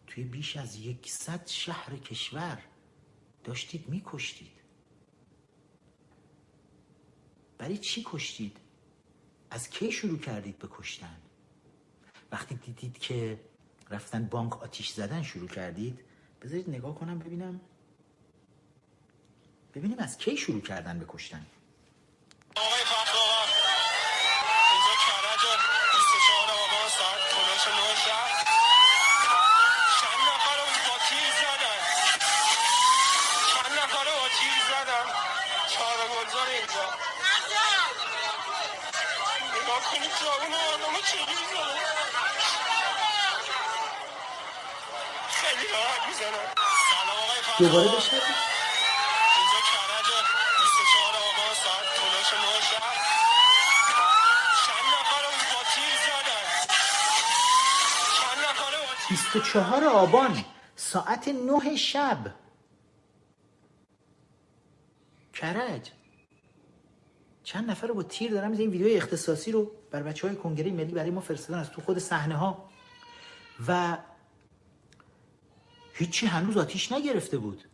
توی 0.07 0.25
بیش 0.25 0.57
از 0.57 0.77
یکصد 0.77 1.47
شهر 1.47 1.97
کشور 1.97 2.59
داشتید 3.45 3.89
میکشتید. 3.89 4.57
برای 7.59 7.79
چی 7.79 8.05
کشتید؟ 8.07 8.57
از 9.51 9.71
کی 9.71 9.93
شروع 9.93 10.19
کردید 10.19 10.59
به 10.59 10.69
کشتن؟ 10.79 11.17
وقتی 12.33 12.55
دیدید 12.55 12.99
که 12.99 13.41
رفتن 13.91 14.27
بانک 14.27 14.63
آتیش 14.63 14.91
زدن 14.91 15.23
شروع 15.23 15.49
کردید 15.49 16.01
بذارید 16.43 16.71
نگاه 16.71 16.95
کنم 16.95 17.19
ببینم. 17.19 17.61
ببینیم 19.77 19.99
از 19.99 20.19
کی 20.19 20.37
شروع 20.37 20.61
کردن 20.63 20.99
به 20.99 21.05
کشتن. 21.09 21.47
آقای 22.57 22.85
فرخ 22.85 23.15
اینجا 24.73 24.95
کرج 25.07 25.43
24 25.93 26.51
آبان 26.51 26.89
ساعت 26.99 27.23
پلوش 27.33 27.65
نو 27.77 27.95
شهر 28.07 28.45
چند 30.01 30.21
نفر 30.29 30.57
رو 30.61 30.67
با 30.89 30.97
تیر 31.09 31.31
زدن؟ 31.43 31.81
چند 33.53 33.73
نفر 33.79 34.05
رو 34.05 34.13
با 34.21 34.29
تیر 34.39 34.59
زدن؟ 34.71 35.07
چهار 35.73 35.97
گلزار 36.15 36.49
اینجا. 36.49 36.87
نگاه 39.57 39.83
کنید 39.91 40.11
جوان 40.21 40.53
آدم 40.73 41.01
چجوری 41.11 41.45
زدن؟ 41.53 41.79
خیلی 45.29 45.67
راحت 45.73 46.09
می‌زنن. 46.09 46.47
سلام 46.91 47.19
آقای 47.25 47.43
فرخ 47.43 47.59
دوباره 47.59 47.89
بشنوید 47.89 48.57
اینجا 49.37 49.61
کرج 49.73 50.09
24 50.59 51.15
آبان 51.29 51.55
ساعت 51.65 51.87
پلوش 51.97 52.33
نو 52.43 52.61
شهر 52.71 52.97
چند 54.67 54.87
نفر 54.95 55.23
رو 55.25 55.31
با 55.53 55.63
تیر 55.75 55.95
زدن 56.07 56.47
چند 58.19 58.39
نفر 58.45 58.71
رو 58.77 58.83
با 58.87 58.95
24 59.57 59.85
آبان 59.85 60.45
ساعت 60.77 61.29
9 61.29 61.77
شب. 61.77 62.35
کرج 65.35 65.91
چند 67.45 67.71
نفر 67.71 67.87
رو 67.87 67.95
با 67.95 68.03
تیر 68.03 68.31
دارم 68.31 68.53
این 68.53 68.71
ویدیو 68.71 68.97
اختصاصی 68.97 69.53
رو 69.53 69.71
بر 69.91 70.03
بچه 70.03 70.27
های 70.27 70.37
کنگره 70.37 70.71
ملی 70.71 70.93
برای 70.93 71.11
ما 71.11 71.21
فرستادن 71.21 71.59
از 71.59 71.71
تو 71.71 71.81
خود 71.81 71.99
صحنه 71.99 72.37
ها 72.37 72.69
و 73.69 73.99
هیچی 75.93 76.27
هنوز 76.27 76.57
آتیش 76.57 76.93
نگرفته 76.93 77.39
بود. 77.39 77.65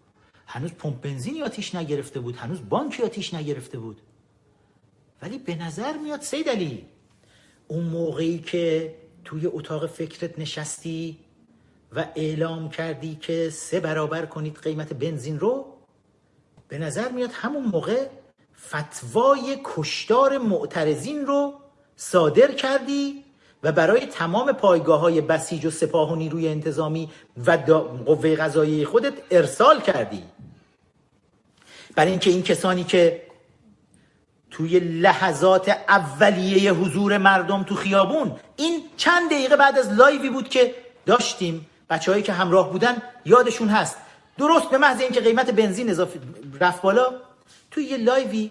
هنوز 0.46 0.72
پمپ 0.72 1.00
بنزینی 1.00 1.42
آتیش 1.42 1.74
نگرفته 1.74 2.20
بود. 2.20 2.36
هنوز 2.36 2.68
بانکی 2.68 3.02
آتیش 3.02 3.34
نگرفته 3.34 3.78
بود. 3.78 4.00
ولی 5.22 5.38
به 5.38 5.54
نظر 5.54 5.96
میاد 5.96 6.20
سید 6.20 6.48
علی 6.48 6.88
اون 7.68 7.84
موقعی 7.84 8.38
که 8.38 8.94
توی 9.24 9.46
اتاق 9.46 9.86
فکرت 9.86 10.38
نشستی 10.38 11.18
و 11.96 12.04
اعلام 12.16 12.70
کردی 12.70 13.18
که 13.20 13.50
سه 13.50 13.80
برابر 13.80 14.26
کنید 14.26 14.58
قیمت 14.62 14.92
بنزین 14.92 15.38
رو 15.38 15.66
به 16.68 16.78
نظر 16.78 17.08
میاد 17.08 17.30
همون 17.32 17.64
موقع 17.64 18.06
فتوای 18.68 19.60
کشتار 19.64 20.38
معترضین 20.38 21.26
رو 21.26 21.54
صادر 21.96 22.52
کردی 22.52 23.24
و 23.62 23.72
برای 23.72 24.06
تمام 24.06 24.52
پایگاه 24.52 25.00
های 25.00 25.20
بسیج 25.20 25.66
و 25.66 25.70
سپاه 25.70 26.12
و 26.12 26.16
نیروی 26.16 26.48
انتظامی 26.48 27.10
و 27.46 27.56
قوه 28.06 28.36
قضاییه 28.36 28.86
خودت 28.86 29.12
ارسال 29.30 29.80
کردی. 29.80 30.22
برای 31.96 32.10
اینکه 32.10 32.30
این 32.30 32.42
کسانی 32.42 32.84
که 32.84 33.22
توی 34.50 34.80
لحظات 34.80 35.68
اولیه 35.68 36.72
حضور 36.72 37.18
مردم 37.18 37.62
تو 37.62 37.74
خیابون 37.74 38.36
این 38.56 38.80
چند 38.96 39.30
دقیقه 39.30 39.56
بعد 39.56 39.78
از 39.78 39.92
لایوی 39.92 40.30
بود 40.30 40.48
که 40.48 40.74
داشتیم 41.06 41.66
بچههایی 41.92 42.22
که 42.22 42.32
همراه 42.32 42.72
بودن 42.72 43.02
یادشون 43.24 43.68
هست. 43.68 43.96
درست 44.38 44.68
به 44.70 44.78
محض 44.78 45.00
اینکه 45.00 45.20
قیمت 45.20 45.50
بنزین 45.50 45.90
اضافه 45.90 46.20
رفت 46.60 46.82
بالا 46.82 47.12
توی 47.70 47.84
یه 47.84 47.96
live 47.96 48.39
ی 48.39 48.50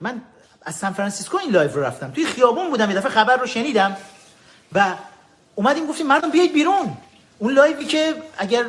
من 0.00 0.22
از 0.62 0.74
سان 0.74 0.92
فرانسیسکو 0.92 1.36
این 1.36 1.50
live 1.50 1.72
رو 1.74 1.82
رفتم. 1.82 2.10
توی 2.10 2.26
خیابون 2.26 2.70
بودم 2.70 2.90
یه 2.90 2.96
دفعه 2.96 3.10
خبر 3.10 3.36
رو 3.36 3.46
شنیدم 3.46 3.96
و 4.72 4.94
اومدیم 5.54 5.86
گفتیم 5.86 6.06
مردم 6.06 6.30
بیایید 6.30 6.52
بیرون. 6.52 6.96
اون 7.38 7.52
live 7.52 7.78
ی 7.78 7.84
که 7.84 8.22
اگر 8.38 8.64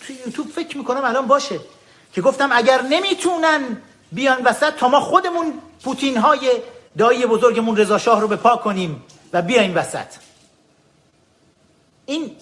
توی 0.00 0.16
یوتیوب 0.26 0.48
فکر 0.48 0.78
می‌کنم 0.78 1.04
الان 1.04 1.26
باشه 1.26 1.60
که 2.12 2.20
گفتم 2.22 2.50
اگر 2.52 2.82
نمی‌تونن 2.82 3.76
بیان 4.12 4.42
وسط 4.44 4.74
تا 4.74 4.88
ما 4.88 5.00
خودمون 5.00 5.58
پوتین 5.84 6.16
های 6.16 6.50
دایی 6.98 7.26
بزرگمون 7.26 7.76
رضا 7.76 7.98
شاه 7.98 8.20
رو 8.20 8.28
به 8.28 8.36
پا 8.36 8.56
کنیم 8.56 9.02
و 9.32 9.42
بیاین 9.42 9.74
وسط. 9.74 10.06
این 12.06 12.36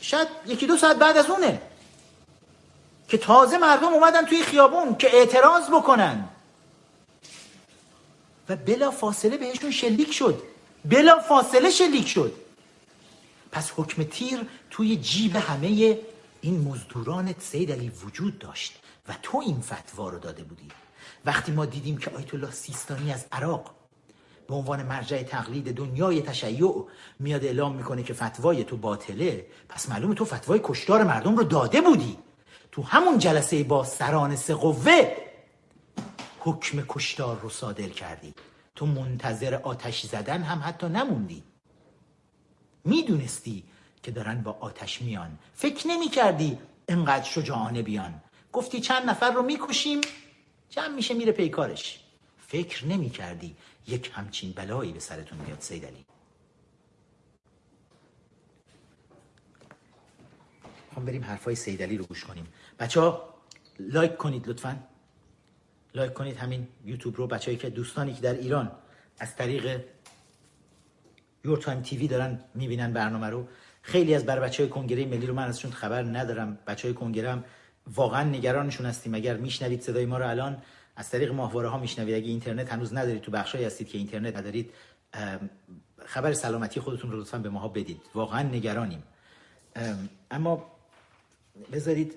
شاید 0.00 0.28
یکی 0.46 0.66
دو 0.66 0.76
ساعت 0.76 0.96
بعد 0.96 1.16
از 1.16 1.30
اونه. 1.30 1.62
که 3.08 3.18
تازه 3.18 3.58
مردم 3.58 3.92
اومدن 3.92 4.26
توی 4.26 4.42
خیابون 4.42 4.96
که 4.96 5.16
اعتراض 5.16 5.70
بکنن. 5.70 6.28
و 8.48 8.56
بلا 8.56 8.90
فاصله 8.90 9.36
بهشون 9.36 9.70
شلیک 9.70 10.12
شد. 10.12 10.42
بلا 10.84 11.18
فاصله 11.18 11.70
شلیک 11.70 12.08
شد. 12.08 12.32
پس 13.52 13.70
حکم 13.76 14.02
تیر 14.02 14.46
توی 14.70 14.96
جیب 14.96 15.36
همه 15.36 15.98
این 16.40 16.60
مزدوران 16.60 17.34
سید 17.38 17.72
علی 17.72 17.88
وجود 17.88 18.38
داشت. 18.38 18.78
و 19.08 19.14
تو 19.22 19.38
این 19.38 19.60
فتوا 19.60 20.08
رو 20.08 20.18
داده 20.18 20.44
بودی. 20.44 20.68
وقتی 21.24 21.52
ما 21.52 21.66
دیدیم 21.66 21.98
که 21.98 22.10
آیت 22.10 22.34
الله 22.34 22.50
سیستانی 22.50 23.12
از 23.12 23.24
عراق 23.32 23.77
به 24.48 24.54
عنوان 24.54 24.82
مرجع 24.82 25.22
تقلید 25.22 25.74
دنیای 25.74 26.22
تشیع 26.22 26.86
میاد 27.18 27.44
اعلام 27.44 27.74
می‌کنه 27.74 28.02
که 28.02 28.14
فتوای 28.14 28.64
تو 28.64 28.76
باطله. 28.76 29.46
پس 29.68 29.88
معلومه 29.88 30.14
تو 30.14 30.24
فتوای 30.24 30.60
کشتار 30.64 31.04
مردم 31.04 31.36
رو 31.36 31.44
داده 31.44 31.80
بودی. 31.80 32.18
تو 32.72 32.82
همون 32.82 33.18
جلسه 33.18 33.64
با 33.64 33.84
سران 33.84 34.36
سه 34.36 34.54
قوه 34.54 35.16
حکم 36.40 36.84
کشتار 36.88 37.38
رو 37.40 37.48
صادر 37.48 37.88
کردی. 37.88 38.34
تو 38.76 38.86
منتظر 38.86 39.54
آتش 39.54 40.06
زدن 40.06 40.42
هم 40.42 40.62
حتی 40.64 40.86
نموندی. 40.86 41.42
می‌دونستی 42.84 43.64
که 44.02 44.10
دارن 44.10 44.42
با 44.42 44.56
آتش 44.60 45.02
میان. 45.02 45.38
فکر 45.54 45.88
نمی 45.88 46.08
کردی 46.08 46.58
انقدر 46.88 47.24
شجاعانه 47.24 47.82
بیان. 47.82 48.14
گفتی 48.52 48.80
چند 48.80 49.10
نفر 49.10 49.30
رو 49.30 49.42
می‌کشیم 49.42 50.00
جمع 50.70 50.94
میشه 50.94 51.14
میره 51.14 51.32
پیکارش. 51.32 52.00
فکر 52.46 52.86
نمی 52.86 53.10
کردی 53.10 53.56
یک 53.88 54.10
همچین 54.14 54.52
بلایی 54.52 54.92
به 54.92 55.00
سرتون 55.00 55.38
بیاد 55.38 55.60
سید 55.60 55.84
علی. 55.84 56.04
می‌خوام 60.86 61.06
بریم 61.06 61.24
حرفای 61.24 61.54
سید 61.54 61.82
علی 61.82 61.98
رو 61.98 62.04
گوش 62.04 62.24
کنیم. 62.24 62.46
بچه 62.78 63.00
ها 63.00 63.34
like 63.78 64.16
کنید 64.16 64.48
لطفا. 64.48 64.78
like 65.94 66.12
کنید 66.12 66.36
همین 66.36 66.68
یوتیوب 66.84 67.16
رو. 67.16 67.26
بچه‌ای 67.26 67.56
که 67.56 67.70
دوستانی 67.70 68.14
که 68.14 68.20
در 68.20 68.34
ایران 68.34 68.72
از 69.18 69.36
طریق 69.36 69.84
Your 71.44 71.58
Time 71.58 71.82
TV 71.82 72.08
دارن 72.08 72.44
می‌بینن 72.54 72.92
برنامه 72.92 73.26
رو. 73.26 73.48
خیلی 73.82 74.14
از 74.14 74.26
بر 74.26 74.40
بچه 74.40 74.62
های 74.62 74.70
کنگره 74.70 75.06
ملی 75.06 75.26
رو 75.26 75.34
من 75.34 75.48
ازشون 75.48 75.70
خبر 75.70 76.02
ندارم. 76.02 76.58
بچه 76.66 76.88
های 76.88 76.94
کنگره 76.94 77.30
هم 77.30 77.44
واقعا 77.86 78.24
نگرانشون 78.24 78.86
هستیم. 78.86 79.14
اگر 79.14 79.36
میشنوید 79.36 79.82
صدای 79.82 80.06
ما 80.06 80.18
رو 80.18 80.28
الان 80.28 80.62
از 80.98 81.10
طریق 81.10 81.32
ماهواره 81.32 81.68
ها 81.68 81.78
میشنوید. 81.78 82.14
اگه 82.14 82.26
اینترنت 82.26 82.72
هنوز 82.72 82.94
ندارید 82.94 83.22
تو 83.22 83.30
بخشایی 83.30 83.64
هستید 83.64 83.88
که 83.88 83.98
اینترنت 83.98 84.36
ندارید 84.36 84.74
خبر 86.06 86.32
سلامتی 86.32 86.80
خودتون 86.80 87.12
رو 87.12 87.20
لطفا 87.20 87.38
به 87.38 87.48
ماها 87.48 87.68
بدید. 87.68 88.02
واقعا 88.14 88.42
نگرانیم. 88.42 89.02
ام، 89.76 90.08
اما 90.30 90.70
بذارید 91.72 92.14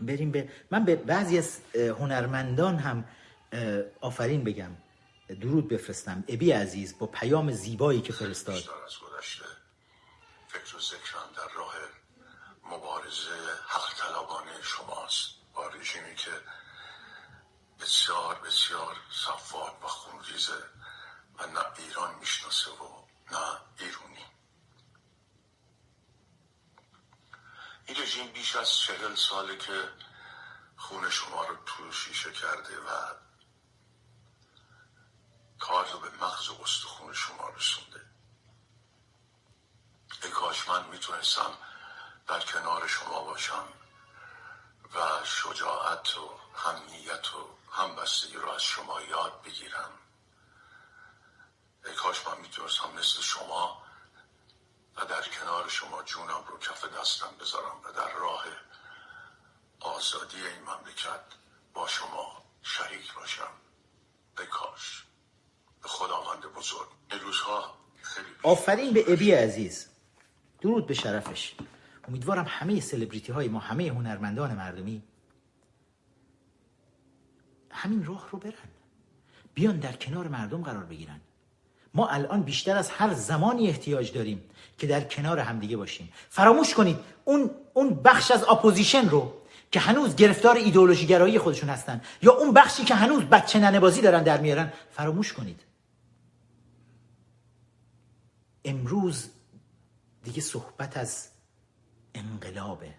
بریم 0.00 0.30
به 0.30 0.48
من 0.70 0.84
به 0.84 0.96
بعضی 0.96 1.38
از 1.38 1.60
هنرمندان 1.74 2.76
هم 2.76 3.04
آفرین 4.00 4.44
بگم. 4.44 4.70
درود 5.40 5.68
بفرستم. 5.68 6.24
ابی 6.28 6.52
عزیز 6.52 6.98
با 6.98 7.06
پیام 7.06 7.52
زیبایی 7.52 8.00
که 8.00 8.12
فرستاد 8.12 8.54
بیشتر 8.54 8.70
از 8.86 8.98
گذشته 8.98 9.44
فکر 10.48 10.76
و 10.76 10.80
ذکرم 10.80 11.28
در 11.36 11.54
راه 11.56 11.74
مبارزه 12.64 13.30
حق 13.68 13.94
طلبانه 13.98 14.62
شماست 14.62 15.30
با 15.54 15.68
رژیمی 15.68 16.14
که 16.16 16.30
بسیار 17.82 18.34
بسیار 18.34 18.96
صفاک 19.10 19.84
و 19.84 19.86
خونریزه 19.86 20.68
و 21.38 21.46
نه 21.46 21.64
ایران 21.78 22.14
می‌شناسه 22.14 22.70
و 22.70 23.06
نه 23.30 23.60
ایرونی. 23.78 24.26
این 27.86 28.02
رژیم 28.02 28.32
بیش 28.32 28.56
از 28.56 28.74
چهل 28.74 29.14
ساله 29.14 29.56
که 29.56 29.88
خون 30.76 31.10
شما 31.10 31.44
رو 31.44 31.56
تو 31.66 31.92
شیشه 31.92 32.32
کرده 32.32 32.78
و 32.80 33.14
کار 35.58 35.92
رو 35.92 35.98
به 35.98 36.10
مغز 36.10 36.48
و 36.48 36.62
استخون 36.62 37.12
شما 37.12 37.48
رسونده. 37.48 38.06
ای 40.22 40.30
کاش 40.30 40.68
من 40.68 40.88
می‌تونستم 40.88 41.58
در 42.26 42.40
کنار 42.40 42.86
شما 42.86 43.24
باشم 43.24 43.68
و 44.94 45.24
شجاعت 45.24 46.18
و 46.18 46.38
همنیت 46.54 47.34
و 47.34 47.61
همبستگی 47.72 48.34
رو 48.34 48.50
از 48.50 48.62
شما 48.62 49.02
یاد 49.02 49.42
بگیرم. 49.44 49.90
ای 51.86 51.94
کاش 51.94 52.26
من 52.26 52.40
می‌تونستم 52.40 52.90
مثل 52.98 53.22
شما 53.22 53.82
و 54.96 55.04
در 55.04 55.22
کنار 55.22 55.68
شما 55.68 56.02
جونم 56.02 56.44
رو 56.48 56.58
کف 56.58 56.84
دستم 57.00 57.30
بذارم 57.40 57.80
و 57.84 57.92
در 57.92 58.12
راه 58.12 58.44
آزادی 59.80 60.36
این 60.36 60.62
مملکت 60.62 61.24
با 61.74 61.86
شما 61.86 62.44
شریک 62.62 63.14
باشم. 63.14 63.52
ای 64.38 64.46
کاش. 64.46 65.04
به 65.82 65.88
خداوند 65.88 66.42
بزرگ. 66.42 66.88
این 67.10 67.20
خیلی 68.02 68.26
آفرین 68.42 68.92
به 68.92 69.12
ابی 69.12 69.32
عزیز. 69.32 69.88
درود 70.60 70.86
به 70.86 70.94
شرفش. 70.94 71.54
امیدوارم 72.08 72.46
همه 72.48 72.80
سلبریتی 72.80 73.32
های 73.32 73.48
ما 73.48 73.58
همه 73.58 73.88
هنرمندان 73.88 74.54
مردمی 74.54 75.02
همین 77.72 78.04
راه 78.04 78.28
رو 78.30 78.38
برن. 78.38 78.52
بیان 79.54 79.76
در 79.76 79.92
کنار 79.92 80.28
مردم 80.28 80.62
قرار 80.62 80.84
بگیرن. 80.84 81.20
ما 81.94 82.08
الان 82.08 82.42
بیشتر 82.42 82.76
از 82.76 82.90
هر 82.90 83.14
زمانی 83.14 83.68
احتیاج 83.68 84.12
داریم 84.12 84.42
که 84.78 84.86
در 84.86 85.00
کنار 85.00 85.38
همدیگه 85.38 85.76
باشیم. 85.76 86.12
فراموش 86.28 86.74
کنید 86.74 86.98
اون 87.24 87.50
اون 87.74 87.94
بخش 87.94 88.30
از 88.30 88.44
اپوزیشن 88.44 89.08
رو 89.08 89.34
که 89.72 89.80
هنوز 89.80 90.16
گرفتار 90.16 90.56
ایدئولوژی 90.56 91.06
گرایی 91.06 91.38
خودشون 91.38 91.68
هستن 91.68 92.00
یا 92.22 92.32
اون 92.32 92.52
بخشی 92.52 92.84
که 92.84 92.94
هنوز 92.94 93.22
بچه 93.22 93.58
ننه 93.58 93.80
بازی 93.80 94.00
دارن 94.00 94.22
در 94.22 94.40
میارن 94.40 94.72
فراموش 94.90 95.32
کنید. 95.32 95.60
امروز 98.64 99.30
دیگه 100.24 100.40
صحبت 100.40 100.96
از 100.96 101.28
انقلابه. 102.14 102.94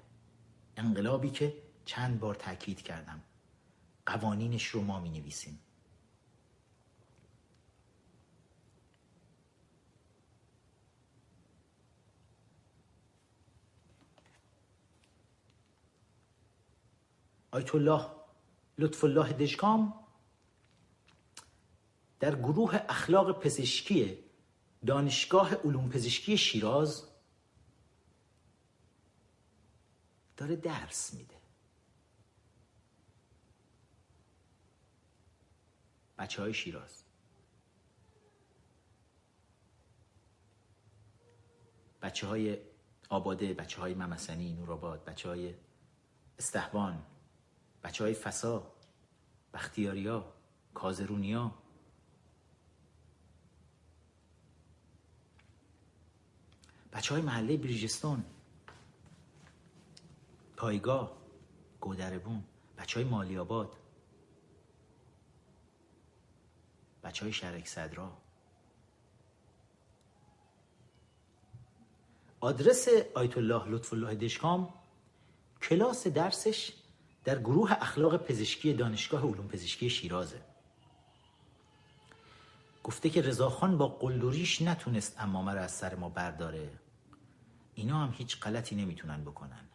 انقلابی 0.78 1.30
که 1.30 1.54
چند 1.86 2.20
بار 2.20 2.36
تاکید 2.36 2.82
کردم. 2.82 3.20
قوانینش 4.06 4.68
رو 4.68 4.82
ما 4.82 5.00
می 5.00 5.10
نویسیم 5.10 5.60
آیت 17.52 17.76
الله 17.76 18.06
لطف 18.78 19.04
الله 19.04 19.34
دشکام 19.34 19.94
در 22.20 22.36
گروه 22.36 22.76
اخلاق 22.90 23.40
پزشکی 23.40 24.18
دانشگاه 24.86 25.56
علوم 25.56 25.90
پزشکی 25.90 26.38
شیراز 26.38 27.08
داره 30.38 30.56
درس 30.56 31.14
میده. 31.14 31.33
بچه 36.18 36.42
های 36.42 36.54
شیراز. 36.54 37.04
بچه 42.02 42.28
های 42.28 42.58
آباده 43.10 43.54
بچه 43.54 43.82
های 43.82 43.94
ممسنی 43.94 44.54
نورآباد 44.54 45.06
بچه 45.06 45.30
های 45.30 45.54
استهبان 46.40 47.06
بچه 47.84 48.04
های 48.04 48.14
فسا 48.14 48.72
بختیاریا 49.54 50.34
کازرونیا. 50.74 51.56
بچه 56.94 57.14
های 57.14 57.24
محله 57.24 57.58
بریجستون 57.58 58.26
پایگاه 60.58 61.18
گودربون. 61.82 62.44
بچه 62.78 63.00
های 63.00 63.10
مالی 63.10 63.38
آباد 63.38 63.78
بچه 67.04 67.26
های 67.26 67.34
شرک 67.34 67.68
صدرا. 67.68 68.18
آدرس 72.40 72.88
آیت 73.16 73.38
الله 73.38 73.68
لطف 73.68 73.94
الله 73.94 74.16
دشکام 74.16 74.74
کلاس 75.62 76.08
درسش 76.08 76.74
در 77.24 77.40
گروه 77.40 77.72
اخلاق 77.72 78.18
پزشکی 78.18 78.74
دانشگاه 78.74 79.22
علوم 79.22 79.48
پزشکی 79.48 79.90
شیرازه. 79.90 80.42
گفته 82.84 83.10
که 83.10 83.22
رضاخان 83.22 83.78
با 83.78 83.88
قلدریش 83.88 84.62
نتونست 84.62 85.16
امامه 85.20 85.54
رو 85.54 85.62
از 85.62 85.72
سر 85.72 85.96
ما 85.96 86.10
برداره. 86.10 86.70
اینا 87.76 88.00
هم 88.00 88.14
هیچ 88.18 88.40
غلطی 88.40 88.76
نمی‌تونن 88.76 89.24
بکنن. 89.24 89.66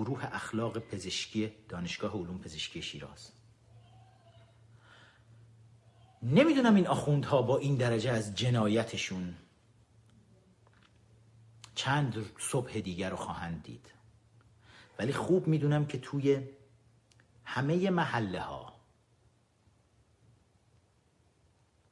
گروه 0.00 0.24
اخلاق 0.24 0.78
پزشکی 0.78 1.52
دانشگاه 1.68 2.12
علوم 2.12 2.38
پزشکی 2.38 2.82
شیراز. 2.82 3.32
نمی‌دونم 6.22 6.74
این 6.74 6.86
آخوندها 6.86 7.42
با 7.42 7.58
این 7.58 7.76
درجه 7.76 8.10
از 8.10 8.34
جنایتشون 8.34 9.36
چند 11.74 12.30
صبح 12.38 12.80
دیگر 12.80 13.10
رو 13.10 13.16
خواهند 13.16 13.62
دید. 13.62 13.92
ولی 14.98 15.12
خوب 15.12 15.46
می‌دونم 15.46 15.86
که 15.86 15.98
توی 15.98 16.48
همه 17.44 17.90
محله 17.90 18.40
ها 18.40 18.80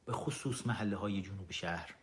به 0.05 0.13
خصوص 0.13 0.67
محله 0.67 0.95
های 0.95 1.21
جنوب 1.21 1.51
شهر 1.51 1.95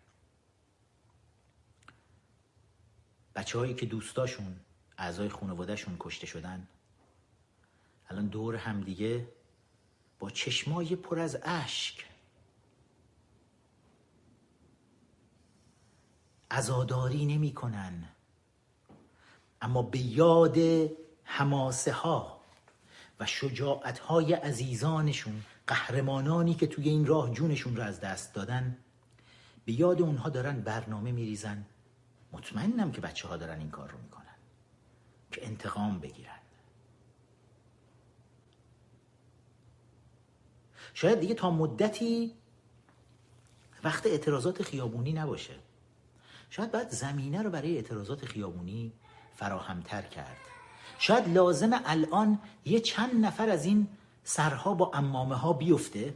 بچه 3.35 3.59
هایی 3.59 3.75
که 3.75 3.87
دوستاشون 3.87 4.61
اعضای 4.99 5.29
خانوادهشون 5.29 5.97
کشته 6.01 6.27
شدن. 6.27 6.69
الان 8.09 8.27
دور 8.27 8.57
همدیگه 8.57 9.29
با 10.19 10.31
چشمای 10.31 10.97
پر 10.97 11.19
از 11.19 11.39
اشک. 11.43 12.07
ازاداری 16.51 17.27
نمی‌کنن. 17.27 18.09
اما 19.61 19.83
به 19.83 19.99
یاد 19.99 20.57
حماسه 21.25 21.93
ها 21.93 22.41
و 23.21 23.27
شجاعت 23.27 23.99
های 23.99 24.33
عزیزانشون 24.33 25.43
قهرمانانی 25.67 26.55
که 26.55 26.67
توی 26.67 26.89
این 26.89 27.07
راه 27.07 27.31
جونشون 27.31 27.77
رو 27.77 27.83
از 27.83 28.01
دست 28.01 28.35
دادن 28.35 28.79
به 29.65 29.73
یاد 29.73 30.03
اونها 30.03 30.29
دارن 30.29 30.61
برنامه 30.61 31.13
میریزن. 31.13 31.67
مطمئنم 32.33 32.93
که 32.93 33.01
بچه 33.01 33.29
ها 33.29 33.37
دارن 33.37 33.59
این 33.59 33.71
کار 33.71 33.91
رو 33.91 33.99
می‌کنن. 33.99 34.26
که 35.37 35.47
انتقام 35.47 36.01
بگیرن. 36.01 36.39
شاید 40.95 41.21
دیگه 41.21 41.35
تا 41.35 41.51
مدتی 41.51 42.35
وقت 43.85 44.07
اعتراضات 44.07 44.63
خیابونی 44.63 45.13
نباشه. 45.13 45.55
شاید 46.51 46.73
باید 46.73 46.89
زمینه 46.89 47.43
رو 47.43 47.51
برای 47.51 47.77
اعتراضات 47.77 48.25
خیابونی 48.25 48.93
فراهمتر 49.35 50.03
کرد. 50.03 50.37
شاید 50.99 51.29
لازم 51.29 51.81
الان 51.85 52.39
یه 52.65 52.81
چند 52.81 53.25
نفر 53.25 53.49
از 53.49 53.65
این 53.65 53.89
سرها 54.25 54.75
با 54.75 54.91
امامه 54.95 55.35
ها 55.35 55.53
بیفته. 55.53 56.15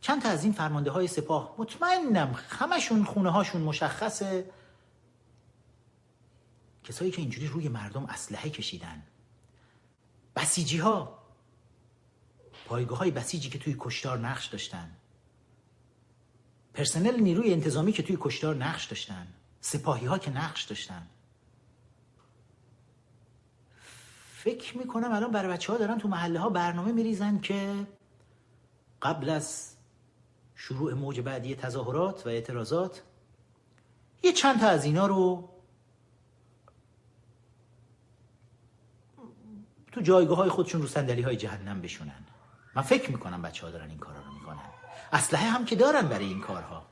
چند 0.00 0.22
تا 0.22 0.28
از 0.28 0.44
این 0.44 0.52
فرمانده 0.52 0.90
های 0.90 1.06
سپاه. 1.06 1.54
مطمئنم 1.58 2.34
همشون 2.48 3.04
خونه 3.04 3.30
هاشون 3.30 3.62
مشخصه. 3.62 4.50
کسایی 6.88 7.10
که 7.10 7.20
اینجوری 7.20 7.46
روی 7.46 7.68
مردم 7.68 8.04
اسلحه 8.04 8.50
کشیدن. 8.50 9.02
بسیجی 10.36 10.78
ها 10.78 11.18
پایگاه 12.66 12.98
های 12.98 13.10
بسیجی 13.10 13.50
که 13.50 13.58
توی 13.58 13.76
کشتار 13.78 14.18
نقش 14.18 14.46
داشتن. 14.46 14.90
پرسنل 16.74 17.20
نیروی 17.20 17.52
انتظامی 17.52 17.92
که 17.92 18.02
توی 18.02 18.16
کشتار 18.20 18.54
نقش 18.54 18.84
داشتن. 18.84 19.26
سپاهی 19.60 20.06
ها 20.06 20.18
که 20.18 20.30
نقش 20.30 20.64
داشتن. 20.64 21.06
فکر 24.34 24.78
می‌کنم 24.78 25.12
الان 25.12 25.30
برای 25.30 25.52
بچه 25.52 25.72
ها 25.72 25.78
دارن 25.78 25.98
تو 25.98 26.08
محله 26.08 26.40
ها 26.40 26.48
برنامه 26.48 26.92
میریزن 26.92 27.40
که 27.40 27.86
قبل 29.02 29.28
از 29.28 29.74
شروع 30.54 30.94
موج 30.94 31.20
بعدی 31.20 31.54
تظاهرات 31.54 32.26
و 32.26 32.28
اعتراضات 32.28 33.02
یه 34.22 34.32
چند 34.32 34.60
تا 34.60 34.68
از 34.68 34.84
اینا 34.84 35.06
رو 35.06 35.57
تو 39.98 40.04
جایگاه 40.04 40.38
های 40.38 40.50
خودشون 40.50 40.82
رو 40.82 40.88
صندلی 40.88 41.22
های 41.22 41.36
جهنم 41.36 41.80
بشونن. 41.80 42.24
من 42.74 42.82
فکر 42.82 43.10
می‌کنم 43.10 43.42
بچه 43.42 43.66
ها 43.66 43.72
دارن 43.72 43.88
این 43.90 43.98
کارا 43.98 44.20
رو 44.20 44.32
می‌کنن. 44.32 44.62
اسلحه 45.12 45.50
هم 45.50 45.64
که 45.64 45.76
دارن 45.76 46.08
برای 46.08 46.24
این 46.24 46.40
کارها. 46.40 46.86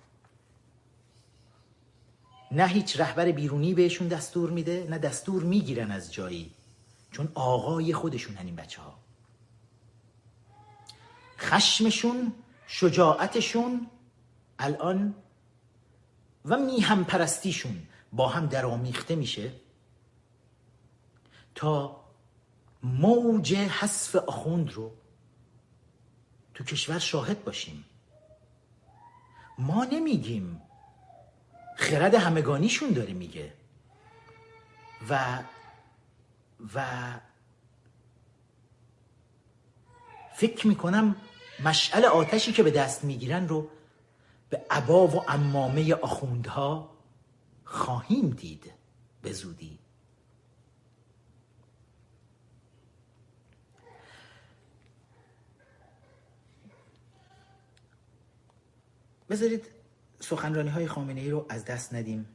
نه 2.53 2.67
هیچ 2.67 3.01
رهبر 3.01 3.33
بیرونی 3.33 3.75
بهشون 3.75 4.09
دستور 4.09 4.51
میده 4.51 4.87
نه 4.91 4.99
دستور 4.99 5.43
می‌گیرن 5.43 5.91
از 5.91 6.13
جایی. 6.13 6.51
چون 7.11 7.29
آقای 7.35 7.93
خودشون 7.93 8.39
این 8.39 8.57
بچه 8.57 8.83
ها 8.83 8.99
خشمشون 11.39 12.33
شجاعتشون 12.67 13.87
الان 14.59 15.15
و 16.45 16.57
میهم 16.57 17.05
پرستیشون 17.05 17.83
با 18.13 18.29
هم 18.29 18.47
درآمیخته 18.47 19.15
میشه 19.15 19.53
تا 21.55 22.06
موج 22.83 23.55
حذف 23.55 24.17
آخوند 24.17 24.73
رو 24.73 24.93
تو 26.55 26.65
کشور 26.65 26.99
شاهد 26.99 27.45
باشیم. 27.45 27.85
ما 29.59 29.85
نمیگیم 29.85 30.63
خرد 31.77 32.15
همگانیشون 32.15 32.91
داره 32.91 33.13
میگه. 33.13 33.53
و 35.09 35.43
و 36.75 36.85
فکر 40.35 40.67
می‌کنم 40.67 41.17
مشعل 41.65 42.05
آتشی 42.05 42.53
که 42.53 42.63
به 42.63 42.71
دست 42.71 43.05
می‌گیرن 43.05 43.49
رو 43.49 43.69
به 44.51 44.67
عبا 44.71 45.07
و 45.07 45.31
امامه 45.31 45.95
آخوندها 45.95 46.97
خواهیم 47.65 48.31
دید 48.31 48.73
به 49.23 49.33
زودی. 49.33 49.79
بذارید 59.31 59.65
سخنرانی 60.21 60.69
های 60.71 60.87
خامنه 60.87 61.21
ای 61.21 61.31
رو 61.31 61.47
از 61.49 61.65
دست 61.65 61.95
ندیم. 61.95 62.27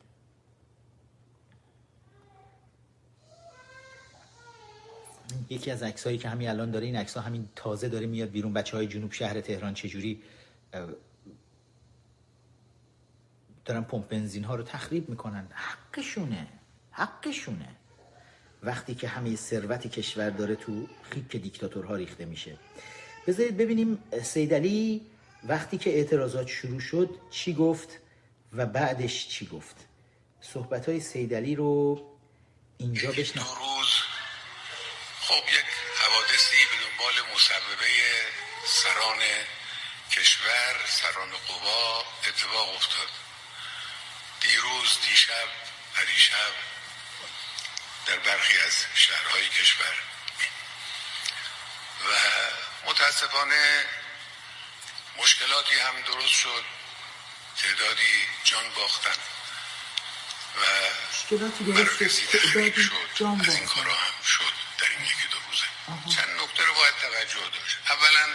یکی 5.50 5.72
از 5.72 5.84
عکسایی 5.84 6.18
که 6.18 6.30
همین 6.30 6.50
الان 6.50 6.72
داره 6.72 6.86
این 6.86 6.96
عکس 6.96 7.18
همین 7.18 7.50
تازه 7.56 7.90
داره 7.90 8.06
میاد 8.06 8.30
بیرون. 8.30 8.54
بچه 8.54 8.78
های 8.78 8.88
جنوب 8.88 9.12
شهر 9.12 9.42
تهران 9.42 9.74
چجوری 9.74 10.22
دارن 13.66 13.84
پمپ 13.84 14.08
بنزین 14.08 14.44
ها 14.44 14.56
رو 14.56 14.64
تخریب 14.64 15.10
می‌کنن. 15.10 15.48
حقشونه 15.52 16.48
حقشونه. 16.92 17.68
وقتی 18.64 18.96
که 18.96 19.08
همه 19.08 19.36
ثروت 19.36 19.88
کشور 19.88 20.30
داره 20.30 20.56
تو 20.56 20.88
خیک 21.02 21.36
دیکتاتورها 21.36 21.96
ریخته 21.96 22.26
میشه. 22.26 22.58
بذارید 23.28 23.58
ببینیم 23.58 24.00
سیدلی 24.24 25.02
وقتی 25.44 25.78
که 25.78 25.90
اعتراضات 25.90 26.48
شروع 26.48 26.80
شد 26.80 27.20
چی 27.32 27.54
گفت 27.54 27.90
و 28.54 28.66
بعدش 28.66 29.28
چی 29.28 29.46
گفت؟ 29.48 29.76
صحبت 30.42 30.90
های 30.90 31.00
سیدلی 31.00 31.56
رو 31.56 32.02
اینجا 32.78 33.12
بشنم 33.12 33.44
دو 33.44 33.50
روز 33.50 33.90
خب 35.22 35.44
یک 35.48 35.66
حوادثی 36.02 36.58
به 36.72 36.78
دنبال 36.84 37.36
مسببه 37.36 37.88
سران 38.66 39.20
کشور 40.12 40.76
سران 40.88 41.30
قوا 41.48 42.04
اتفاق 42.28 42.76
افتاد. 42.76 43.08
دیروز 44.42 44.98
دیشب 45.10 45.48
پریشب 45.96 46.54
در 48.08 48.18
برخی 48.18 48.58
از 48.68 48.74
شهرهای 48.96 49.50
کشور. 49.50 49.96
و 52.06 52.14
متاسفانه 52.90 53.86
مشکلاتی 55.18 55.76
هم 55.76 56.02
درست 56.02 56.34
شد. 56.34 56.64
تعدادی 57.58 58.14
جان 58.44 58.64
باختن. 58.76 59.20
و 60.58 60.62
مشکلاتی 61.12 61.64
درست 61.64 61.98
شد، 62.82 63.24
از 63.24 63.56
این. 63.56 63.66
کارا 63.66 63.94
هم 63.94 64.24
شد 64.24 64.54
در 64.78 64.88
این 64.90 65.02
یکی 65.06 65.28
دو 65.32 65.38
روزه. 65.48 66.16
چند 66.16 66.42
نکته 66.42 66.66
رو 66.66 66.74
باید 66.74 66.96
توجه 66.96 67.50
داشت. 67.60 67.78
اولا 67.90 68.34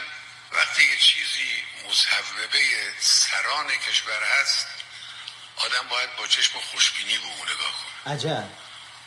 وقتی 0.52 0.82
یه 0.82 0.96
چیزی 0.96 1.64
مصوبه 1.88 2.58
سران 3.00 3.66
کشور 3.68 4.22
هست 4.40 4.66
آدم 5.56 5.88
باید 5.88 6.16
با 6.16 6.26
چشم 6.26 6.58
خوشبینی 6.60 7.18
به 7.18 7.24
اون 7.24 7.48
نگاه 7.48 7.74
کنه. 8.04 8.14
عجب. 8.14 8.48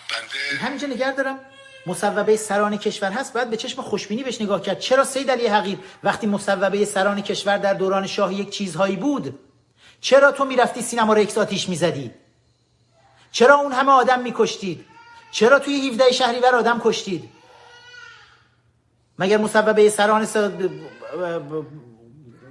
بنده 0.09 0.59
همینجا 0.63 0.87
نگه 0.87 1.11
دارم. 1.11 1.39
مصوبه 1.85 2.37
سران 2.37 2.77
کشور 2.77 3.11
هست 3.11 3.33
باید 3.33 3.49
به 3.49 3.57
چشم 3.57 3.81
خوشبینی 3.81 4.23
بهش 4.23 4.41
نگاه 4.41 4.61
کرد. 4.61 4.79
چرا 4.79 5.03
سید 5.03 5.31
علی 5.31 5.47
حقیر 5.47 5.79
وقتی 6.03 6.27
مصوبه 6.27 6.85
سران 6.85 7.21
کشور 7.21 7.57
در 7.57 7.73
دوران 7.73 8.07
شاه 8.07 8.33
یک 8.33 8.49
چیزهایی 8.49 8.95
بود 8.95 9.39
چرا 10.01 10.31
تو 10.31 10.45
می‌رفتی 10.45 10.81
سینما 10.81 11.13
رو 11.13 11.21
اکس 11.21 11.37
آتیش 11.37 11.69
می‌زدی؟ 11.69 12.11
چرا 13.31 13.55
اون 13.55 13.71
همه 13.71 13.91
آدم 13.91 14.19
میکشتید؟ 14.21 14.85
چرا 15.31 15.59
توی 15.59 15.89
17 15.89 16.11
شهریور 16.11 16.55
آدم 16.55 16.81
کشتید؟ 16.83 17.29
مگر 19.19 19.37
مصوبه 19.37 19.89
سران 19.89 20.25
س... 20.25 20.37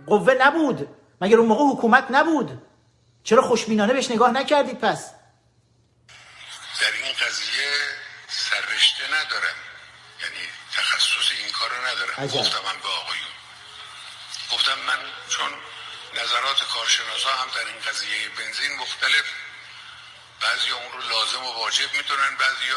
قوه 0.07 0.35
نبود؟ 0.41 0.89
مگر 1.21 1.37
اون 1.37 1.49
موقع 1.49 1.65
حکومت 1.65 2.05
نبود؟ 2.11 2.63
چرا 3.23 3.43
خوشبینانه 3.43 3.93
بهش 3.93 4.11
نگاه 4.11 4.31
نکردید 4.31 4.79
پس؟ 4.79 5.11
در 6.81 6.87
این 7.05 7.13
قضیه 7.13 7.88
سررشته 8.79 9.15
ندارم. 9.15 9.57
یعنی 10.23 10.49
تخصص 10.73 11.31
این 11.31 11.51
کار 11.53 11.71
رو 11.71 11.87
ندارم. 11.87 12.25
عجب. 12.25 12.35
گفتم 12.35 12.67
هم 12.67 12.81
به 12.81 12.89
آقایون. 12.89 13.33
گفتم 14.53 14.79
من 14.79 14.99
چون 15.29 15.55
نظرات 16.15 16.65
کارشناسا 16.69 17.37
هم 17.37 17.51
در 17.51 17.65
این 17.65 17.81
قضیه 17.81 18.29
بنزین 18.29 18.77
مختلف 18.77 19.25
بعضی 20.41 20.71
اون 20.71 20.93
رو 20.93 21.09
لازم 21.09 21.45
و 21.45 21.53
واجب 21.53 21.95
می‌دونن 21.95 22.37
بعضی 22.37 22.73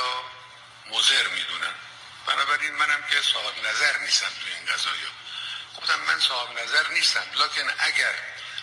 مزر 0.85 1.27
می‌دونن. 1.27 1.73
بنابراین 2.27 2.75
منم 2.75 3.03
که 3.09 3.21
صاحب 3.21 3.65
نظر 3.65 3.97
نیستم 3.97 4.27
تو 4.27 4.47
این 4.47 4.65
قضايا 4.65 5.11
گفتم 5.77 5.99
من 5.99 6.19
صاحب 6.19 6.59
نظر 6.59 6.87
نیستم 6.87 7.25
لکن 7.35 7.73
اگر 7.79 8.13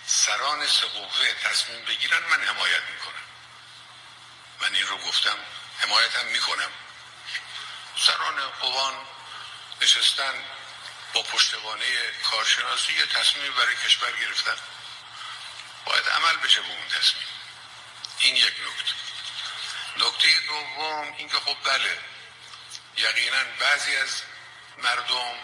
سران 0.06 0.66
سقوفه 0.66 1.35
تصمیم 1.35 1.85
بگیرن 1.85 2.19
من 2.19 2.43
حمایت 2.43 2.82
می‌کنم. 2.93 3.24
من 4.60 4.74
این 4.74 4.86
رو 4.86 4.98
گفتم 4.98 5.39
حمایتم 5.78 6.24
می‌کنم. 6.24 6.70
سران 7.99 8.49
قوان 8.49 8.95
نشستن 9.81 10.35
با 11.12 11.23
پشتوانه 11.23 11.85
کارشناسی 12.31 12.93
یه 12.93 13.07
تصمیم 13.07 13.53
برای 13.53 13.77
کشور 13.77 14.12
گرفتن. 14.12 14.57
باید 15.85 16.09
عمل 16.09 16.37
بشه 16.37 16.61
به 16.61 16.69
اون 16.69 16.89
تصمیم. 16.89 17.27
این 18.19 18.37
یک 18.37 18.55
نکته. 18.66 18.95
نکته 19.97 20.41
دوم 20.41 21.15
اینکه 21.16 21.37
خب 21.37 21.57
بله 21.65 21.99
یقینا 22.97 23.45
بعضی 23.61 23.97
از 23.97 24.23
مردم 24.79 25.35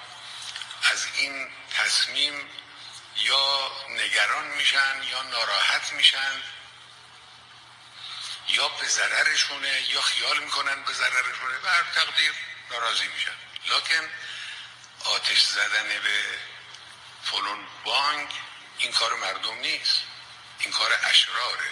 از 0.82 1.06
این 1.16 1.52
تصمیم 1.78 2.50
یا 3.16 3.72
نگران 3.88 4.46
میشن 4.46 5.02
یا 5.02 5.22
ناراحت 5.22 5.92
میشن 5.92 6.42
یا 8.48 8.68
به 8.68 8.88
ضررشونه 8.88 9.90
یا 9.90 10.00
خیال 10.00 10.38
می‌کنن 10.38 10.82
به 10.82 10.92
ضررشونه 10.92 11.58
و 11.62 11.68
هر 11.68 11.82
تقدیر 11.94 12.32
ناراضی 12.70 13.08
میشن. 13.08 13.36
لکن 13.66 14.10
آتش 15.04 15.42
زدن 15.42 15.88
به 15.88 16.24
فلون 17.24 17.66
بانک 17.84 18.30
این 18.78 18.92
کار 18.92 19.14
مردم 19.14 19.54
نیست. 19.54 20.00
این 20.58 20.72
کار 20.72 20.98
اشراره. 21.04 21.70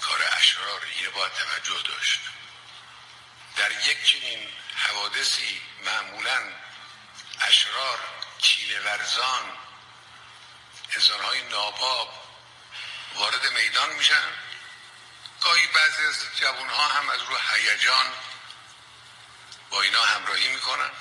کار 0.00 0.24
اشراره 0.36 0.88
اینه 0.96 1.08
باید 1.08 1.32
توجه 1.32 1.82
داشت. 1.82 2.20
در 3.56 3.70
یک 3.70 4.04
چنین 4.04 4.48
حوادثی 4.76 5.62
معمولا 5.84 6.52
اشرار 7.40 7.98
چیله 8.38 8.80
ورزان 8.80 9.58
انسانهای 10.94 11.42
ناباب 11.42 12.24
وارد 13.14 13.46
میدان 13.46 13.92
میشن. 13.92 14.28
گاهی 15.44 15.66
بعضی 15.76 16.02
از 16.10 16.18
جوانها 16.40 16.86
هم 16.96 17.10
از 17.14 17.20
رو 17.28 17.36
هیجان 17.48 18.06
با 19.70 19.82
اینا 19.82 20.02
همراهی 20.12 20.48
می‌کنن 20.54 20.92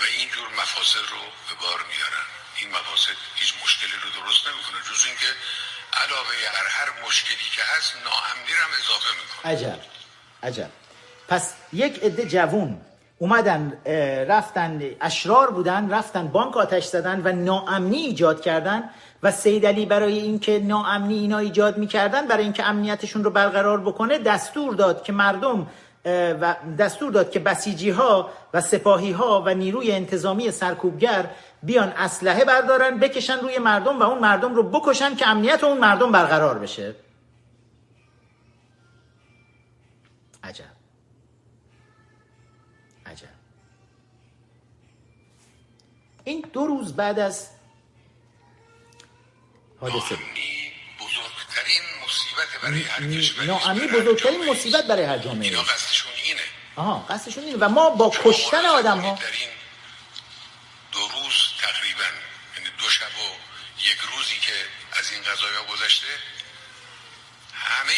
و 0.00 0.02
اینجور 0.18 0.48
مفاسد 0.48 1.04
رو 1.12 1.22
به 1.48 1.54
بار 1.62 1.80
میارن. 1.90 2.26
این 2.56 2.70
مفاسد 2.70 3.16
هیچ 3.34 3.54
مشکلی 3.64 3.96
رو 4.02 4.08
درست 4.20 4.42
نمی‌کنه 4.48 4.78
جز 4.88 5.06
اینکه 5.06 5.30
علاوه 6.02 6.34
بر 6.54 6.66
هر 6.70 7.06
مشکلی 7.06 7.48
که 7.56 7.62
هست 7.76 7.96
ناامنی 8.04 8.52
هم 8.52 8.70
اضافه 8.80 9.10
می‌کنه. 9.20 9.52
عجب 9.52 9.80
عجب. 10.42 10.70
پس 11.28 11.54
یک 11.72 11.98
عده 12.02 12.26
جوون 12.26 12.86
اومدن 13.18 13.82
رفتن 14.28 14.96
اشرار 15.00 15.50
بودن 15.50 15.90
رفتن 15.90 16.28
بانک 16.28 16.56
آتش 16.56 16.84
زدن 16.84 17.20
و 17.20 17.32
ناامنی 17.32 17.96
ایجاد 17.96 18.42
کردن 18.42 18.90
و 19.22 19.30
سید 19.30 19.66
علی 19.66 19.86
برای 19.86 20.18
اینکه 20.18 20.58
ناامنی 20.58 21.18
اینا 21.18 21.38
ایجاد 21.38 21.78
می‌کردن 21.78 22.26
برای 22.26 22.44
اینکه 22.44 22.64
امنیتشون 22.64 23.24
رو 23.24 23.30
برقرار 23.30 23.80
بکنه 23.80 24.18
دستور 24.18 24.74
داد 24.74 25.02
که 25.02 25.12
مردم 25.12 25.66
و 26.40 26.56
دستور 26.78 27.12
داد 27.12 27.30
که 27.30 27.38
بسیجی 27.38 27.90
ها 27.90 28.30
و 28.54 28.60
سپاهی 28.60 29.12
ها 29.12 29.42
و 29.46 29.54
نیروی 29.54 29.92
انتظامی 29.92 30.50
سرکوبگر 30.50 31.30
بیان 31.62 31.88
اسلحه 31.88 32.44
بردارن 32.44 32.98
بکشن 32.98 33.38
روی 33.38 33.58
مردم 33.58 33.98
و 33.98 34.02
اون 34.02 34.18
مردم 34.18 34.54
رو 34.54 34.62
بکشن 34.62 35.14
که 35.16 35.28
امنیت 35.28 35.64
اون 35.64 35.78
مردم 35.78 36.12
برقرار 36.12 36.58
بشه. 36.58 36.94
عجب. 40.44 40.64
عجب. 43.06 43.28
این 46.24 46.44
دو 46.52 46.66
روز 46.66 46.96
بعد 46.96 47.18
از 47.18 47.48
حادثه 49.80 50.16
بود. 50.16 50.38
بزرگترین 51.00 51.82
مصیبت 52.06 52.60
برای 52.62 52.82
هر 52.82 53.18
کشوری 53.18 53.46
ناامنی 53.46 53.86
بزرگترین. 53.86 54.50
مصیبت 54.50 54.84
برای 54.86 55.04
هر 55.04 55.18
جامعه 55.18 55.48
اینا. 55.48 55.62
قصدشون 55.62 56.12
اینه 56.24 56.40
آها 56.76 57.06
قصدشون 57.10 57.44
اینه 57.44 57.58
و 57.58 57.68
ما 57.68 57.90
با 57.90 58.12
کشتن 58.24 58.66
آدم 58.66 59.00
ها 59.00 59.14
در 59.14 59.26
این 59.32 59.48
دو 60.92 60.98
روز 60.98 61.34
تقریبا 61.60 62.10
یعنی 62.56 62.70
دو 62.78 62.90
شب 62.90 63.18
و 63.18 63.28
یک 63.80 63.98
روزی 63.98 64.38
که 64.38 64.52
از 64.92 65.12
این 65.12 65.22
قضایا 65.22 65.64
گذشته 65.64 66.06
همه 67.54 67.94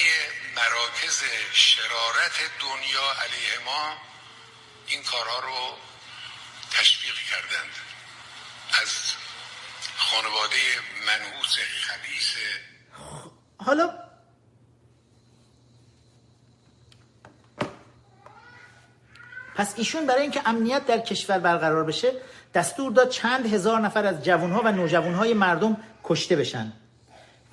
مراکز 0.56 1.22
شرارت 1.52 2.40
دنیا 2.60 3.12
علیه 3.22 3.59
ما 3.64 3.96
این 4.86 5.02
کارها 5.02 5.38
رو 5.38 5.78
تشویق 6.70 7.14
کردند 7.30 7.74
از 8.82 8.88
خانواده 9.97 10.56
منحوس 11.06 11.56
خبیث. 11.81 12.35
حالا 13.56 13.90
پس 19.55 19.74
ایشون 19.77 20.06
برای 20.06 20.23
اینکه 20.23 20.40
امنیت 20.47 20.86
در 20.86 20.98
کشور 20.98 21.39
برقرار 21.39 21.85
بشه 21.85 22.12
دستور 22.55 22.93
داد 22.93 23.09
چند 23.09 23.52
هزار 23.55 23.81
نفر 23.81 24.06
از 24.06 24.24
جوانها 24.24 24.60
و 24.64 24.73
نوجوانهای 24.73 25.35
مردم 25.35 25.77
کشته 26.05 26.36
بشن. 26.36 26.73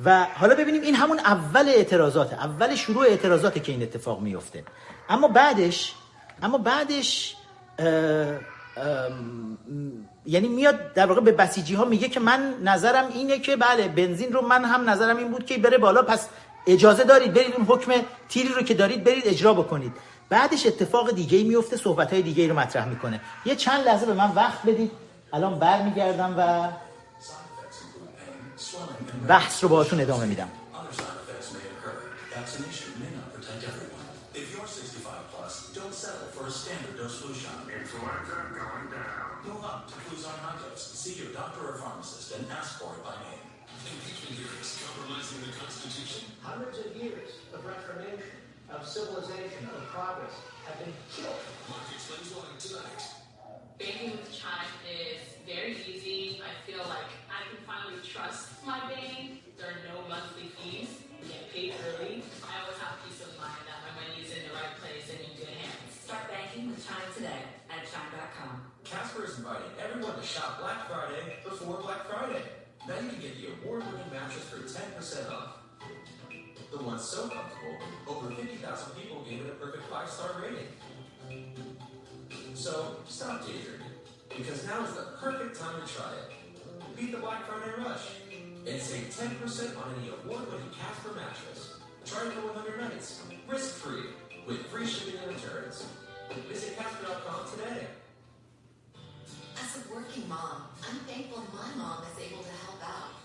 و 0.06 0.26
حالا 0.34 0.56
ببینیم 0.56 0.82
این 0.82 0.96
همون 0.96 1.20
اول 1.20 1.70
اعتراضات 1.70 2.34
اول 2.34 2.76
شروع 2.76 3.06
اعتراضات 3.06 3.64
که 3.64 3.72
این 3.72 3.84
اتفاق 3.84 4.22
میفته 4.22 4.64
اما 5.10 5.28
بعدش 5.28 5.94
اما 6.42 6.58
بعدش 6.58 7.36
یعنی 10.26 10.48
میاد 10.48 10.94
در 10.94 11.06
واقع 11.06 11.22
به 11.22 11.32
بسیجی 11.32 11.76
ها 11.76 11.86
میگه 11.86 12.10
که 12.10 12.20
من 12.20 12.54
نظرم 12.64 13.08
اینه 13.14 13.40
که 13.40 13.56
بله 13.56 13.88
بنزین 13.88 14.34
رو 14.34 14.42
من 14.42 14.66
هم 14.66 14.90
نظرم 14.90 15.18
این 15.18 15.32
بود 15.32 15.46
که 15.46 15.58
بره 15.58 15.78
بالا 15.78 16.02
پس 16.02 16.28
اجازه 16.68 17.04
دارید 17.04 17.34
برید 17.34 17.54
اون 17.56 17.66
حکم 17.66 17.92
تیری 18.30 18.50
رو 18.50 18.62
که 18.62 18.74
دارید 18.74 19.04
برید 19.04 19.28
اجرا 19.28 19.54
بکنید. 19.54 19.92
بعدش 20.30 20.66
اتفاق 20.66 21.12
دیگه 21.12 21.38
ای 21.38 21.44
میفته 21.44 21.78
صحبت 21.78 22.14
های 22.14 22.22
دیگه 22.22 22.44
ای 22.44 22.50
رو 22.50 22.60
مطرح 22.60 22.86
می‌کنه. 22.86 23.22
یه 23.46 23.56
چند 23.56 23.86
لحظه 23.86 24.06
به 24.06 24.14
من 24.14 24.32
وقت 24.36 24.64
بدید. 24.66 24.92
الان 25.34 25.60
برمیگردم 25.60 26.36
و 26.38 26.70
بحث 29.28 29.64
رو 29.64 29.70
باهاتون 29.70 30.02
ادامه 30.02 30.26
میدم. 30.26 30.50
Hundreds 46.60 46.92
of 46.92 46.92
years 47.00 47.32
of 47.56 47.64
reformation, 47.64 48.36
of 48.68 48.84
civilization, 48.84 49.64
of 49.72 49.80
progress 49.96 50.36
have 50.68 50.76
been 50.84 50.92
killed. 51.08 51.40
Mark 51.72 51.88
explains 51.88 52.36
why 52.36 52.52
tonight. 52.60 53.00
Banking 53.80 54.20
with 54.20 54.28
Chime 54.28 54.68
is 54.84 55.40
very 55.48 55.80
easy. 55.88 56.44
I 56.44 56.52
feel 56.68 56.84
like 56.84 57.08
I 57.32 57.48
can 57.48 57.64
finally 57.64 58.04
trust 58.04 58.60
my 58.68 58.76
bank. 58.92 59.40
There 59.56 59.72
are 59.72 59.80
no 59.88 60.04
monthly 60.12 60.52
fees. 60.60 61.00
You 61.24 61.32
get 61.32 61.48
paid 61.56 61.80
early. 61.80 62.28
I 62.44 62.52
always 62.60 62.76
have 62.84 63.00
peace 63.08 63.24
of 63.24 63.32
mind 63.40 63.64
that 63.64 63.80
my 63.88 63.96
money 63.96 64.20
is 64.20 64.36
in 64.36 64.44
the 64.44 64.52
right 64.52 64.76
place 64.84 65.08
and 65.16 65.24
in 65.24 65.32
good 65.40 65.56
hands. 65.56 65.96
Start 65.96 66.28
banking 66.28 66.76
with 66.76 66.84
Chime 66.84 67.08
today 67.16 67.56
at 67.72 67.88
chime.com. 67.88 68.68
Casper 68.84 69.24
is 69.24 69.40
inviting 69.40 69.72
everyone 69.80 70.20
to 70.20 70.26
shop 70.28 70.60
Black 70.60 70.92
Friday 70.92 71.40
before 71.40 71.80
Black 71.80 72.04
Friday. 72.12 72.44
Now 72.84 73.00
you 73.00 73.16
can 73.16 73.24
get 73.24 73.40
the 73.40 73.48
award-winning 73.64 74.12
mattress 74.12 74.44
for 74.52 74.60
10% 74.60 75.00
off. 75.32 75.60
The 76.72 76.78
one 76.78 77.00
so 77.00 77.28
comfortable, 77.28 77.78
over 78.08 78.30
50,000 78.30 78.96
people 78.96 79.26
gave 79.28 79.42
it 79.42 79.50
a 79.50 79.56
perfect 79.56 79.90
five-star 79.90 80.42
rating. 80.42 80.70
So 82.54 82.98
stop 83.08 83.42
daydreaming, 83.42 83.90
because 84.30 84.66
now 84.68 84.84
is 84.86 84.94
the 84.94 85.18
perfect 85.20 85.60
time 85.60 85.82
to 85.82 85.88
try 85.92 86.14
it. 86.14 86.96
Beat 86.96 87.12
the 87.12 87.18
Black 87.18 87.48
Friday 87.48 87.74
rush 87.84 88.22
and 88.68 88.80
save 88.80 89.10
10% 89.10 89.78
on 89.78 89.96
any 89.98 90.10
award-winning 90.10 90.70
Casper 90.78 91.16
mattress. 91.16 91.80
Try 92.06 92.28
it 92.28 92.34
for 92.34 92.54
100 92.54 92.82
nights, 92.82 93.22
risk-free, 93.48 94.14
with 94.46 94.66
free 94.68 94.86
shipping 94.86 95.20
and 95.26 95.34
returns. 95.36 95.88
Visit 96.48 96.78
Casper.com 96.78 97.50
today. 97.50 97.88
As 99.58 99.78
a 99.78 99.94
working 99.94 100.30
mom, 100.30 100.70
I'm 100.88 101.00
thankful 101.08 101.44
my 101.52 101.74
mom 101.76 102.04
is 102.04 102.32
able 102.32 102.44
to 102.44 102.56
help 102.66 102.82
out. 102.84 103.18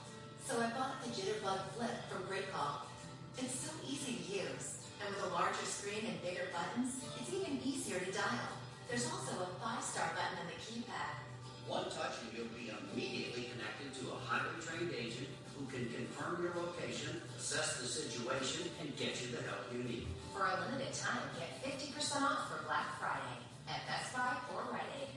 So 0.47 0.61
I 0.61 0.71
bought 0.71 1.05
the 1.05 1.11
Jitterbug 1.11 1.61
Flip 1.77 1.91
from 2.11 2.23
Greatcall. 2.25 2.89
It's 3.37 3.67
so 3.67 3.73
easy 3.83 4.15
to 4.15 4.47
use, 4.47 4.79
and 5.03 5.11
with 5.11 5.27
a 5.27 5.35
larger 5.35 5.67
screen 5.67 6.07
and 6.07 6.23
bigger 6.23 6.47
buttons, 6.55 7.03
it's 7.19 7.35
even 7.35 7.59
easier 7.67 7.99
to 7.99 8.13
dial. 8.15 8.55
There's 8.87 9.11
also 9.11 9.43
a 9.43 9.51
five-star 9.59 10.07
button 10.15 10.39
on 10.39 10.47
the 10.47 10.59
keypad. 10.63 11.19
One 11.67 11.91
touch 11.91 12.23
and 12.23 12.31
you'll 12.31 12.55
be 12.55 12.71
immediately 12.71 13.51
connected 13.51 13.91
to 13.99 14.15
a 14.15 14.19
highly 14.23 14.55
trained 14.63 14.95
agent 14.95 15.27
who 15.59 15.67
can 15.67 15.83
confirm 15.91 16.47
your 16.47 16.55
location, 16.55 17.19
assess 17.35 17.83
the 17.83 17.91
situation, 17.91 18.71
and 18.79 18.95
get 18.95 19.19
you 19.19 19.35
the 19.35 19.43
help 19.51 19.67
you 19.75 19.83
need. 19.83 20.07
For 20.31 20.47
a 20.47 20.55
limited 20.71 20.95
time, 20.95 21.27
get 21.35 21.59
50% 21.59 22.23
off 22.23 22.55
for 22.55 22.63
Black 22.71 22.95
Friday 23.03 23.43
at 23.67 23.83
Best 23.91 24.15
Buy 24.15 24.39
or 24.55 24.71
Rite 24.71 24.95
Aid. 25.03 25.11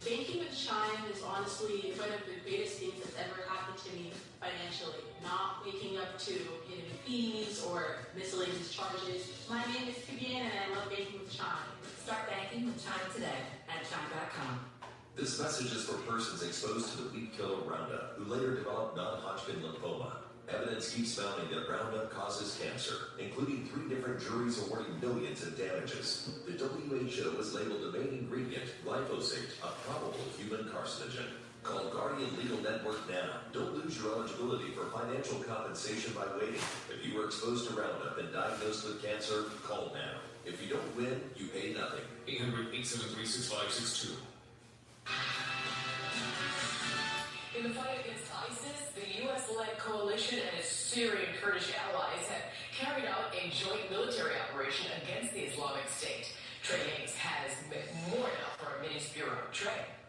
Banking 0.00 0.40
with 0.40 0.56
Chime 0.56 1.04
is 1.12 1.20
honestly 1.20 1.92
one 2.00 2.08
of 2.16 2.24
the 2.24 2.40
greatest 2.48 2.80
things 2.80 2.96
that's 2.96 3.16
ever 3.20 3.44
happened 3.44 3.76
to 3.84 3.92
me 3.92 4.08
financially. 4.42 5.06
Not 5.22 5.64
waking 5.64 5.98
up 5.98 6.18
to 6.18 6.32
hidden 6.66 6.90
fees 7.06 7.62
or 7.62 8.02
miscellaneous 8.16 8.74
charges. 8.74 9.30
My 9.48 9.62
name 9.66 9.88
is 9.88 9.96
Vivian 10.04 10.42
and 10.42 10.52
I 10.52 10.76
love 10.76 10.90
banking 10.90 11.20
with 11.20 11.30
Chime. 11.30 11.70
Start 12.04 12.28
banking 12.28 12.66
with 12.66 12.82
Chime 12.84 13.06
today 13.14 13.46
at 13.68 13.86
chime.com. 13.88 14.66
This 15.14 15.38
message 15.38 15.72
is 15.72 15.84
for 15.84 15.94
persons 16.10 16.42
exposed 16.42 16.96
to 16.96 17.02
the 17.02 17.10
weed 17.10 17.30
killer 17.36 17.62
Roundup 17.62 18.16
who 18.16 18.24
later 18.24 18.56
developed 18.56 18.96
non-Hodgkin 18.96 19.62
lymphoma. 19.62 20.16
Evidence 20.48 20.92
keeps 20.92 21.16
mounting 21.18 21.48
that 21.54 21.70
Roundup 21.70 22.10
causes 22.10 22.58
cancer, 22.60 23.14
including 23.20 23.68
three 23.68 23.88
different 23.88 24.20
juries 24.20 24.60
awarding 24.66 24.98
millions 25.00 25.46
in 25.46 25.54
damages. 25.54 26.30
The 26.46 26.52
WHO 26.52 27.36
has 27.36 27.54
labeled 27.54 27.80
the 27.82 27.98
main 27.98 28.08
ingredient, 28.08 28.64
glyphosate, 28.84 29.54
a 29.62 29.70
probable 29.86 30.18
human 30.36 30.64
carcinogen. 30.64 31.30
Call 31.62 31.90
Guardian 31.90 32.28
Legal 32.36 32.58
Network 32.58 33.08
now. 33.08 33.38
Don't 33.52 33.74
lose 33.74 33.96
your 33.96 34.12
eligibility 34.14 34.70
for 34.72 34.86
financial 34.86 35.38
compensation 35.38 36.12
by 36.12 36.26
waiting. 36.36 36.60
If 36.90 37.06
you 37.06 37.16
were 37.16 37.26
exposed 37.26 37.68
to 37.68 37.74
Roundup 37.74 38.18
and 38.18 38.32
diagnosed 38.32 38.84
with 38.84 39.02
cancer, 39.02 39.44
call 39.62 39.92
now. 39.94 40.18
If 40.44 40.60
you 40.60 40.68
don't 40.74 40.96
win, 40.96 41.20
you 41.36 41.46
pay 41.46 41.72
nothing. 41.72 42.02
800 42.26 42.74
873 42.74 43.26
6562. 43.26 44.18
In 47.56 47.62
the 47.68 47.74
fight 47.78 48.00
against 48.02 48.24
ISIS, 48.50 48.90
the 48.96 49.22
U.S.-led 49.24 49.78
coalition 49.78 50.40
and 50.40 50.58
its 50.58 50.68
Syrian 50.68 51.30
Kurdish 51.40 51.70
allies 51.78 52.26
have 52.26 52.42
carried 52.76 53.04
out 53.04 53.30
a 53.38 53.50
joint 53.50 53.88
military 53.90 54.34
operation 54.50 54.90
against 55.04 55.32
the 55.32 55.40
Islamic 55.40 55.86
State. 55.88 56.32
Trey 56.62 56.78
Hayes 56.78 57.14
has 57.14 57.52
more 58.10 58.26
now 58.26 58.50
for 58.58 58.66
our 58.66 58.82
Minis 58.82 59.12
Bureau. 59.14 59.38
Trey. 59.52 60.01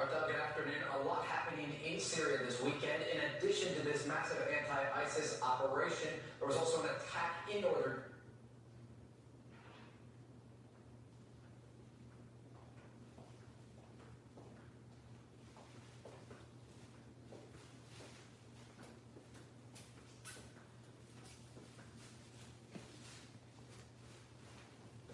Good 0.00 0.34
afternoon. 0.34 0.80
A 0.98 1.06
lot 1.06 1.26
happening 1.26 1.74
in 1.84 2.00
Syria 2.00 2.38
this 2.38 2.62
weekend. 2.62 3.02
In 3.12 3.20
addition 3.36 3.74
to 3.74 3.82
this 3.82 4.06
massive 4.06 4.38
anti-ISIS 4.50 5.38
operation, 5.42 6.08
there 6.38 6.48
was 6.48 6.56
also 6.56 6.80
an 6.80 6.88
attack 6.88 7.46
in 7.54 7.60
northern 7.60 7.98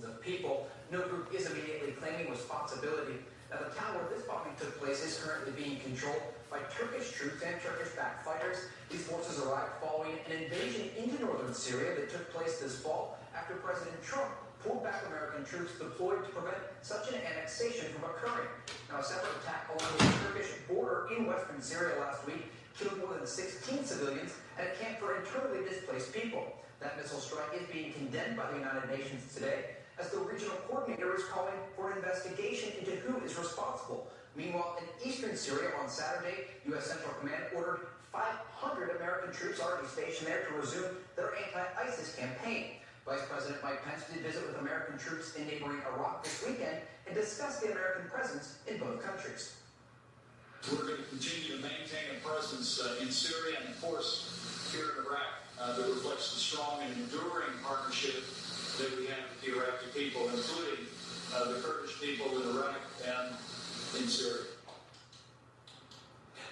of 0.05 0.23
people. 0.23 0.69
No 0.93 1.01
group 1.09 1.35
is 1.35 1.51
immediately 1.51 1.91
claiming 1.91 2.31
responsibility. 2.31 3.15
Now, 3.51 3.63
the 3.63 3.71
town 3.79 3.95
where 3.95 4.11
this 4.11 4.27
bombing 4.27 4.59
took 4.59 4.75
place 4.83 5.07
is 5.07 5.23
currently 5.23 5.55
being 5.55 5.79
controlled 5.79 6.35
by 6.51 6.59
Turkish 6.75 7.15
troops 7.15 7.43
and 7.47 7.55
Turkish-backed 7.63 8.27
fighters. 8.27 8.67
These 8.91 9.07
forces 9.07 9.39
arrived 9.39 9.79
following 9.79 10.19
an 10.27 10.43
invasion 10.43 10.91
into 10.99 11.23
northern 11.23 11.55
Syria 11.55 11.95
that 11.95 12.11
took 12.11 12.33
place 12.35 12.59
this 12.59 12.83
fall 12.83 13.19
after 13.39 13.55
President 13.63 14.03
Trump 14.03 14.31
pulled 14.67 14.83
back 14.83 15.07
American 15.07 15.45
troops 15.45 15.79
deployed 15.79 16.25
to 16.27 16.31
prevent 16.31 16.59
such 16.83 17.07
an 17.15 17.23
annexation 17.23 17.87
from 17.95 18.11
occurring. 18.11 18.51
Now, 18.91 18.99
a 18.99 19.05
separate 19.05 19.39
attack 19.43 19.71
along 19.71 19.95
the 19.95 20.11
Turkish 20.27 20.51
border 20.67 21.07
in 21.15 21.27
western 21.27 21.63
Syria 21.63 22.01
last 22.01 22.27
week 22.27 22.51
killed 22.75 22.99
more 22.99 23.15
than 23.15 23.27
16 23.27 23.85
civilians 23.85 24.35
at 24.59 24.75
a 24.75 24.83
camp 24.83 24.99
for 24.99 25.23
internally 25.23 25.63
displaced 25.69 26.13
people. 26.13 26.51
That 26.81 26.99
missile 26.99 27.21
strike 27.21 27.55
is 27.55 27.67
being 27.73 27.93
condemned 27.93 28.37
by 28.37 28.51
the 28.51 28.59
United 28.59 28.91
Nations 28.91 29.33
today 29.33 29.76
as 29.99 30.11
the 30.11 30.19
regional 30.19 30.57
coordinator 30.69 31.15
is 31.17 31.25
calling 31.25 31.55
for 31.75 31.91
an 31.91 31.99
investigation 31.99 32.73
into 32.79 32.93
who 32.97 33.25
is 33.25 33.37
responsible. 33.39 34.07
Meanwhile, 34.37 34.79
in 34.81 35.09
eastern 35.09 35.37
Syria 35.37 35.71
on 35.81 35.89
Saturday, 35.89 36.49
U.S. 36.67 36.87
Central 36.87 37.13
Command 37.21 37.45
ordered 37.55 37.89
500 38.13 38.97
American 38.97 39.33
troops 39.33 39.61
already 39.61 39.87
stationed 39.89 40.29
there 40.29 40.45
to 40.45 40.55
resume 40.55 40.97
their 41.17 41.33
anti-ISIS 41.37 42.17
campaign. 42.17 42.77
Vice 43.07 43.21
President 43.31 43.63
Mike 43.63 43.85
Pence 43.85 44.03
did 44.13 44.23
visit 44.23 44.47
with 44.47 44.59
American 44.59 44.99
troops 44.99 45.35
in 45.37 45.47
neighboring 45.47 45.81
Iraq 45.95 46.25
this 46.25 46.45
weekend 46.47 46.79
and 47.07 47.15
discussed 47.15 47.63
the 47.63 47.73
American 47.73 48.11
presence 48.11 48.59
in 48.67 48.79
both 48.79 49.03
countries. 49.03 49.57
We're 50.71 50.83
going 50.83 50.97
to 50.97 51.09
continue 51.09 51.57
to 51.57 51.63
maintain 51.63 52.19
a 52.19 52.27
presence 52.27 52.81
uh, 52.81 52.97
in 53.01 53.11
Syria 53.11 53.59
and, 53.61 53.69
of 53.71 53.81
course, 53.81 54.73
here 54.75 54.99
in 54.99 55.07
Iraq 55.07 55.39
uh, 55.61 55.77
that 55.77 55.87
reflects 55.87 56.35
the 56.35 56.41
strong 56.41 56.83
and 56.83 56.93
enduring 56.97 57.55
partnership 57.63 58.25
that 58.79 58.93
we 59.01 59.07
have 59.07 59.25
with 59.33 59.41
the 59.41 59.57
Iraqi 59.57 59.89
people, 59.97 60.29
including 60.29 60.85
uh, 61.33 61.49
the 61.49 61.61
Kurdish 61.65 61.97
people 62.01 62.29
in 62.37 62.45
Iraq 62.53 62.77
and 63.09 63.33
in 63.97 64.09
Syria. 64.09 64.53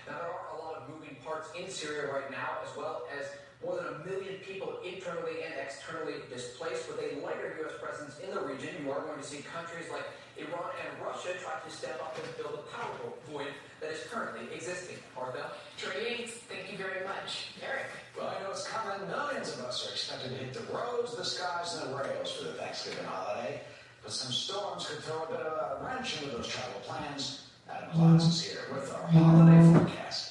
Now, 0.08 0.16
there 0.16 0.32
are 0.32 0.56
a 0.56 0.58
lot 0.60 0.80
of 0.80 0.88
moving 0.88 1.16
parts 1.20 1.50
in 1.52 1.68
Syria 1.68 2.08
right 2.08 2.30
now, 2.30 2.64
as 2.64 2.72
well 2.76 3.04
as 3.12 3.28
more 3.60 3.76
than 3.76 3.92
a 3.92 3.98
million 4.08 4.40
people 4.40 4.80
internally 4.80 5.44
and 5.44 5.52
externally 5.60 6.24
displaced. 6.32 6.88
With 6.88 7.04
a 7.04 7.20
lighter 7.20 7.60
U.S. 7.60 7.76
presence 7.76 8.16
in 8.20 8.32
the 8.32 8.40
region, 8.40 8.72
you 8.80 8.90
are 8.90 9.04
going 9.04 9.20
to 9.20 9.26
see 9.26 9.44
countries 9.44 9.92
like 9.92 10.08
Iran 10.40 10.72
and 10.80 10.96
Russia 11.04 11.36
try 11.40 11.60
to 11.60 11.70
step 11.70 12.00
up 12.00 12.16
and 12.16 12.24
fill 12.40 12.56
the 12.56 12.64
power 12.72 13.12
void 13.28 13.52
that 13.83 13.91
is 13.91 14.03
currently 14.11 14.53
existing. 14.53 14.97
Martha? 15.15 15.51
Trey 15.77 16.17
Yates, 16.19 16.33
thank 16.49 16.71
you 16.71 16.77
very 16.77 17.03
much. 17.05 17.53
Eric? 17.63 17.87
Well, 18.17 18.27
I 18.27 18.41
know 18.43 18.51
it's 18.51 18.67
coming. 18.67 19.07
Millions 19.07 19.53
of 19.53 19.59
us 19.61 19.87
are 19.87 19.91
expected 19.91 20.29
to 20.31 20.37
hit 20.43 20.53
the 20.53 20.73
roads, 20.73 21.15
the 21.15 21.23
skies, 21.25 21.79
and 21.81 21.93
the 21.93 21.97
rails 21.97 22.31
for 22.33 22.43
the 22.45 22.53
Thanksgiving 22.53 23.05
holiday. 23.05 23.61
But 24.03 24.11
some 24.11 24.31
storms 24.31 24.87
could 24.87 25.03
throw 25.03 25.23
a 25.23 25.27
bit 25.27 25.39
of 25.39 25.81
a 25.81 25.85
wrench 25.85 26.21
into 26.21 26.35
those 26.35 26.47
travel 26.47 26.81
plans. 26.81 27.47
Adam 27.69 27.89
Klotz 27.91 28.25
is 28.27 28.41
here 28.41 28.65
with 28.73 28.93
our 28.93 29.07
holiday 29.07 29.61
forecast. 29.73 30.25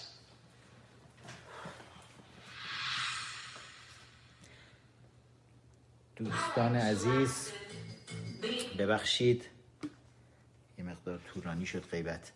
دوستان 6.17 6.77
عزیز 6.77 7.53
ببخشید 8.79 9.45
یه 10.79 10.85
مقدار 10.85 11.19
طولانی 11.19 11.67
شد 11.67 11.85
غیبت 11.91 12.33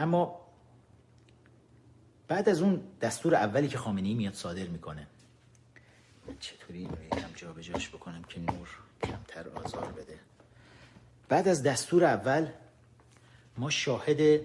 اما 0.00 0.40
بعد 2.28 2.48
از 2.48 2.62
اون 2.62 2.82
دستور 3.00 3.34
اولی 3.34 3.68
که 3.68 3.78
خامنه 3.78 4.08
ای 4.08 4.14
میاد 4.14 4.34
صادر 4.34 4.66
می‌کنه. 4.66 5.06
چطوری 6.40 6.80
یکم 6.80 7.32
جابجاش 7.36 7.88
بکنم 7.88 8.22
که 8.22 8.40
نور 8.40 8.68
کمتر 9.02 9.48
آزار 9.48 9.92
بده؟ 9.92 10.18
بعد 11.28 11.48
از 11.48 11.62
دستور 11.62 12.04
اول 12.04 12.48
ما 13.56 13.70
شاهد 13.70 14.40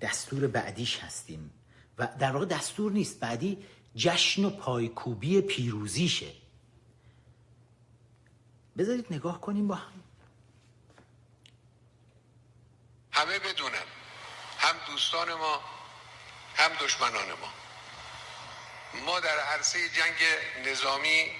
دستور 0.00 0.46
بعدیش 0.46 0.98
هستیم 0.98 1.50
و 1.98 2.08
در 2.18 2.32
واقع 2.32 2.46
دستور 2.46 2.92
نیست. 2.92 3.20
بعدی 3.20 3.58
جشن 3.96 4.44
و 4.44 4.50
پایکوبی 4.50 5.40
پیروزیشه. 5.40 6.32
بذارید 8.78 9.06
نگاه 9.10 9.40
کنیم 9.40 9.68
با 9.68 9.74
هم. 9.74 10.03
همه 13.14 13.38
بدونن. 13.38 13.86
هم 14.58 14.78
دوستان 14.86 15.34
ما 15.34 15.64
هم 16.56 16.74
دشمنان 16.74 17.32
ما. 17.32 17.52
ما 18.94 19.20
در 19.20 19.38
عرصه 19.38 19.88
جنگ 19.88 20.16
نظامی 20.64 21.30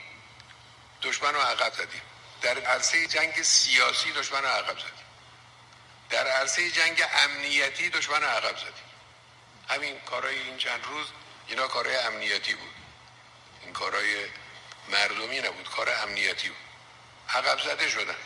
دشمن 1.02 1.34
رو 1.34 1.40
عقب 1.40 1.72
زدیم. 1.72 2.02
در 2.42 2.58
عرصه 2.58 3.06
جنگ 3.06 3.42
سیاسی 3.42 4.12
دشمن 4.12 4.42
رو 4.42 4.48
عقب 4.48 4.78
زدیم. 4.78 5.04
در 6.10 6.26
عرصه 6.26 6.70
جنگ 6.70 7.04
امنیتی 7.12 7.90
دشمن 7.90 8.22
رو 8.22 8.28
عقب 8.28 8.56
زدیم. 8.56 8.84
همین 9.68 10.00
کارهای 10.00 10.38
این 10.38 10.56
چند 10.56 10.84
روز 10.84 11.06
اینا 11.48 11.68
کارهای 11.68 11.96
امنیتی 11.96 12.54
بود. 12.54 12.74
این 13.62 13.72
کارهای 13.72 14.26
مردمی 14.88 15.40
نبود 15.40 15.70
کار 15.70 15.90
امنیتی 15.90 16.48
بود. 16.48 16.56
عقب 17.28 17.60
زده 17.60 17.90
شدن. 17.90 18.16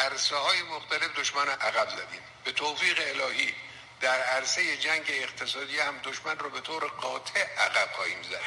عرصه 0.00 0.36
های 0.36 0.62
مختلف 0.62 1.18
دشمن 1.20 1.48
عقب 1.48 1.88
زدیم. 1.88 2.20
به 2.44 2.52
توفیق 2.52 2.98
الهی 2.98 3.54
در 4.00 4.22
عرصه 4.36 4.76
جنگ 4.76 5.02
اقتصادی 5.08 5.78
هم 5.78 5.94
دشمن 6.04 6.38
رو 6.38 6.50
به 6.50 6.60
طور 6.60 6.84
قاطع 7.00 7.40
عقب 7.40 7.88
خواهیم 7.96 8.22
زد. 8.22 8.40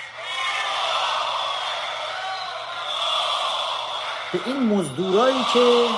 به 4.34 4.40
این 4.46 4.64
مزدورایی 4.64 5.46
که 5.54 5.90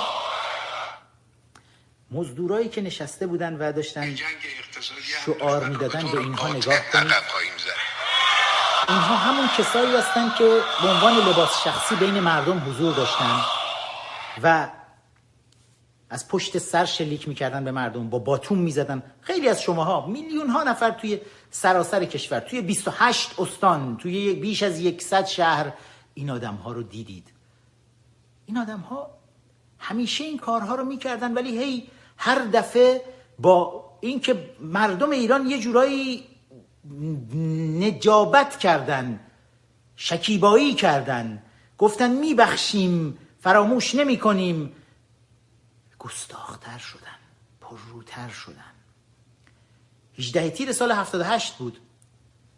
مزدورایی 2.12 2.70
که 2.70 2.82
نشسته 2.82 3.28
بودن 3.28 3.54
و 3.54 3.72
داشتن 3.72 4.16
شعار 5.26 5.64
می‌دادن 5.64 6.12
به 6.12 6.18
اینها 6.18 6.48
نگاه 6.48 6.80
کنید. 6.80 7.14
اینها 8.90 9.16
همون 9.16 9.50
کسایی 9.58 9.96
هستن 9.96 10.34
که 10.38 10.64
به 10.82 10.88
عنوان 10.88 11.14
لباس 11.14 11.64
شخصی 11.64 11.96
بین 11.96 12.20
مردم 12.20 12.70
حضور 12.70 12.96
داشتن 12.96 13.46
و 14.42 14.68
از 16.10 16.28
پشت 16.28 16.58
سر 16.58 16.86
شلیک 16.86 17.28
می‌کردن 17.28 17.64
به 17.64 17.72
مردم 17.72 18.10
با 18.10 18.20
باتوم 18.20 18.58
می‌زدن. 18.58 19.04
خیلی 19.22 19.50
از 19.50 19.62
شماها 19.62 20.08
میلیون 20.08 20.48
ها 20.48 20.64
نفر 20.64 20.92
توی 20.92 21.20
سراسر 21.52 22.06
کشور 22.06 22.40
توی 22.40 22.62
28 22.62 23.40
استان 23.40 23.98
توی 23.98 24.34
بیش 24.34 24.64
از 24.64 24.82
100 25.00 25.26
شهر. 25.26 25.74
این 26.14 26.30
آدم 26.30 26.56
ها 26.56 26.72
رو 26.72 26.84
دیدید. 26.84 27.28
این 28.46 28.58
آدم 28.58 28.80
ها 28.80 29.10
همیشه 29.80 30.24
این 30.24 30.38
کارها 30.38 30.76
رو 30.76 30.86
می‌کردن 30.86 31.34
ولی 31.34 31.58
هی 31.58 31.88
هر 32.18 32.40
دفعه 32.40 33.02
با 33.40 33.86
اینکه 34.02 34.50
مردم 34.60 35.10
ایران 35.10 35.50
یه 35.50 35.60
جورایی 35.60 36.24
نجابت 37.80 38.60
کردن 38.60 39.20
شکیبایی 39.96 40.74
کردن. 40.74 41.44
گفتن 41.78 42.12
میبخشیم 42.12 43.18
فراموش 43.40 43.96
نمی 43.96 44.18
کنیم 44.18 44.72
گستاختر 46.06 46.78
شدن 46.78 47.18
پرروتر 47.62 48.30
شدن 48.30 48.72
18 50.18 50.50
تیر 50.50 50.72
سال 50.72 50.92
78 50.92 51.58
بود. 51.58 51.80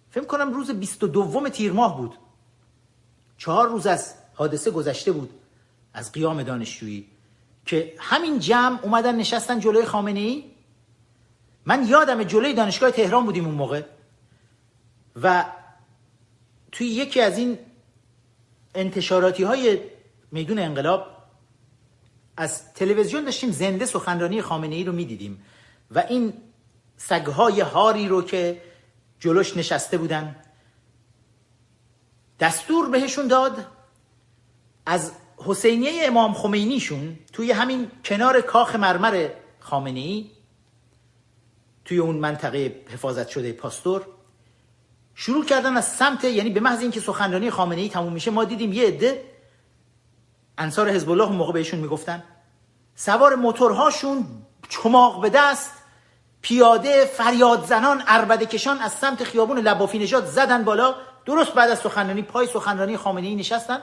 فکر 0.10 0.26
کنم 0.26 0.54
روز 0.54 0.72
22 0.72 1.50
تیر 1.50 1.72
ماه 1.72 1.98
بود. 1.98 2.16
چهار 3.38 3.68
روز 3.68 3.88
از 3.88 4.16
حادثه 4.34 4.72
گذشته 4.72 5.12
بود 5.12 5.30
از 5.94 6.12
قیام 6.12 6.44
دانشجویی 6.44 7.08
که 7.66 7.96
همین 8.00 8.40
جمع 8.40 8.80
اومدن 8.84 9.16
نشستن 9.16 9.60
جلوی 9.60 9.86
خامنه 9.86 10.20
ای 10.20 10.44
من 11.66 11.88
یادم 11.88 12.24
جلوی 12.24 12.54
دانشگاه 12.54 12.92
تهران 12.92 13.26
بودیم 13.26 13.46
اون 13.46 13.56
موقع. 13.56 13.82
و 15.22 15.46
توی 16.72 16.88
یکی 16.88 17.22
از 17.22 17.38
این 17.38 17.60
انتشاراتی 18.76 19.44
های 19.44 19.80
میدون 20.32 20.60
انقلاب 20.60 21.17
از 22.38 22.74
تلویزیون 22.74 23.24
داشتیم 23.24 23.52
زنده 23.52 23.86
سخنرانی 23.86 24.42
خامنه 24.42 24.76
ای 24.76 24.84
رو 24.84 24.94
می‌دیدیم 24.94 25.44
و 25.92 26.04
این 26.10 26.34
سگهای 26.98 27.62
هاری 27.62 28.08
رو 28.08 28.22
که 28.22 28.62
جلوش 29.20 29.58
نشسته 29.58 29.98
بودن 29.98 30.36
دستور 32.40 32.90
بهشون 32.90 33.28
داد 33.28 33.66
از 34.86 35.12
حسینیه 35.38 35.92
امام 36.06 36.34
خمینیشون 36.34 37.20
توی 37.34 37.52
همین 37.52 37.92
کنار 38.06 38.42
کاخ 38.42 38.76
مرمر 38.76 39.30
خامنه 39.60 40.00
ای 40.00 40.32
توی 41.86 41.98
اون 41.98 42.16
منطقه 42.16 42.86
حفاظت 42.90 43.28
شده 43.28 43.52
پاستور 43.54 44.06
شروع 45.16 45.46
کردن 45.46 45.78
از 45.78 45.86
سمت 45.86 46.24
یعنی 46.24 46.50
به 46.50 46.60
محض 46.60 46.82
اینکه 46.82 47.00
سخنرانی 47.00 47.50
خامنه 47.50 47.82
ای 47.82 47.90
تموم 47.90 48.14
میشه 48.14 48.32
ما 48.32 48.44
دیدیم 48.44 48.74
یه 48.74 48.88
عده 48.88 49.37
انصار 50.58 50.90
حزب 50.90 51.10
الله 51.10 51.30
موقع 51.30 51.54
بهشون 51.54 51.80
می‌گفتن 51.80 52.24
سوار 52.96 53.36
موتورهاشون 53.36 54.26
چماق 54.70 55.22
به 55.22 55.30
دست 55.30 55.72
پیاده 56.42 57.06
فریاد 57.06 57.66
زنان 57.66 58.04
اربده 58.08 58.46
کشان 58.46 58.78
از 58.80 58.92
سمت 58.92 59.24
خیابون 59.24 59.58
لبافی 59.60 60.00
نژاد 60.00 60.26
زدن 60.26 60.64
بالا. 60.64 60.96
درست 61.26 61.54
بعد 61.54 61.70
از 61.70 61.80
سخنرانی 61.80 62.22
پای 62.22 62.48
سخنرانی 62.48 62.98
خامنه 62.98 63.28
ای 63.28 63.36
نشستن. 63.36 63.80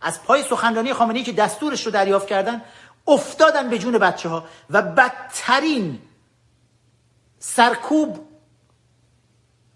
از 0.00 0.22
پای 0.22 0.42
سخنرانی 0.42 0.92
خامنه 0.92 1.18
ای 1.18 1.24
که 1.24 1.32
دستورش 1.32 1.86
رو 1.86 1.92
دریافت 1.92 2.26
کردن 2.26 2.62
افتادن 3.06 3.70
به 3.70 3.78
جون 3.78 3.98
بچه 3.98 4.28
ها 4.28 4.44
و 4.70 4.82
بدترین 4.82 5.98
سرکوب 7.38 8.26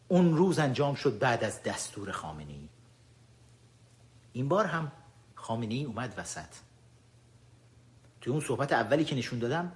اون 0.08 0.36
روز 0.36 0.58
انجام 0.58 0.94
شد 0.94 1.18
بعد 1.18 1.44
از 1.44 1.62
دستور 1.62 2.10
خامنه 2.10 2.52
ای 2.52 2.68
این 4.32 4.48
بار 4.48 4.66
هم 4.66 4.92
خامنه 5.42 5.74
ای 5.74 5.84
اومد 5.84 6.14
وسط. 6.16 6.48
توی 8.20 8.32
اون 8.32 8.40
صحبت 8.40 8.72
اولی 8.72 9.04
که 9.04 9.14
نشون 9.14 9.38
دادم 9.38 9.72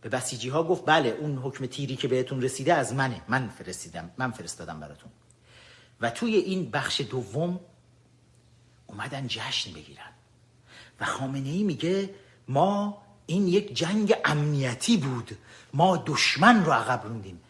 به 0.00 0.08
بسیجی 0.08 0.48
ها 0.48 0.64
گفت 0.64 0.82
بله 0.86 1.08
اون 1.08 1.38
حکم 1.38 1.66
تیری 1.66 1.96
که 1.96 2.08
بهتون 2.08 2.42
رسیده 2.42 2.74
از 2.74 2.94
منه. 2.94 3.20
من 3.28 3.48
فرستیدم 3.48 4.10
من 4.18 4.30
فرستادم 4.30 4.80
براتون. 4.80 5.10
و 6.00 6.10
توی 6.10 6.34
این 6.34 6.70
بخش 6.70 7.00
دوم 7.00 7.60
اومدن 8.86 9.26
جشن 9.26 9.72
بگیرن. 9.72 10.10
و 11.00 11.04
خامنه 11.04 11.48
ای 11.48 11.62
میگه 11.62 12.14
ما 12.48 13.02
این 13.26 13.48
یک 13.48 13.74
جنگ 13.74 14.14
امنیتی 14.24 14.96
بود. 14.96 15.38
ما 15.74 15.96
دشمن 15.96 16.64
رو 16.64 16.72
عقب 16.72 17.06
روندیم 17.06 17.40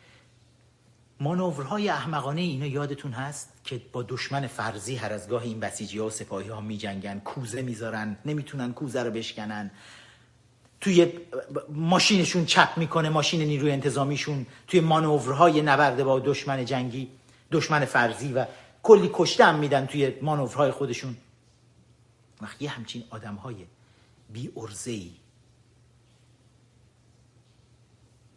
مانورهای 1.20 1.88
احمقانه 1.88 2.40
اینا 2.40 2.66
یادتون 2.66 3.12
هست؟ 3.12 3.59
که 3.70 3.80
با 3.92 4.02
دشمن 4.02 4.46
فرضی 4.46 4.96
هر 4.96 5.12
از 5.12 5.28
گاه 5.28 5.42
این 5.42 5.60
بسیجی 5.60 5.98
ها 5.98 6.06
و 6.06 6.10
سپاهی 6.10 6.48
ها 6.48 6.60
می 6.60 6.78
جنگن 6.78 7.18
کوزه 7.18 7.62
می‌ذارن 7.62 8.16
نمی‌تونن 8.24 8.72
کوزه 8.72 9.02
رو 9.02 9.10
بشکنن. 9.10 9.70
توی 10.80 11.12
ماشینشون 11.68 12.46
چپ 12.46 12.78
می‌کنه 12.78 13.08
ماشین 13.08 13.40
نیروی 13.42 13.70
انتظامیشون 13.70 14.46
توی 14.68 14.80
مانورهای 14.80 15.62
نبرده 15.62 16.04
با 16.04 16.20
دشمن 16.20 16.64
جنگی 16.64 17.08
دشمن 17.52 17.84
فرضی 17.84 18.32
و 18.32 18.46
کلی 18.82 19.10
کشته 19.12 19.44
هم 19.44 19.58
میدن 19.58 19.86
توی 19.86 20.12
مانورهای 20.22 20.70
خودشون. 20.70 21.16
وقتی 22.40 22.66
همچین 22.66 23.04
آدم 23.10 23.34
های 23.34 23.66
بی 24.32 24.52
ارزهی 24.56 25.16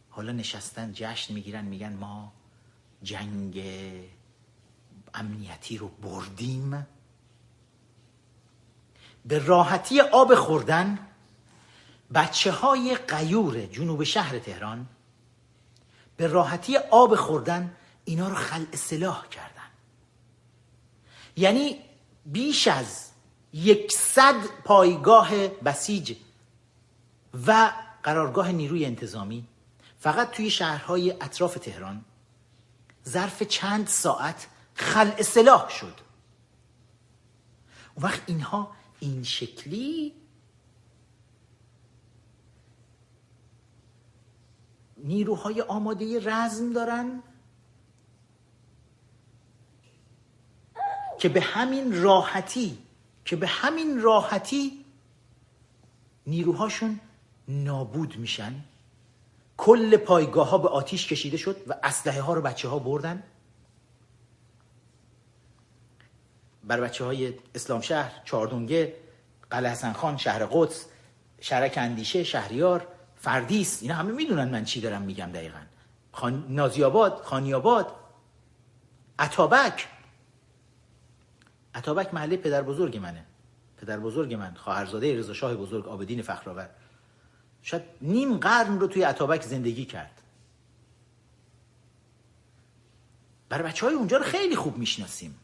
حالا 0.09 0.31
نشستن 0.31 0.91
جشن 0.93 1.33
می‌گیرن 1.33 1.65
میگن 1.65 1.93
ما 1.93 2.33
جنگ 3.03 3.63
امنیتی 5.13 5.77
رو 5.77 5.87
بردیم؟ 5.87 6.87
به 9.25 9.39
راحتی 9.39 10.01
آب 10.01 10.35
خوردن 10.35 10.99
بچه 12.13 12.51
های 12.51 12.95
قیور 12.95 13.65
جنوب 13.65 14.03
شهر 14.03 14.39
تهران 14.39 14.87
به 16.17 16.27
راحتی 16.27 16.77
آب 16.77 17.15
خوردن 17.15 17.75
اینا 18.05 18.27
رو 18.27 18.35
خلع 18.35 18.75
سلاح 18.75 19.27
کردن. 19.27 19.53
یعنی 21.37 21.79
بیش 22.25 22.67
از 22.67 23.09
یکصد 23.53 24.35
پایگاه 24.63 25.47
بسیج 25.47 26.15
و 27.47 27.71
قرارگاه 28.03 28.51
نیروی 28.51 28.85
انتظامی 28.85 29.47
فقط 29.99 30.31
توی 30.31 30.49
شهرهای 30.49 31.11
اطراف 31.11 31.55
تهران 31.55 32.05
ظرف 33.09 33.43
چند 33.43 33.87
ساعت 33.87 34.47
خلع 34.75 35.21
سلاح 35.21 35.69
شد. 35.69 35.99
اون 37.95 38.05
وقت 38.05 38.21
اینها 38.25 38.71
این 38.99 39.23
شکلی 39.23 40.13
نیروهای 44.97 45.61
آماده 45.61 46.19
رزم 46.31 46.73
دارن 46.73 47.23
که 51.19 51.29
به 51.29 51.41
همین 51.41 52.01
راحتی 52.01 52.77
که 53.25 53.35
به 53.35 53.47
همین 53.47 54.01
راحتی 54.01 54.85
نیروهاشون 56.27 56.99
نابود 57.47 58.17
میشن. 58.17 58.55
کل 59.57 59.97
پایگاه 59.97 60.49
ها 60.49 60.57
به 60.57 60.69
آتیش 60.69 61.07
کشیده 61.07 61.37
شد 61.37 61.57
و 61.67 61.75
اسلحه 61.83 62.21
ها 62.21 62.33
رو 62.33 62.41
بچه 62.41 62.67
ها 62.67 62.79
بردن. 62.79 63.23
بر 66.63 66.81
بچه 66.81 67.05
های 67.05 67.33
اسلام 67.55 67.81
شهر 67.81 68.21
چاردونگه 68.25 68.95
قلعه 69.49 69.71
حسن 69.71 69.93
خان 69.93 70.17
شهر 70.17 70.45
قدس 70.45 70.85
شرک 71.41 71.73
اندیشه 71.77 72.23
شهریار 72.23 72.87
فردیس 73.15 73.81
اینا 73.81 73.95
همه 73.95 74.11
می‌دونن 74.11 74.49
من 74.49 74.65
چی 74.65 74.81
دارم 74.81 75.01
میگم 75.01 75.31
دقیقا. 75.31 75.59
خان... 76.11 76.45
نازی 76.49 76.83
آباد 76.83 77.21
خانی 77.23 77.53
آباد 77.53 77.95
عطابک. 79.19 79.87
عطابک 81.75 82.13
محله 82.13 82.37
پدر 82.37 82.61
بزرگ 82.61 82.97
منه. 82.97 83.25
پدر 83.77 83.99
بزرگ 83.99 84.33
من 84.33 84.53
خواهرزاده 84.53 85.19
رضا 85.19 85.33
شاه 85.33 85.55
بزرگ 85.55 85.87
آبدین 85.87 86.21
فخرآور. 86.21 86.69
شاید 87.61 87.83
نیم 88.01 88.37
قرن 88.37 88.79
رو 88.79 88.87
توی 88.87 89.03
عطابک 89.03 89.41
زندگی 89.41 89.85
کرد. 89.85 90.21
برای 93.49 93.63
بچه 93.63 93.85
های 93.85 93.95
اونجا 93.95 94.17
رو 94.17 94.23
خیلی 94.23 94.55
خوب 94.55 94.77
می‌شناسیم. 94.77 95.39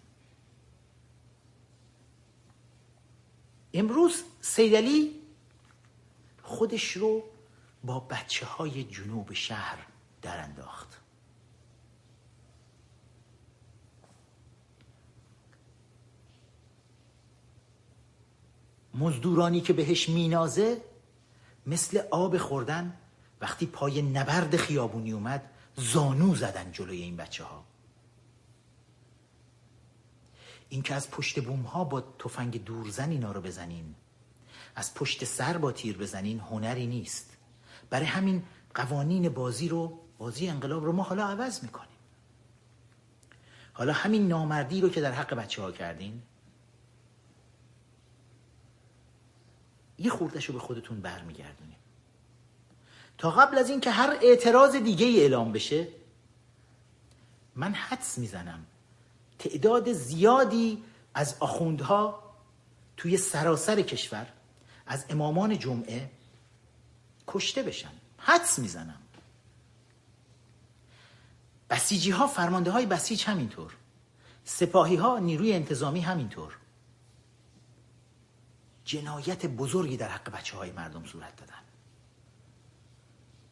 امروز 3.73 4.23
سیدلی 4.41 5.15
خودش 6.43 6.91
رو 6.91 7.23
با 7.83 7.99
بچه 7.99 8.45
های 8.45 8.83
جنوب 8.83 9.33
شهر 9.33 9.87
در 10.21 10.43
انداخت 10.43 11.01
مزدورانی 18.93 19.61
که 19.61 19.73
بهش 19.73 20.09
مینازه 20.09 20.81
مثل 21.65 22.01
آب 22.11 22.37
خوردن 22.37 22.97
وقتی 23.41 23.65
پای 23.65 24.01
نبرد 24.01 24.55
خیابونی 24.55 25.11
اومد 25.11 25.49
زانو 25.75 26.35
زدن 26.35 26.71
جلوی 26.71 27.01
این 27.01 27.15
بچه 27.15 27.43
ها 27.43 27.63
این 30.69 30.81
که 30.81 30.95
از 30.95 31.11
پشت 31.11 31.43
بوم 31.43 31.61
ها 31.61 31.83
با 31.83 32.01
تفنگ 32.01 32.63
دورزن 32.63 33.09
اینا 33.09 33.31
رو 33.31 33.41
بزنین. 33.41 33.95
از 34.75 34.93
پشت 34.93 35.25
سر 35.25 35.57
با 35.57 35.71
تیر 35.71 35.97
بزنین 35.97 36.39
هنری 36.39 36.87
نیست. 36.87 37.37
برای 37.89 38.05
همین 38.05 38.43
قوانین 38.75 39.29
بازی 39.29 39.69
رو 39.69 39.99
بازی 40.17 40.47
انقلاب 40.47 40.85
رو 40.85 40.91
ما 40.91 41.03
حالا 41.03 41.27
عوض 41.27 41.63
می‌کنیم. 41.63 41.89
حالا 43.73 43.93
همین 43.93 44.27
نامردی 44.27 44.81
رو 44.81 44.89
که 44.89 45.01
در 45.01 45.11
حق 45.11 45.33
بچه 45.33 45.61
ها 45.61 45.71
کردین 45.71 46.21
یه 49.97 50.11
خوردش 50.11 50.45
رو 50.45 50.53
به 50.53 50.59
خودتون 50.59 51.01
برمیگردونیم 51.01 51.75
تا 53.17 53.31
قبل 53.31 53.57
از 53.57 53.69
اینکه 53.69 53.91
هر 53.91 54.17
اعتراض 54.21 54.75
دیگه 54.75 55.05
ای 55.05 55.21
اعلام 55.21 55.51
بشه 55.51 55.87
من 57.55 57.73
حدس 57.73 58.17
می‌زنم. 58.17 58.65
تعداد 59.39 59.93
زیادی 59.93 60.83
از 61.13 61.35
آخوندها 61.39 62.23
توی 62.97 63.17
سراسر 63.17 63.81
کشور 63.81 64.27
از 64.85 65.05
امامان 65.09 65.59
جمعه 65.59 66.11
کشته 67.27 67.63
بشن. 67.63 67.91
حدس 68.17 68.59
می‌زنم. 68.59 69.01
بسیجی 71.69 72.11
ها 72.11 72.27
فرمانده 72.27 72.71
های 72.71 72.85
بسیج 72.85 73.23
همینطور. 73.23 73.75
سپاهی 74.43 74.95
ها 74.95 75.19
نیروی 75.19 75.53
انتظامی 75.53 76.01
همینطور. 76.01 76.57
جنایت 78.85 79.45
بزرگی 79.45 79.97
در 79.97 80.07
حق 80.07 80.31
بچه 80.31 80.57
های 80.57 80.71
مردم 80.71 81.05
صورت 81.05 81.35
دادن. 81.35 81.53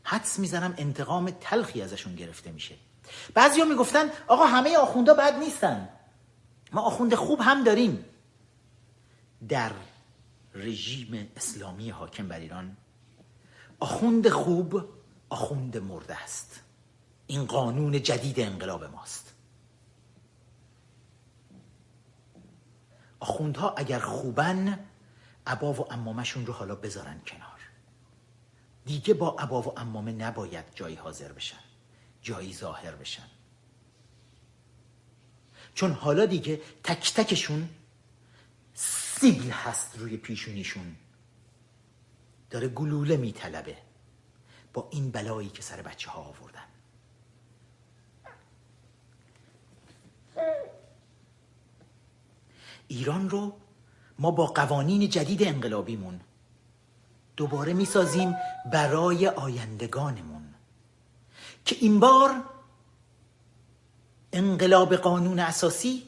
حدس 0.03 0.39
می‌زنم 0.39 0.73
انتقام 0.77 1.29
تلخی 1.29 1.81
ازشون 1.81 2.15
گرفته 2.15 2.51
میشه. 2.51 2.75
بعضیا 3.33 3.65
می‌گفتن 3.65 4.09
آقا 4.27 4.45
همه 4.45 4.77
آخوندا 4.77 5.13
بد 5.13 5.33
نیستن. 5.39 5.89
ما 6.71 6.81
آخوند 6.81 7.15
خوب 7.15 7.39
هم 7.41 7.63
داریم. 7.63 8.05
در 9.49 9.71
رژیم 10.55 11.31
اسلامی 11.35 11.89
حاکم 11.89 12.27
بر 12.27 12.39
ایران 12.39 12.77
آخوند 13.79 14.29
خوب 14.29 14.89
آخوند 15.29 15.77
مرده 15.77 16.23
است. 16.23 16.61
این 17.27 17.45
قانون 17.45 18.03
جدید 18.03 18.39
انقلاب 18.39 18.83
ماست. 18.83 19.33
آخوندها 23.19 23.73
اگر 23.77 23.99
خوبن 23.99 24.79
عبا 25.47 25.73
و 25.73 25.93
امامشون 25.93 26.45
رو 26.45 26.53
حالا 26.53 26.75
بذارن 26.75 27.21
کنار. 27.27 27.59
دیگه 28.85 29.13
با 29.13 29.35
عبا 29.39 29.61
و 29.61 29.79
امامه 29.79 30.11
نباید 30.11 30.65
جایی 30.75 30.95
حاضر 30.95 31.31
بشن. 31.31 31.66
جایی 32.27 32.53
ظاهر 32.53 32.95
بشن. 32.95 33.27
چون 35.73 35.91
حالا 35.91 36.25
دیگه 36.25 36.61
تک 36.83 37.13
تکشون 37.13 37.69
سیل 38.73 39.51
هست 39.51 39.97
روی 39.97 40.17
پیشونیشون. 40.17 40.95
داره 42.49 42.67
گلوله 42.67 43.17
میطلبه 43.17 43.77
با 44.73 44.87
این 44.91 45.11
بلایی 45.11 45.49
که 45.49 45.61
سر 45.61 45.81
بچه 45.81 46.09
ها 46.09 46.21
آوردن. 46.21 46.67
ایران 52.87 53.29
رو 53.29 53.57
ما 54.19 54.31
با 54.31 54.45
قوانین 54.45 55.09
جدید 55.09 55.43
انقلابیمون 55.43 56.19
دوباره 57.37 57.73
می‌سازیم 57.73 58.35
برای 58.71 59.27
آیندگانمون. 59.27 60.36
که 61.67 61.75
این 61.79 61.99
بار 61.99 62.43
انقلاب 64.33 64.95
قانون 64.95 65.39
اساسی 65.39 66.03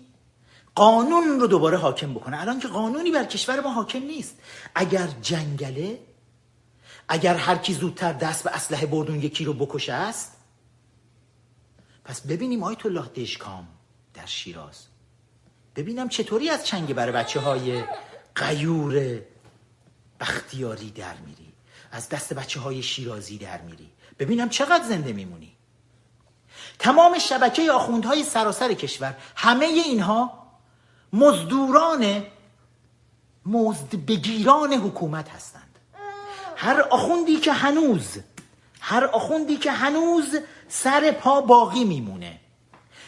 قانون 0.75 1.39
رو 1.39 1.47
دوباره 1.47 1.77
حاکم 1.77 2.13
بکنه. 2.13 2.41
الان 2.41 2.59
که 2.59 2.67
قانونی 2.67 3.11
بر 3.11 3.25
کشور 3.25 3.61
ما 3.61 3.73
حاکم 3.73 3.99
نیست. 3.99 4.37
اگر 4.75 5.07
جنگله 5.21 5.99
اگر 7.07 7.35
هر 7.35 7.57
کی 7.57 7.73
زودتر 7.73 8.13
دست 8.13 8.43
به 8.43 8.55
اسلحه 8.55 8.85
بردون 8.85 9.19
یکی 9.21 9.45
رو 9.45 9.53
بکشه 9.53 9.93
است 9.93 10.31
پس 12.03 12.21
ببینیم 12.21 12.63
آیت 12.63 12.85
الله 12.85 13.05
دشکام 13.05 13.67
در 14.13 14.25
شیراز. 14.25 14.85
ببینم 15.75 16.09
چطوری 16.09 16.49
از 16.49 16.65
چنگ 16.65 16.93
برای 16.93 17.11
بچه 17.11 17.39
های 17.39 17.83
قیور 18.35 19.21
بختیاری 20.19 20.91
در 20.91 21.15
میری. 21.17 21.53
از 21.91 22.09
دست 22.09 22.33
بچه 22.33 22.59
های 22.59 22.83
شیرازی 22.83 23.37
در 23.37 23.61
میری. 23.61 23.89
ببینم 24.19 24.49
چقدر 24.49 24.83
زنده 24.83 25.13
میمونی. 25.13 25.55
تمام 26.79 27.19
شبکه 27.19 27.71
آخوندهای 27.71 28.23
سراسر 28.23 28.73
کشور 28.73 29.15
همه 29.35 29.65
اینها 29.65 30.47
مزدوران 31.13 32.23
مزد 33.45 33.95
بگیران 33.95 34.73
حکومت 34.73 35.29
هستند. 35.29 35.79
هر 36.55 36.81
آخوندی 36.81 37.35
که 37.35 37.53
هنوز 37.53 38.17
هر 38.79 39.05
آخوندی 39.05 39.57
که 39.57 39.71
هنوز 39.71 40.35
سر 40.67 41.11
پا 41.11 41.41
باقی 41.41 41.83
میمونه 41.83 42.39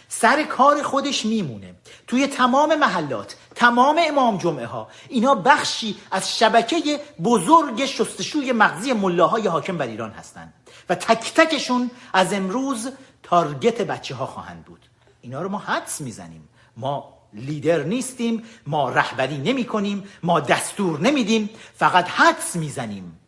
سر 0.10 0.44
کار 0.44 0.84
خودش 0.84 1.26
میمونه. 1.26 1.76
توی 2.08 2.28
تمام 2.28 2.76
محلات 2.76 3.36
تمام 3.56 4.02
امام 4.08 4.38
جمعه 4.38 4.66
ها 4.66 4.88
اینا 5.10 5.36
بخشی 5.36 5.98
از 6.12 6.38
شبکه 6.38 7.00
بزرگ 7.24 7.86
شستشوی 7.86 8.52
مغزی 8.52 8.94
ملاهای 8.94 9.48
حاکم 9.48 9.78
بر 9.78 9.88
ایران 9.88 10.12
هستند. 10.12 10.54
و 10.92 10.96
تک 10.96 11.34
تکشون 11.34 11.92
از 12.14 12.34
امروز 12.34 12.92
تارگت 13.24 13.82
بچه 13.82 14.16
ها 14.16 14.26
خواهند 14.26 14.66
بود. 14.66 14.86
اینا 15.22 15.42
رو 15.42 15.50
ما 15.50 15.58
حدس 15.58 16.02
می‌زنیم. 16.02 16.50
ما 16.78 17.18
لیدر 17.34 17.84
نیستیم 17.84 18.44
ما 18.68 18.90
رهبری 18.90 19.38
نمی 19.38 19.66
کنیم 19.66 20.04
ما 20.24 20.40
دستور 20.40 21.00
نمیدیم 21.00 21.50
فقط 21.76 22.10
حدس 22.10 22.56
می‌زنیم. 22.56 23.20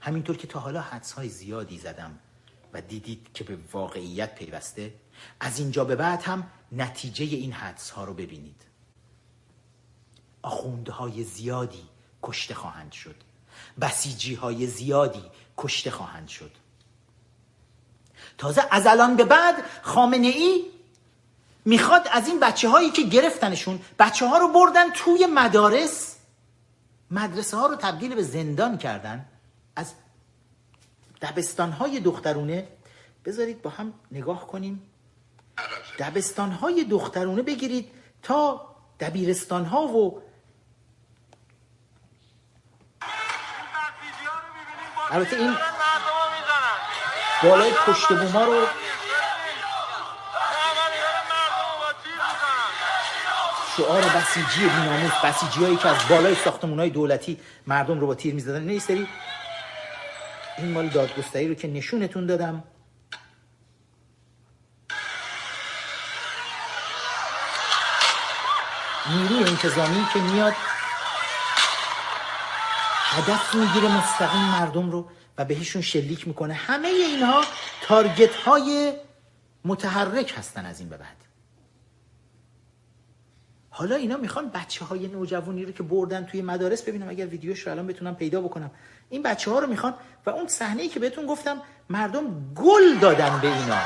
همینطور 0.00 0.36
که 0.36 0.46
تا 0.46 0.60
حالا 0.60 0.80
حدس 0.80 1.12
های 1.12 1.28
زیادی 1.28 1.78
زدم 1.78 2.18
و 2.72 2.80
دیدید 2.80 3.26
که 3.34 3.44
به 3.44 3.58
واقعیت 3.72 4.34
پیوسته 4.34 4.94
از 5.40 5.58
اینجا 5.58 5.84
به 5.84 5.96
بعد 5.96 6.22
هم 6.22 6.46
نتیجه 6.72 7.24
این 7.24 7.52
حدس 7.52 7.90
ها 7.90 8.04
رو 8.04 8.14
ببینید. 8.14 8.62
آخوندهای 10.42 11.24
زیادی 11.24 11.88
کشته 12.22 12.54
خواهند 12.54 12.92
شد. 12.92 13.16
بسیجی 13.80 14.34
های 14.34 14.66
زیادی 14.66 15.24
کشته 15.56 15.90
خواهند 15.90 16.28
شد. 16.28 16.50
تازه 18.38 18.62
از 18.70 18.86
الان 18.86 19.16
به 19.16 19.24
بعد 19.24 19.54
خامنه 19.82 20.26
ای 20.26 20.64
می‌خواد 21.64 22.08
از 22.12 22.28
این 22.28 22.40
بچه 22.40 22.68
هایی 22.68 22.90
که 22.90 23.02
گرفتنشون 23.02 23.80
بچه 23.98 24.26
ها 24.26 24.38
رو 24.38 24.48
بردن 24.48 24.90
توی 24.90 25.26
مدارس. 25.26 26.16
مدرسه 27.10 27.56
ها 27.56 27.66
رو 27.66 27.76
تبدیل 27.76 28.14
به 28.14 28.22
زندان 28.22 28.78
کردن. 28.78 29.26
از 29.76 29.92
دبستان 31.22 31.72
های 31.72 32.00
دخترونه 32.00 32.68
بذارید 33.24 33.62
با 33.62 33.70
هم 33.70 33.94
نگاه 34.12 34.46
کنیم. 34.46 34.82
دبستان 35.98 36.50
های 36.50 36.84
دخترونه 36.84 37.42
بگیرید 37.42 37.90
تا 38.22 38.68
دبیرستان 39.00 39.64
ها 39.64 39.82
و 39.86 40.22
البته 45.10 45.36
این 45.36 45.54
بالای 47.42 47.72
پشت 47.86 48.08
بوما 48.08 48.44
رو 48.44 48.66
شعار 53.76 54.02
بسیجی 54.02 54.68
بیناموس 54.68 55.12
بسیجی 55.24 55.64
هایی 55.64 55.76
که 55.76 55.88
از 55.88 56.08
بالای 56.08 56.34
ساختمون 56.34 56.78
های 56.78 56.90
دولتی 56.90 57.40
مردم 57.66 58.00
رو 58.00 58.06
با 58.06 58.14
تیر 58.14 58.34
می‌زدن. 58.34 58.62
نه 58.62 58.78
سری 58.78 59.08
این 60.58 60.72
مال 60.72 60.88
دادگستری 60.88 61.48
رو 61.48 61.54
که 61.54 61.68
نشونتون 61.68 62.26
دادم. 62.26 62.64
نیروی 69.10 69.44
انتظامی 69.44 70.06
که 70.12 70.18
میاد 70.18 70.54
هدف 73.10 73.54
می‌گیره 73.54 73.88
مستقیم 73.88 74.40
مردم 74.40 74.90
رو. 74.90 75.10
و 75.38 75.44
بهشون 75.44 75.82
شلیک 75.82 76.28
می‌کنه. 76.28 76.54
همه 76.54 76.88
اینها 76.88 77.44
تارگت 77.82 78.34
های 78.34 78.92
متحرک 79.64 80.34
هستن 80.36 80.66
از 80.66 80.80
این 80.80 80.88
به 80.88 80.96
بعد. 80.96 81.16
حالا 83.70 83.96
اینا 83.96 84.16
می‌خوان 84.16 84.50
بچه 84.50 84.84
های 84.84 85.08
نوجوانی 85.08 85.64
رو 85.64 85.72
که 85.72 85.82
بردن 85.82 86.24
توی 86.24 86.42
مدارس 86.42 86.82
ببینم 86.82 87.08
اگر 87.08 87.26
ویدیوش 87.26 87.60
رو 87.60 87.72
الان 87.72 87.86
بتونم 87.86 88.14
پیدا 88.14 88.40
بکنم. 88.40 88.70
این 89.10 89.22
بچه 89.22 89.50
ها 89.50 89.58
رو 89.58 89.66
می‌خوان 89.66 89.94
و 90.26 90.30
اون 90.30 90.48
صحنه 90.48 90.88
که 90.88 91.00
بهتون 91.00 91.26
گفتم 91.26 91.62
مردم 91.88 92.54
گل 92.54 92.98
دادن 93.00 93.38
به 93.42 93.48
اینا. 93.48 93.78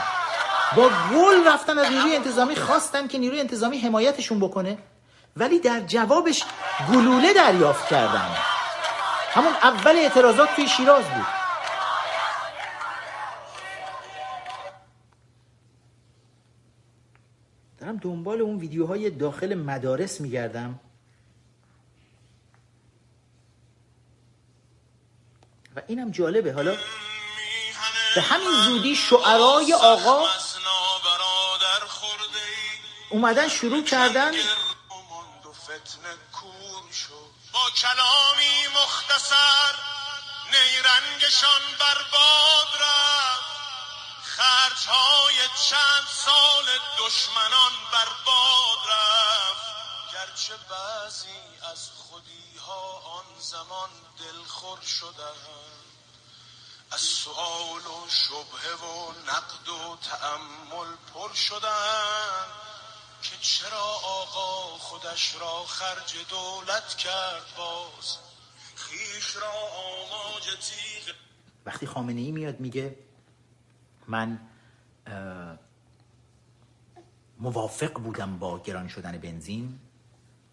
با 0.76 0.90
گل 1.12 1.48
رفتن 1.48 1.78
از 1.78 1.92
نیروی 1.92 2.16
انتظامی 2.16 2.56
خواستن 2.56 3.06
که 3.06 3.18
نیروی 3.18 3.40
انتظامی 3.40 3.78
حمایتشون 3.78 4.40
بکنه 4.40 4.78
ولی 5.36 5.58
در 5.58 5.80
جوابش 5.80 6.44
گلوله 6.92 7.34
دریافت 7.34 7.88
کردن. 7.88 8.30
همون 9.32 9.52
اول 9.52 9.96
اعتراضات 9.96 10.48
توی 10.56 10.68
شیراز 10.68 11.04
بود. 11.04 11.41
دارم 17.92 18.14
دنبال 18.14 18.40
اون 18.40 18.58
ویدیوهای 18.58 19.10
داخل 19.10 19.54
مدارس 19.54 20.20
میگردم. 20.20 20.80
و 25.76 25.82
اینم 25.86 26.10
جالبه. 26.10 26.52
حالا 26.52 26.76
به 28.14 28.20
همین 28.20 28.52
زودی 28.64 28.96
شعرای 28.96 29.74
آقا 29.74 30.28
اومدن 33.10 33.48
شروع 33.48 33.84
کردن. 33.84 34.32
با 37.52 37.70
کلامی 37.76 38.68
مختصر 38.74 39.74
نیرنگشان 40.52 41.60
برباد 41.80 42.68
رفت. 42.80 43.51
خرجهای 44.42 45.34
چند 45.68 46.06
سال 46.24 46.64
دشمنان 46.98 47.72
برباد 47.92 48.82
رفت. 48.90 49.66
گرچه 50.12 50.54
بعضی 50.70 51.40
از 51.72 51.90
خودی 51.90 52.58
ها 52.66 53.02
آن 53.18 53.24
زمان 53.40 53.90
دلخور 54.18 54.80
شدند. 54.80 55.84
از 56.90 57.00
سؤال 57.00 57.86
و 57.86 58.08
شبهه 58.08 58.90
و 58.90 59.12
نقد 59.26 59.68
و 59.68 59.96
تأمل 59.96 60.96
پر 61.14 61.34
شدند 61.34 62.52
که 63.22 63.36
چرا 63.40 63.84
آقا 64.04 64.78
خودش 64.78 65.34
را 65.34 65.64
خرج 65.66 66.16
دولت 66.30 66.96
کرد 66.96 67.54
باز؟ 67.56 68.16
خیش 68.74 69.36
را 69.36 69.52
آماج 69.52 70.44
تیغ. 70.44 71.14
وقتی 71.66 71.86
خامنه 71.86 72.20
ای 72.20 72.30
میاد 72.30 72.60
میگه 72.60 73.11
من 74.12 74.38
موافق 77.38 77.92
بودم 77.92 78.38
با 78.38 78.58
گران 78.58 78.88
شدن 78.88 79.18
بنزین. 79.18 79.78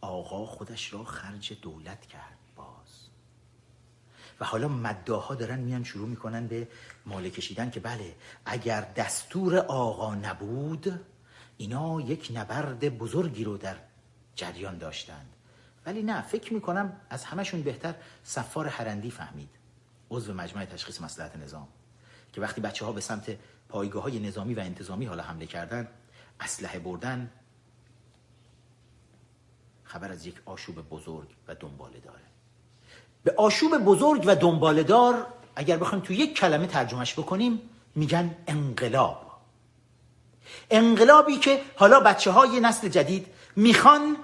آقا 0.02 0.46
خودش 0.46 0.94
را 0.94 1.04
خرج 1.04 1.54
دولت 1.62 2.06
کرد 2.06 2.38
باز. 2.56 3.10
و 4.40 4.46
حالا 4.46 4.68
مداها 4.68 5.36
دارن 5.36 5.60
میان 5.60 5.84
شروع 5.84 6.08
می‌کنن 6.08 6.48
به 6.48 6.68
مال 7.06 7.30
کشیدن 7.30 7.70
که 7.70 7.80
بله 7.80 8.16
اگر 8.46 8.82
دستور 8.82 9.58
آقا 9.58 10.16
نبود 10.16 11.06
اینا 11.58 12.02
یک 12.02 12.32
نبرد 12.36 12.98
بزرگی 12.98 13.44
رو 13.44 13.58
در 13.58 13.76
جریان 14.36 14.78
داشتند. 14.78 15.34
ولی 15.86 16.04
نه 16.04 16.22
فکر 16.22 16.54
می‌کنم 16.54 17.02
از 17.10 17.24
همشون 17.24 17.62
بهتر 17.62 17.96
سفار 18.24 18.68
حرندی 18.68 19.12
فهمید. 19.12 19.50
عضو 20.12 20.34
مجمع 20.34 20.66
تشخیص 20.66 21.02
مسلحت 21.02 21.36
نظام. 21.36 21.68
که 22.40 22.44
وقتی 22.44 22.62
بچه 22.62 22.86
ها 22.86 22.92
به 22.92 23.02
سمت 23.02 23.38
پایگاه 23.70 24.04
های 24.04 24.20
نظامی 24.20 24.54
و 24.54 24.60
انتظامی 24.60 25.06
حالا 25.06 25.24
حمله 25.24 25.46
کردن 25.46 25.88
اسلحه 26.40 26.80
بردن 26.80 27.30
خبر 29.84 30.12
از 30.12 30.26
یک 30.26 30.36
آشوب 30.46 30.90
بزرگ 30.90 31.28
و 31.48 31.56
دنباله 31.56 32.00
داره. 32.00 32.24
به 33.24 33.34
آشوب 33.38 33.78
بزرگ 33.78 34.24
و 34.28 34.36
دنباله 34.36 34.84
دار 34.84 35.26
اگر 35.56 35.78
بخوایم 35.78 36.04
تو 36.04 36.14
یک 36.14 36.38
کلمه 36.38 36.68
ترجمهش 36.68 37.20
بکنیم 37.20 37.62
میگن 37.96 38.36
انقلاب. 38.48 39.40
انقلابی 40.72 41.38
که 41.38 41.62
حالا 41.76 42.00
بچه 42.00 42.32
های 42.32 42.60
نسل 42.60 42.90
جدید 42.90 43.28
می‌خوان 43.56 44.18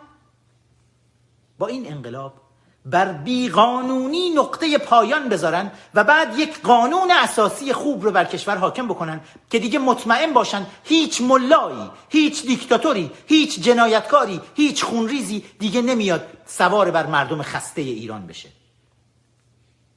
با 1.58 1.68
این 1.68 1.92
انقلاب 1.92 2.42
بر 2.86 3.14
بیقانونی 3.14 4.30
نقطه 4.30 4.78
پایان 4.78 5.30
بذارن 5.30 5.72
و 5.94 6.04
بعد 6.04 6.40
یک 6.40 6.62
قانون 6.62 7.12
اساسی 7.12 7.74
خوب 7.74 8.04
رو 8.04 8.12
بر 8.12 8.26
کشور 8.26 8.58
حاکم 8.58 8.88
بکنن 8.88 9.22
که 9.50 9.60
دیگه 9.60 9.80
مطمئن 9.80 10.34
باشن 10.34 10.66
هیچ 10.84 11.22
ملایی 11.22 11.90
هیچ 12.10 12.46
دیکتاتوری 12.46 13.12
هیچ 13.28 13.60
جنایتکاری 13.60 14.42
هیچ 14.56 14.84
خونریزی 14.84 15.46
دیگه 15.60 15.82
نمیاد 15.82 16.28
سوار 16.46 16.92
بر 16.92 17.06
مردم 17.06 17.42
خسته 17.42 17.82
ایران 17.82 18.28
بشه. 18.28 18.50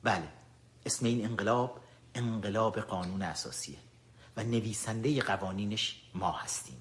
بله 0.02 0.28
اسم 0.86 1.06
این 1.06 1.24
انقلاب 1.24 1.80
انقلاب 2.14 2.80
قانون 2.80 3.22
اساسیه 3.22 3.78
و 4.36 4.42
نویسنده 4.42 5.22
قوانینش 5.22 5.96
ما 6.14 6.32
هستیم. 6.32 6.76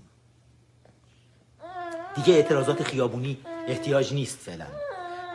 دیگه 2.15 2.33
اعتراضات 2.33 2.83
خیابونی 2.83 3.37
احتیاج 3.67 4.13
نیست 4.13 4.37
فعلا. 4.37 4.86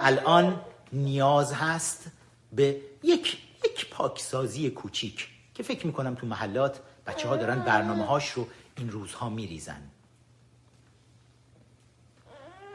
الان 0.02 0.60
نیاز 0.92 1.54
هست 1.54 2.04
به 2.52 2.76
یک 3.02 3.38
یک 3.64 3.90
پاکسازی 3.90 4.70
کوچیک 4.70 5.28
که 5.54 5.62
فکر 5.62 5.86
می‌کنم 5.86 6.14
تو 6.14 6.26
محلات 6.26 6.80
بچه 7.06 7.28
ها 7.28 7.36
دارن 7.36 7.58
برنامه 7.58 8.04
هاش 8.04 8.30
رو 8.30 8.46
این 8.76 8.90
روزها 8.90 9.28
میریزن. 9.28 9.82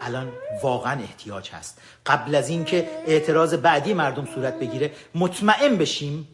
الان 0.02 0.32
واقعا 0.64 1.02
احتیاج 1.02 1.50
هست. 1.50 1.82
قبل 2.06 2.36
از 2.36 2.50
اینکه 2.50 2.90
اعتراض 3.08 3.54
بعدی 3.54 3.94
مردم 3.94 4.26
صورت 4.26 4.60
بگیره 4.60 4.92
مطمئن 5.16 5.78
بشیم 5.78 6.28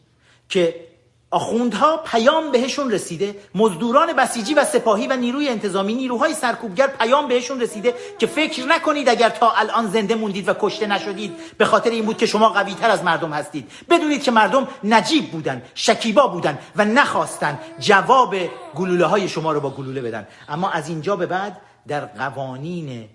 که 0.50 0.88
آخوندها 1.34 1.98
پیام 1.98 2.52
بهشون 2.52 2.92
رسیده 2.92 3.36
مزدوران 3.56 4.14
بسیجی 4.14 4.54
و 4.54 4.66
سپاهی 4.66 5.08
و 5.08 5.16
نیروی 5.16 5.50
انتظامی 5.50 5.94
نیروهای 5.94 6.34
سرکوبگر 6.34 6.88
پیام 6.88 7.28
بهشون 7.28 7.62
رسیده 7.62 7.94
که 8.20 8.28
فکر 8.28 8.66
نکنید 8.66 9.10
اگر 9.10 9.30
تا 9.30 9.52
الان 9.52 9.88
زنده 9.88 10.16
موندید 10.16 10.50
و 10.50 10.54
کشته 10.60 10.88
نشدید 10.88 11.36
به 11.58 11.66
خاطر 11.66 11.90
این 11.90 12.06
بود 12.06 12.18
که 12.18 12.26
شما 12.26 12.50
قوی 12.50 12.74
تر 12.74 12.90
از 12.90 13.04
مردم 13.04 13.34
هستید. 13.34 13.72
بدونید 13.90 14.24
که 14.24 14.32
مردم 14.32 14.68
نجیب 14.84 15.32
بودن 15.32 15.62
شکیبا 15.76 16.28
بودن 16.28 16.60
و 16.76 16.86
نخواستن 16.86 17.60
جواب 17.80 18.36
گلوله 18.76 19.06
های 19.06 19.28
شما 19.28 19.52
رو 19.52 19.60
با 19.60 19.70
گلوله 19.70 20.02
بدن. 20.02 20.28
اما 20.50 20.70
از 20.70 20.90
اینجا 20.90 21.16
به 21.16 21.26
بعد 21.26 21.62
در 21.88 22.06
قوانین 22.06 23.10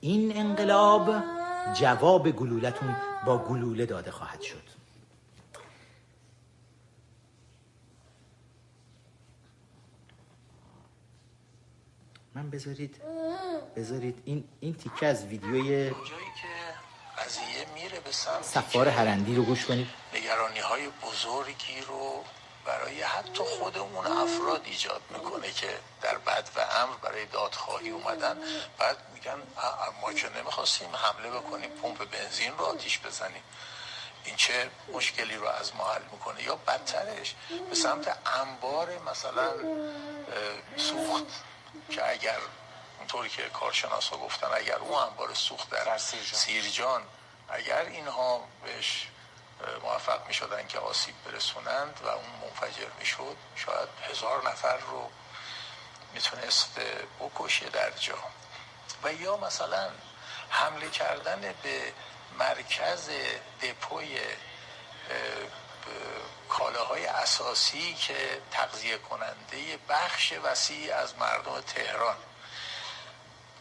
این 0.00 0.36
انقلاب 0.36 1.14
جواب 1.80 2.30
گلولتون 2.30 2.96
با 3.26 3.38
گلوله 3.38 3.86
داده 3.86 4.10
خواهد 4.10 4.40
شد. 4.40 4.71
من 12.34 12.50
بذارید 12.50 13.02
بذارید 13.76 14.22
این 14.24 14.44
این 14.60 14.74
تیکه 14.74 15.06
از 15.06 15.24
ویدیوی 15.24 15.90
که 15.90 15.96
قضیه 17.18 17.66
میره 17.74 18.00
به 18.00 18.12
سمت 18.12 18.42
سفار 18.44 18.88
هرندی 18.88 19.34
رو 19.34 19.42
گوش 19.42 19.66
کنید. 19.66 19.88
نگرانی 20.14 20.58
های 20.58 20.88
بزرگی 20.88 21.80
رو 21.88 22.24
برای 22.66 23.02
حتی 23.02 23.42
خود 23.42 23.78
اون 23.78 24.06
افراد 24.06 24.62
ایجاد 24.64 25.02
می‌کنه 25.10 25.50
که 25.50 25.68
در 26.02 26.18
بد 26.18 26.48
و 26.56 26.60
امر 26.60 26.96
برای 27.02 27.26
دادخواهی 27.26 27.90
اومدن. 27.90 28.36
بعد 28.78 28.96
میگن 29.14 29.42
ما 30.02 30.12
که 30.12 30.28
نمی‌خواستیم 30.38 30.88
حمله 30.92 31.30
بکنیم 31.30 31.70
پمپ 31.70 32.10
بنزین 32.10 32.52
رو 32.58 32.64
آتیش 32.64 32.98
بزنیم. 32.98 33.42
این 34.24 34.36
چه 34.36 34.70
مشکلی 34.92 35.34
رو 35.34 35.46
از 35.46 35.76
ما 35.76 35.84
حل 35.84 36.02
می‌کنه؟ 36.12 36.42
یا 36.42 36.56
بدترش 36.56 37.34
به 37.70 37.74
سمت 37.74 38.18
انبار 38.40 38.88
مثلا 39.10 39.50
سوخت. 40.76 41.26
که 41.90 42.10
اگر 42.10 42.38
اونطوری 42.98 43.28
که 43.28 43.42
کارشناس 43.48 44.08
ها 44.08 44.16
گفتن 44.16 44.48
اگر 44.54 44.76
اون 44.76 45.02
انبار 45.02 45.34
سوخت 45.34 45.70
در 45.70 45.98
سیرجان 46.32 47.02
اگر 47.48 47.80
اینها 47.80 48.48
بهش 48.64 49.06
موفق 49.82 50.26
می 50.26 50.34
شدن 50.34 50.66
که 50.66 50.78
آسیب 50.78 51.14
برسونند 51.24 52.00
و 52.04 52.08
اون 52.08 52.26
منفجر 52.42 52.88
می 52.98 53.06
شد 53.06 53.36
شاید 53.56 53.88
هزار 54.10 54.50
نفر 54.50 54.76
رو 54.76 55.10
می‌تونست 56.14 56.80
بکشه 57.20 57.68
در 57.68 57.90
جا. 57.90 58.18
و 59.02 59.12
یا 59.12 59.36
مثلا 59.36 59.90
حمله 60.48 60.90
کردن 60.90 61.54
به 61.62 61.92
مرکز 62.38 63.10
دپوی 63.62 64.18
کالاهای 66.48 67.06
اساسی 67.06 67.94
که 67.94 68.14
تغذیه 68.50 68.98
کننده 68.98 69.78
بخش 69.88 70.32
وسیعی 70.44 70.90
از 70.90 71.14
مردم 71.18 71.60
تهران. 71.60 72.16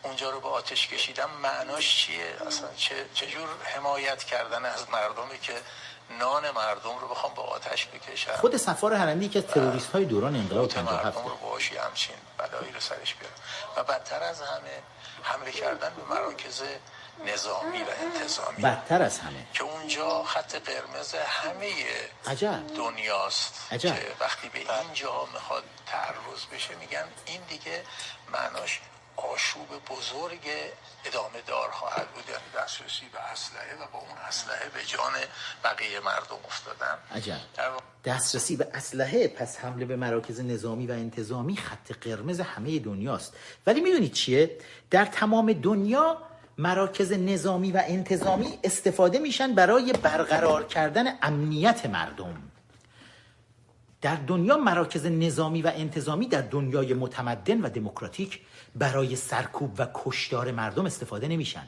اونجا 0.03 0.29
رو 0.29 0.39
به 0.39 0.47
آتش 0.47 0.87
کشیدن 0.87 1.29
معناش 1.43 1.97
چیه؟ 1.97 2.35
اصلا 2.47 2.67
چه 2.77 3.05
چجور 3.13 3.47
حمایت 3.63 4.23
کردن 4.23 4.65
از 4.65 4.89
مردمی 4.89 5.39
که 5.39 5.53
نان 6.19 6.51
مردم 6.51 6.97
رو 7.01 7.07
بخوام 7.07 7.33
به 7.33 7.41
آتش 7.41 7.87
بکشن 7.87 8.35
خود 8.35 8.57
سفار 8.57 8.93
هرندی 8.93 9.29
که 9.29 9.41
تروریست 9.41 9.91
های 9.91 10.05
دوران 10.05 10.35
انقلاب 10.35 10.67
قوت 10.67 10.77
مردم 10.77 11.25
رو 11.25 11.35
باشی 11.35 11.77
همچین 11.77 12.15
بلایی 12.37 12.71
رو 12.71 12.79
سرش 12.79 13.15
بیارن 13.15 13.35
و 13.77 13.83
بدتر 13.83 14.23
از 14.23 14.41
همه 14.41 14.81
حمله 15.23 15.51
کردن 15.51 15.91
به 15.95 16.15
مراکز 16.15 16.61
نظامی 17.33 17.81
و 17.81 17.85
انتظامی. 18.01 18.61
بدتر 18.63 19.01
از 19.01 19.19
همه. 19.19 19.45
که 19.53 19.63
اونجا 19.63 20.23
خط 20.23 20.55
قرمز 20.55 21.15
همه 21.15 21.71
عجب. 22.27 22.61
دنیاست 22.77 23.53
عجب. 23.71 23.95
که 23.95 24.07
وقتی 24.19 24.49
به 24.49 24.59
اینجا 24.59 25.27
می‌خواد 25.33 25.63
تعرض 25.85 26.45
بشه 26.53 26.75
میگن 26.75 27.05
این 27.25 27.41
دیگه 27.49 27.83
معناش 28.33 28.79
آشوب 29.15 29.67
بزرگ 29.89 30.49
ادامه 31.05 31.41
دار 31.47 31.71
خواهد 31.71 32.07
بود. 32.07 32.23
یعنی 32.29 32.43
دسترسی 32.57 33.05
به 33.13 33.19
اسلحه 33.19 33.75
و 33.75 33.87
با 33.93 33.99
اون 33.99 34.17
اسلحه 34.27 34.69
به 34.69 34.85
جان 34.85 35.11
بقیه 35.63 35.99
مردم 35.99 36.35
افتادن. 36.45 36.97
عجب. 37.15 37.37
دسترسی 38.05 38.55
به 38.55 38.67
اسلحه 38.73 39.27
پس 39.27 39.57
حمله 39.57 39.85
به 39.85 39.95
مراکز 39.95 40.39
نظامی 40.39 40.87
و 40.87 40.91
انتظامی 40.91 41.57
خط 41.57 41.91
قرمز 41.91 42.39
همه 42.39 42.79
دنیاست. 42.79 43.33
ولی 43.67 43.81
می‌دونید 43.81 44.13
چیه؟ 44.13 44.57
در 44.91 45.05
تمام 45.05 45.53
دنیا 45.53 46.17
مراکز 46.57 47.11
نظامی 47.13 47.71
و 47.71 47.83
انتظامی 47.87 48.59
استفاده 48.63 49.19
میشن 49.19 49.55
برای 49.55 49.93
برقرار 49.93 50.63
کردن 50.63 51.05
امنیت 51.21 51.85
مردم. 51.85 52.51
در 54.01 54.15
دنیا 54.15 54.57
مراکز 54.57 55.05
نظامی 55.05 55.61
و 55.61 55.71
انتظامی 55.75 56.27
در 56.27 56.41
دنیای 56.41 56.93
متمدن 56.93 57.61
و 57.61 57.69
دموکراتیک 57.69 58.39
برای 58.75 59.15
سرکوب 59.15 59.75
و 59.77 59.87
کشتار 59.93 60.51
مردم 60.51 60.85
استفاده 60.85 61.27
نمیشن. 61.27 61.67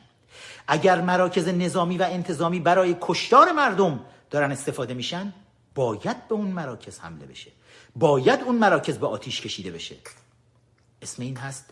اگر 0.67 1.01
مراکز 1.01 1.47
نظامی 1.47 1.97
و 1.97 2.03
انتظامی 2.09 2.59
برای 2.59 2.95
کشتار 3.01 3.51
مردم 3.51 3.99
دارن 4.29 4.51
استفاده 4.51 4.93
میشن 4.93 5.33
باید 5.75 6.27
به 6.27 6.35
اون 6.35 6.47
مراکز 6.47 6.99
حمله 6.99 7.25
بشه. 7.25 7.51
باید 7.95 8.41
اون 8.41 8.55
مراکز 8.55 8.97
به 8.97 9.07
آتیش 9.07 9.41
کشیده 9.41 9.71
بشه. 9.71 9.95
اسم 11.01 11.23
این 11.23 11.37
هست 11.37 11.69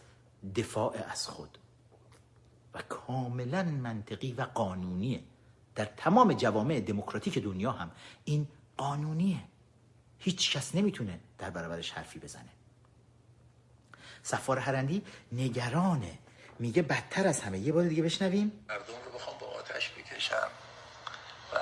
دفاع 0.55 0.95
از 1.11 1.27
خود. 1.27 1.57
و 2.73 2.81
کاملا 2.81 3.63
منطقی 3.63 4.33
و 4.33 4.41
قانونیه. 4.41 5.23
در 5.75 5.85
تمام 5.85 6.33
جوامع 6.33 6.79
دموکراتیک 6.79 7.37
دنیا 7.37 7.71
هم 7.71 7.91
این 8.25 8.47
قانونیه. 8.77 9.43
هیچ 10.19 10.57
کس 10.57 10.75
نمی‌تونه 10.75 11.19
در 11.37 11.49
برابرش 11.49 11.91
حرفی 11.91 12.19
بزنه. 12.19 12.49
سفار 14.23 14.59
هرندی 14.59 15.05
نگرانه. 15.31 16.17
میگه 16.59 16.81
بدتر 16.81 17.27
از 17.27 17.41
همه. 17.41 17.59
یه 17.59 17.73
بار 17.73 17.83
دیگه 17.83 18.03
بشنویم. 18.03 18.65
مردم 18.69 18.93
رو 19.05 19.11
بخوام 19.11 19.37
به 19.39 19.45
آتش 19.45 19.91
بکشم 19.91 20.47
و 21.53 21.57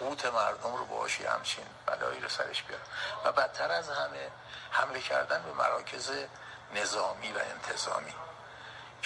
قوت 0.00 0.26
مردم 0.26 0.76
رو 0.76 0.84
باشی 0.84 1.24
همچین 1.24 1.64
بلایی 1.86 2.20
رو 2.20 2.28
سرش 2.28 2.62
بیارم. 2.62 2.84
و 3.24 3.32
بدتر 3.32 3.70
از 3.70 3.88
همه 3.88 4.28
حمله 4.70 5.00
کردن 5.00 5.42
به 5.42 5.52
مراکز 5.52 6.10
نظامی 6.76 7.32
و 7.32 7.38
انتظامی. 7.54 8.12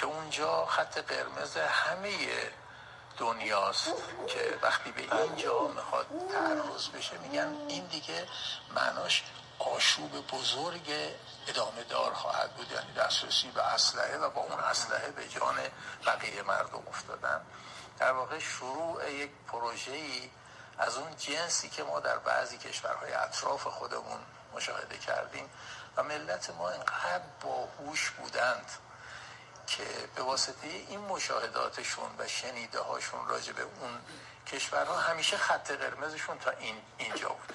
که 0.01 0.07
اونجا 0.07 0.67
خط 0.67 0.99
قرمز 0.99 1.57
همه 1.57 2.17
دنیاست 3.19 3.93
که 4.29 4.59
وقتی 4.63 4.93
به 4.93 5.23
اینجا 5.23 5.69
می‌خواد 5.69 6.07
تعرض 6.33 6.89
بشه 6.89 7.19
میگن 7.19 7.57
این 7.69 7.87
دیگه 7.87 8.27
معناش 8.75 9.25
آشوب 9.59 10.27
بزرگ 10.27 10.93
ادامه 11.49 11.85
دار 11.85 12.15
خواهد 12.15 12.53
بود. 12.53 12.73
یعنی 12.73 12.93
دسترسی 12.93 13.51
به 13.51 13.63
اسلحه 13.63 14.19
و 14.19 14.31
با 14.31 14.41
اون 14.41 14.61
اسلحه 14.61 15.11
به 15.11 15.29
جان 15.29 15.57
بقیه 16.07 16.43
مردم 16.43 16.83
افتادن. 16.89 17.41
در 17.99 18.13
واقع 18.13 18.39
شروع 18.39 19.11
یک 19.11 19.31
پروژه 19.49 19.93
ای 19.93 20.31
از 20.79 20.97
اون 20.97 21.17
جنسی 21.17 21.69
که 21.69 21.83
ما 21.83 22.01
در 22.01 22.19
بعضی 22.19 22.59
کشورهای 22.59 23.13
اطراف 23.13 23.67
خودمون 23.67 24.21
مشاهده 24.55 24.99
کردیم 24.99 25.51
و 25.97 26.03
ملت 26.03 26.51
ما 26.51 26.71
اینقدر 26.71 27.25
باهوش 27.43 28.11
بودند 28.11 28.71
که 29.71 29.85
به 30.15 30.23
واسطه 30.23 30.67
این 30.69 31.01
مشاهداتشون 31.01 32.11
و 32.19 32.29
شنیده 32.29 32.81
هاشون 32.81 33.29
راجع 33.29 33.53
به 33.53 33.63
اون 33.63 33.99
کشورها 34.47 34.99
همیشه 34.99 35.37
خط 35.37 35.71
قرمزشون 35.71 36.39
تا 36.39 36.51
این 36.51 36.77
اینجا 36.99 37.29
بوده 37.29 37.55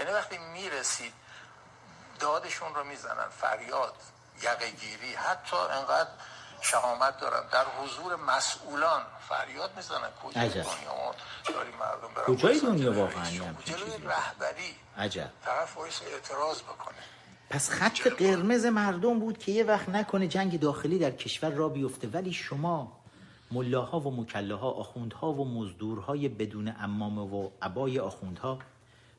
یعنی 0.00 0.12
وقتی 0.12 0.38
می‌رسید 0.38 1.12
دادشون 2.20 2.74
رو 2.74 2.84
می‌زنن 2.84 3.28
فریاد 3.40 3.94
یقه 4.42 4.70
گیری 4.70 5.14
حتی 5.14 5.56
انقدر 5.56 6.10
شهامت 6.60 7.20
دارن. 7.20 7.48
در 7.48 7.64
حضور 7.64 8.16
مسئولان 8.16 9.02
فریاد 9.28 9.76
می‌زنن. 9.76 10.10
کجای. 10.24 10.48
دنیا؟ 10.48 10.64
ما 10.94 11.14
داریم 11.48 11.76
مردم 11.76 12.14
برن 12.14 12.24
کجای 12.24 12.60
دنیا 12.60 12.92
واقعا. 12.92 13.30
جلوی؟ 13.64 14.06
رهبری. 14.06 14.80
عجب. 14.98 15.30
طرف 15.44 15.76
وایس 15.76 16.02
اعتراض 16.02 16.62
بکنه. 16.62 16.96
پس 17.50 17.70
خط 17.70 18.00
قرمز 18.00 18.64
مردم 18.64 19.18
بود 19.18 19.38
که 19.38 19.52
یه 19.52 19.64
وقت 19.64 19.88
نکنه 19.88 20.28
جنگ 20.28 20.60
داخلی 20.60 20.98
در 20.98 21.10
کشور 21.10 21.50
را 21.50 21.68
بیفته. 21.68 22.08
ولی 22.08 22.32
شما 22.32 23.00
ملاها 23.50 24.00
و 24.00 24.16
مکلاها 24.16 24.70
آخوندها 24.70 25.32
و 25.32 25.44
مزدورهای 25.60 26.28
بدون 26.28 26.74
امامه 26.78 27.22
و 27.22 27.50
عبای 27.62 27.98
آخوندها 27.98 28.58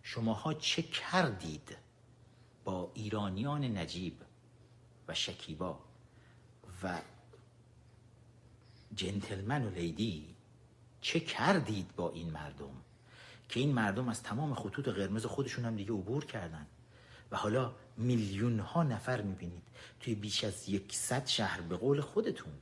شماها 0.03 0.53
چه 0.53 0.81
کردید 0.81 1.77
با 2.63 2.91
ایرانیان 2.93 3.77
نجیب 3.77 4.13
و 5.07 5.13
شکیبا 5.13 5.79
و 6.83 6.97
جنتلمن 8.95 9.65
و 9.65 9.69
لیدی؟ 9.69 10.35
چه 11.01 11.19
کردید 11.19 11.95
با 11.95 12.09
این 12.09 12.29
مردم؟ 12.29 12.71
که 13.49 13.59
این 13.59 13.73
مردم 13.73 14.09
از 14.09 14.23
تمام 14.23 14.53
خطوط 14.53 14.87
قرمز 14.87 15.25
خودشون 15.25 15.65
هم 15.65 15.75
دیگه 15.75 15.91
عبور 15.91 16.25
کردن. 16.25 16.67
و 17.31 17.37
حالا 17.37 17.71
میلیون 17.97 18.59
ها 18.59 18.83
نفر 18.83 19.21
می‌بینید. 19.21 19.63
توی 19.99 20.15
بیش 20.15 20.43
از 20.43 20.69
یکصد 20.69 21.27
شهر 21.27 21.61
به 21.61 21.77
قول 21.77 22.01
خودتون. 22.01 22.53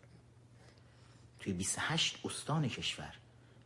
توی 1.39 1.53
28 1.53 2.17
استان 2.25 2.69
کشور 2.69 3.13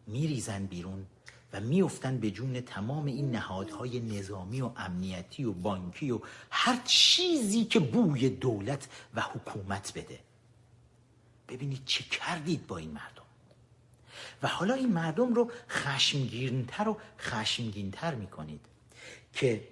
میریزن 0.07 0.65
بیرون 0.65 1.05
و 1.53 1.59
میفتن 1.59 2.17
به 2.17 2.31
جون 2.31 2.61
تمام 2.61 3.05
این 3.05 3.31
نهادهای 3.31 3.99
نظامی 3.99 4.61
و 4.61 4.71
امنیتی 4.77 5.43
و 5.43 5.53
بانکی 5.53 6.11
و 6.11 6.19
هر 6.51 6.81
چیزی 6.85 7.65
که 7.65 7.79
بوی 7.79 8.29
دولت 8.29 8.87
و 9.13 9.21
حکومت 9.21 9.91
بده. 9.95 10.19
ببینید 11.49 11.85
چه 11.85 12.03
کردید 12.03 12.67
با 12.67 12.77
این 12.77 12.91
مردم. 12.91 13.23
و 14.43 14.47
حالا 14.47 14.73
این 14.73 14.93
مردم 14.93 15.33
رو 15.33 15.51
خشمگینتر 15.69 16.89
و 16.89 16.97
خشمگینتر 17.19 18.15
می‌کنید 18.15 18.65
که 19.33 19.67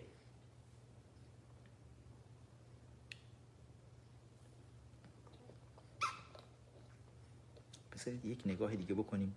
بذارید 8.07 8.25
یک 8.25 8.39
نگاه 8.45 8.75
دیگه 8.75 8.93
بکنیم. 8.93 9.35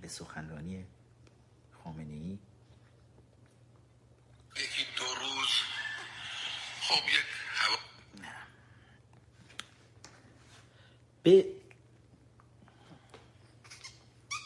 به 0.00 0.08
سخنرانی 0.08 0.84
خامنه 1.84 2.12
ای. 2.12 2.38
یکی 4.56 4.86
دو 4.96 5.04
روز. 5.04 5.48
خب 6.80 7.08
یک 7.08 7.24
هوا 7.48 7.76
به 11.22 11.44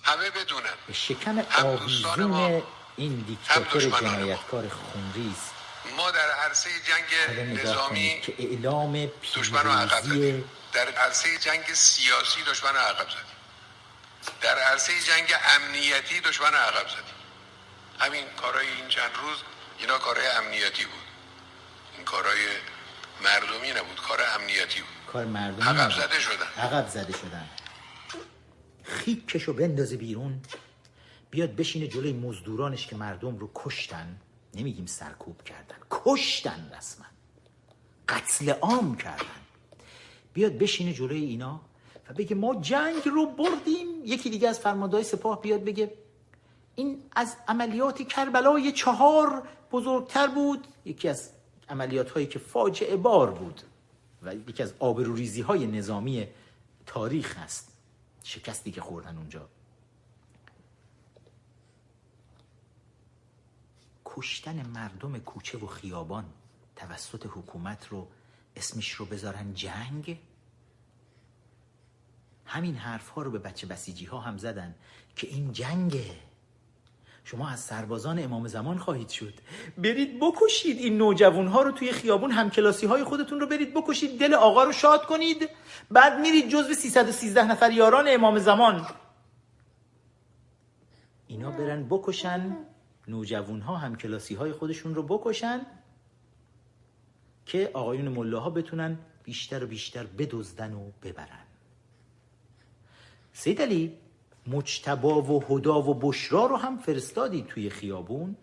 همه 0.05 0.31
بدونن. 0.31 0.75
به 0.87 0.93
شکم 0.93 1.39
آویزون 1.39 2.63
این 2.97 3.15
دیکتاتور. 3.15 4.01
جنایتکار 4.01 4.69
خونریز. 4.69 5.51
ما 5.97 6.11
در 6.11 6.31
عرصه 6.31 6.71
جنگ 6.87 7.39
نظامی 7.59 8.21
که 8.23 8.35
اعلام 8.39 9.07
پیروزی 9.07 10.45
در 10.73 10.89
عرصه 10.89 11.39
جنگ 11.39 11.75
سیاسی 11.75 12.43
دشمن 12.43 12.77
عقب 12.77 13.09
زدیم. 13.11 13.41
در 14.41 14.59
عرصه 14.59 14.93
جنگ 15.01 15.35
امنیتی 15.57 16.21
دشمن 16.21 16.55
عقب 16.55 16.89
زدیم. 16.89 17.21
همین 17.99 18.25
کارهای 18.37 18.67
این 18.67 18.89
چند 18.89 19.11
روز 19.23 19.39
اینا 19.79 19.99
کارهای 19.99 20.27
امنیتی 20.27 20.85
بود. 20.85 21.03
این 21.97 22.05
کارهای 22.05 22.47
مردمی 23.25 23.71
نبود 23.71 24.01
کار 24.09 24.19
امنیتی 24.35 24.81
بود. 24.81 25.13
کار 25.13 25.25
مردمی 25.25 25.63
عقب. 25.63 25.91
زده 25.91 26.21
شدن. 26.21 26.47
عقب 26.57 26.89
زده 26.89 27.13
شدن. 27.13 27.49
خیکشو 28.83 29.53
بندازه 29.53 29.97
بیرون 29.97 30.43
بیاد 31.31 31.57
بشینه 31.57 31.87
جلوی 31.87 32.13
مزدورانش 32.13 32.87
که 32.87 32.97
مردم 32.97 33.39
رو 33.39 33.51
کشتن. 33.55 34.21
نمیگیم 34.55 34.87
سرکوب 34.87 35.45
کردن 35.45 35.77
کشتن 35.91 36.73
رسما. 36.79 37.07
قتل 38.09 38.51
عام 38.51 38.97
کردن. 38.97 39.40
بیاد 40.33 40.53
بشینه 40.53 40.93
جلوی 40.93 41.25
اینا 41.25 41.61
و 42.09 42.13
بگه 42.13 42.37
ما 42.37 42.55
جنگ 42.55 43.09
رو 43.09 43.27
بردیم. 43.27 43.89
یکی 44.05 44.31
دیگه 44.31 44.49
از 44.49 44.59
فرماندهای 44.59 45.05
سپاه 45.05 45.41
بیاد 45.41 45.65
بگه 45.65 45.93
این 46.75 47.03
از 47.13 47.37
عملیات 47.49 48.09
کربلای 48.09 48.73
چهار 48.73 49.49
بزرگتر 49.73 50.27
بود. 50.27 50.67
یکی 50.85 51.09
از 51.09 51.31
عملیات 51.69 52.11
هایی 52.11 52.27
که 52.27 52.39
فاجعه 52.39 52.97
بار 52.97 53.31
بود 53.31 53.61
و 54.23 54.35
یکی 54.35 54.63
از 54.63 54.75
آبروریزی 54.79 55.41
های 55.41 55.67
نظامی 55.67 56.27
تاریخ 56.87 57.39
هست 57.39 57.73
شکستی 58.23 58.73
که 58.73 58.81
خوردن 58.81 59.17
اونجا. 59.17 59.49
کشتن 64.05 64.67
مردم 64.67 65.19
کوچه 65.19 65.59
و 65.59 65.67
خیابان 65.67 66.25
توسط 66.77 67.27
حکومت 67.27 67.89
رو 67.89 68.09
اسمش 68.57 68.91
رو 68.91 69.05
بذارن 69.05 69.55
جنگ؟ 69.55 70.19
همین 72.45 72.75
حرف 72.75 73.09
ها 73.09 73.23
رو 73.23 73.31
به 73.31 73.39
بچه 73.39 73.67
بسیجی 73.67 74.05
ها 74.05 74.21
هم 74.21 74.39
زدن 74.39 74.75
که 75.17 75.27
این 75.27 75.53
جنگه. 75.53 76.17
شما 77.25 77.49
از 77.49 77.61
سربازان 77.61 78.25
امام 78.25 78.49
زمان 78.49 78.79
خواهید 78.79 79.09
شد. 79.09 79.35
برید 79.79 80.21
بکشید 80.21 80.79
این 80.79 80.99
نوجوان 80.99 81.47
ها 81.47 81.63
رو 81.63 81.73
توی 81.73 81.93
خیابون 81.93 82.31
همکلاسی 82.31 82.87
های 82.87 83.05
خودتون 83.05 83.41
رو 83.41 83.47
برید 83.47 83.75
بکشید. 83.75 84.21
دل 84.21 84.35
آقا 84.35 84.65
رو 84.65 84.73
شاد 84.73 85.07
کنید. 85.07 85.51
بعد 85.91 86.21
میرید 86.21 86.49
جزو 86.49 86.75
313 86.75 87.45
نفر 87.45 87.71
یاران 87.71 88.05
امام 88.09 88.39
زمان. 88.39 88.87
اینا 91.27 91.51
برن 91.51 91.87
بکشن. 91.89 92.57
نوجوان 93.09 93.61
ها 93.61 93.77
همکلاسی 93.77 94.35
های 94.35 94.53
خودشون 94.53 94.95
رو 94.95 95.03
بکشن. 95.03 95.67
که 97.51 97.71
آقایون 97.75 98.09
ملاها 98.09 98.51
بتونن 98.51 98.99
بیشتر 99.25 99.65
و 99.65 99.67
بیشتر 99.67 100.07
بدزدن 100.07 100.75
و 100.75 100.91
ببرن. 101.03 101.45
سید 103.33 103.63
علی 103.63 103.99
مجتبا 104.47 105.23
و 105.23 105.45
هدا 105.49 105.83
و 105.83 105.95
بشرا 105.95 106.47
رو 106.47 106.57
هم 106.57 106.79
فرستادی 106.79 107.43
توی 107.49 107.71
خیابون. 107.71 108.37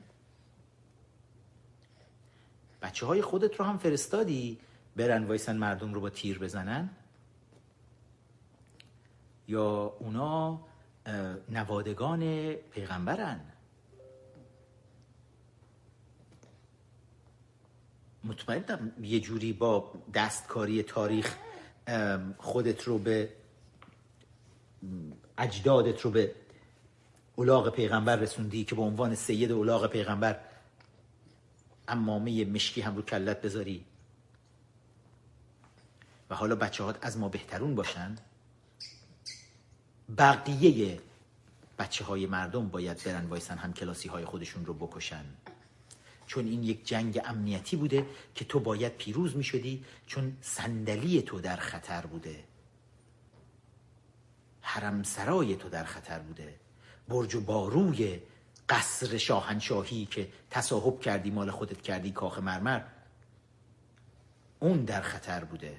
بچه 2.82 3.06
های 3.06 3.22
خودت 3.22 3.56
رو 3.56 3.66
هم 3.66 3.78
فرستادی؟ 3.78 4.58
برن 4.96 5.24
وایسن 5.24 5.58
مردم 5.58 5.94
رو 5.94 6.02
با 6.02 6.10
تیر 6.10 6.40
بزنن؟ 6.40 6.90
یا 9.48 9.96
اونا 10.00 10.60
نوادگان 11.50 12.54
پیغمبرن؟ 12.54 13.40
مطمئنم 18.23 18.91
یه 19.02 19.19
جوری 19.19 19.53
با 19.53 19.91
دستکاری 20.14 20.84
تاریخ 20.84 21.35
خودت 22.38 22.84
رو 22.84 22.98
به 22.98 23.30
اجدادت 25.38 26.02
رو 26.02 26.11
به 26.11 26.35
اولاغ 27.35 27.73
پیغمبر 27.76 28.15
رسوندی 28.15 28.64
که 28.64 28.76
به 28.76 28.81
عنوان 28.81 29.15
سید 29.15 29.52
اولاغ 29.52 29.88
پیغمبر 29.88 30.39
امامه 31.88 32.45
مشکی 32.45 32.81
هم 32.81 32.95
رو 32.95 33.02
کلت 33.02 33.41
بذاری. 33.41 33.85
و 36.30 36.35
حالا 36.35 36.56
بچه 36.56 36.84
هات 36.84 36.98
از 37.02 37.18
ما 37.18 37.30
بهترون 37.30 37.76
باشن. 37.76 38.15
بقیه 40.18 40.99
بچه 41.80 42.06
های 42.06 42.26
مردم 42.26 42.69
باید 42.69 43.03
برن 43.03 43.26
وایسن 43.26 43.57
هم 43.57 43.73
کلاسی 43.73 44.10
های 44.10 44.26
خودشون 44.26 44.65
رو 44.65 44.73
بکشن. 44.73 45.26
چون 46.28 46.45
این 46.45 46.64
یک 46.64 46.88
جنگ 46.88 47.22
امنیتی 47.26 47.76
بوده 47.76 48.06
که 48.36 48.45
تو 48.45 48.60
باید 48.60 48.98
پیروز 48.98 49.36
می 49.36 49.44
شدی 49.44 49.86
چون 50.06 50.38
صندلی 50.41 51.22
تو 51.22 51.41
در 51.41 51.56
خطر 51.56 52.06
بوده. 52.06 52.44
حرم 54.62 55.04
سرای 55.04 55.56
تو 55.56 55.70
در 55.70 55.84
خطر 55.84 56.20
بوده. 56.20 56.60
برج 57.08 57.36
و 57.36 57.41
باروی 57.41 58.20
قصر 58.70 59.18
شاهنشاهی 59.18 60.06
که 60.06 60.30
تصاحب 60.49 60.99
کردی 60.99 61.32
مال 61.32 61.52
خودت 61.52 61.82
کردی 61.82 62.12
کاخ 62.12 62.40
مرمر 62.40 62.82
اون 64.60 64.86
در 64.86 65.02
خطر 65.02 65.44
بوده. 65.44 65.78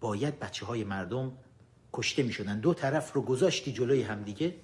باید 0.00 0.38
بچه 0.38 0.66
های 0.66 0.84
مردم 0.84 1.32
کشته 1.92 2.22
می 2.22 2.32
شدن. 2.32 2.60
دو 2.60 2.74
طرف 2.74 3.12
رو 3.12 3.22
گذاشتی 3.22 3.72
جلوی 3.72 4.02
همدیگه. 4.02 4.54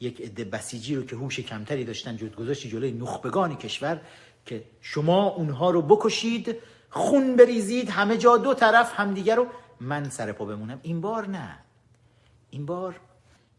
یک 0.00 0.20
عده 0.20 0.44
بسیجی 0.44 0.96
رو 0.96 1.04
که 1.04 1.16
هوش 1.16 1.40
کمتری 1.40 1.84
داشتن 1.84 2.16
جد 2.16 2.34
گذاشتی 2.34 2.68
جلوی 2.68 2.92
نخبگان 2.92 3.56
کشور 3.56 4.00
که 4.46 4.64
شما 4.80 5.28
اونها 5.28 5.70
رو 5.70 5.82
بکشید 5.82 6.56
خون 6.90 7.36
بریزید 7.36 7.90
همه 7.90 8.18
جا 8.18 8.36
دو 8.36 8.54
طرف 8.54 8.92
همدیگه 9.00 9.34
رو 9.34 9.46
من 9.80 10.10
سر 10.10 10.32
پا 10.32 10.44
بمونم. 10.44 10.80
این 10.82 11.00
بار 11.00 11.26
نه. 11.26 11.58
این 12.50 12.66
بار 12.66 13.00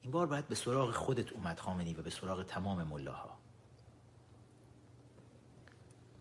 این 0.01 0.11
بار 0.11 0.27
باید 0.27 0.47
به 0.47 0.55
سراغ 0.55 0.91
خودت 0.91 1.31
اومد 1.31 1.59
خامنی 1.59 1.93
و 1.93 2.01
به 2.01 2.09
سراغ 2.09 2.45
تمام 2.45 2.83
ملاها. 2.83 3.37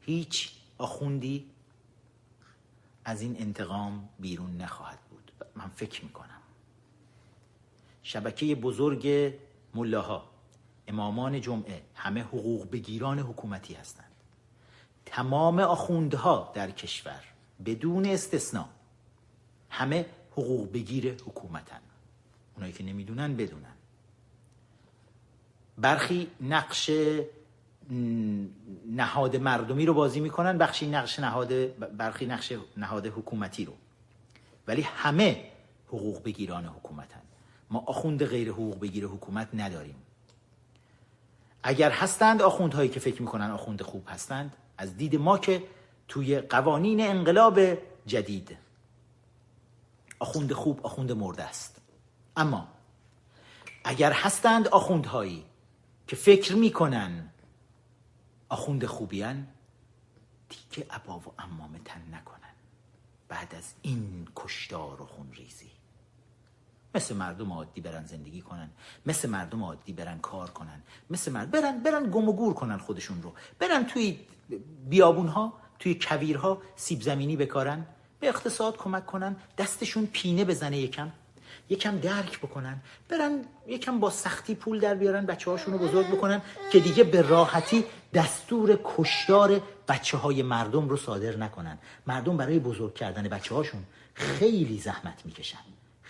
هیچ 0.00 0.52
آخوندی 0.78 1.50
از 3.04 3.22
این 3.22 3.36
انتقام 3.40 4.08
بیرون 4.18 4.56
نخواهد 4.56 4.98
بود. 5.10 5.32
من 5.54 5.68
فکر 5.68 6.04
می‌کنم. 6.04 6.40
شبکه 8.02 8.54
بزرگ 8.54 9.32
ملاها 9.74 10.30
امامان 10.88 11.40
جمعه 11.40 11.82
همه 11.94 12.20
حقوق 12.20 12.70
بگیران 12.70 13.18
حکومتی 13.18 13.74
هستند. 13.74 14.10
تمام 15.06 15.60
آخوندها 15.60 16.52
در 16.54 16.70
کشور 16.70 17.24
بدون 17.64 18.06
استثنا 18.06 18.68
همه 19.70 20.06
حقوق 20.32 20.72
بگیر 20.72 21.12
حکومتن. 21.12 21.80
اونایی 22.54 22.72
که 22.72 22.84
نمی‌دونن 22.84 23.36
بدونن. 23.36 23.74
برخی 25.78 26.30
نقش 26.40 26.90
نهاد 28.86 29.36
مردمی 29.36 29.86
رو 29.86 29.94
بازی 29.94 30.20
می‌کنن 30.20 30.58
بخشی 30.58 30.86
نقش 30.86 31.18
نهاد 31.18 31.78
برخی 31.96 32.26
نقش 32.26 32.52
نهاد 32.76 33.06
حکومتی 33.06 33.64
رو. 33.64 33.72
ولی 34.66 34.82
همه 34.82 35.44
حقوق 35.88 36.22
بگیران 36.22 36.66
حکومتن. 36.66 37.22
ما 37.70 37.84
آخوند 37.86 38.24
غیر 38.24 38.50
حقوق 38.50 38.80
بگیره 38.80 39.08
حکومت 39.08 39.48
نداریم. 39.54 39.94
اگر 41.62 41.90
هستند 41.90 42.42
آخوندهایی 42.42 42.88
که 42.88 43.00
فکر 43.00 43.22
می‌کنن 43.22 43.50
آخوند 43.50 43.82
خوب 43.82 44.04
هستند 44.08 44.56
از 44.78 44.96
دید 44.96 45.16
ما 45.16 45.38
که 45.38 45.62
توی 46.08 46.40
قوانین 46.40 47.00
انقلاب 47.00 47.60
جدید 48.06 48.56
آخوند 50.18 50.52
خوب 50.52 50.86
آخوند 50.86 51.12
مرده 51.12 51.42
است. 51.42 51.80
اما 52.36 52.68
اگر 53.84 54.12
هستند 54.12 54.68
آخوندهایی 54.68 55.44
که 56.06 56.16
فکر 56.16 56.54
می‌کنن 56.54 57.30
آخوند 58.48 58.86
خوبیان 58.86 59.48
دیگه 60.48 60.86
عبا 60.90 61.18
و 61.18 61.22
امامه 61.38 61.78
تن 61.84 62.02
نکنن. 62.14 62.54
بعد 63.28 63.54
از 63.54 63.74
این 63.82 64.28
کشتار 64.36 65.02
و 65.02 65.06
خونریزی. 65.06 65.70
مثل 66.94 67.16
مردم 67.16 67.52
عادی 67.52 67.80
برن 67.80 68.06
زندگی 68.06 68.40
کنن 68.40 68.70
مثل 69.06 69.28
مردم 69.28 69.62
عادی 69.62 69.92
برن 69.92 70.18
کار 70.18 70.50
کنن 70.50 70.82
مثل 71.10 71.32
مرد 71.32 71.50
برن 71.50 71.78
برن 71.78 72.10
گم 72.10 72.28
و 72.28 72.32
گور 72.32 72.54
کنن 72.54 72.78
خودشون 72.78 73.22
رو. 73.22 73.32
برن 73.58 73.84
توی 73.84 74.18
بیابون 74.88 75.28
ها 75.28 75.52
توی 75.78 75.94
کویرها 75.94 76.62
سیب 76.76 77.02
زمینی 77.02 77.36
بکارن 77.36 77.86
به 78.20 78.28
اقتصاد 78.28 78.76
کمک 78.76 79.06
کنن 79.06 79.36
دستشون 79.58 80.06
پینه 80.06 80.44
بزنه 80.44 80.78
یکم 80.78 81.10
یکم 81.68 81.98
درک 81.98 82.38
بکنن. 82.38 82.80
برن 83.08 83.44
یکم 83.66 84.00
با 84.00 84.10
سختی 84.10 84.54
پول 84.54 84.80
در 84.80 84.94
بیارن 84.94 85.26
بچه 85.26 85.50
هاشون 85.50 85.74
رو 85.74 85.88
بزرگ 85.88 86.06
بکنن 86.06 86.42
که 86.72 86.80
دیگه 86.80 87.04
به 87.04 87.22
راحتی 87.22 87.84
دستور 88.14 88.78
کشدار 88.84 89.60
بچه 89.88 90.16
های 90.16 90.42
مردم 90.42 90.88
رو 90.88 90.96
صادر 90.96 91.36
نکنن. 91.36 91.78
مردم 92.06 92.36
برای 92.36 92.58
بزرگ 92.58 92.94
کردن 92.94 93.22
بچه 93.22 93.54
هاشون 93.54 93.84
خیلی 94.14 94.78
زحمت 94.78 95.26
می‌کشن. 95.26 95.58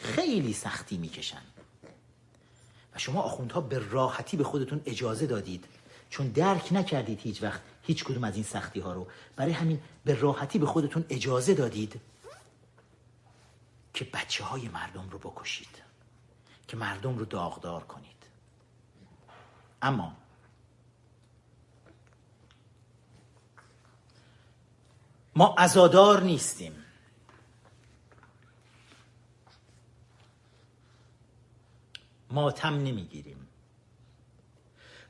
خیلی 0.03 0.53
سختی 0.53 0.99
می‌کشن. 0.99 1.43
و 2.95 2.99
شما 2.99 3.23
آخوندها 3.23 3.61
به 3.61 3.91
راحتی 3.91 4.37
به 4.37 4.45
خودتون 4.45 4.83
اجازه 4.87 5.27
دادید. 5.27 5.65
چون 6.11 6.29
درک 6.29 6.69
نکردید 6.73 7.21
هیچ 7.21 7.43
وقت 7.43 7.61
هیچ 7.83 8.05
کدوم 8.05 8.25
از 8.25 8.35
این 8.35 8.45
سختی 8.45 8.81
ها 8.81 8.93
رو. 8.93 9.07
برای 9.37 9.53
همین 9.53 9.83
به 10.05 10.15
راحتی 10.15 10.59
به 10.59 10.67
خودتون 10.67 11.05
اجازه 11.09 11.55
دادید 11.55 12.01
که 13.95 14.05
بچه 14.05 14.45
های 14.45 14.69
مردم 14.69 15.11
رو 15.11 15.19
بکشید. 15.19 15.83
که 16.69 16.77
مردم 16.77 17.19
رو 17.19 17.25
داغدار 17.25 17.85
کنید. 17.85 18.07
اما 19.83 20.17
ما 25.37 25.55
ازادار 25.59 26.23
نیستیم. 26.23 26.80
ماتم 32.31 32.75
نمی‌گیریم. 32.75 33.49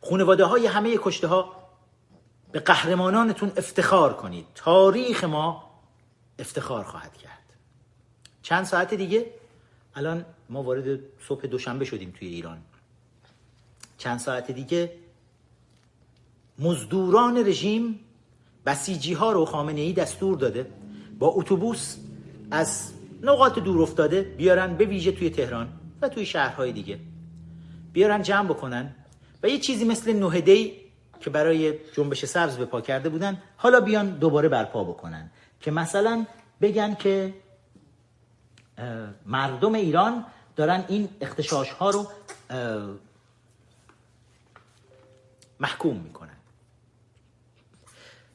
خانواده 0.02 0.44
های 0.44 0.66
همه 0.66 0.98
کشته 1.02 1.26
ها 1.26 1.60
به 2.52 2.60
قهرمانانتون 2.60 3.52
افتخار 3.56 4.14
کنید. 4.14 4.46
تاریخ 4.54 5.24
ما 5.24 5.70
افتخار 6.38 6.84
خواهد 6.84 7.16
کرد. 7.16 7.30
چند 8.42 8.64
ساعت 8.64 8.94
دیگه؟ 8.94 9.30
الان 9.94 10.24
ما 10.48 10.62
وارد 10.62 11.00
صبح 11.28 11.46
دوشنبه 11.46 11.84
شدیم 11.84 12.14
توی 12.18 12.28
ایران. 12.28 12.58
چند 13.98 14.18
ساعت 14.18 14.50
دیگه؟ 14.50 14.92
مزدوران 16.58 17.36
رژیم 17.46 18.00
بسیجی 18.66 19.12
ها 19.12 19.32
رو 19.32 19.44
خامنه 19.44 19.80
ای 19.80 19.92
دستور 19.92 20.38
داده. 20.38 20.70
با 21.18 21.28
اتوبوس 21.28 21.96
از 22.50 22.92
نقاط 23.22 23.58
دور 23.58 23.82
افتاده 23.82 24.22
بیارن 24.22 24.76
به 24.76 24.84
ویژه 24.84 25.12
توی 25.12 25.30
تهران 25.30 25.72
و 26.02 26.08
توی 26.08 26.26
شهرهای 26.26 26.72
دیگه. 26.72 26.98
بیارن 27.92 28.22
جمع 28.22 28.48
بکنن. 28.48 28.94
و 29.42 29.48
یه 29.48 29.58
چیزی 29.58 29.84
مثل 29.84 30.12
نهدهی 30.12 30.80
که 31.20 31.30
برای 31.30 31.78
جنبش 31.92 32.24
سبز 32.24 32.56
به 32.56 32.64
پا 32.64 32.80
کرده 32.80 33.08
بودن 33.08 33.42
حالا 33.56 33.80
بیان 33.80 34.10
دوباره 34.10 34.48
برپا 34.48 34.84
بکنن. 34.84 35.30
که 35.60 35.70
مثلا 35.70 36.26
بگن 36.60 36.94
که 36.94 37.34
مردم 39.26 39.74
ایران 39.74 40.24
دارن 40.56 40.84
این 40.88 41.08
اختشاش 41.20 41.70
ها 41.70 41.90
رو 41.90 42.06
محکوم 45.60 45.96
می‌کنن. 45.96 46.36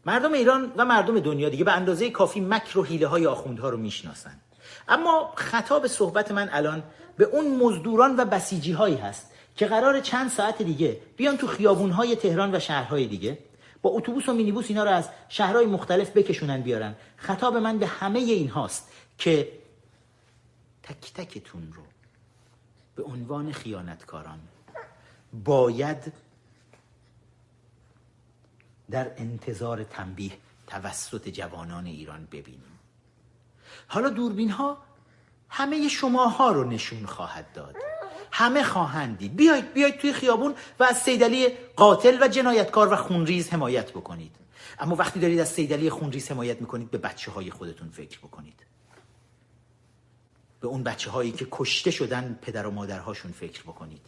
مردم 0.06 0.34
ایران 0.34 0.72
و 0.78 0.86
مردم 0.86 1.20
دنیا 1.20 1.50
دیگه 1.50 1.64
به 1.64 1.72
اندازه 1.72 2.10
کافی 2.10 2.40
مکر 2.40 2.80
و 2.80 2.84
حیله 2.84 3.08
های 3.08 3.28
آخوندها 3.28 3.70
رو 3.70 3.78
می‌شناسن. 3.78 4.40
اما 4.88 5.34
خطاب 5.36 5.88
صحبت 5.88 6.32
من 6.32 6.50
الان 6.52 6.84
به 7.18 7.26
اون 7.26 7.58
مزدوران 7.58 8.16
و 8.20 8.26
بسیجی 8.26 8.72
هایی 8.72 8.96
هست 8.96 9.32
که 9.56 9.66
قرار 9.66 10.00
چند 10.00 10.30
ساعت 10.30 10.62
دیگه 10.62 11.02
بیان 11.18 11.38
تو 11.38 11.48
خیابون 11.48 11.92
های 11.92 12.16
تهران 12.16 12.56
و 12.56 12.60
شهرهای 12.60 13.08
دیگه. 13.08 13.38
با 13.82 13.90
اتوبوس 13.90 14.30
و 14.30 14.34
مینیبوس 14.34 14.66
اینا 14.70 14.84
رو 14.84 14.90
از 14.90 15.10
شهرهای 15.30 15.66
مختلف 15.66 16.10
بکشونن 16.12 16.62
بیارن. 16.62 16.96
خطاب 17.18 17.58
من 17.58 17.78
به 17.78 17.88
همه 17.88 18.20
این 18.20 18.50
هاست 18.50 18.92
که 19.18 19.52
تک 20.84 21.14
تکتون 21.14 21.74
رو 21.74 21.84
به 22.96 23.04
عنوان 23.04 23.52
خیانتکاران 23.52 24.40
باید 25.34 26.14
در 28.92 29.12
انتظار 29.18 29.84
تنبیه 29.84 30.32
توسط 30.68 31.30
جوانان 31.30 31.86
ایران 31.86 32.28
ببینیم. 32.32 32.80
حالا 33.88 34.10
دوربین 34.10 34.50
ها 34.50 34.78
همه 35.50 35.88
شماها 35.88 36.52
رو 36.52 36.64
نشون 36.64 37.06
خواهد 37.06 37.54
داد. 37.54 37.76
همه 38.38 38.64
خواهند 38.64 39.18
دید. 39.18 39.36
بیایید 39.36 39.74
بیایید 39.74 39.98
توی 39.98 40.14
خیابون 40.14 40.56
و 40.80 40.84
از 40.84 40.98
سیدلی 40.98 41.50
قاتل 41.76 42.18
و 42.22 42.28
جنایتکار 42.28 42.94
و 42.94 42.96
خونریز 42.96 43.50
حمایت 43.50 43.92
بکنید. 43.92 44.36
اما 44.80 44.96
وقتی 44.96 45.20
دارید 45.20 45.40
از 45.40 45.50
سیدلی 45.50 45.90
خونریز 45.90 46.32
حمایت 46.32 46.62
می‌کنید 46.62 46.92
به 46.92 46.98
بچه 46.98 47.32
های 47.32 47.52
خودتون 47.52 47.90
فکر 47.90 48.20
بکنید. 48.20 48.66
به 50.60 50.68
اون 50.68 50.84
بچه 50.84 51.10
هایی 51.12 51.32
که 51.32 51.48
کشته 51.52 51.92
شدن 51.92 52.40
پدر 52.42 52.68
و 52.68 52.72
مادرهاشون 52.72 53.32
فکر 53.32 53.62
بکنید. 53.62 54.06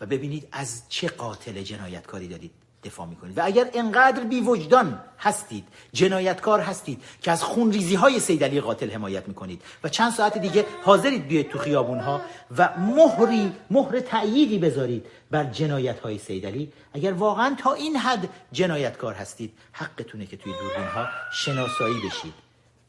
و 0.00 0.06
ببینید 0.06 0.48
از 0.52 0.82
چه 0.88 1.08
قاتل 1.08 1.62
جنایتکاری 1.62 2.28
دارید. 2.28 2.65
دفاع 2.86 3.06
می‌کنید. 3.06 3.38
و 3.38 3.40
اگر 3.44 3.70
انقدر 3.74 4.24
بی 4.24 4.40
وجدان 4.40 5.00
هستید 5.18 5.64
جنایتکار 5.92 6.60
هستید 6.60 7.02
که 7.22 7.30
از 7.30 7.42
خونریزی 7.42 7.94
های 7.94 8.20
سیدلی 8.20 8.60
قاتل 8.60 8.90
حمایت 8.90 9.28
می‌کنید 9.28 9.62
و 9.84 9.88
چند 9.88 10.12
ساعت 10.12 10.38
دیگه 10.38 10.66
حاضرید 10.84 11.28
بیاید 11.28 11.48
تو 11.48 11.58
خیابون 11.58 12.00
ها 12.00 12.20
و 12.58 12.68
مهری 12.78 13.52
مهر 13.70 14.00
تأییدی 14.00 14.58
بذارید 14.58 15.06
بر 15.30 15.44
جنایت 15.44 16.00
های 16.00 16.18
سیدلی 16.18 16.72
اگر 16.94 17.12
واقعا 17.12 17.56
تا 17.58 17.72
این 17.72 17.96
حد 17.96 18.28
جنایتکار 18.52 19.14
هستید 19.14 19.52
حقتونه 19.72 20.26
که 20.26 20.36
توی 20.36 20.52
دوربین 20.52 20.86
ها 20.86 21.06
شناسایی 21.32 22.00
بشید. 22.06 22.34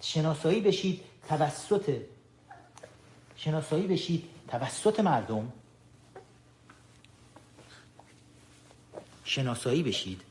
شناسایی 0.01 0.61
بشید 0.61 1.01
توسط 1.29 1.95
شناسایی 3.35 3.87
بشید 3.87 4.23
توسط 4.47 4.99
مردم 4.99 5.51
شناسایی 9.27 9.83
بشید 9.83 10.21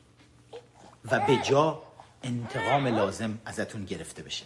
و 1.11 1.19
به 1.19 1.37
جا 1.49 1.83
انتقام 2.23 2.87
لازم 2.87 3.39
ازتون 3.45 3.85
گرفته 3.85 4.23
بشه. 4.23 4.45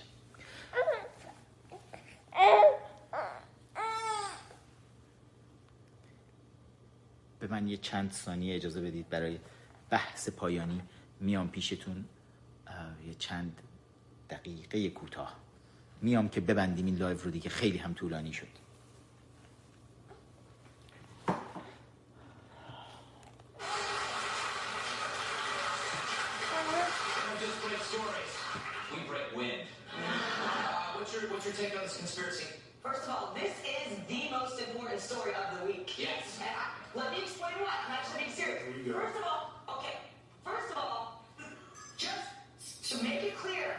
به 7.40 7.48
من 7.48 7.68
یه 7.68 7.78
چند 7.78 8.12
ثانیه 8.12 8.56
اجازه 8.56 8.82
بدید 8.82 9.10
برای 9.10 9.40
بحث 9.90 10.30
پایانی 10.30 10.82
میام 11.20 11.50
پیشتون 11.50 12.06
یه 13.08 13.14
چند 13.14 13.62
دقیقه 14.30 14.90
کوتاه. 14.90 15.36
میام 16.02 16.30
که 16.30 16.42
ببندیم 16.42 16.86
این 16.86 16.96
لایو 16.96 17.18
رو 17.18 17.32
دیگه 17.32 17.50
خیلی 17.50 17.78
هم 17.78 17.94
طولانی 17.94 18.34
شد. 18.34 18.61
What's 31.44 31.60
your 31.60 31.70
take 31.70 31.78
on 31.78 31.84
this 31.84 31.98
conspiracy? 31.98 32.45
First 32.84 33.03
of 33.03 33.10
all, 33.10 33.34
this 33.34 33.52
is 33.66 33.98
the 34.08 34.30
most 34.30 34.60
important 34.60 35.00
story 35.00 35.34
of 35.34 35.60
the 35.60 35.66
week. 35.66 35.98
Yes. 35.98 36.38
And 36.40 36.50
I, 36.50 37.00
let 37.00 37.11
me 37.11 37.24
explain 37.24 37.53
why. 37.61 37.74
I'm 37.88 37.94
actually 37.94 38.26
being 38.26 38.32
serious. 38.32 38.61
First 38.94 39.18
of 39.18 39.24
all, 39.24 39.78
okay. 39.78 39.98
First 40.45 40.72
of 40.72 40.78
all, 40.78 41.26
just 41.98 42.90
to 42.92 43.03
make 43.03 43.24
it 43.24 43.36
clear, 43.38 43.74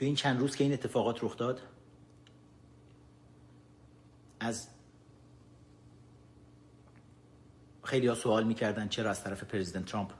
توی 0.00 0.06
این 0.06 0.16
چند 0.16 0.40
روز 0.40 0.56
که 0.56 0.64
این 0.64 0.72
اتفاقات 0.72 1.24
رخ 1.24 1.36
داد 1.36 1.60
از 4.40 4.68
خیلی 7.84 8.06
ها 8.06 8.14
سوال 8.14 8.44
می‌کردن 8.44 8.88
چرا 8.88 9.10
از 9.10 9.24
طرف 9.24 9.44
پرزیدنت 9.44 9.84
ترامپ 9.84 10.12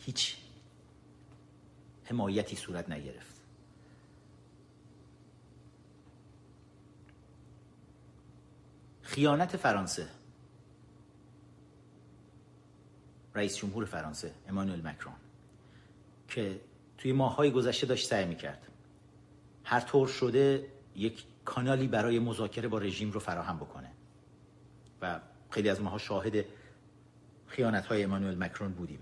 هیچ 0.00 0.36
حمایتی 2.04 2.56
صورت 2.56 2.90
نگرفت. 2.90 3.40
خیانت 9.02 9.56
فرانسه 9.56 10.08
رئیس 13.34 13.56
جمهور 13.56 13.84
فرانسه 13.84 14.34
امانوئل 14.48 14.86
مکرون. 14.86 15.14
که 16.32 16.60
توی 16.98 17.12
ماهای 17.12 17.50
گذشته 17.50 17.86
داشت 17.86 18.06
سعی 18.06 18.24
می‌کرد. 18.24 18.68
هر 19.64 19.80
طور 19.80 20.08
شده 20.08 20.66
یک 20.96 21.24
کانالی 21.44 21.88
برای 21.88 22.18
مذاکره 22.18 22.68
با 22.68 22.78
رژیم 22.78 23.10
رو 23.10 23.20
فراهم 23.20 23.56
بکنه. 23.56 23.90
و 25.02 25.20
خیلی 25.50 25.68
از 25.68 25.80
ماها 25.80 25.98
شاهد 25.98 26.44
خیانت 27.46 27.86
های 27.86 28.04
امانوئل 28.04 28.38
مکرون 28.38 28.72
بودیم. 28.72 28.98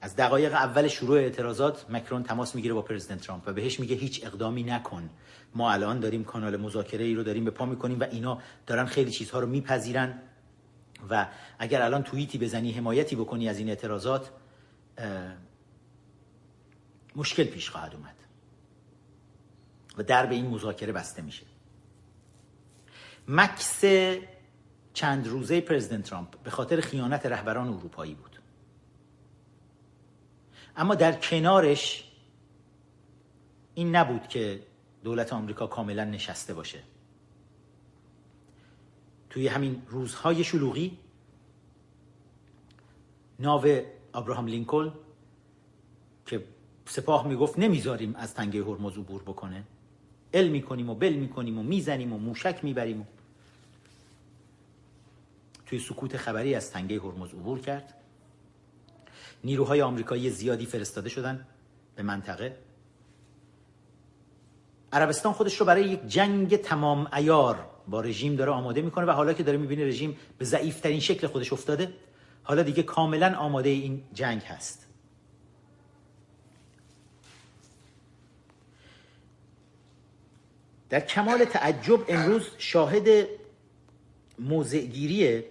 از 0.00 0.16
دقایق 0.16 0.52
اول 0.52 0.88
شروع 0.88 1.18
اعتراضات 1.18 1.90
مکرون 1.90 2.22
تماس 2.22 2.54
می‌گیره 2.54 2.74
با 2.74 2.82
پرزیدنت 2.82 3.20
ترامپ 3.20 3.42
و 3.46 3.52
بهش 3.52 3.80
میگه 3.80 3.96
هیچ 3.96 4.24
اقدامی 4.24 4.62
نکن. 4.62 5.10
ما 5.54 5.72
الان 5.72 6.00
داریم 6.00 6.24
کانال 6.24 6.56
مذاکره 6.56 7.04
ای 7.04 7.14
رو 7.14 7.22
داریم 7.22 7.44
به 7.44 7.50
پا 7.50 7.66
می‌کنیم 7.66 8.00
و 8.00 8.04
اینا 8.04 8.38
دارن 8.66 8.84
خیلی 8.84 9.10
چیزها 9.10 9.40
رو 9.40 9.46
میپذیرن. 9.46 10.22
و 11.10 11.26
اگر 11.58 11.82
الان 11.82 12.02
توییتی 12.02 12.38
بزنی 12.38 12.72
حمایتی 12.72 13.16
بکنی 13.16 13.48
از 13.48 13.58
این 13.58 13.68
اعتراضات 13.68 14.30
مشکل 17.16 17.44
پیش 17.44 17.70
خواهد 17.70 17.94
اومد 17.94 18.14
و 19.98 20.02
در 20.02 20.26
به 20.26 20.34
این 20.34 20.46
مذاکره 20.46 20.92
بسته 20.92 21.22
میشه. 21.22 21.46
مکس 23.28 23.84
چند 24.94 25.26
روزه 25.26 25.60
پرزیدنت 25.60 26.04
ترامپ 26.04 26.42
به 26.42 26.50
خاطر 26.50 26.80
خیانت 26.80 27.26
رهبران 27.26 27.68
اروپایی 27.68 28.14
بود. 28.14 28.38
اما 30.76 30.94
در 30.94 31.12
کنارش 31.12 32.10
این 33.74 33.96
نبود 33.96 34.28
که 34.28 34.62
دولت 35.04 35.32
آمریکا 35.32 35.66
کاملا 35.66 36.04
نشسته 36.04 36.54
باشه. 36.54 36.82
توی 39.30 39.48
همین 39.48 39.82
روزهای 39.88 40.44
شلوغی 40.44 40.98
ناو 43.38 43.66
ابراهام 44.14 44.46
لینکلن 44.46 44.92
که 46.26 46.44
سپاه 46.86 47.28
می‌گفت 47.28 47.58
نمی‌ذاریم 47.58 48.14
از 48.16 48.34
تنگه 48.34 48.64
هرمز 48.64 48.92
عبور 48.92 49.22
بکنه. 49.22 49.64
ال 50.34 50.48
می‌کنیم 50.48 50.90
و 50.90 50.94
بل 50.94 51.12
می‌کنیم 51.12 51.58
و 51.58 51.62
می‌زنیم 51.62 52.12
و 52.12 52.18
موشک 52.18 52.64
می‌بریم 52.64 53.00
و 53.00 53.04
توی 55.66 55.78
سکوت 55.78 56.16
خبری 56.16 56.54
از 56.54 56.70
تنگه 56.70 57.00
هرمز 57.00 57.28
عبور 57.28 57.60
کرد. 57.60 57.94
نیروهای 59.44 59.82
آمریکایی 59.82 60.30
زیادی 60.30 60.66
فرستاده 60.66 61.08
شدن 61.08 61.46
به 61.96 62.02
منطقه. 62.02 62.56
عربستان 64.92 65.32
خودش 65.32 65.60
رو 65.60 65.66
برای 65.66 65.88
یک 65.88 66.06
جنگ 66.06 66.56
تمام 66.56 67.08
ایار 67.12 67.66
با 67.88 68.00
رژیم 68.00 68.36
داره 68.36 68.50
آماده 68.50 68.82
می‌کنه 68.82 69.04
و 69.06 69.10
حالا 69.10 69.32
که 69.32 69.42
داره 69.42 69.58
می‌بینه 69.58 69.84
رژیم 69.86 70.16
به 70.38 70.44
ضعیفترین 70.44 71.00
شکل 71.00 71.26
خودش 71.26 71.52
افتاده 71.52 71.92
حالا 72.44 72.62
دیگه 72.62 72.82
کاملا 72.82 73.36
آماده 73.36 73.68
این 73.68 74.04
جنگ 74.12 74.42
هست. 74.42 74.86
در 80.88 81.00
کمال 81.00 81.44
تعجب 81.44 82.04
امروز 82.08 82.50
شاهد 82.58 83.26
موضعگیری 84.38 85.44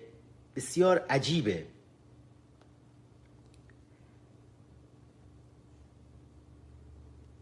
بسیار 0.56 1.00
عجیبه. 1.00 1.66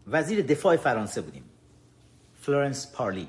وزیر 0.06 0.42
دفاع 0.42 0.76
فرانسه 0.76 1.20
بودیم 1.20 1.44
فلورنس 2.40 2.92
پارلی 2.92 3.28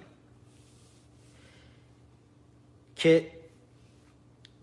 که 2.95 3.32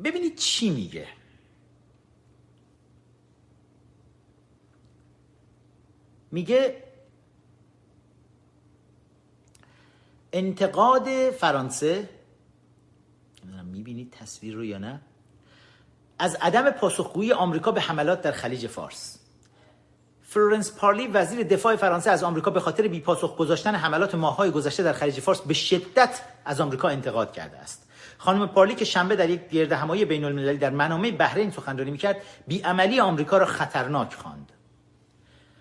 ببینید 0.05 0.37
چی 0.37 0.71
میگه. 0.71 1.20
میگه 6.31 6.83
انتقاد 10.33 11.31
فرانسه 11.31 12.09
می‌بینید 13.65 14.11
تصویر 14.11 14.55
رو 14.55 14.65
یا 14.65 14.79
نه 14.79 15.01
از 16.19 16.37
عدم 16.41 16.71
پاسخگویی 16.71 17.33
آمریکا 17.33 17.73
به 17.73 17.81
حملات 17.81 18.23
در 18.23 18.33
خلیج 18.33 18.67
فارس. 18.67 19.19
فلورنس 20.23 20.73
پارلی 20.77 21.07
وزیر 21.07 21.43
دفاع 21.43 21.77
فرانسه 21.77 22.11
از 22.11 22.23
آمریکا 22.23 22.51
به 22.51 22.61
خاطر 22.61 22.89
بیپاسخ 22.89 23.37
گذاشتن 23.37 23.75
حملات 23.75 24.15
ماههای 24.15 24.51
گذشته 24.51 24.83
در 24.83 24.93
خلیج 24.93 25.21
فارس 25.21 25.41
به 25.41 25.55
شدت 25.55 26.21
از 26.45 26.61
آمریکا 26.61 26.89
انتقاد 26.89 27.33
کرده 27.33 27.59
است. 27.59 27.87
خانم 28.19 28.47
پارلی 28.47 28.75
که 28.75 28.85
شنبه 28.85 29.17
در 29.17 29.31
یک 29.31 29.49
گرد 29.49 29.73
همایی 29.73 30.05
بین 30.05 30.25
المللی 30.25 30.59
در 30.59 30.71
منامه 30.71 31.11
بحرین 31.11 31.51
سخنرانی 31.51 31.91
می‌کرد 31.91 32.17
بیعملی 32.47 33.01
آمریکا 33.01 33.39
را 33.39 33.47
خطرناک 33.47 34.15
خواند. 34.15 34.53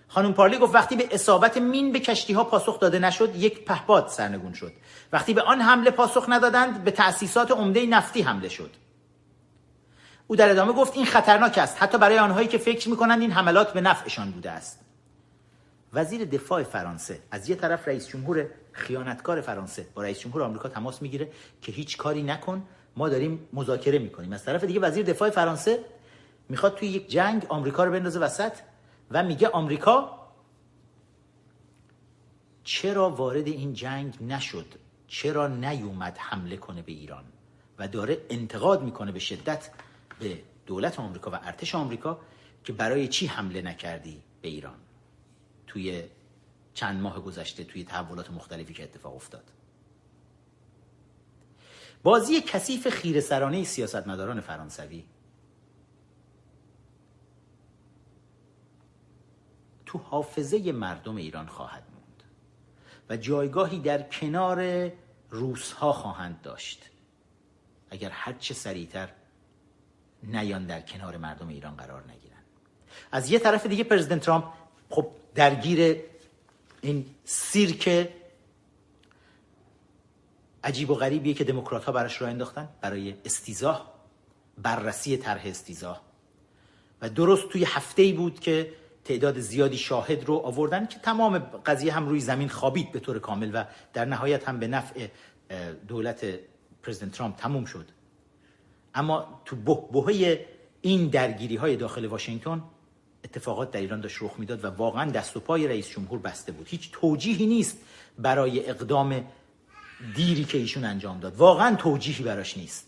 خانم 0.09 0.33
پارلی 0.33 0.57
گفت 0.57 0.75
وقتی 0.75 0.95
به 0.95 1.07
اصابت 1.11 1.57
مین 1.57 1.91
به 1.91 1.99
کشتی 1.99 2.33
ها 2.33 2.43
پاسخ 2.43 2.79
داده 2.79 2.99
نشد 2.99 3.35
یک 3.35 3.65
پهپاد 3.65 4.07
سرنگون 4.07 4.53
شد. 4.53 4.71
وقتی 5.13 5.33
به 5.33 5.41
آن 5.41 5.61
حمله 5.61 5.91
پاسخ 5.91 6.25
ندادند 6.29 6.83
به 6.83 6.91
تأسیسات 6.91 7.51
عمده 7.51 7.85
نفتی 7.85 8.21
حمله 8.21 8.49
شد. 8.49 8.69
او 10.27 10.35
در 10.35 10.49
ادامه 10.49 10.73
گفت 10.73 10.95
این 10.95 11.05
خطرناک 11.05 11.57
است. 11.57 11.83
حتی 11.83 11.97
برای 11.97 12.19
آنهایی 12.19 12.47
که 12.47 12.57
فکر 12.57 12.89
می‌کنند 12.89 13.21
این 13.21 13.31
حملات 13.31 13.73
به 13.73 13.81
نفعشان 13.81 14.31
بوده 14.31 14.51
است. 14.51 14.79
وزیر 15.93 16.25
دفاع 16.25 16.63
فرانسه 16.63 17.19
از 17.31 17.49
یه 17.49 17.55
طرف 17.55 17.87
رئیس 17.87 18.07
جمهور 18.07 18.45
خیانتکار 18.71 19.41
فرانسه 19.41 19.87
با 19.93 20.03
رئیس 20.03 20.19
جمهور 20.19 20.43
آمریکا 20.43 20.69
تماس 20.69 21.01
می‌گیره 21.01 21.29
که 21.61 21.71
هیچ 21.71 21.97
کاری 21.97 22.23
نکن 22.23 22.63
ما 22.95 23.09
داریم 23.09 23.49
مذاکره 23.53 23.99
می‌کنیم. 23.99 24.33
از 24.33 24.43
طرف 24.43 24.63
دیگه 24.63 24.79
وزیر 24.79 25.05
دفاع 25.05 25.29
فرانسه 25.29 25.79
می‌خواد 26.49 26.75
توی 26.75 26.87
یک 26.87 27.09
جنگ 27.09 27.45
آمریکا 27.49 27.83
رو 27.83 27.91
بندازه 27.91 28.19
وسط. 28.19 28.53
و 29.11 29.23
میگه 29.23 29.47
آمریکا 29.47 30.19
چرا 32.63 33.09
وارد 33.09 33.47
این 33.47 33.73
جنگ 33.73 34.23
نشد؟ 34.23 34.65
چرا 35.07 35.47
نیومد 35.47 36.17
حمله 36.17 36.57
کنه 36.57 36.81
به 36.81 36.91
ایران؟ 36.91 37.23
و 37.79 37.87
داره 37.87 38.25
انتقاد 38.29 38.83
می‌کنه 38.83 39.11
به 39.11 39.19
شدت 39.19 39.69
به 40.19 40.43
دولت 40.65 40.99
آمریکا 40.99 41.31
و 41.31 41.35
ارتش 41.43 41.75
آمریکا 41.75 42.19
که 42.63 42.73
برای 42.73 43.07
چی 43.07 43.27
حمله 43.27 43.61
نکردی 43.61 44.23
به 44.41 44.47
ایران؟ 44.47 44.77
توی 45.67 46.03
چند 46.73 47.01
ماه 47.01 47.19
گذشته 47.19 47.63
توی 47.63 47.83
تحولات 47.83 48.31
مختلفی 48.31 48.73
که 48.73 48.83
اتفاق 48.83 49.15
افتاد. 49.15 49.43
بازی 52.03 52.41
کثیف 52.41 52.87
خیره 52.87 53.21
سرانه 53.21 53.63
سیاستمداران 53.63 54.41
فرانسوی 54.41 55.03
تو 59.89 59.97
حافظه 59.97 60.71
مردم 60.71 61.15
ایران 61.15 61.47
خواهد 61.47 61.83
موند 61.93 62.23
و 63.09 63.17
جایگاهی 63.17 63.79
در 63.79 64.01
کنار 64.01 64.91
روسها 65.29 65.93
خواهند 65.93 66.41
داشت. 66.41 66.89
اگر 67.89 68.09
هرچه 68.09 68.53
سریعتر 68.53 69.09
نیان 70.23 70.65
در 70.65 70.81
کنار 70.81 71.17
مردم 71.17 71.47
ایران 71.47 71.75
قرار 71.75 72.03
نگیرن 72.03 72.37
از 73.11 73.31
یه 73.31 73.39
طرف 73.39 73.65
دیگه 73.65 73.83
پرزیدنت 73.83 74.21
ترامپ 74.21 74.45
خب 74.89 75.07
درگیر 75.35 76.01
این 76.81 77.05
سیرک 77.25 78.09
عجیب 80.63 80.89
و 80.89 80.95
غریبیه 80.95 81.33
که 81.33 81.43
دموکرات 81.43 81.85
ها 81.85 81.91
براش 81.91 82.21
راه 82.21 82.29
انداختن 82.29 82.69
برای 82.81 83.15
استیزاه 83.25 83.93
بررسی 84.57 85.17
طرح 85.17 85.41
استیزاه. 85.45 86.01
و 87.01 87.09
درست 87.09 87.49
توی 87.49 87.63
هفته 87.63 88.01
ای 88.01 88.13
بود 88.13 88.39
که 88.39 88.73
تعداد 89.09 89.39
زیادی 89.39 89.77
شاهد 89.77 90.25
رو 90.25 90.35
آوردن 90.35 90.85
که 90.85 90.99
تمام 90.99 91.37
قضیه 91.39 91.93
هم 91.93 92.07
روی 92.09 92.19
زمین 92.19 92.49
خوابید 92.49 92.91
به 92.91 92.99
طور 92.99 93.19
کامل 93.19 93.51
و 93.53 93.63
در 93.93 94.05
نهایت 94.05 94.49
هم 94.49 94.59
به 94.59 94.67
نفع 94.67 95.07
دولت 95.87 96.25
پرزیدنت 96.83 97.11
ترامپ 97.11 97.35
تموم 97.35 97.65
شد. 97.65 97.85
اما 98.95 99.41
تو 99.45 99.55
بهبهه 99.55 100.45
این 100.81 101.07
درگیری 101.07 101.55
های 101.55 101.75
داخل 101.75 102.05
واشنگتن 102.05 102.63
اتفاقات 103.23 103.71
در 103.71 103.79
ایران 103.79 104.01
داشت 104.01 104.17
رخ 104.21 104.31
می‌داد 104.37 104.65
و 104.65 104.67
واقعا 104.67 105.11
دست 105.11 105.37
و 105.37 105.39
پای 105.39 105.67
رئیس 105.67 105.89
جمهور 105.89 106.19
بسته 106.19 106.51
بود. 106.51 106.67
هیچ 106.67 106.89
توجیهی 106.91 107.45
نیست 107.45 107.77
برای 108.19 108.69
اقدام 108.69 109.23
دیری 110.15 110.43
که 110.43 110.57
ایشون 110.57 110.85
انجام 110.85 111.19
داد. 111.19 111.35
واقعا 111.35 111.75
توجیهی 111.75 112.23
براش 112.23 112.57
نیست. 112.57 112.87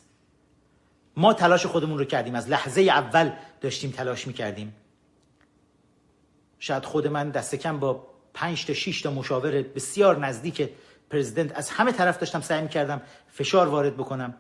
ما 1.18 1.34
تلاش 1.34 1.66
خودمون 1.66 1.98
رو 1.98 2.06
کردیم. 2.06 2.36
از 2.36 2.50
لحظه 2.50 2.82
اول 2.82 3.32
داشتیم 3.62 3.92
تلاش 3.92 4.28
می‌کردیم. 4.28 4.74
شاید 6.62 6.86
خود 6.86 7.08
من 7.08 7.30
دست 7.30 7.56
کم 7.56 7.80
با 7.80 8.08
پنج 8.34 8.66
تا 8.66 8.74
6 8.74 9.02
تا 9.02 9.12
مشاور 9.12 9.62
بسیار 9.62 10.20
نزدیک 10.20 10.70
پرزیدنت 11.10 11.58
از 11.58 11.70
همه 11.70 11.92
طرف 11.92 12.20
داشتم 12.20 12.42
سعی 12.42 12.68
کردم 12.68 13.02
فشار 13.28 13.68
وارد 13.68 13.98
بکنم 13.98 14.34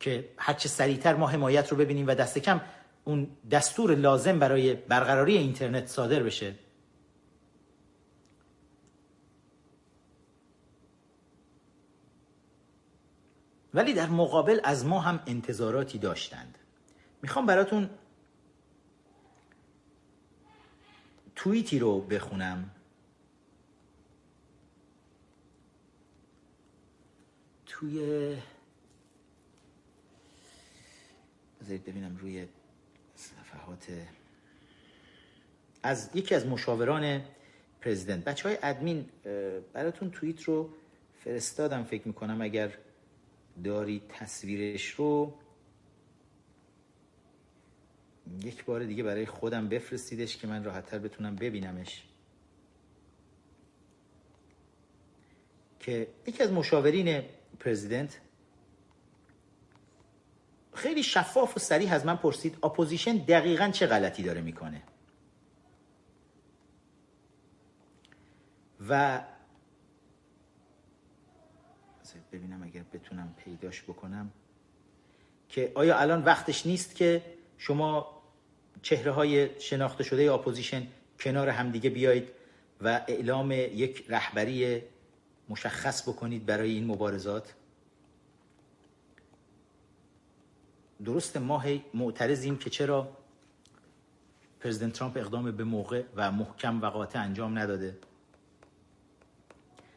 که 0.00 0.28
هرچه 0.36 0.68
سریعتر 0.68 1.14
ما 1.14 1.26
حمایت 1.26 1.68
رو 1.68 1.76
ببینیم 1.76 2.06
و 2.06 2.14
دست 2.14 2.38
کم 2.38 2.60
اون 3.04 3.28
دستور 3.50 3.94
لازم 3.94 4.38
برای 4.38 4.74
برقراری 4.74 5.36
اینترنت 5.36 5.86
صادر 5.86 6.22
بشه. 6.22 6.54
ولی 13.74 13.92
در 13.92 14.08
مقابل 14.08 14.60
از 14.64 14.86
ما 14.86 15.00
هم 15.00 15.20
انتظاراتی 15.26 15.98
داشتند. 15.98 16.58
می‌خوام 17.22 17.46
براتون 17.46 17.90
توییتی 21.36 21.78
رو 21.78 22.00
بخونم. 22.00 22.70
توی 27.66 28.36
بذارید 31.60 31.84
ببینم 31.84 32.16
روی 32.16 32.46
صفحات. 33.14 33.86
از 35.82 36.10
یکی 36.14 36.34
از 36.34 36.46
مشاوران 36.46 37.24
پرزیدنت. 37.80 38.24
بچه 38.24 38.48
های 38.48 38.58
ادمین 38.62 39.08
براتون 39.72 40.10
توییت 40.10 40.42
رو 40.42 40.70
فرستادم. 41.24 41.84
فکر 41.84 42.08
می‌کنم 42.08 42.40
اگر 42.40 42.78
داری 43.64 44.02
تصویرش 44.08 44.90
رو 44.90 45.38
یک 48.42 48.64
بار 48.64 48.84
دیگه 48.84 49.02
برای 49.02 49.26
خودم 49.26 49.68
بفرستیدش 49.68 50.36
که 50.36 50.46
من 50.46 50.64
راحتتر 50.64 50.98
بتونم 50.98 51.36
ببینمش. 51.36 52.02
که 55.80 56.08
یکی 56.26 56.42
از 56.42 56.52
مشاورین 56.52 57.22
پرزیدنت 57.60 58.20
خیلی 60.74 61.02
شفاف 61.02 61.56
و 61.56 61.60
صریح 61.60 61.92
از 61.92 62.06
من 62.06 62.16
پرسید 62.16 62.58
اپوزیشن 62.62 63.16
دقیقا 63.16 63.68
چه 63.68 63.86
غلطی 63.86 64.22
داره 64.22 64.40
می‌کنه؟ 64.40 64.82
و 68.88 69.24
ببینم 72.32 72.62
اگر 72.62 72.82
بتونم 72.92 73.34
پیداش 73.44 73.82
بکنم 73.82 74.30
که 75.48 75.72
آیا 75.74 75.98
الان 75.98 76.24
وقتش 76.24 76.66
نیست 76.66 76.96
که 76.96 77.22
شما 77.58 78.15
چهره 78.82 79.12
های 79.12 79.60
شناخته 79.60 80.04
شده 80.04 80.32
اپوزیشن 80.32 80.86
کنار 81.20 81.48
همدیگه 81.48 81.90
بیایید 81.90 82.28
و 82.80 83.04
اعلام 83.08 83.52
یک 83.52 84.04
رهبری 84.08 84.82
مشخص 85.48 86.08
بکنید 86.08 86.46
برای 86.46 86.70
این 86.70 86.86
مبارزات. 86.86 87.54
درست 91.04 91.36
ما 91.36 91.64
معترضیم 91.94 92.58
که 92.58 92.70
چرا 92.70 93.08
پرزیدنت 94.60 94.92
ترامپ 94.92 95.16
اقدام 95.16 95.50
به 95.50 95.64
موقع 95.64 96.02
و 96.16 96.32
محکم 96.32 96.82
و 96.82 96.86
قاطع 96.86 97.20
انجام 97.20 97.58
نداده. 97.58 97.98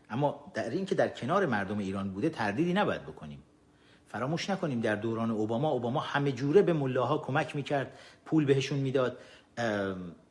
اما 0.10 0.52
در 0.54 0.70
این 0.70 0.86
که 0.86 0.96
در 0.96 1.08
کنار 1.08 1.46
مردم 1.46 1.78
ایران 1.78 2.12
بوده 2.12 2.30
تردیدی 2.30 2.74
نباید 2.74 3.04
بکنیم. 3.04 3.44
فراموش 4.10 4.50
نکنیم 4.50 4.82
در 4.82 4.96
دوران 4.96 5.32
اوباما 5.32 5.70
اوباما 5.70 6.00
همه 6.00 6.32
جوره 6.32 6.62
به 6.62 6.74
ملاها 6.74 7.18
کمک 7.18 7.56
می‌کرد 7.56 8.00
پول 8.26 8.46
بهشون 8.46 8.80
می‌داد. 8.80 9.18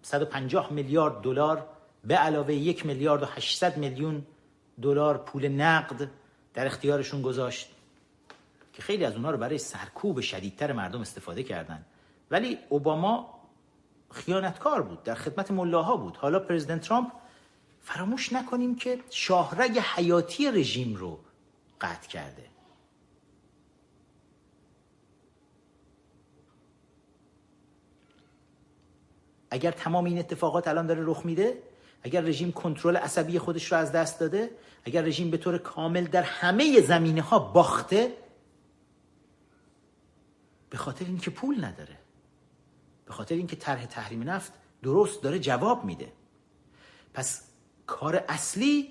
150 0.03 0.73
میلیارد 0.73 1.21
دلار 1.21 1.67
به 2.05 2.15
علاوه 2.15 2.55
یک 2.55 2.87
میلیارد 2.87 3.23
و 3.23 3.27
800 3.27 3.77
میلیون 3.77 4.27
دلار 4.83 5.19
پول 5.19 5.49
نقد 5.49 6.11
در 6.55 6.67
اختیارشون 6.67 7.23
گذاشت 7.23 7.71
که 8.73 8.83
خیلی 8.83 9.05
از 9.05 9.15
اونها 9.15 9.31
رو 9.31 9.39
برای 9.39 9.59
سرکوب 9.59 10.21
شدیدتر 10.21 10.73
مردم 10.73 11.01
استفاده 11.01 11.43
کردن. 11.43 11.85
ولی 12.31 12.59
اوباما 12.69 13.39
خیانتکار 14.11 14.83
بود 14.83 15.03
در 15.03 15.15
خدمت 15.15 15.51
ملاها 15.51 15.97
بود. 15.97 16.17
حالا 16.17 16.39
پرزیدنت 16.39 16.81
ترامپ 16.81 17.13
فراموش 17.81 18.33
نکنیم 18.33 18.75
که 18.77 18.99
شاهرگ 19.11 19.79
حیاتی 19.79 20.51
رژیم 20.51 20.95
رو 20.95 21.19
قطع 21.81 22.09
کرده. 22.09 22.45
اگر 29.51 29.71
تمام 29.71 30.05
این 30.05 30.19
اتفاقات 30.19 30.69
الان 30.69 30.87
داره 30.87 31.03
رخ 31.05 31.27
میده 31.27 31.63
اگر 32.03 32.21
رژیم 32.21 32.53
کنترل 32.53 32.97
عصبی 32.97 33.39
خودش 33.39 33.73
رو 33.73 33.79
از 33.79 33.93
دست 33.93 34.21
داده 34.21 34.51
اگر 34.85 35.03
رژیم 35.03 35.31
به 35.31 35.37
طور 35.37 35.59
کامل 35.59 36.05
در 36.05 36.23
همه 36.23 36.81
زمینه 36.81 37.23
ها 37.23 37.39
باخته 37.39 38.13
به 40.71 40.77
خاطر 40.77 41.05
اینکه 41.05 41.31
پول 41.31 41.65
نداره 41.65 41.99
به 43.07 43.13
خاطر 43.13 43.35
اینکه 43.35 43.57
طرح 43.57 43.87
تحریم 43.87 44.31
نفت 44.31 44.53
درست 44.83 45.23
داره 45.23 45.39
جواب 45.39 45.85
میده. 45.85 46.13
پس 47.15 47.43
کار 47.87 48.25
اصلی 48.29 48.89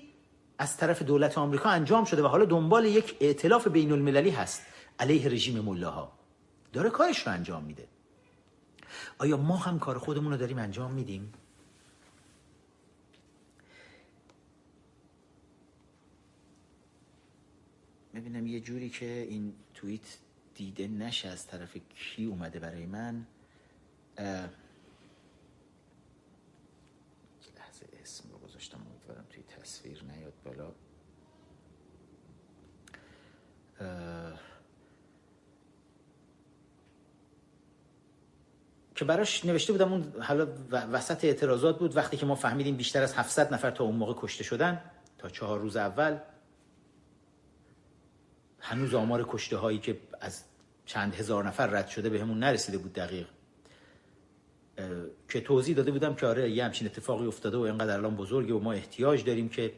از 0.58 0.76
طرف 0.76 1.02
دولت 1.02 1.38
آمریکا 1.38 1.68
انجام 1.68 2.04
شده 2.04 2.22
و 2.22 2.26
حالا 2.26 2.44
دنبال 2.44 2.84
یک 2.84 3.16
ائتلاف 3.20 3.68
بین 3.68 3.92
المللی 3.92 4.30
هست 4.30 4.62
علیه 4.98 5.28
رژیم 5.28 5.60
ملاها. 5.60 6.12
داره 6.72 6.90
کارش 6.90 7.26
رو 7.26 7.32
انجام 7.32 7.64
میده. 7.64 7.88
آیا 9.18 9.36
ما 9.36 9.56
هم 9.56 9.78
کار 9.78 9.98
خودمون 9.98 10.32
رو 10.32 10.38
داریم 10.38 10.58
انجام 10.58 10.92
میدیم؟ 10.92 11.32
ببینم 18.14 18.46
یه 18.46 18.60
جوری 18.60 18.90
که 18.90 19.26
این 19.30 19.54
توییت 19.74 20.18
دیده 20.54 20.88
نشه 20.88 21.28
از 21.28 21.46
طرف 21.46 21.76
کی 21.94 22.24
اومده 22.24 22.58
برای 22.58 22.86
من. 22.86 23.26
لحظه 27.56 27.86
اسم 28.02 28.30
رو 28.30 28.38
گذاشتم 28.38 28.80
امیدوارم 28.90 29.24
توی 29.30 29.42
تصویر 29.42 30.04
نیاد 30.04 30.34
بالا. 30.44 30.72
که 38.98 39.04
براش 39.04 39.44
نوشته 39.44 39.72
بودم 39.72 39.92
اون 39.92 40.12
حالا 40.20 40.46
وسط 40.70 41.24
اعتراضات 41.24 41.78
بود. 41.78 41.96
وقتی 41.96 42.16
که 42.16 42.26
ما 42.26 42.34
فهمیدیم 42.34 42.76
بیشتر 42.76 43.02
از 43.02 43.14
700 43.14 43.54
نفر 43.54 43.70
تا 43.70 43.84
اون 43.84 43.96
موقع 43.96 44.14
کشته 44.16 44.44
شدن 44.44 44.80
تا 45.18 45.28
چهار 45.28 45.60
روز 45.60 45.76
اول 45.76 46.16
هنوز 48.60 48.94
آمار 48.94 49.26
کشته 49.28 49.56
هایی 49.56 49.78
که 49.78 49.98
از 50.20 50.42
چند 50.86 51.14
هزار 51.14 51.46
نفر 51.46 51.66
رد 51.66 51.88
شده 51.88 52.08
به 52.08 52.20
همون 52.20 52.38
نرسیده 52.38 52.78
بود 52.78 52.92
دقیق. 52.92 53.26
که 55.28 55.40
توضیح 55.40 55.76
داده 55.76 55.90
بودم 55.90 56.14
که 56.14 56.26
آره 56.26 56.50
یه 56.50 56.64
همچین 56.64 56.86
اتفاقی 56.86 57.26
افتاده 57.26 57.56
و 57.56 57.60
اینقدر 57.60 57.92
الان 57.92 58.16
بزرگه 58.16 58.54
و 58.54 58.58
ما 58.58 58.72
احتیاج 58.72 59.24
داریم 59.24 59.48
که 59.48 59.72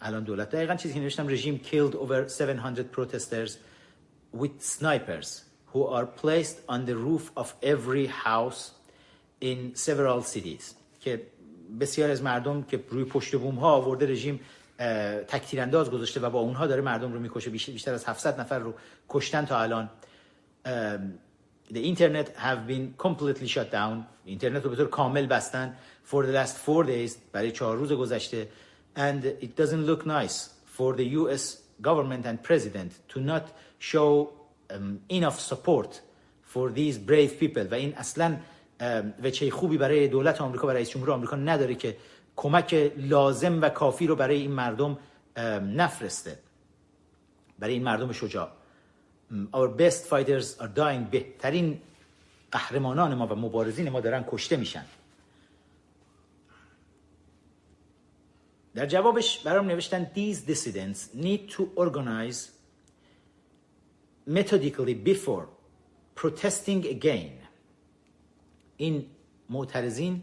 الان 0.00 0.24
دولت 0.24 0.50
دقیقا 0.50 0.74
چیزی 0.74 0.94
که 0.94 1.00
نوشتم 1.00 1.28
رژیم 1.28 1.60
killed 1.64 1.94
over 1.94 2.40
700 2.40 2.86
protesters 2.92 3.50
with 4.36 4.62
snipers. 4.62 5.47
who 5.73 5.85
are 5.87 6.05
placed 6.05 6.57
on 6.67 6.85
the 6.85 6.95
roof 6.95 7.31
of 7.35 7.53
every 7.61 8.07
house 8.07 8.71
in 9.41 9.75
several 9.75 10.21
cities 10.21 10.75
که 10.99 11.21
بسیار 11.79 12.09
از 12.09 12.23
مردم 12.23 12.63
که 12.63 12.83
روی 12.89 13.03
پشت 13.03 13.35
بوم 13.35 13.55
ها 13.55 13.71
آورده 13.71 14.07
رژیم 14.07 14.39
تکتیر 15.27 15.61
انداز 15.61 15.91
گذاشته 15.91 16.19
و 16.19 16.29
با 16.29 16.39
اونها 16.39 16.67
داره 16.67 16.81
مردم 16.81 17.13
رو 17.13 17.19
میکشه 17.19 17.49
بیشتر 17.49 17.93
از 17.93 18.05
700 18.05 18.39
نفر 18.39 18.59
رو 18.59 18.73
کشتن 19.09 19.45
تا 19.45 19.61
الان 19.61 19.89
the 21.73 21.79
internet 21.79 22.27
have 22.37 22.67
been 22.67 22.93
completely 23.03 23.47
shut 23.47 23.71
down 23.71 24.05
اینترنت 24.25 24.63
رو 24.63 24.69
به 24.69 24.75
طور 24.75 24.89
کامل 24.89 25.25
بستن 25.25 25.75
for 26.11 26.23
the 26.23 26.33
last 26.33 26.55
four 26.67 26.85
days 26.85 27.11
برای 27.31 27.51
چهار 27.51 27.77
روز 27.77 27.91
گذشته 27.91 28.47
and 28.97 29.25
it 29.41 29.61
doesn't 29.61 29.85
look 29.85 30.05
nice 30.05 30.49
for 30.77 30.95
the 30.95 31.05
US 31.21 31.57
government 31.81 32.25
and 32.25 32.43
president 32.43 32.91
to 33.13 33.19
not 33.19 33.43
show 33.79 34.09
um, 34.21 34.36
enough 35.10 35.38
support 35.40 36.00
for 36.54 36.70
these 36.70 36.98
brave 36.98 37.40
people. 37.40 37.66
و 37.70 37.74
این 37.74 37.94
اصلا 37.94 38.36
وچه 39.22 39.50
خوبی 39.50 39.78
برای 39.78 40.08
دولت 40.08 40.40
آمریکا 40.40 40.66
و 40.66 40.70
رئیس 40.70 40.90
جمهور 40.90 41.10
آمریکا 41.10 41.36
نداره 41.36 41.74
که 41.74 41.96
کمک 42.36 42.92
لازم 42.96 43.62
و 43.62 43.68
کافی 43.68 44.06
رو 44.06 44.16
برای 44.16 44.40
این 44.40 44.52
مردم 44.52 44.98
نفرسته. 45.76 46.38
برای 47.58 47.74
این 47.74 47.82
مردم 47.82 48.12
شجاع. 48.12 48.50
Our 49.52 49.68
best 49.78 50.06
fighters 50.10 50.60
are 50.60 50.70
dying. 50.76 51.10
بهترین 51.10 51.80
قهرمانان 52.52 53.14
ما 53.14 53.26
و 53.26 53.34
مبارزین 53.34 53.88
ما 53.88 54.00
دارن 54.00 54.24
کشته 54.28 54.56
میشن. 54.56 54.84
در 58.74 58.86
جوابش 58.86 59.38
برام 59.38 59.66
نوشتن 59.66 60.10
these 60.14 60.36
dissidents 60.50 61.16
need 61.16 61.52
to 61.56 61.62
organize 61.76 62.57
methodically 64.28 64.94
before 64.94 65.46
protesting 66.14 66.84
again 66.84 67.32
این 68.76 69.06
معترضین 69.50 70.22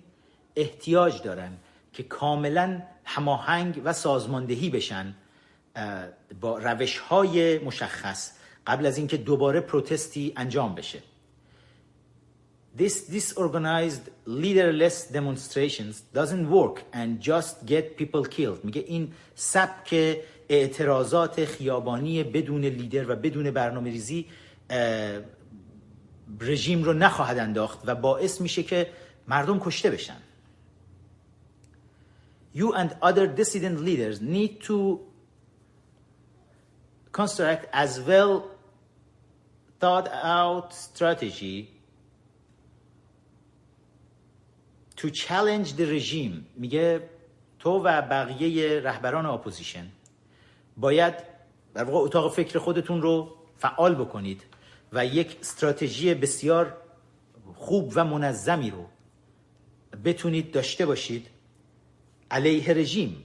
احتیاج 0.56 1.22
دارن 1.22 1.58
که 1.94 2.04
کاملا 2.04 2.82
هماهنگ 3.04 3.82
و 3.84 3.94
سازماندهی 3.94 4.70
بشن 4.70 5.16
با 6.42 6.58
روش 6.58 6.98
های 6.98 7.60
مشخص 7.60 8.32
قبل 8.68 8.86
از 8.86 8.98
اینکه 8.98 9.18
دوباره 9.18 9.60
پروتستی 9.60 10.34
انجام 10.36 10.76
بشه 10.76 11.02
This 12.78 13.08
disorganized 13.18 14.06
leaderless 14.28 14.98
demonstrations 15.18 16.04
doesn't 16.14 16.50
work 16.50 16.84
and 16.92 17.22
just 17.22 17.66
get 17.66 17.98
people 17.98 18.24
killed 18.26 18.66
میگه 18.66 18.84
این 18.88 19.14
سبک 19.36 20.18
اعتراضات 20.50 21.46
خیابانی 21.46 22.24
بدون 22.24 22.66
لیدر 22.66 23.12
و 23.12 23.16
بدون 23.16 23.52
برنامه 23.52 23.90
ریزی 23.90 24.26
رژیم 26.42 26.84
رو 26.84 26.94
نخواهد 26.94 27.38
انداخت 27.38 27.80
و 27.86 27.96
باعث 27.96 28.42
میشه 28.42 28.64
که 28.64 28.90
مردم 29.28 29.60
کشته 29.60 29.92
بشن. 29.92 30.18
You 32.56 32.74
and 32.74 32.90
other 33.02 33.28
dissident 33.28 33.80
leaders 33.82 34.22
need 34.22 34.62
to 34.62 35.00
construct 37.12 37.66
as 37.74 38.00
well 38.00 38.34
thought 39.82 40.08
out 40.38 40.74
strategy 40.74 41.58
to 44.96 45.10
challenge 45.10 45.74
the 45.74 45.86
regime. 45.86 46.46
میگه 46.56 47.10
تو 47.60 47.70
و 47.70 48.02
بقیه 48.02 48.80
رهبران 48.80 49.26
اپوزیشن 49.26 49.92
باید 50.78 51.14
در 51.74 51.84
واقع 51.84 52.06
اتاق 52.06 52.34
فکر 52.34 52.60
خودتون 52.60 53.02
رو 53.02 53.36
فعال 53.58 53.96
بکنید 53.96 54.44
و 54.94 55.06
یک 55.06 55.38
استراتژی 55.42 56.14
بسیار 56.14 56.78
خوب 57.56 57.92
و 57.96 58.06
منظمی 58.06 58.70
رو 58.70 58.86
بتونید 60.06 60.52
داشته 60.52 60.86
باشید 60.86 61.28
علیه 62.32 62.74
رژیم. 62.74 63.24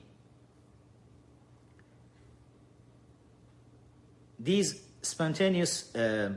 These 4.44 4.74
spontaneous 5.02 5.94
uh, 5.94 6.30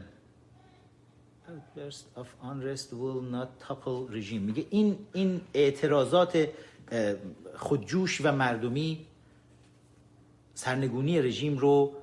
outbursts 1.48 2.06
of 2.16 2.28
unrest 2.44 2.94
will 2.94 3.22
not 3.22 3.50
topple 3.60 4.08
regime. 4.10 4.42
میگه 4.42 4.66
این 4.70 4.98
این 5.14 5.42
اعتراضات 5.54 6.50
اه، 6.92 7.16
خودجوش 7.56 8.22
و 8.24 8.32
مردمی 8.32 9.06
سرنگونی 10.64 11.22
رژیم 11.22 11.58
رو 11.58 11.94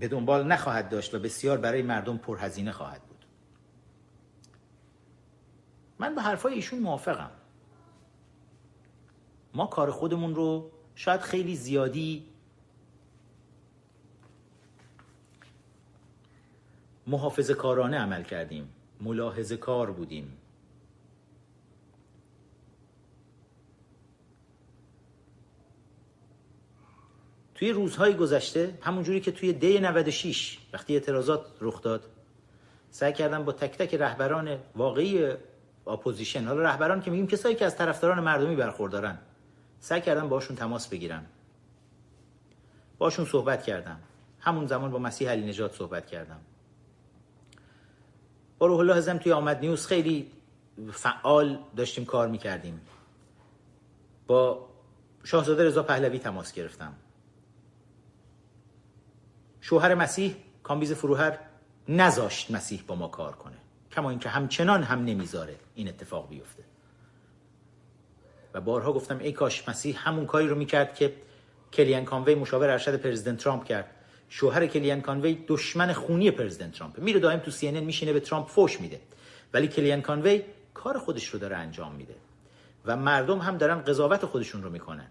به 0.00 0.08
دنبال 0.08 0.46
نخواهد 0.46 0.88
داشت 0.88 1.14
و 1.14 1.18
بسیار 1.18 1.58
برای 1.58 1.82
مردم 1.82 2.18
پرهزینه 2.18 2.72
خواهد 2.72 3.02
بود. 3.02 3.26
من 5.98 6.14
به 6.14 6.22
حرفای 6.22 6.54
ایشون 6.54 6.78
موافقم. 6.78 7.30
ما 9.54 9.66
کار 9.66 9.90
خودمون 9.90 10.34
رو 10.34 10.70
شاید 10.94 11.20
خیلی 11.20 11.56
زیادی 11.56 12.26
محافظه 17.06 17.54
کارانه 17.54 17.98
عمل 17.98 18.22
کردیم 18.22 18.68
ملاحظه 19.00 19.56
کار 19.56 19.90
بودیم. 19.90 20.36
توی 27.56 27.70
روزهای 27.72 28.14
گذشته 28.14 28.78
همونجوری 28.82 29.20
که 29.20 29.32
توی 29.32 29.52
دی 29.52 29.80
96 29.80 30.58
وقتی 30.72 30.94
اعتراضات 30.94 31.46
رخ 31.60 31.82
داد 31.82 32.04
سعی 32.90 33.12
کردم 33.12 33.44
با 33.44 33.52
تک 33.52 33.78
تک 33.78 33.94
رهبران 33.94 34.58
واقعی 34.74 35.32
اپوزیشن 35.86 36.44
حالا 36.44 36.62
رهبران 36.62 37.02
که 37.02 37.10
میگیم 37.10 37.26
کسایی 37.26 37.54
که 37.54 37.64
از 37.64 37.76
طرفداران 37.76 38.20
مردمی 38.20 38.56
برخوردارن 38.56 39.18
سعی 39.80 40.00
کردم 40.00 40.28
باشون 40.28 40.56
تماس 40.56 40.88
بگیرم. 40.88 41.26
باشون 42.98 43.24
صحبت 43.24 43.62
کردم. 43.62 44.00
همون 44.40 44.66
زمان 44.66 44.90
با 44.90 44.98
مسیح 44.98 45.30
علی 45.30 45.46
نجات 45.46 45.74
صحبت 45.74 46.06
کردم. 46.06 46.40
با 48.58 48.66
روح 48.66 48.78
الله 48.78 48.94
هزم 48.94 49.18
توی 49.18 49.32
آمد 49.32 49.60
نیوز 49.60 49.86
خیلی 49.86 50.32
فعال 50.92 51.58
داشتیم 51.76 52.04
کار 52.04 52.28
می‌کردیم. 52.28 52.80
با 54.26 54.68
شاهزاده 55.24 55.64
رضا 55.64 55.82
پهلوی 55.82 56.18
تماس 56.18 56.52
گرفتم. 56.52 56.94
شوهر 59.68 59.94
مسیح 59.94 60.36
کامبیز 60.62 60.92
فروهر 60.92 61.38
نذاشت 61.88 62.50
مسیح 62.50 62.82
با 62.86 62.94
ما 62.94 63.08
کار 63.08 63.32
کنه. 63.32 63.56
کما 63.92 64.10
اینکه 64.10 64.28
همچنان 64.28 64.82
هم 64.82 65.04
نمی‌ذاره 65.04 65.56
این 65.74 65.88
اتفاق 65.88 66.28
بیفته. 66.28 66.62
و 68.54 68.60
بارها 68.60 68.92
گفتم 68.92 69.18
ای 69.18 69.32
کاش 69.32 69.68
مسیح 69.68 70.08
همون 70.08 70.26
کاری 70.26 70.48
رو 70.48 70.56
می‌کرد 70.56 70.94
که 70.94 71.12
کلیان 71.72 72.04
کانوی 72.04 72.34
مشاور 72.34 72.70
ارشد 72.70 72.96
پرزیدنت 72.96 73.38
ترامپ 73.38 73.64
کرد. 73.64 73.90
شوهر 74.28 74.66
کلیان 74.66 75.00
کانوی 75.00 75.44
دشمن 75.48 75.92
خونی 75.92 76.30
پرزیدنت 76.30 76.72
ترامپ. 76.72 76.98
میره 76.98 77.20
دائم 77.20 77.38
تو 77.38 77.50
سی 77.50 77.70
میشینه 77.70 78.12
به 78.12 78.20
ترامپ 78.20 78.48
فوش 78.48 78.80
میده. 78.80 79.00
ولی 79.52 79.68
کلیان 79.68 80.02
کانوی 80.02 80.42
کار 80.74 80.98
خودش 80.98 81.26
رو 81.26 81.38
داره 81.38 81.56
انجام 81.56 81.94
میده. 81.94 82.14
و 82.84 82.96
مردم 82.96 83.38
هم 83.38 83.58
دارن 83.58 83.82
قضاوت 83.82 84.24
خودشون 84.24 84.62
رو 84.62 84.70
می‌کنن. 84.70 85.06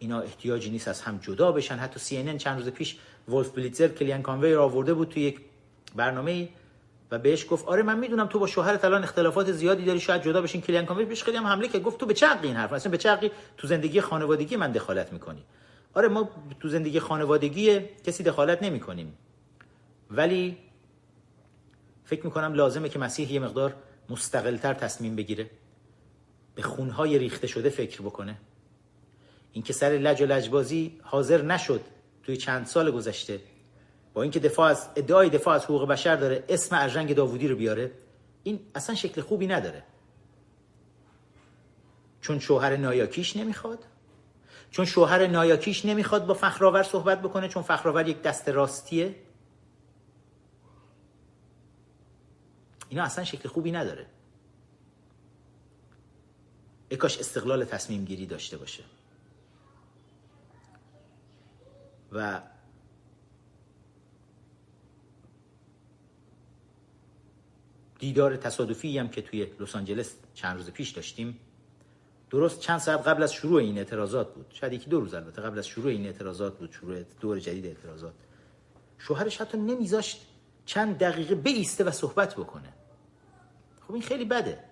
اینا 0.00 0.20
احتیاجی 0.20 0.70
نیست 0.70 0.88
از 0.88 1.00
هم 1.00 1.18
جدا 1.18 1.52
بشن. 1.52 1.76
حتی 1.76 2.00
سی 2.00 2.38
چند 2.38 2.58
روز 2.58 2.68
پیش 2.68 2.98
ولف 3.28 3.48
بلیتزر 3.48 3.88
کلیان 3.88 4.22
کانوی 4.22 4.52
رو 4.52 4.62
آورده 4.62 4.94
بود 4.94 5.08
تو 5.08 5.20
یک 5.20 5.40
برنامه 5.94 6.48
و 7.10 7.18
بهش 7.18 7.46
گفت 7.50 7.66
آره 7.66 7.82
من 7.82 7.98
می‌دونم 7.98 8.26
تو 8.26 8.38
با 8.38 8.46
شوهرت 8.46 8.84
الان 8.84 9.02
اختلافات 9.02 9.52
زیادی 9.52 9.84
داری 9.84 10.00
شاید 10.00 10.22
جدا 10.22 10.42
بشین. 10.42 10.60
کلیان 10.60 10.86
کانوی 10.86 11.04
بهش 11.04 11.22
خیلی 11.22 11.36
هم 11.36 11.46
حمله 11.46 11.68
که 11.68 11.78
گفت 11.78 12.00
تو 12.00 12.06
به 12.06 12.14
چه 12.14 12.30
حقی 12.30 12.46
این 12.46 12.56
حرف 12.56 12.72
اصلا 12.72 12.92
به 12.92 12.98
چه 12.98 13.14
حقی 13.14 13.30
تو 13.56 13.66
زندگی 13.66 14.00
خانوادگی 14.00 14.56
من 14.56 14.72
دخالت 14.72 15.12
می‌کنی. 15.12 15.44
آره 15.94 16.08
ما 16.08 16.30
تو 16.60 16.68
زندگی 16.68 17.00
خانوادگی 17.00 17.80
کسی 17.80 18.22
دخالت 18.22 18.62
نمی‌کنیم. 18.62 19.14
ولی 20.10 20.56
فکر 22.04 22.24
می‌کنم 22.24 22.54
لازمه 22.54 22.88
که 22.88 22.98
مسیح 22.98 23.32
یه 23.32 23.40
مقدار 23.40 23.74
مستقلتر 24.08 24.74
تصمیم 24.74 25.16
بگیره 25.16 25.50
به 26.54 26.62
خونهای 26.62 27.18
ریخته 27.18 27.46
شده 27.46 27.68
فکر 27.68 28.02
بکنه. 28.02 28.36
اینکه 29.52 29.72
سر 29.72 29.88
لج 29.88 30.22
و 30.22 30.26
لجبازی 30.26 31.00
حاضر 31.02 31.42
نشد 31.42 31.80
توی 32.22 32.36
چند 32.36 32.66
سال 32.66 32.90
گذشته. 32.90 33.40
با 34.14 34.22
اینکه 34.22 34.40
دفاع 34.40 34.70
از 34.70 34.88
ادعای 34.96 35.30
دفاع 35.30 35.54
از 35.54 35.64
حقوق 35.64 35.88
بشر 35.88 36.16
داره 36.16 36.44
اسم 36.48 36.76
ارژنگ 36.76 37.14
داوودی 37.14 37.48
رو 37.48 37.56
بیاره 37.56 37.92
این 38.42 38.60
اصلا 38.74 38.94
شکل 38.94 39.20
خوبی 39.20 39.46
نداره. 39.46 39.82
چون 42.20 42.38
شوهر 42.38 42.76
نایاکیش 42.76 43.36
نمی‌خواد؟ 43.36 43.84
چون 44.70 44.84
شوهر 44.84 45.26
نایاکیش 45.26 45.84
نمی‌خواد 45.84 46.26
با 46.26 46.34
فخرآور 46.34 46.82
صحبت 46.82 47.22
بکنه 47.22 47.48
چون 47.48 47.62
فخرآور 47.62 48.08
یک 48.08 48.22
دست 48.22 48.48
راستیه؟ 48.48 49.14
اینا 52.88 53.04
اصلا 53.04 53.24
شکل 53.24 53.48
خوبی 53.48 53.72
نداره. 53.72 54.06
کاش 56.98 57.18
استقلال 57.18 57.64
تصمیم 57.64 58.04
گیری 58.04 58.26
داشته 58.26 58.56
باشه. 58.56 58.82
و 62.12 62.40
دیدار 67.98 68.36
تصادفی 68.36 68.98
هم 68.98 69.08
که 69.08 69.22
توی 69.22 69.46
لس 69.60 69.76
آنجلس 69.76 70.14
چند 70.34 70.56
روز 70.56 70.70
پیش 70.70 70.90
داشتیم 70.90 71.40
درست 72.30 72.60
چند 72.60 72.78
ساعت 72.78 73.08
قبل 73.08 73.22
از 73.22 73.32
شروع 73.32 73.60
این 73.60 73.78
اعتراضات 73.78 74.34
بود. 74.34 74.46
شاید 74.50 74.72
یکی 74.72 74.90
دو 74.90 75.00
روز 75.00 75.14
البته 75.14 75.42
قبل 75.42 75.58
از 75.58 75.66
شروع 75.66 75.86
این 75.86 76.06
اعتراضات 76.06 76.58
بود 76.58 76.72
شروع 76.72 77.02
دور 77.20 77.38
جدید 77.38 77.66
اعتراضات. 77.66 78.14
شوهرش 78.98 79.40
حتی 79.40 79.58
نمیذاشت 79.58 80.26
چند 80.66 80.98
دقیقه 80.98 81.34
بیسته 81.34 81.84
و 81.84 81.90
صحبت 81.90 82.34
بکنه. 82.34 82.72
خب 83.86 83.92
این 83.92 84.02
خیلی 84.02 84.24
بده. 84.24 84.64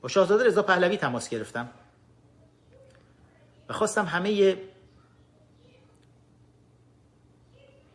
با 0.00 0.08
شاهزاده 0.08 0.44
رضا 0.44 0.62
پهلوی 0.62 0.96
تماس 0.96 1.28
گرفتم. 1.28 1.68
و 3.68 3.72
خواستم 3.72 4.04
همه 4.04 4.58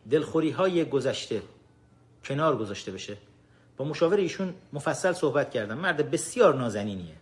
دلخوری 0.10 0.52
های 0.52 0.86
گذشته 0.86 1.42
کنار 2.24 2.58
گذاشته 2.58 2.92
بشه. 2.92 3.18
با 3.78 3.86
مشاور 3.86 4.18
ایشون 4.18 4.54
مفصل 4.74 5.14
صحبت 5.14 5.52
کردم. 5.52 5.78
مرد 5.78 6.12
بسیار 6.12 6.56
نازنینیه. 6.56 7.16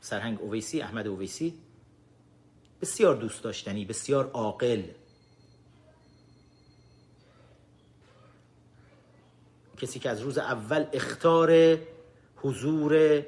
سرهنگ 0.00 0.40
اویسی 0.40 0.80
احمد 0.80 1.06
اویسی 1.06 1.54
بسیار 2.80 3.14
دوست 3.16 3.42
داشتنی 3.42 3.84
بسیار 3.84 4.30
عاقل. 4.30 4.82
کسی 9.78 9.98
که 9.98 10.10
از 10.10 10.20
روز 10.20 10.38
اول 10.38 10.86
اختار 10.92 11.78
حضور 12.36 13.22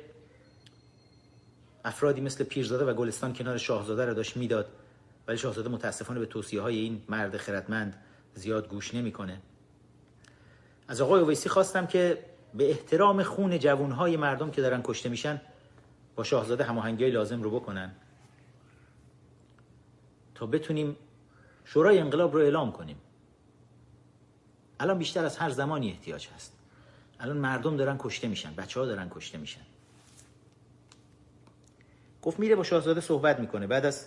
افرادی 1.85 2.21
مثل 2.21 2.45
پیرزاده 2.45 2.85
و 2.85 2.95
گلستان 2.95 3.33
کنار 3.33 3.59
شاهزاده 3.59 4.05
را 4.05 4.15
داشت 4.15 4.37
می‌داد. 4.37 4.69
ولی 5.29 5.39
شاهزاده 5.39 5.69
متاسفانه 5.69 6.21
به 6.21 6.27
توصیه 6.27 6.61
های 6.61 6.79
این 6.79 7.03
مرد 7.09 7.37
خردمند 7.37 8.03
زیاد 8.35 8.69
گوش 8.69 8.95
نمی‌کنه. 8.95 9.41
از 10.89 11.01
آقای 11.01 11.21
اویسی 11.21 11.49
خواستم 11.49 11.87
که 11.87 12.25
به 12.55 12.71
احترام 12.71 13.23
خون 13.23 13.59
جوانهای 13.59 14.17
مردم 14.17 14.51
که 14.51 14.63
دارن 14.63 14.81
کشته 14.85 15.09
میشن 15.09 15.41
با 16.17 16.25
شاهزاده 16.25 16.65
هماهنگی 16.65 17.11
لازم 17.11 17.43
رو 17.43 17.51
بکنن. 17.51 17.93
تا 20.35 20.47
بتونیم 20.47 20.97
شورای 21.65 21.99
انقلاب 21.99 22.35
رو 22.35 22.41
اعلام 22.41 22.73
کنیم. 22.73 22.97
الان 24.81 24.99
بیشتر 24.99 25.25
از 25.25 25.37
هر 25.37 25.51
زمانی 25.51 25.91
احتیاج 25.91 26.29
هست. 26.29 26.53
الان 27.21 27.37
مردم 27.37 27.77
دارن 27.77 27.97
کشته 27.99 28.29
میشن 28.29 28.55
بچه 28.55 28.81
ها 28.81 28.87
دارن 28.87 29.09
کشته 29.09 29.39
میشن. 29.39 29.61
گفت 32.23 32.39
میره 32.39 32.57
با 32.57 32.65
شاهزاده 32.65 33.01
صحبت 33.01 33.41
می‌کنه. 33.41 33.67
بعد 33.67 33.87
از 33.87 34.07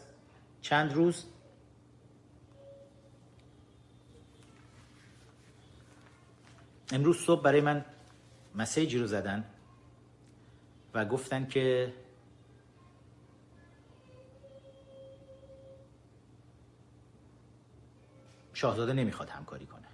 چند 0.61 0.93
روز 0.93 1.25
امروز 6.91 7.17
صبح 7.17 7.41
برای 7.41 7.61
من 7.61 7.85
مسیجی 8.55 8.97
رو 8.97 9.07
زدن 9.07 9.45
و 10.93 11.05
گفتن 11.05 11.47
که 11.47 11.93
شاهزاده 18.53 18.93
نمی‌خواد 18.93 19.29
همکاری 19.29 19.65
کنه. 19.65 19.87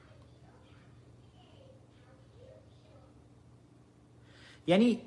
یعنی 4.68 5.02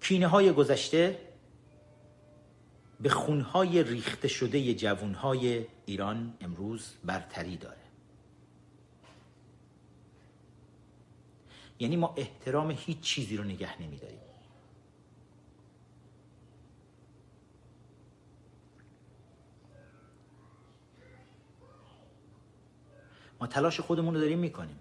کینه 0.00 0.26
های 0.26 0.52
گذشته 0.52 1.23
به 3.04 3.10
خونهای 3.10 3.82
ریخته 3.82 4.28
شده 4.28 4.74
جوانهای 4.74 5.66
ایران 5.86 6.36
امروز 6.40 6.92
برتری 7.04 7.56
داره. 7.56 7.76
یعنی 11.78 11.96
ما 11.96 12.14
احترام 12.16 12.70
هیچ 12.70 13.00
چیزی 13.00 13.36
رو 13.36 13.44
نگه 13.44 13.82
نمیداریم. 13.82 14.18
ما 23.40 23.46
تلاش 23.46 23.80
خودمون 23.80 24.14
رو 24.14 24.20
داریم 24.20 24.38
می‌کنیم. 24.38 24.78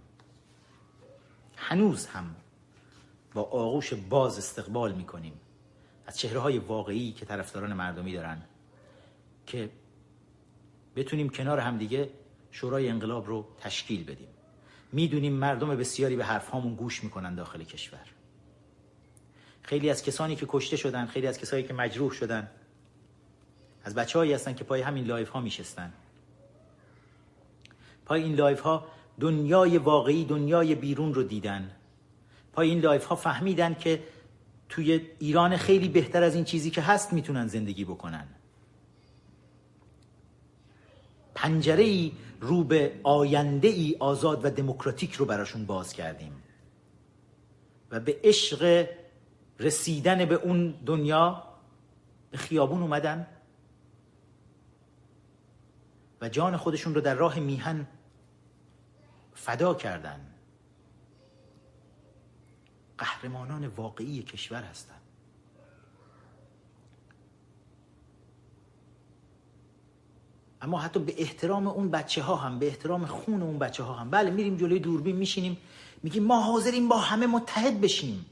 هنوز 1.56 2.06
هم 2.06 2.36
با 3.34 3.42
آغوش 3.42 3.94
باز 3.94 4.38
استقبال 4.38 4.94
می‌کنیم. 4.94 5.40
از 6.08 6.20
چهره 6.20 6.40
های 6.40 6.58
واقعی 6.58 7.12
که 7.12 7.26
طرفداران 7.26 7.74
مردمی 7.74 8.14
دارن 8.14 8.42
که 9.46 9.70
بتونیم 10.96 11.30
کنار 11.30 11.60
همدیگه 11.60 12.10
شورای 12.52 12.90
انقلاب 12.90 13.28
رو 13.28 13.46
تشکیل 13.60 14.04
بدیم. 14.04 14.28
می‌دونیم 14.92 15.34
مردم 15.34 15.76
بسیاری 15.76 16.16
به 16.16 16.26
حرف 16.26 16.50
هامون 16.50 16.76
گوش 16.76 17.04
می‌کنن 17.04 17.36
داخل 17.36 17.64
کشور. 17.64 18.06
خیلی 19.62 19.90
از 19.90 20.04
کسانی 20.04 20.36
که 20.36 20.46
کشته 20.50 20.78
شدن 20.78 21.06
خیلی 21.06 21.28
از 21.28 21.38
کسانی 21.38 21.64
که 21.64 21.74
مجروح 21.74 22.12
شدن 22.12 22.50
از 23.84 23.96
بچه 23.96 24.20
هایی 24.20 24.34
هستن 24.34 24.54
که 24.54 24.64
پای 24.64 24.82
همین 24.82 25.06
لایو 25.06 25.30
ها 25.30 25.42
میشستن. 25.42 25.94
پای 28.06 28.24
این 28.24 28.36
لایو 28.36 28.60
ها 28.60 28.88
دنیای 29.20 29.78
واقعی 29.78 30.26
دنیای 30.26 30.76
بیرون 30.76 31.14
رو 31.14 31.24
دیدن. 31.24 31.72
پای 32.54 32.70
این 32.70 32.80
لایو 32.80 33.06
ها 33.06 33.16
فهمیدن 33.16 33.74
که 33.74 34.04
توی 34.74 35.10
ایران 35.20 35.58
خیلی 35.58 35.90
بهتر 35.90 36.24
از 36.24 36.36
این 36.36 36.44
چیزی 36.44 36.70
که 36.70 36.82
هست 36.82 37.14
می‌تونن 37.14 37.48
زندگی 37.48 37.86
بکنن. 37.86 38.28
پنجره 41.36 41.84
ای 41.84 42.12
رو 42.42 42.64
به 42.64 43.00
آینده 43.04 43.68
ای 43.68 43.96
آزاد 44.00 44.46
و 44.46 44.50
دموکراتیک 44.50 45.14
رو 45.14 45.26
براشون 45.26 45.66
باز 45.66 45.94
کردیم. 45.94 46.44
و 47.92 48.00
به 48.00 48.20
عشق 48.24 48.88
رسیدن 49.60 50.26
به 50.26 50.36
اون 50.36 50.72
دنیا 50.86 51.44
به 52.32 52.38
خیابون 52.38 52.82
اومدن 52.82 53.28
و 56.22 56.30
جان 56.30 56.58
خودشون 56.58 56.96
رو 56.96 57.02
در 57.02 57.16
راه 57.16 57.40
میهن 57.40 57.88
فدا 59.34 59.74
کردن. 59.74 60.33
قهرمانان 63.04 63.68
واقعی 63.68 64.24
کشور 64.24 64.64
هستند 64.64 65.02
اما 70.62 70.80
حتی 70.80 71.00
به 71.00 71.14
احترام 71.18 71.68
اون 71.68 71.92
بچه 71.92 72.24
ها 72.24 72.36
هم 72.36 72.60
به 72.60 72.68
احترام 72.68 73.06
خون 73.06 73.42
اون 73.42 73.60
بچه 73.60 73.84
ها 73.84 73.94
هم. 73.94 74.10
بله 74.10 74.32
میریم 74.32 74.58
جلوی 74.58 74.80
دوربین 74.80 75.16
میشینیم. 75.16 75.58
میگیم 76.04 76.24
ما 76.24 76.42
حاضریم 76.42 76.88
با 76.88 76.98
همه 76.98 77.28
متحد 77.28 77.82
بشیم 77.82 78.26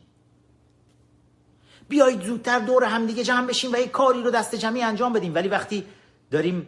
بیایید 1.89 2.21
زودتر 2.21 2.59
دور 2.59 2.83
همدیگه 2.83 3.23
جمع 3.23 3.47
بشیم 3.47 3.73
و 3.73 3.75
یک 3.75 3.91
کاری 3.91 4.23
رو 4.23 4.31
دست 4.31 4.55
جمعی 4.55 4.81
انجام 4.81 5.13
بدیم. 5.13 5.35
ولی 5.35 5.47
وقتی 5.47 5.85
داریم 6.31 6.67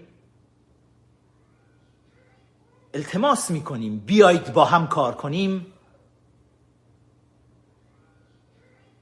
التماس 2.94 3.52
می‌کنیم 3.52 4.00
بیایید 4.00 4.54
با 4.54 4.66
هم 4.66 4.88
کار 4.88 5.16
کنیم 5.16 5.73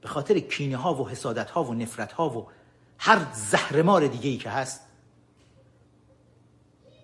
به 0.02 0.08
خاطر 0.08 0.38
کینه 0.40 0.76
ها 0.76 0.94
و 0.94 1.08
حسادت 1.08 1.50
ها 1.50 1.64
و 1.64 1.74
نفرت 1.74 2.12
ها 2.12 2.30
و 2.30 2.48
هر 2.98 3.26
زهرمار 3.32 4.06
دیگه 4.06 4.30
ای 4.30 4.36
که 4.36 4.50
هست 4.50 4.80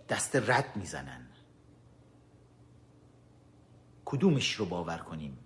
دست 0.08 0.36
رد 0.36 0.76
می‌زنن. 0.76 1.26
کدومش 4.04 4.52
رو 4.52 4.64
باور 4.64 4.98
کنیم؟ 4.98 5.38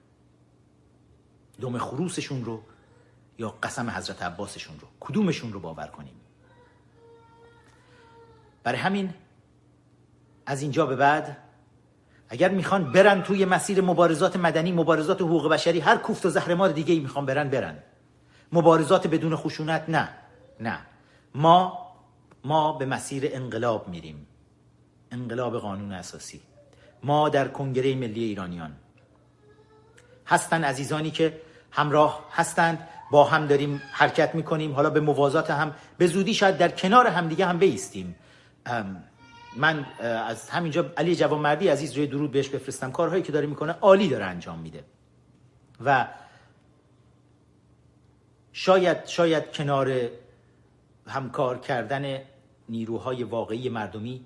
دوم 1.60 1.78
خروسشون 1.78 2.44
رو 2.44 2.62
یا 3.38 3.48
قسم 3.62 3.90
حضرت 3.90 4.22
عباسشون 4.22 4.80
رو؟ 4.80 4.88
کدومشون 5.00 5.52
رو 5.52 5.60
باور 5.60 5.86
کنیم؟ 5.86 6.14
برای 8.62 8.78
همین 8.78 9.14
از 10.46 10.62
اینجا 10.62 10.86
به 10.86 10.96
بعد 10.96 11.36
اگر 12.32 12.48
می‌خوان 12.48 12.92
برن 12.92 13.22
توی 13.22 13.44
مسیر 13.44 13.80
مبارزات 13.80 14.36
مدنی 14.36 14.72
مبارزات 14.72 15.20
حقوق 15.20 15.48
بشری 15.48 15.80
هر 15.80 15.96
کوفت 15.96 16.26
و 16.26 16.30
زهرمار 16.30 16.68
دیگه 16.68 16.94
ای 16.94 17.00
می‌خوان 17.00 17.26
برن 17.26 17.48
برن. 17.50 17.78
مبارزات 18.52 19.06
بدون 19.06 19.36
خشونت 19.36 19.84
نه. 19.88 20.08
نه. 20.60 20.78
ما 21.34 21.78
ما 22.44 22.72
به 22.72 22.86
مسیر 22.86 23.30
انقلاب 23.32 23.88
میریم. 23.88 24.26
انقلاب 25.10 25.58
قانون 25.58 25.92
اساسی. 25.92 26.40
ما 27.02 27.28
در 27.28 27.48
کنگره 27.48 27.94
ملی 27.94 28.24
ایرانیان. 28.24 28.72
هستن 30.26 30.64
عزیزانی 30.64 31.10
که 31.10 31.40
همراه 31.70 32.24
هستند 32.32 32.88
با 33.10 33.24
هم 33.24 33.46
داریم 33.46 33.82
حرکت 33.92 34.34
می‌کنیم. 34.34 34.72
حالا 34.72 34.90
به 34.90 35.00
موازات 35.00 35.50
هم 35.50 35.74
به 35.98 36.06
زودی 36.06 36.34
شاید 36.34 36.58
در 36.58 36.68
کنار 36.68 37.06
همدیگه 37.06 37.46
هم 37.46 37.58
بیستیم. 37.58 38.14
من 39.56 39.86
از 40.00 40.50
همینجا 40.50 40.92
علی 40.96 41.16
جوانمردی 41.16 41.68
عزیز 41.68 41.92
روی 41.92 42.06
درود 42.06 42.32
بهش 42.32 42.48
بفرستم. 42.48 42.92
کارهایی 42.92 43.22
که 43.22 43.32
داره 43.32 43.46
می‌کنه 43.46 43.72
عالی 43.72 44.08
داره 44.08 44.24
انجام 44.24 44.58
میده. 44.58 44.84
و 45.84 46.08
شاید 48.52 49.06
شاید 49.06 49.52
کنار 49.52 50.08
همکار 51.06 51.58
کردن 51.58 52.18
نیروهای 52.68 53.22
واقعی 53.22 53.68
مردمی 53.68 54.24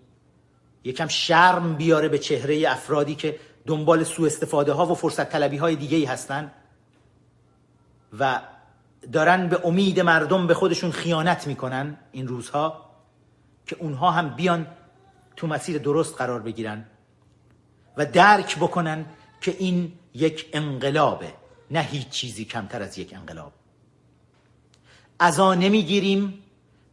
یکم 0.84 1.08
شرم 1.08 1.74
بیاره 1.74 2.08
به 2.08 2.18
چهره 2.18 2.64
افرادی 2.68 3.14
که 3.14 3.38
دنبال 3.66 4.05
سوء 4.05 4.26
استفاده 4.26 4.72
ها 4.72 4.86
و 4.86 4.94
فرصت 4.94 5.30
طلبی 5.30 5.56
های 5.56 5.76
دیگه 5.76 6.08
هستن 6.08 6.50
و 8.18 8.40
دارن 9.12 9.48
به 9.48 9.66
امید 9.66 10.00
مردم 10.00 10.46
به 10.46 10.55
خودشون 10.55 10.90
خیانت 10.90 11.46
می‌کنن 11.46 11.96
این 12.12 12.28
روزها 12.28 12.90
که 13.66 13.76
اونها 13.78 14.10
هم 14.10 14.28
بیان 14.28 14.66
تو 15.36 15.47
مسیر 15.47 15.78
درست 15.78 16.16
قرار 16.16 16.40
بگیرن 16.40 16.84
و 17.97 18.06
درک 18.06 18.56
بکنن 18.56 19.05
که 19.40 19.56
این 19.58 19.92
یک 20.15 20.50
انقلابه 20.52 21.32
نه 21.70 21.81
هیچ 21.81 22.08
چیزی 22.08 22.44
کمتر 22.44 22.82
از 22.82 22.98
یک 22.98 23.15
انقلاب. 23.15 23.52
ازا 25.18 25.55
نمی‌گیریم 25.55 26.42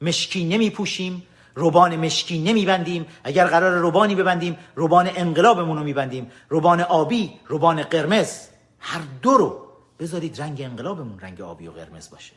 مشکی 0.02 0.46
نمیپوشیم 0.46 1.24
روبان 1.56 1.96
مشکی 1.96 2.40
نمیبندیم. 2.40 3.06
اگر 3.24 3.48
قرار 3.48 3.78
روبانی 3.78 4.16
ببندیم 4.16 4.58
روبان 4.76 5.10
انقلابمون 5.16 5.78
رو 5.78 5.84
میبندیم. 5.84 6.32
روبان 6.50 6.82
آبی 6.82 7.40
روبان 7.48 7.84
قرمز 7.84 8.48
هر 8.80 9.02
دو 9.22 9.32
رو. 9.32 9.68
بذارید 10.00 10.42
رنگ 10.42 10.62
انقلابمون 10.62 11.20
رنگ 11.20 11.42
آبی 11.42 11.68
و 11.68 11.72
قرمز 11.72 12.10
باشه. 12.10 12.34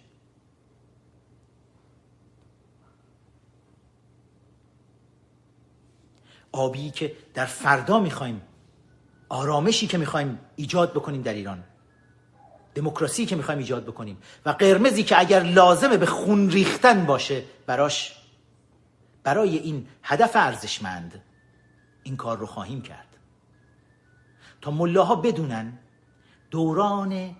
آبی 6.56 6.90
که 6.90 7.16
در 7.34 7.46
فردا 7.46 8.00
می‌خوایم 8.00 8.42
آرامشی 9.28 9.86
که 9.86 9.98
می‌خوایم 9.98 10.38
ایجاد 10.56 10.90
بکنیم 10.90 11.22
در 11.22 11.34
ایران. 11.34 11.64
دموکراسی 12.74 13.26
که 13.26 13.36
می‌خوایم 13.36 13.58
ایجاد 13.58 13.84
بکنیم. 13.84 14.18
و 14.46 14.50
قرمزی 14.50 15.02
که 15.02 15.18
اگر 15.18 15.42
لازمه 15.42 15.96
به 15.96 16.06
خون 16.06 16.50
ریختن 16.50 17.06
باشه 17.06 17.42
براش 17.66 18.16
برای 19.22 19.58
این 19.58 19.88
هدف 20.02 20.36
ارزشمند 20.36 21.22
این 22.02 22.16
کار 22.16 22.38
رو 22.38 22.46
خواهیم 22.46 22.82
کرد. 22.82 23.16
تا 24.60 24.70
ملاها 24.70 25.16
بدونن 25.16 25.78
دوران 26.50 27.36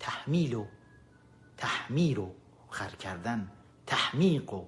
تحمیل 0.00 0.54
و 0.54 0.66
تحمیر 1.56 2.20
و 2.20 2.34
خر 2.70 2.90
کردن 2.90 3.50
تحمیق 3.86 4.52
و 4.52 4.64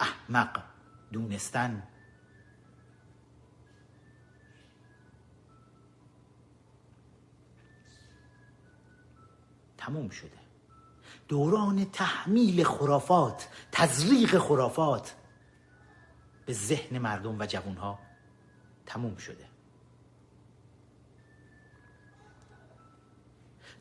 احمق 0.00 0.62
دونستن. 1.12 1.82
تموم 9.78 10.08
شده. 10.08 10.30
دوران 11.28 11.90
تحمیل 11.92 12.64
خرافات 12.64 13.48
تزریق 13.72 14.38
خرافات. 14.38 15.14
به 16.46 16.52
ذهن 16.52 16.98
مردم 16.98 17.38
و 17.38 17.46
جوانها 17.46 17.98
تموم 18.86 19.16
شده. 19.16 19.44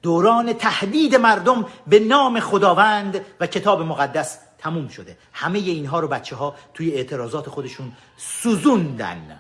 دوران 0.02 0.54
تهدید 0.54 1.16
مردم 1.16 1.66
به 1.88 2.00
نام 2.00 2.40
خداوند 2.40 3.26
و 3.40 3.48
کتاب 3.48 3.82
مقدس 3.82 4.40
تموم 4.66 4.88
شده. 4.88 5.18
همه 5.34 5.60
اینها 5.60 6.00
رو 6.00 6.08
بچه 6.08 6.35
ها 6.35 6.56
توی 6.74 6.92
اعتراضات 6.92 7.50
خودشون 7.50 7.94
سوزوندن. 8.18 9.40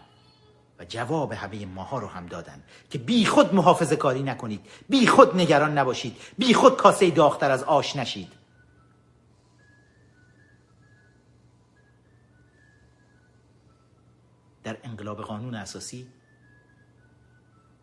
و 0.79 0.85
جواب 0.85 1.33
همه 1.33 1.65
ماها 1.65 1.99
رو 1.99 2.07
هم 2.07 2.25
دادن 2.25 2.63
که 2.89 2.97
بی 2.97 3.25
خود 3.25 3.53
محافظه 3.53 3.95
کاری 3.95 4.23
نکنید. 4.23 4.65
بی 4.89 5.07
خود 5.07 5.35
نگران 5.35 5.77
نباشید. 5.77 6.17
بی 6.37 6.53
خود 6.53 6.75
کاسه 6.75 7.11
داختر 7.11 7.51
از 7.51 7.63
آش 7.63 7.95
نشید. 7.95 8.33
در 14.63 14.77
انقلاب 14.83 15.21
قانون 15.21 15.55
اساسی 15.55 16.07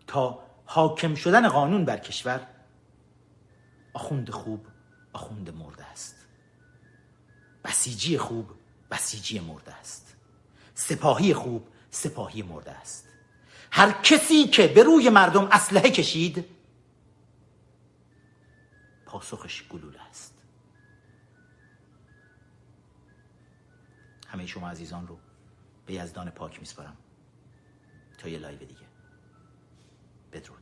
تا 0.06 0.38
حاکم 0.64 1.14
شدن 1.14 1.48
قانون 1.48 1.84
بر 1.84 1.96
کشور 1.96 2.46
آخوند 3.94 4.30
خوب 4.30 4.66
آخوند 5.12 5.54
مرده 5.54 5.84
است. 5.84 6.21
بسیجی 7.64 8.18
خوب 8.18 8.50
بسیجی 8.90 9.40
مرده 9.40 9.74
است. 9.74 10.16
سپاهی 10.74 11.34
خوب 11.34 11.68
سپاهی 11.90 12.42
مرده 12.42 12.70
است. 12.70 13.08
هر 13.70 13.92
کسی 13.92 14.44
که 14.44 14.66
به 14.66 14.82
روی 14.82 15.10
مردم 15.10 15.48
اسلحه 15.52 15.90
کشید 15.90 16.44
پاسخش 19.06 19.68
گلوله 19.68 20.00
است. 20.00 20.42
همه 24.28 24.46
شما 24.46 24.70
عزیزان 24.70 25.06
رو 25.06 25.18
به 25.86 25.94
یزدان 25.94 26.30
پاک 26.30 26.60
میسپارم. 26.60 26.96
تا 28.18 28.28
یه 28.28 28.38
لایو 28.38 28.58
دیگه. 28.58 28.86
بدرود. 30.32 30.61